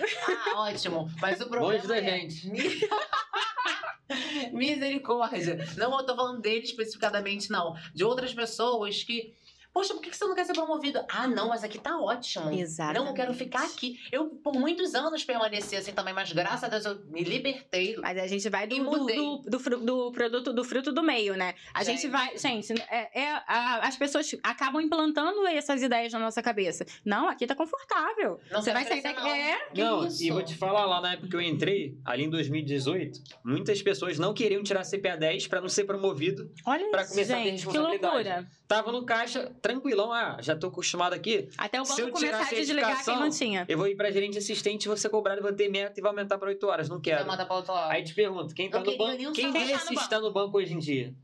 Ah, 0.54 0.62
ótimo. 0.62 1.10
Mas 1.22 1.40
o 1.42 1.48
problema 1.48 1.74
Longe 1.76 1.88
da 1.88 1.98
é... 1.98 2.04
gente. 2.04 2.50
Mi- 2.50 2.60
Misericórdia. 4.52 5.58
Não, 5.78 5.98
eu 5.98 6.06
tô 6.06 6.16
falando 6.16 6.42
dele 6.42 6.64
especificadamente, 6.64 7.50
não. 7.50 7.76
De 7.94 8.04
outras 8.04 8.34
pessoas 8.34 9.04
que. 9.04 9.34
Poxa, 9.76 9.94
por 9.94 10.02
que 10.02 10.16
você 10.16 10.24
não 10.24 10.34
quer 10.34 10.46
ser 10.46 10.54
promovido? 10.54 11.04
Ah, 11.10 11.28
não, 11.28 11.50
mas 11.50 11.62
aqui 11.62 11.78
tá 11.78 12.00
ótimo. 12.00 12.50
Exatamente. 12.50 12.98
Não, 12.98 13.08
eu 13.10 13.14
quero 13.14 13.34
ficar 13.34 13.66
aqui. 13.66 14.00
Eu, 14.10 14.28
por 14.30 14.54
muitos 14.54 14.96
anos, 14.96 15.22
permaneci 15.26 15.76
assim 15.76 15.92
também, 15.92 16.14
mas 16.14 16.32
graças 16.32 16.64
a 16.64 16.70
Deus 16.70 16.86
eu 16.86 17.06
me 17.08 17.22
libertei. 17.26 17.98
Mas 17.98 18.18
a 18.18 18.26
gente 18.26 18.48
vai 18.50 18.66
do, 18.68 18.78
do, 18.78 19.06
do, 19.06 19.60
do 19.60 19.80
do 19.86 20.12
produto, 20.14 20.54
do 20.54 20.64
fruto 20.64 20.94
do 20.94 21.04
meio, 21.04 21.36
né? 21.36 21.56
A 21.74 21.84
gente, 21.84 22.04
Gente. 22.04 22.12
vai. 22.12 22.38
Gente, 22.38 22.72
é, 22.90 23.22
é- 23.22 23.32
a- 23.48 23.80
as 23.86 23.98
pessoas 23.98 24.34
acabam 24.42 24.80
implantando 24.82 25.46
essas 25.48 25.84
ideias 25.84 26.14
na 26.14 26.20
nossa 26.20 26.42
cabeça. 26.42 26.86
Não, 27.04 27.28
aqui 27.28 27.46
tá 27.46 27.54
confortável. 27.54 28.40
Não 28.50 28.62
Você 28.62 28.72
quero 28.72 28.82
vai 28.86 28.88
sair 28.88 29.02
daqui. 29.02 29.22
não. 29.22 29.36
É. 29.36 29.60
Não, 29.76 30.08
e 30.22 30.32
vou 30.32 30.42
te 30.42 30.56
falar 30.56 30.86
lá 30.86 31.02
na 31.02 31.14
época 31.14 31.28
que 31.28 31.36
eu 31.36 31.42
entrei, 31.42 31.98
ali 32.06 32.24
em 32.24 32.30
2018, 32.30 33.20
muitas 33.44 33.82
pessoas 33.82 34.18
não 34.18 34.34
queriam 34.34 34.64
tirar 34.64 34.86
CPA 34.86 35.18
10 35.18 35.48
pra 35.48 35.60
não 35.60 35.68
ser 35.68 35.84
promovido. 35.84 36.50
Olha 36.66 36.90
Pra 36.90 37.02
isso, 37.02 37.12
começar 37.12 37.34
a 37.34 37.38
ter 37.38 37.44
gente. 37.44 37.60
Que 37.60 37.66
responsabilidade. 37.74 38.14
loucura. 38.16 38.48
Tava 38.68 38.92
no 38.92 39.06
caixa, 39.06 39.52
tranquilão, 39.66 40.14
ah, 40.14 40.38
já 40.42 40.56
tô 40.56 40.68
acostumado 40.68 41.14
aqui. 41.14 41.50
Até 41.58 41.82
o 41.82 41.86
banco 41.86 42.00
eu 42.00 42.12
começar 42.12 42.42
a 42.42 42.50
desligar 42.50 43.04
quem 43.04 43.16
não 43.20 43.30
tinha. 43.32 43.66
Eu 43.68 43.78
vou 43.80 43.88
ir 43.88 43.96
pra 43.96 44.12
gerente 44.12 44.38
assistente, 44.38 44.88
vou 44.88 44.96
ser 44.96 45.10
cobrado, 45.10 45.42
vou 45.42 45.52
ter 45.52 45.70
meta 45.70 46.00
e 46.00 46.04
vai 46.04 46.12
aumentar 46.12 46.38
pra 46.38 46.50
8 46.50 46.68
horas. 46.68 46.88
Não 46.88 46.98
Não 46.98 47.02
quero. 47.02 47.26
manda 47.26 47.46
pra 47.46 47.56
outro 47.56 47.74
lado. 47.74 47.92
Aí 47.92 48.04
te 48.04 48.14
pergunto, 48.14 48.54
quem 48.54 48.70
tá 48.70 48.78
Não 48.78 48.86
no 48.86 48.92
queria 48.92 49.08
banco? 49.08 49.34
Quem 49.34 49.52
desses 49.52 49.90
no 49.90 50.00
está 50.00 50.20
no 50.20 50.32
banco 50.32 50.58
hoje 50.58 50.74
em 50.74 50.80
dia? 50.80 51.16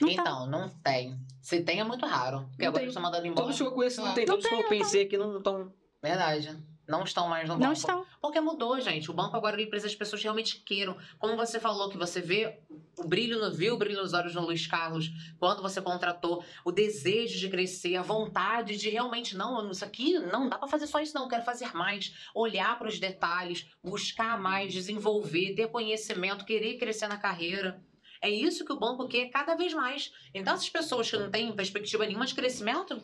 Não 0.00 0.14
tá. 0.14 0.22
então, 0.22 0.46
não 0.46 0.68
tem. 0.68 1.18
Se 1.42 1.60
tem, 1.62 1.80
é 1.80 1.84
muito 1.84 2.06
raro. 2.06 2.46
Porque 2.50 2.62
Não 2.62 2.68
agora 2.68 2.80
tem. 2.82 2.88
estão 2.88 3.02
mandando 3.02 3.26
embora. 3.26 3.42
Todos 3.42 3.56
que 3.56 3.62
eu 3.66 3.72
conheço 3.72 4.00
não 4.00 4.10
Ah. 4.10 4.14
tem. 4.14 4.24
Não 4.26 4.34
Todos 4.34 4.48
que 4.48 4.54
eu 4.54 4.58
não 4.62 4.68
pensei 4.68 5.06
que 5.06 5.16
não 5.18 5.36
estão. 5.38 5.72
Verdade. 6.02 6.56
Não 6.86 7.02
estão 7.02 7.28
mais 7.28 7.48
no 7.48 7.54
banco. 7.54 7.64
Não 7.64 7.72
estão. 7.72 8.06
Porque 8.20 8.40
mudou, 8.40 8.78
gente. 8.80 9.10
O 9.10 9.14
banco 9.14 9.36
agora 9.36 9.56
ele 9.56 9.70
precisa 9.70 9.88
que 9.88 9.94
as 9.94 9.98
pessoas 9.98 10.22
realmente 10.22 10.58
queiram. 10.60 10.96
Como 11.18 11.36
você 11.36 11.58
falou, 11.58 11.88
que 11.88 11.96
você 11.96 12.20
vê 12.20 12.58
o 12.98 13.06
brilho 13.08 13.40
no 13.40 13.50
viu 13.52 13.74
o 13.74 13.78
brilho 13.78 14.00
nos 14.00 14.12
olhos 14.12 14.34
do 14.34 14.40
Luiz 14.40 14.66
Carlos 14.66 15.10
quando 15.38 15.62
você 15.62 15.80
contratou, 15.80 16.44
o 16.64 16.70
desejo 16.70 17.38
de 17.38 17.48
crescer, 17.48 17.96
a 17.96 18.02
vontade 18.02 18.76
de 18.76 18.88
realmente 18.88 19.36
não, 19.36 19.70
isso 19.70 19.84
aqui 19.84 20.18
não 20.18 20.48
dá 20.48 20.58
pra 20.58 20.68
fazer 20.68 20.86
só 20.86 21.00
isso 21.00 21.14
não, 21.14 21.24
eu 21.24 21.28
quero 21.28 21.44
fazer 21.44 21.74
mais, 21.74 22.14
olhar 22.34 22.78
para 22.78 22.88
os 22.88 22.98
detalhes, 22.98 23.66
buscar 23.82 24.40
mais, 24.40 24.72
desenvolver, 24.72 25.54
ter 25.54 25.68
conhecimento, 25.68 26.44
querer 26.44 26.78
crescer 26.78 27.08
na 27.08 27.16
carreira. 27.16 27.82
É 28.20 28.30
isso 28.30 28.64
que 28.64 28.72
o 28.72 28.78
banco 28.78 29.06
quer 29.06 29.28
cada 29.28 29.54
vez 29.54 29.74
mais. 29.74 30.12
Então 30.32 30.54
essas 30.54 30.70
pessoas 30.70 31.10
que 31.10 31.16
não 31.16 31.30
têm 31.30 31.52
perspectiva 31.52 32.06
nenhuma 32.06 32.26
de 32.26 32.34
crescimento, 32.34 33.00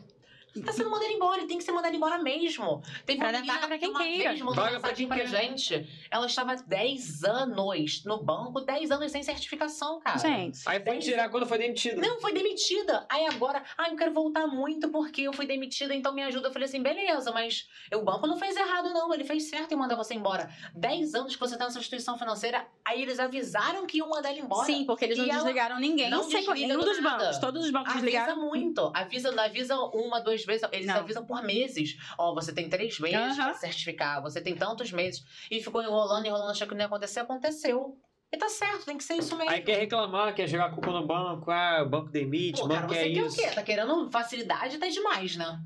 tá 0.65 0.73
sendo 0.73 0.89
mandado 0.89 1.11
embora, 1.11 1.41
e 1.41 1.47
tem 1.47 1.57
que 1.57 1.63
ser 1.63 1.71
mandado 1.71 1.95
embora 1.95 2.17
mesmo. 2.17 2.81
Tem 3.05 3.17
Pra 3.17 3.31
vaga 3.31 3.67
pra 3.67 3.77
que 3.77 3.79
quem 3.79 3.93
queira. 3.93 4.29
vez 4.29 4.39
mandou 4.41 4.55
Vaga 4.55 4.79
pra 4.79 4.89
mensagem 4.89 4.95
quem 4.95 5.07
pra 5.07 5.17
queira. 5.17 5.29
gente. 5.31 5.87
Ela 6.09 6.25
estava 6.25 6.55
10 6.55 7.23
anos 7.23 8.03
no 8.05 8.21
banco, 8.23 8.59
10 8.61 8.91
anos 8.91 9.11
sem 9.11 9.23
certificação, 9.23 9.99
cara. 9.99 10.17
Gente. 10.17 10.59
Aí 10.67 10.83
foi 10.83 10.97
tirar 10.99 11.29
quando 11.29 11.45
foi 11.45 11.57
demitido. 11.57 12.01
Não, 12.01 12.19
foi 12.19 12.33
demitida. 12.33 13.05
Aí 13.09 13.25
agora, 13.27 13.63
ah, 13.77 13.89
eu 13.89 13.95
quero 13.95 14.13
voltar 14.13 14.47
muito 14.47 14.89
porque 14.89 15.21
eu 15.21 15.33
fui 15.33 15.45
demitida, 15.45 15.93
então 15.95 16.13
me 16.13 16.23
ajuda. 16.23 16.47
Eu 16.49 16.51
falei 16.53 16.67
assim, 16.67 16.81
beleza, 16.81 17.31
mas 17.31 17.67
o 17.93 18.01
banco 18.01 18.27
não 18.27 18.37
fez 18.37 18.55
errado, 18.57 18.89
não. 18.93 19.13
Ele 19.13 19.23
fez 19.23 19.49
certo 19.49 19.71
em 19.73 19.75
mandar 19.77 19.95
você 19.95 20.13
embora. 20.13 20.49
10 20.75 21.15
anos 21.15 21.33
que 21.35 21.39
você 21.39 21.57
tá 21.57 21.65
nessa 21.65 21.79
instituição 21.79 22.17
financeira, 22.17 22.65
aí 22.85 23.01
eles 23.01 23.19
avisaram 23.19 23.85
que 23.85 23.97
iam 23.97 24.09
mandar 24.09 24.31
ele 24.31 24.41
embora. 24.41 24.65
Sim, 24.65 24.85
porque 24.85 25.05
eles 25.05 25.17
não 25.17 25.25
desligaram 25.27 25.79
ninguém. 25.79 26.09
não 26.09 26.23
Sem- 26.23 26.41
desliga 26.41 26.53
nenhum 26.67 26.79
do 26.79 26.85
dos 26.85 27.01
nada. 27.01 27.23
bancos. 27.23 27.37
Todos 27.39 27.65
os 27.65 27.71
bancos 27.71 27.91
Avisa 27.91 28.05
desligaram. 28.05 28.35
muito. 28.41 28.91
Avisa, 28.93 29.41
avisa 29.41 29.77
uma, 29.77 30.19
duas 30.19 30.40
vezes. 30.45 30.67
Eles 30.71 30.87
Não. 30.87 30.95
avisam 30.95 31.25
por 31.25 31.43
meses. 31.43 31.97
Ó, 32.17 32.33
você 32.33 32.53
tem 32.53 32.69
três 32.69 32.99
meses 32.99 33.37
Aham. 33.37 33.51
pra 33.51 33.53
certificar. 33.55 34.21
Você 34.21 34.41
tem 34.41 34.55
tantos 34.55 34.91
meses. 34.91 35.23
E 35.49 35.61
ficou 35.61 35.81
enrolando, 35.81 36.25
enrolando, 36.25 36.51
achando 36.51 36.69
que 36.69 36.75
não 36.75 36.81
ia 36.81 36.87
acontecer. 36.87 37.19
Aconteceu. 37.19 37.97
E 38.33 38.37
tá 38.37 38.47
certo, 38.47 38.85
tem 38.85 38.97
que 38.97 39.03
ser 39.03 39.15
isso 39.15 39.35
mesmo. 39.35 39.51
Aí 39.51 39.61
quer 39.61 39.77
reclamar, 39.77 40.33
quer 40.33 40.47
jogar 40.47 40.67
a 40.67 40.71
culpa 40.71 40.89
no 40.91 41.05
banco, 41.05 41.51
ah, 41.51 41.83
o 41.85 41.89
banco 41.89 42.09
demite, 42.09 42.61
Pô, 42.61 42.65
o 42.65 42.69
cara, 42.69 42.81
banco 42.81 42.93
você 42.93 42.99
é 42.99 43.03
quer 43.13 43.25
isso. 43.25 43.35
o 43.35 43.43
quê? 43.43 43.49
Tá 43.53 43.61
querendo 43.61 44.09
facilidade, 44.09 44.77
tá 44.77 44.87
demais, 44.87 45.35
né? 45.35 45.59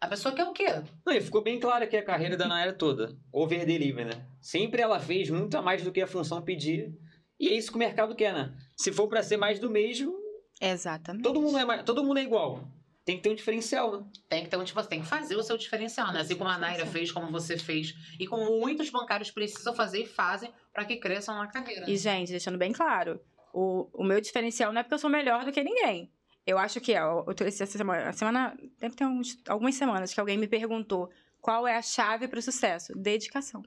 A 0.00 0.06
pessoa 0.08 0.34
quer 0.34 0.44
o 0.44 0.52
quê? 0.54 0.64
Não, 1.04 1.12
e 1.12 1.20
ficou 1.20 1.42
bem 1.42 1.60
claro 1.60 1.86
que 1.86 1.96
a 1.96 2.02
carreira 2.02 2.34
da 2.34 2.48
Nayara 2.48 2.72
toda, 2.72 3.14
over 3.30 3.66
delivery, 3.66 4.06
né? 4.06 4.26
Sempre 4.40 4.80
ela 4.80 4.98
fez 4.98 5.28
muito 5.28 5.54
a 5.58 5.60
mais 5.60 5.82
do 5.82 5.92
que 5.92 6.00
a 6.00 6.06
função 6.06 6.40
pedia. 6.40 6.90
E 7.38 7.48
é 7.48 7.52
isso 7.52 7.70
que 7.70 7.76
o 7.76 7.78
mercado 7.78 8.14
quer, 8.14 8.32
né? 8.32 8.54
Se 8.74 8.90
for 8.90 9.06
pra 9.06 9.22
ser 9.22 9.36
mais 9.36 9.58
do 9.58 9.68
mesmo, 9.70 10.16
Exatamente. 10.60 11.22
todo 11.24 11.42
mundo 11.42 11.58
é, 11.58 11.82
todo 11.82 12.02
mundo 12.04 12.18
é 12.18 12.22
igual. 12.22 12.66
Tem 13.08 13.16
que 13.16 13.22
ter 13.22 13.30
um 13.30 13.34
diferencial, 13.34 13.90
né? 14.00 14.04
Tem 14.28 14.44
que 14.44 14.50
ter 14.50 14.58
um 14.58 14.64
tipo, 14.64 14.82
você 14.82 14.86
tem 14.86 15.00
que 15.00 15.06
fazer 15.06 15.34
o 15.34 15.42
seu 15.42 15.56
diferencial, 15.56 16.12
né? 16.12 16.20
Assim 16.20 16.36
como 16.36 16.50
a 16.50 16.58
Naira 16.58 16.84
fez, 16.84 17.10
como 17.10 17.32
você 17.32 17.56
fez. 17.56 17.94
E 18.20 18.26
como 18.26 18.60
muitos 18.60 18.90
bancários 18.90 19.30
precisam 19.30 19.74
fazer 19.74 20.02
e 20.02 20.06
fazem 20.06 20.52
pra 20.74 20.84
que 20.84 20.96
cresçam 20.98 21.34
na 21.38 21.46
carreira. 21.46 21.88
E, 21.90 21.96
gente, 21.96 22.30
deixando 22.30 22.58
bem 22.58 22.70
claro, 22.70 23.18
o, 23.50 23.88
o 23.94 24.04
meu 24.04 24.20
diferencial 24.20 24.74
não 24.74 24.80
é 24.80 24.82
porque 24.82 24.92
eu 24.92 24.98
sou 24.98 25.08
melhor 25.08 25.42
do 25.46 25.50
que 25.52 25.64
ninguém. 25.64 26.12
Eu 26.46 26.58
acho 26.58 26.82
que, 26.82 26.94
ó, 26.98 27.24
eu 27.26 27.46
essa 27.46 27.64
semana, 27.64 28.10
a 28.10 28.12
semana, 28.12 28.54
deve 28.78 28.94
ter 28.94 29.06
uns- 29.06 29.38
algumas 29.48 29.74
semanas 29.74 30.12
que 30.12 30.20
alguém 30.20 30.36
me 30.36 30.46
perguntou 30.46 31.10
qual 31.40 31.66
é 31.66 31.76
a 31.78 31.82
chave 31.82 32.28
para 32.28 32.38
o 32.38 32.42
sucesso. 32.42 32.92
Dedicação. 32.94 33.62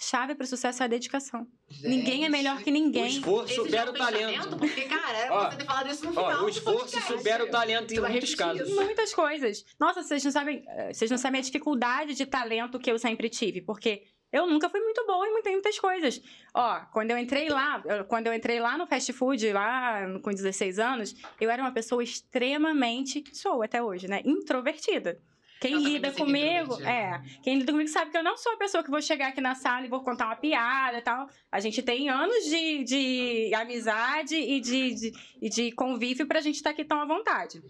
Chave 0.00 0.36
para 0.36 0.44
o 0.44 0.46
sucesso 0.46 0.80
é 0.82 0.86
a 0.86 0.88
dedicação. 0.88 1.46
Ninguém 1.82 2.24
é 2.24 2.28
melhor 2.28 2.62
que 2.62 2.70
O 2.70 2.72
ninguém. 2.72 3.08
esforço 3.08 3.52
Esse 3.52 3.56
supera 3.56 3.90
o 3.90 3.92
talento. 3.92 4.56
Porque, 4.56 4.82
cara, 4.82 5.28
Ó, 5.30 5.50
você 5.50 5.56
ter 5.56 5.64
falado 5.64 5.90
isso 5.90 6.04
no 6.04 6.10
final. 6.12 6.42
Ó, 6.42 6.44
o 6.44 6.48
esforço 6.48 7.00
supera 7.00 7.44
o 7.44 7.50
talento 7.50 7.92
em 7.92 8.00
muitos 8.00 8.34
casos. 8.36 8.70
Muitas 8.70 9.12
coisas. 9.12 9.64
Nossa, 9.78 10.02
vocês 10.04 10.24
não 10.24 10.30
sabem, 10.30 10.64
eh, 10.68 10.92
vocês 10.92 11.10
não 11.10 11.18
sabem 11.18 11.40
a 11.40 11.42
dificuldade 11.42 12.14
de 12.14 12.24
talento 12.26 12.78
que 12.78 12.90
eu 12.90 12.96
sempre 12.96 13.28
tive, 13.28 13.60
porque 13.60 14.04
eu 14.32 14.46
nunca 14.46 14.68
fui 14.68 14.80
muito 14.80 15.04
boa 15.04 15.26
em 15.26 15.32
muitas, 15.32 15.78
coisas. 15.80 16.22
Ó, 16.54 16.80
quando 16.92 17.10
eu 17.10 17.18
entrei 17.18 17.48
lá, 17.48 17.82
quando 18.06 18.28
eu 18.28 18.34
entrei 18.34 18.60
lá 18.60 18.78
no 18.78 18.86
fast 18.86 19.12
food, 19.12 19.52
lá 19.52 20.06
com 20.22 20.30
16 20.30 20.78
anos, 20.78 21.14
eu 21.40 21.50
era 21.50 21.60
uma 21.62 21.72
pessoa 21.72 22.04
extremamente, 22.04 23.24
sou 23.32 23.62
até 23.62 23.82
hoje, 23.82 24.06
né, 24.06 24.22
introvertida. 24.24 25.20
Quem 25.60 25.72
Eu 25.72 25.80
lida 25.80 26.10
sinto 26.10 26.24
comigo, 26.24 26.80
é, 26.82 27.20
quem 27.42 27.58
lida 27.58 27.72
comigo 27.72 27.90
sabe 27.90 28.10
que 28.10 28.16
eu 28.16 28.22
não 28.22 28.36
sou 28.36 28.52
a 28.52 28.56
pessoa 28.56 28.84
que 28.84 28.90
vou 28.90 29.02
chegar 29.02 29.28
aqui 29.28 29.40
na 29.40 29.54
sala 29.54 29.84
e 29.84 29.88
vou 29.88 30.02
contar 30.02 30.26
uma 30.26 30.36
piada 30.36 30.98
e 30.98 31.02
tal. 31.02 31.28
A 31.50 31.58
gente 31.58 31.82
tem 31.82 32.08
anos 32.08 32.44
de, 32.44 32.84
de 32.84 33.54
amizade 33.54 34.36
e 34.36 34.60
de, 34.60 34.94
de, 34.94 35.12
e 35.42 35.48
de 35.48 35.72
convívio 35.72 36.26
pra 36.26 36.40
gente 36.40 36.56
estar 36.56 36.70
aqui 36.70 36.84
tão 36.84 37.00
à 37.00 37.04
vontade. 37.04 37.60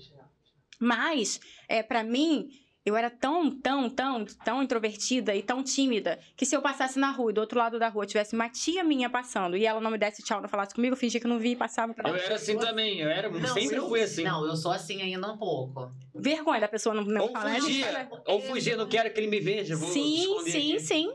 Mas, 0.78 1.41
é, 1.66 1.82
para 1.82 2.05
mim, 2.05 2.51
eu 2.87 2.97
era 2.97 3.11
tão, 3.11 3.51
tão, 3.51 3.91
tão, 3.91 4.24
tão 4.24 4.62
introvertida 4.62 5.35
e 5.35 5.43
tão 5.43 5.62
tímida 5.62 6.18
que 6.37 6.47
se 6.47 6.57
eu 6.57 6.62
passasse 6.62 6.99
na 6.99 7.11
rua 7.11 7.31
e 7.31 7.35
do 7.35 7.41
outro 7.41 7.59
lado 7.59 7.79
da 7.79 7.89
rua 7.89 8.07
tivesse 8.07 8.35
uma 8.35 8.49
tia 8.49 8.83
minha 8.83 9.11
passando 9.11 9.57
e 9.57 9.66
ela 9.66 9.81
não 9.81 9.91
me 9.91 9.99
desse 9.99 10.22
tchau, 10.22 10.41
não 10.41 10.49
falasse 10.49 10.74
comigo, 10.74 10.95
eu 10.95 10.97
fingia 10.97 11.20
que 11.20 11.26
não 11.26 11.39
vi 11.39 11.51
e 11.51 11.57
passava. 11.57 11.95
Eu 12.05 12.14
era 12.14 12.35
assim 12.35 12.57
também, 12.57 13.01
eu 13.01 13.09
era, 13.11 13.29
Não, 13.29 13.47
sempre 13.49 13.76
eu- 13.76 13.89
fui 13.89 14.01
assim. 14.03 14.24
Não, 14.24 14.47
eu 14.47 14.57
sou 14.57 14.72
assim 14.72 15.03
ainda 15.03 15.31
um 15.31 15.37
pouco. 15.37 15.91
Vergonha 16.14 16.61
da 16.61 16.68
pessoa 16.68 16.95
não, 16.95 17.05
não 17.05 17.22
ou 17.22 17.29
falar. 17.33 17.61
fugia, 17.61 18.09
ou 18.26 18.41
fugia, 18.41 18.76
não 18.76 18.89
quero 18.89 19.12
que 19.12 19.20
ele 19.20 19.29
me 19.29 19.41
veja, 19.41 19.76
vou 19.76 19.89
Sim, 19.91 20.41
sim, 20.45 20.72
aqui. 20.76 20.81
sim. 20.81 21.12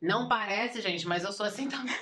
Não 0.00 0.28
parece, 0.28 0.80
gente, 0.80 1.06
mas 1.08 1.24
eu 1.24 1.32
sou 1.32 1.44
assim 1.46 1.68
também. 1.68 1.94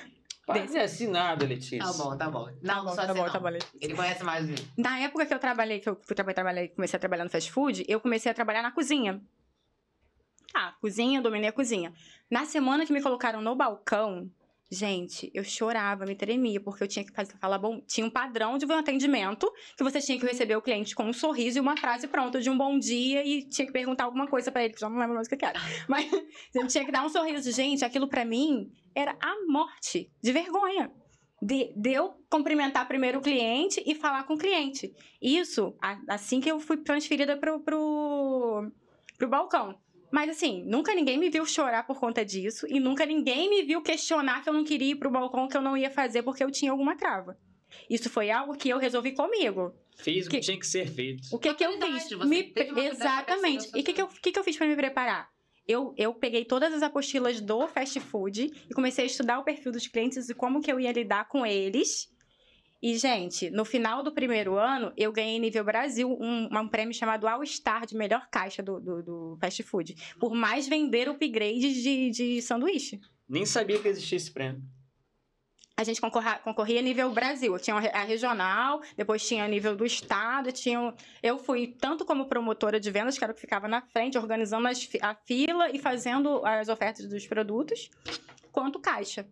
Parece 0.45 0.77
assim 0.77 1.07
nada, 1.07 1.45
Letícia. 1.45 1.79
Tá 1.79 1.91
bom, 1.93 2.15
tá 2.15 2.29
bom. 2.29 2.49
Não, 2.61 2.83
não 2.83 2.87
sou 2.89 2.95
tá 2.97 3.03
assim, 3.11 3.13
bom, 3.19 3.29
tá 3.29 3.39
bom. 3.39 3.49
Ele 3.81 3.95
conhece 3.95 4.23
mais 4.23 4.47
Na 4.77 4.99
época 4.99 5.25
que 5.25 5.33
eu 5.33 5.39
trabalhei, 5.39 5.79
que 5.79 5.89
eu 5.89 5.99
fui 6.03 6.15
trabalhar, 6.15 6.35
trabalhei- 6.35 6.67
comecei 6.69 6.97
a 6.97 6.99
trabalhar 6.99 7.23
no 7.23 7.29
fast 7.31 7.51
food, 7.51 7.83
eu 7.87 7.99
comecei 7.99 8.31
a 8.31 8.35
trabalhar 8.35 8.61
na 8.61 8.71
cozinha. 8.71 9.21
Ah, 10.53 10.75
cozinha, 10.79 11.19
dominei 11.21 11.49
a 11.49 11.53
cozinha. 11.53 11.93
Na 12.29 12.45
semana 12.45 12.85
que 12.85 12.93
me 12.93 13.01
colocaram 13.01 13.41
no 13.41 13.55
balcão, 13.55 14.29
gente, 14.71 15.31
eu 15.33 15.43
chorava, 15.43 16.05
me 16.05 16.15
tremia, 16.15 16.59
porque 16.59 16.83
eu 16.83 16.87
tinha 16.87 17.05
que 17.05 17.11
fazer, 17.11 17.37
falar 17.37 17.57
bom. 17.57 17.81
Tinha 17.81 18.05
um 18.05 18.09
padrão 18.09 18.57
de 18.57 18.65
um 18.65 18.71
atendimento 18.73 19.51
que 19.77 19.83
você 19.83 20.01
tinha 20.01 20.19
que 20.19 20.25
receber 20.25 20.55
o 20.55 20.61
cliente 20.61 20.95
com 20.95 21.03
um 21.03 21.13
sorriso 21.13 21.57
e 21.57 21.61
uma 21.61 21.77
frase 21.77 22.07
pronta 22.07 22.41
de 22.41 22.49
um 22.49 22.57
bom 22.57 22.77
dia 22.77 23.25
e 23.25 23.47
tinha 23.47 23.65
que 23.65 23.71
perguntar 23.71 24.05
alguma 24.05 24.27
coisa 24.27 24.51
pra 24.51 24.63
ele, 24.63 24.73
que 24.73 24.77
eu 24.77 24.81
já 24.81 24.89
não 24.89 24.97
lembro 24.97 25.15
mais 25.15 25.27
o 25.27 25.29
que 25.29 25.45
era. 25.45 25.59
Mas 25.87 26.09
você 26.09 26.67
tinha 26.67 26.85
que 26.85 26.91
dar 26.91 27.05
um 27.05 27.09
sorriso. 27.09 27.51
Gente, 27.51 27.85
aquilo 27.85 28.07
pra 28.07 28.25
mim 28.25 28.71
era 28.95 29.15
a 29.21 29.35
morte 29.47 30.11
de 30.21 30.31
vergonha. 30.31 30.91
De, 31.41 31.73
de 31.75 31.91
eu 31.91 32.13
cumprimentar 32.29 32.87
primeiro 32.87 33.19
o 33.19 33.21
cliente 33.21 33.83
e 33.85 33.93
falar 33.93 34.23
com 34.23 34.33
o 34.33 34.37
cliente. 34.37 34.91
Isso, 35.21 35.75
assim 36.07 36.39
que 36.39 36.49
eu 36.49 36.59
fui 36.59 36.77
transferida 36.77 37.37
pro, 37.37 37.59
pro, 37.59 38.71
pro 39.17 39.27
balcão. 39.27 39.77
Mas 40.11 40.29
assim, 40.29 40.63
nunca 40.65 40.93
ninguém 40.93 41.17
me 41.17 41.29
viu 41.29 41.45
chorar 41.45 41.85
por 41.85 41.99
conta 41.99 42.23
disso 42.23 42.65
e 42.69 42.79
nunca 42.79 43.05
ninguém 43.05 43.49
me 43.49 43.63
viu 43.63 43.81
questionar 43.81 44.43
que 44.43 44.49
eu 44.49 44.53
não 44.53 44.63
queria 44.63 44.91
ir 44.91 44.95
pro 44.95 45.11
balcão, 45.11 45.47
que 45.47 45.57
eu 45.57 45.61
não 45.61 45.75
ia 45.75 45.89
fazer 45.89 46.23
porque 46.23 46.43
eu 46.43 46.51
tinha 46.51 46.71
alguma 46.71 46.95
trava. 46.95 47.37
Isso 47.89 48.09
foi 48.09 48.31
algo 48.31 48.55
que 48.55 48.69
eu 48.69 48.77
resolvi 48.77 49.11
comigo. 49.11 49.73
Fiz 49.97 50.27
o 50.27 50.29
que 50.29 50.39
tinha 50.39 50.59
que 50.59 50.67
ser 50.67 50.87
feito. 50.87 51.23
O 51.31 51.39
que 51.39 51.53
que 51.53 51.65
eu 51.65 51.79
fiz? 51.79 52.09
você 52.09 52.25
Me 52.25 52.53
Exatamente. 52.55 53.69
E 53.75 53.81
o 53.81 53.83
que 53.83 53.93
que 53.93 54.01
eu, 54.01 54.07
que 54.07 54.31
que 54.31 54.39
eu 54.39 54.43
fiz 54.43 54.57
pra 54.57 54.67
me 54.67 54.75
preparar? 54.75 55.29
Eu, 55.67 55.93
eu 55.97 56.13
peguei 56.13 56.45
todas 56.45 56.73
as 56.73 56.83
apostilas 56.83 57.41
do 57.41 57.67
fast 57.67 57.99
food 57.99 58.51
e 58.69 58.73
comecei 58.73 59.03
a 59.03 59.07
estudar 59.07 59.39
o 59.39 59.43
perfil 59.43 59.71
dos 59.71 59.87
clientes 59.87 60.29
e 60.29 60.33
como 60.33 60.61
que 60.61 60.71
eu 60.71 60.79
ia 60.79 60.91
lidar 60.91 61.27
com 61.27 61.45
eles. 61.45 62.13
E, 62.85 62.99
gente, 62.99 63.49
no 63.49 63.65
final 63.65 64.03
do 64.03 64.11
primeiro 64.11 64.59
ano, 64.59 64.93
eu 64.95 65.11
ganhei 65.11 65.39
nível 65.39 65.63
Brasil 65.63 66.07
um, 66.21 66.47
um 66.55 66.67
prêmio 66.67 66.93
chamado 66.93 67.27
All 67.27 67.43
Star 67.43 67.83
de 67.83 67.97
melhor 67.97 68.27
caixa 68.29 68.61
do, 68.61 68.79
do, 68.79 69.01
do 69.01 69.37
fast 69.41 69.63
food. 69.63 69.95
Por 70.19 70.35
mais 70.35 70.67
vender 70.67 71.09
upgrades 71.09 71.81
de, 71.81 72.11
de 72.11 72.41
sanduíche. 72.43 73.01
Nem 73.27 73.43
sabia 73.43 73.79
que 73.79 73.87
existia 73.87 74.17
esse 74.17 74.29
prêmio. 74.29 74.61
A 75.75 75.83
gente 75.83 75.99
concorra, 75.99 76.37
concorria 76.37 76.79
nível 76.79 77.11
Brasil. 77.11 77.57
Tinha 77.57 77.75
a 77.75 78.03
regional, 78.03 78.83
depois 78.95 79.27
tinha 79.27 79.47
nível 79.47 79.75
do 79.75 79.83
estado, 79.83 80.51
tinha. 80.51 80.93
Eu 81.23 81.39
fui 81.39 81.65
tanto 81.65 82.05
como 82.05 82.27
promotora 82.27 82.79
de 82.79 82.91
vendas, 82.91 83.17
que 83.17 83.23
era 83.23 83.33
o 83.33 83.35
que 83.35 83.41
ficava 83.41 83.67
na 83.67 83.81
frente, 83.81 84.15
organizando 84.15 84.67
as 84.67 84.87
a 85.01 85.15
fila 85.15 85.71
e 85.71 85.79
fazendo 85.79 86.45
as 86.45 86.69
ofertas 86.69 87.07
dos 87.09 87.25
produtos, 87.25 87.89
quanto 88.51 88.79
caixa. 88.79 89.25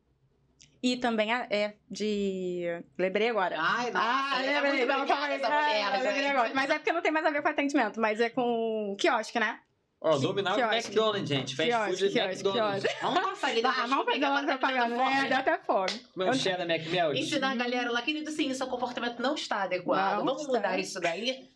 E 0.83 0.97
também 0.97 1.31
a, 1.31 1.47
é 1.49 1.75
de. 1.89 2.65
Lembrei 2.99 3.29
agora. 3.29 3.55
Ai, 3.57 3.89
nossa. 3.89 4.05
Ah, 4.05 4.43
é 4.43 4.51
lembrei, 4.53 4.71
muito 4.73 4.87
não, 4.87 4.95
obrigada, 4.97 5.33
essa 5.33 5.47
Ah, 5.47 5.91
lembrei 5.93 6.13
gente. 6.15 6.27
agora. 6.27 6.51
Mas 6.53 6.69
é 6.69 6.73
porque 6.77 6.91
não 6.91 7.01
tem 7.01 7.11
mais 7.11 7.25
a 7.25 7.29
ver 7.29 7.41
com 7.41 7.47
atendimento, 7.47 8.01
mas 8.01 8.19
é 8.19 8.29
com 8.29 8.93
quiosque, 8.99 9.39
né? 9.39 9.61
Ó, 10.01 10.17
dominava 10.17 10.57
o 10.57 10.59
quiosque. 10.59 10.75
McDonald's, 10.87 11.29
gente. 11.29 11.55
Fast 11.55 11.71
food 11.71 11.85
Quiosque, 11.87 12.05
é 12.05 12.09
quiosque, 12.09 12.19
McDonald's. 12.19 12.83
quiosque. 12.83 13.01
Vamos 13.01 13.29
passar 13.29 13.47
ali. 13.47 13.61
Ah, 13.65 13.85
vamos 13.87 14.05
fazer 14.05 14.25
uma 14.25 14.43
propaganda, 14.43 14.95
né? 14.97 15.25
Deu 15.29 15.37
até 15.37 15.57
fome. 15.59 16.05
Meu 16.17 16.33
cheddar 16.33 16.69
McMelt. 16.69 17.17
Ensinar 17.17 17.51
a 17.51 17.55
galera 17.55 17.89
lá, 17.89 18.01
querido, 18.01 18.29
sim, 18.29 18.53
seu 18.53 18.67
comportamento 18.67 19.21
não 19.21 19.35
está 19.35 19.63
adequado. 19.63 20.17
Não 20.17 20.25
Vamos 20.25 20.41
está. 20.41 20.53
mudar 20.53 20.77
isso 20.77 20.99
daí. 20.99 21.49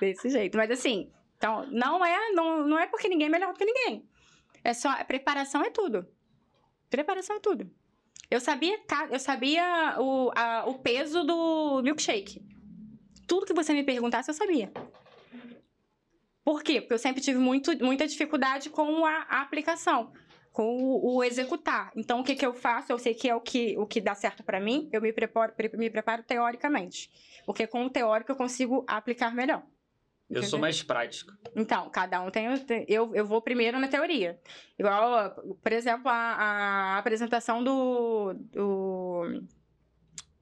Desse 0.00 0.30
jeito. 0.30 0.56
Mas 0.56 0.70
assim, 0.70 1.12
então, 1.36 1.66
não 1.70 2.02
é, 2.02 2.30
não, 2.32 2.66
não 2.66 2.78
é 2.78 2.86
porque 2.86 3.10
ninguém 3.10 3.26
é 3.26 3.30
melhor 3.30 3.52
do 3.52 3.58
que 3.58 3.64
ninguém. 3.66 4.08
É 4.64 4.72
só, 4.72 4.88
a 4.88 5.04
preparação 5.04 5.62
é 5.62 5.68
tudo. 5.68 6.06
Preparação 6.88 7.36
é 7.36 7.40
tudo. 7.40 7.70
Eu 8.30 8.40
sabia, 8.40 8.78
eu 9.10 9.18
sabia 9.18 9.96
o, 9.98 10.30
a- 10.36 10.64
o 10.66 10.78
peso 10.78 11.24
do 11.24 11.82
milkshake. 11.82 12.40
tudo 13.26 13.46
que 13.46 13.52
você 13.52 13.72
me 13.72 13.82
perguntasse, 13.84 14.30
eu 14.30 14.34
sabia. 14.34 14.72
Por 16.44 16.62
quê? 16.62 16.80
Porque 16.80 16.94
eu 16.94 16.98
sempre 16.98 17.20
tive 17.20 17.38
muito, 17.38 17.76
muita 17.84 18.06
dificuldade 18.06 18.70
com 18.70 19.04
a, 19.04 19.26
a 19.28 19.42
aplicação, 19.42 20.12
com 20.52 20.64
o, 20.76 21.16
o, 21.16 21.24
executar. 21.24 21.92
Então, 21.94 22.20
o 22.20 22.24
que, 22.24 22.34
que 22.34 22.44
eu 22.46 22.52
faço? 22.54 22.90
Eu 22.90 22.98
sei 22.98 23.14
que 23.14 23.28
é 23.28 23.34
o 23.34 23.40
que, 23.40 23.76
o 23.78 23.86
que 23.86 24.00
dá 24.00 24.14
certo 24.14 24.42
para 24.42 24.58
mim, 24.58 24.88
eu 24.92 25.00
me 25.00 25.12
preparo, 25.12 25.52
me 25.74 25.90
preparo 25.90 26.22
teoricamente. 26.22 27.10
Porque 27.44 27.66
com 27.66 27.84
o 27.84 27.90
teórico 27.90 28.32
eu 28.32 28.36
consigo 28.36 28.84
aplicar 28.88 29.34
melhor. 29.34 29.62
Eu 30.30 30.42
sou 30.44 30.58
mais 30.58 30.82
prático. 30.82 31.32
Então, 31.56 31.90
cada 31.90 32.22
um 32.22 32.30
tem. 32.30 32.46
Eu, 32.86 33.14
eu 33.14 33.26
vou 33.26 33.42
primeiro 33.42 33.78
na 33.80 33.88
teoria. 33.88 34.38
Igual, 34.78 35.34
por 35.60 35.72
exemplo, 35.72 36.08
a, 36.08 36.14
a 36.14 36.98
apresentação 36.98 37.62
do, 37.64 38.34
do, 38.34 39.42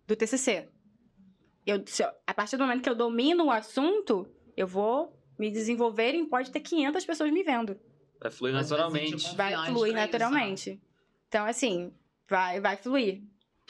do 0.07 0.17
TCC. 0.17 0.69
Eu, 1.67 1.77
eu, 1.77 2.09
a 2.27 2.35
partir 2.35 2.57
do 2.57 2.65
momento 2.65 2.83
que 2.83 2.89
eu 2.89 2.95
domino 2.95 3.47
o 3.47 3.51
assunto, 3.51 4.29
eu 4.57 4.67
vou 4.67 5.19
me 5.39 5.51
desenvolver 5.51 6.13
e 6.15 6.27
pode 6.27 6.51
ter 6.51 6.61
500 6.61 7.05
pessoas 7.07 7.33
me 7.33 7.43
vendo. 7.43 7.79
Vai 8.21 8.31
fluir 8.31 8.55
naturalmente. 8.55 9.37
Vai 9.37 9.67
fluir 9.67 9.95
naturalmente. 9.95 10.71
Isso, 10.71 10.81
então, 11.29 11.47
assim, 11.47 11.93
vai, 12.29 12.61
vai 12.61 12.77
fluir. 12.77 13.23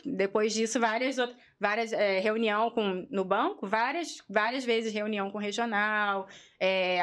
Depois 0.04 0.52
disso, 0.54 0.80
várias 0.80 1.18
outras, 1.18 1.38
várias 1.60 1.92
é, 1.92 2.20
reunião 2.20 2.70
com 2.70 3.06
no 3.10 3.24
banco, 3.24 3.66
várias, 3.66 4.22
várias 4.28 4.64
vezes 4.64 4.92
reunião 4.92 5.30
com 5.30 5.38
regional, 5.38 6.28
é, 6.58 7.00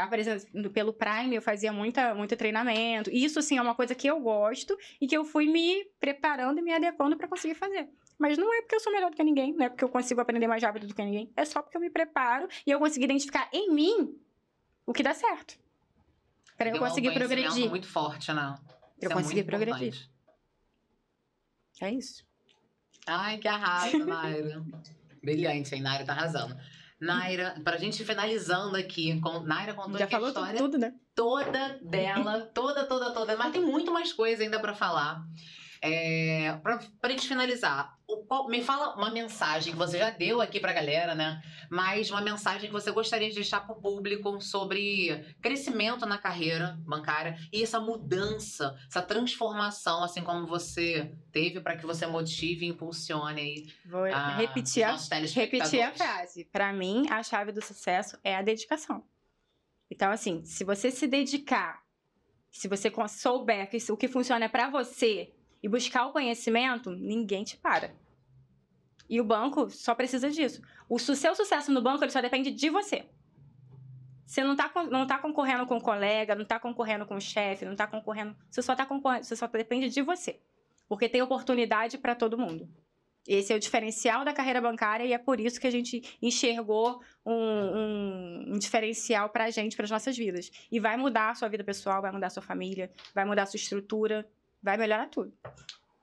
pelo 0.73 0.93
Prime 0.93 1.35
eu 1.35 1.41
fazia 1.41 1.71
muita, 1.73 2.15
muito 2.15 2.35
treinamento. 2.35 3.09
Isso 3.11 3.39
assim 3.39 3.57
é 3.57 3.61
uma 3.61 3.75
coisa 3.75 3.93
que 3.93 4.07
eu 4.07 4.19
gosto 4.19 4.77
e 4.99 5.07
que 5.07 5.15
eu 5.15 5.25
fui 5.25 5.47
me 5.47 5.85
preparando 5.99 6.59
e 6.59 6.61
me 6.61 6.73
adequando 6.73 7.17
para 7.17 7.27
conseguir 7.27 7.55
fazer. 7.55 7.89
Mas 8.17 8.37
não 8.37 8.53
é 8.53 8.61
porque 8.61 8.75
eu 8.75 8.79
sou 8.79 8.93
melhor 8.93 9.11
do 9.11 9.17
que 9.17 9.23
ninguém, 9.23 9.53
não 9.53 9.65
é 9.65 9.69
porque 9.69 9.83
eu 9.83 9.89
consigo 9.89 10.21
aprender 10.21 10.47
mais 10.47 10.63
rápido 10.63 10.87
do 10.87 10.95
que 10.95 11.03
ninguém. 11.03 11.31
É 11.35 11.43
só 11.43 11.61
porque 11.61 11.75
eu 11.75 11.81
me 11.81 11.89
preparo 11.89 12.47
e 12.65 12.71
eu 12.71 12.79
consigo 12.79 13.03
identificar 13.03 13.49
em 13.51 13.69
mim 13.71 14.17
o 14.85 14.93
que 14.93 15.03
dá 15.03 15.13
certo. 15.13 15.59
Para 16.57 16.69
eu 16.69 16.79
conseguir 16.79 17.09
um 17.09 17.13
progredir. 17.13 17.69
muito 17.69 17.87
forte, 17.87 18.31
né? 18.31 18.55
Pra 18.97 19.09
eu 19.09 19.11
é 19.11 19.13
conseguir 19.13 19.43
progredir. 19.43 20.09
É 21.81 21.91
isso. 21.91 22.25
Ai, 23.05 23.37
que 23.37 23.47
arraso, 23.47 24.05
Naira. 24.05 24.63
Brilhante, 25.23 25.75
hein? 25.75 25.81
Naira 25.81 26.05
tá 26.05 26.13
arrasando. 26.13 26.55
Naira, 26.99 27.59
pra 27.63 27.77
gente 27.77 28.03
finalizando 28.05 28.75
aqui, 28.77 29.19
com, 29.19 29.41
Naira 29.41 29.73
contou 29.73 29.99
Já 29.99 30.07
falou 30.07 30.27
a 30.27 30.29
história 30.29 30.57
tudo, 30.57 30.77
né? 30.77 30.93
toda 31.13 31.79
dela, 31.81 32.41
toda, 32.53 32.85
toda, 32.85 33.11
toda, 33.11 33.37
mas 33.37 33.51
tem 33.51 33.61
muito 33.61 33.91
mais 33.91 34.13
coisa 34.13 34.43
ainda 34.43 34.59
para 34.59 34.73
falar. 34.73 35.23
É, 35.81 36.57
para 36.63 36.79
a 37.03 37.09
gente 37.09 37.27
finalizar, 37.27 37.95
o, 38.29 38.47
me 38.47 38.61
fala 38.61 38.95
uma 38.95 39.09
mensagem 39.11 39.73
que 39.73 39.77
você 39.77 39.97
já 39.97 40.09
deu 40.09 40.41
aqui 40.41 40.59
para 40.59 40.71
a 40.71 40.73
galera, 40.73 41.15
né? 41.15 41.41
Mas 41.69 42.09
uma 42.11 42.21
mensagem 42.21 42.67
que 42.67 42.73
você 42.73 42.91
gostaria 42.91 43.29
de 43.29 43.35
deixar 43.35 43.61
para 43.61 43.75
o 43.75 43.81
público 43.81 44.41
sobre 44.41 45.35
crescimento 45.41 46.05
na 46.05 46.17
carreira 46.17 46.77
bancária 46.85 47.37
e 47.51 47.63
essa 47.63 47.79
mudança, 47.79 48.75
essa 48.87 49.01
transformação, 49.01 50.03
assim 50.03 50.21
como 50.21 50.45
você 50.45 51.11
teve, 51.31 51.61
para 51.61 51.75
que 51.75 51.85
você 51.85 52.05
motive 52.05 52.65
e 52.65 52.69
impulsione 52.69 53.41
aí. 53.41 53.73
Vou 53.85 54.05
a, 54.05 54.35
repetir, 54.35 54.83
a, 54.83 54.95
repetir 54.95 55.81
a 55.81 55.91
frase. 55.91 56.45
Para 56.45 56.71
mim, 56.73 57.05
a 57.09 57.21
chave 57.23 57.51
do 57.51 57.61
sucesso 57.61 58.17
é 58.23 58.35
a 58.35 58.41
dedicação. 58.41 59.03
Então, 59.89 60.11
assim, 60.11 60.43
se 60.43 60.63
você 60.63 60.91
se 60.91 61.07
dedicar, 61.07 61.83
se 62.51 62.67
você 62.67 62.91
souber 63.09 63.69
que 63.69 63.77
o 63.91 63.97
que 63.97 64.07
funciona 64.07 64.49
para 64.49 64.69
você 64.69 65.33
e 65.61 65.67
buscar 65.67 66.05
o 66.07 66.11
conhecimento, 66.11 66.91
ninguém 66.91 67.43
te 67.43 67.57
para. 67.57 67.93
E 69.09 69.21
o 69.21 69.23
banco 69.23 69.69
só 69.69 69.93
precisa 69.93 70.29
disso. 70.29 70.61
O 70.89 70.97
seu 70.99 71.35
sucesso 71.35 71.71
no 71.71 71.81
banco 71.81 72.03
ele 72.03 72.11
só 72.11 72.21
depende 72.21 72.51
de 72.51 72.69
você. 72.69 73.05
Você 74.25 74.43
não 74.43 74.53
está 74.53 74.71
não 74.85 75.05
tá 75.05 75.19
concorrendo 75.19 75.65
com 75.67 75.77
o 75.77 75.81
colega, 75.81 76.33
não 76.33 76.43
está 76.43 76.59
concorrendo 76.59 77.05
com 77.05 77.15
o 77.15 77.21
chefe, 77.21 77.63
não 77.63 77.73
está 77.73 77.85
concorrendo. 77.85 78.35
Você 78.49 78.61
só 78.61 78.75
tá 78.75 78.85
concorrendo, 78.85 79.23
você 79.23 79.35
só 79.35 79.47
depende 79.47 79.89
de 79.89 80.01
você. 80.01 80.39
Porque 80.87 81.07
tem 81.07 81.21
oportunidade 81.21 81.97
para 81.97 82.15
todo 82.15 82.37
mundo. 82.37 82.67
Esse 83.27 83.51
é 83.51 83.55
o 83.55 83.59
diferencial 83.59 84.23
da 84.23 84.31
carreira 84.31 84.61
bancária 84.61 85.03
e 85.03 85.11
é 85.11 85.17
por 85.17 85.39
isso 85.39 85.59
que 85.59 85.65
a 85.65 85.71
gente 85.71 86.17
enxergou 86.21 87.01
um, 87.25 87.33
um, 87.33 88.53
um 88.53 88.59
diferencial 88.59 89.29
para 89.29 89.45
a 89.45 89.49
gente, 89.49 89.75
para 89.75 89.85
as 89.85 89.91
nossas 89.91 90.15
vidas. 90.15 90.51
E 90.71 90.79
vai 90.79 90.95
mudar 90.95 91.31
a 91.31 91.35
sua 91.35 91.47
vida 91.47 91.63
pessoal, 91.63 92.03
vai 92.03 92.11
mudar 92.11 92.27
a 92.27 92.29
sua 92.29 92.43
família, 92.43 92.91
vai 93.15 93.25
mudar 93.25 93.43
a 93.43 93.45
sua 93.47 93.57
estrutura, 93.57 94.27
vai 94.61 94.77
melhorar 94.77 95.07
tudo. 95.09 95.33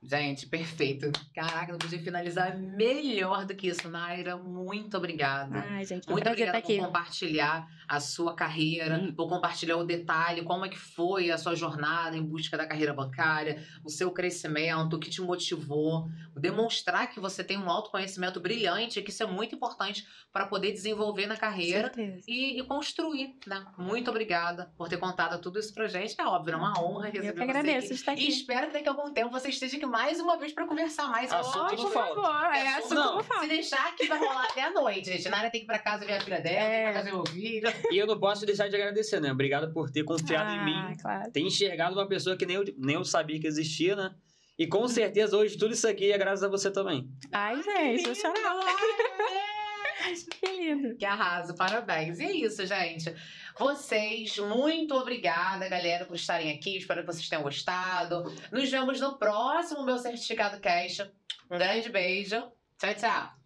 Gente, 0.03 0.47
perfeito. 0.47 1.13
Caraca, 1.33 1.71
não 1.71 1.79
podia 1.79 2.01
finalizar 2.01 2.59
melhor 2.59 3.47
do 3.47 3.55
que 3.55 3.69
isso, 3.69 3.89
Naira. 3.89 4.37
Muito 4.37 4.97
obrigada. 4.97 5.65
Ai, 5.71 5.85
gente, 5.85 6.11
muito 6.11 6.29
obrigada 6.29 6.61
por 6.61 6.77
compartilhar 6.77 7.69
a 7.87 8.01
sua 8.01 8.35
carreira, 8.35 8.97
hum. 8.97 9.13
por 9.15 9.29
compartilhar 9.29 9.77
o 9.77 9.85
detalhe, 9.85 10.43
como 10.43 10.65
é 10.65 10.69
que 10.69 10.79
foi 10.79 11.31
a 11.31 11.39
sua 11.39 11.55
jornada 11.55 12.17
em 12.17 12.23
busca 12.23 12.57
da 12.57 12.67
carreira 12.67 12.93
bancária, 12.93 13.63
o 13.85 13.91
seu 13.91 14.11
crescimento, 14.11 14.97
o 14.97 14.99
que 14.99 15.09
te 15.11 15.21
motivou, 15.21 16.09
demonstrar 16.37 17.09
que 17.09 17.21
você 17.21 17.45
tem 17.45 17.59
um 17.59 17.71
autoconhecimento 17.71 18.41
brilhante, 18.41 19.03
que 19.03 19.11
isso 19.11 19.23
é 19.23 19.27
muito 19.27 19.55
importante 19.55 20.07
para 20.33 20.47
poder 20.47 20.73
desenvolver 20.73 21.27
na 21.27 21.37
carreira 21.37 21.93
e, 22.27 22.59
e, 22.59 22.65
construir, 22.65 23.37
né? 23.47 23.65
Muito 23.77 24.11
obrigada 24.11 24.73
por 24.77 24.89
ter 24.89 24.97
contado 24.97 25.41
tudo 25.41 25.59
isso 25.59 25.73
pra 25.75 25.87
gente. 25.87 26.15
É 26.19 26.25
óbvio, 26.25 26.55
é 26.55 26.57
uma 26.57 26.83
honra 26.83 27.07
receber 27.07 27.29
Eu 27.29 27.35
que 27.35 27.43
agradeço 27.43 27.89
você 27.89 27.95
estar 27.95 28.13
aqui. 28.13 28.25
E 28.25 28.29
espero 28.29 28.69
que 28.69 28.73
daqui 28.73 28.89
a 28.89 28.93
algum 28.93 29.13
tempo 29.13 29.31
você 29.31 29.49
esteja 29.51 29.77
aqui 29.77 29.85
mais 29.93 30.19
uma 30.19 30.39
vez 30.39 30.53
para 30.55 30.67
conversar 30.67 31.07
mais. 31.09 31.31
Assunto 31.31 31.77
por 31.77 31.93
favor, 31.93 32.45
é 32.47 32.77
assunto 32.79 32.95
não. 32.95 33.23
Se 33.23 33.47
deixar 33.47 33.89
aqui 33.89 34.07
vai 34.09 34.19
rolar 34.19 34.45
até 34.45 34.63
a 34.63 34.71
noite, 34.71 35.13
gente. 35.13 35.29
Nara 35.29 35.51
tem 35.51 35.61
que 35.61 35.67
ir 35.67 35.69
pra 35.69 35.79
casa 35.79 36.07
ver 36.07 36.15
a 36.15 36.21
filha 36.21 36.41
dela, 36.41 36.59
é. 36.59 36.85
tem 36.85 36.93
que 36.93 36.99
fazer 36.99 37.15
o 37.15 37.25
vídeo. 37.25 37.71
E 37.91 37.99
eu 37.99 38.07
não 38.07 38.19
posso 38.19 38.47
deixar 38.47 38.69
de 38.69 38.75
agradecer, 38.75 39.21
né? 39.21 39.31
Obrigado 39.31 39.71
por 39.73 39.91
ter 39.91 40.03
confiado 40.03 40.49
ah, 40.49 40.57
em 40.57 40.65
mim. 40.65 40.97
Claro. 41.01 41.31
Ter 41.31 41.41
enxergado 41.41 41.95
uma 41.95 42.09
pessoa 42.09 42.37
que 42.37 42.47
nem 42.47 42.57
eu, 42.57 42.65
nem 42.79 42.97
eu 42.97 43.05
sabia 43.05 43.39
que 43.39 43.47
existia, 43.47 43.95
né? 43.95 44.15
E 44.59 44.67
com 44.67 44.89
certeza 44.89 45.37
hoje 45.37 45.59
tudo 45.59 45.75
isso 45.75 45.87
aqui 45.87 46.11
é 46.11 46.17
graças 46.17 46.43
a 46.43 46.49
você 46.49 46.71
também. 46.71 47.07
Ai, 47.31 47.63
gente, 47.63 48.09
eu 48.09 48.15
chorar. 48.15 48.65
Que 50.31 50.47
lindo. 50.47 50.97
Que 50.97 51.05
arraso, 51.05 51.55
parabéns. 51.55 52.19
E 52.19 52.25
é 52.25 52.33
isso, 52.33 52.65
gente. 52.67 53.15
Vocês, 53.59 54.39
muito 54.39 54.95
obrigada, 54.95 55.69
galera, 55.69 56.05
por 56.05 56.17
estarem 56.17 56.51
aqui. 56.51 56.79
Espero 56.79 57.01
que 57.01 57.07
vocês 57.07 57.29
tenham 57.29 57.43
gostado. 57.43 58.25
Nos 58.51 58.71
vemos 58.71 59.01
no 59.01 59.19
próximo 59.19 59.85
Meu 59.85 59.99
Certificado 59.99 60.61
Cash. 60.61 61.01
Um 61.51 61.59
grande 61.59 61.89
beijo. 61.91 62.43
Tchau, 62.79 62.95
tchau. 62.95 63.42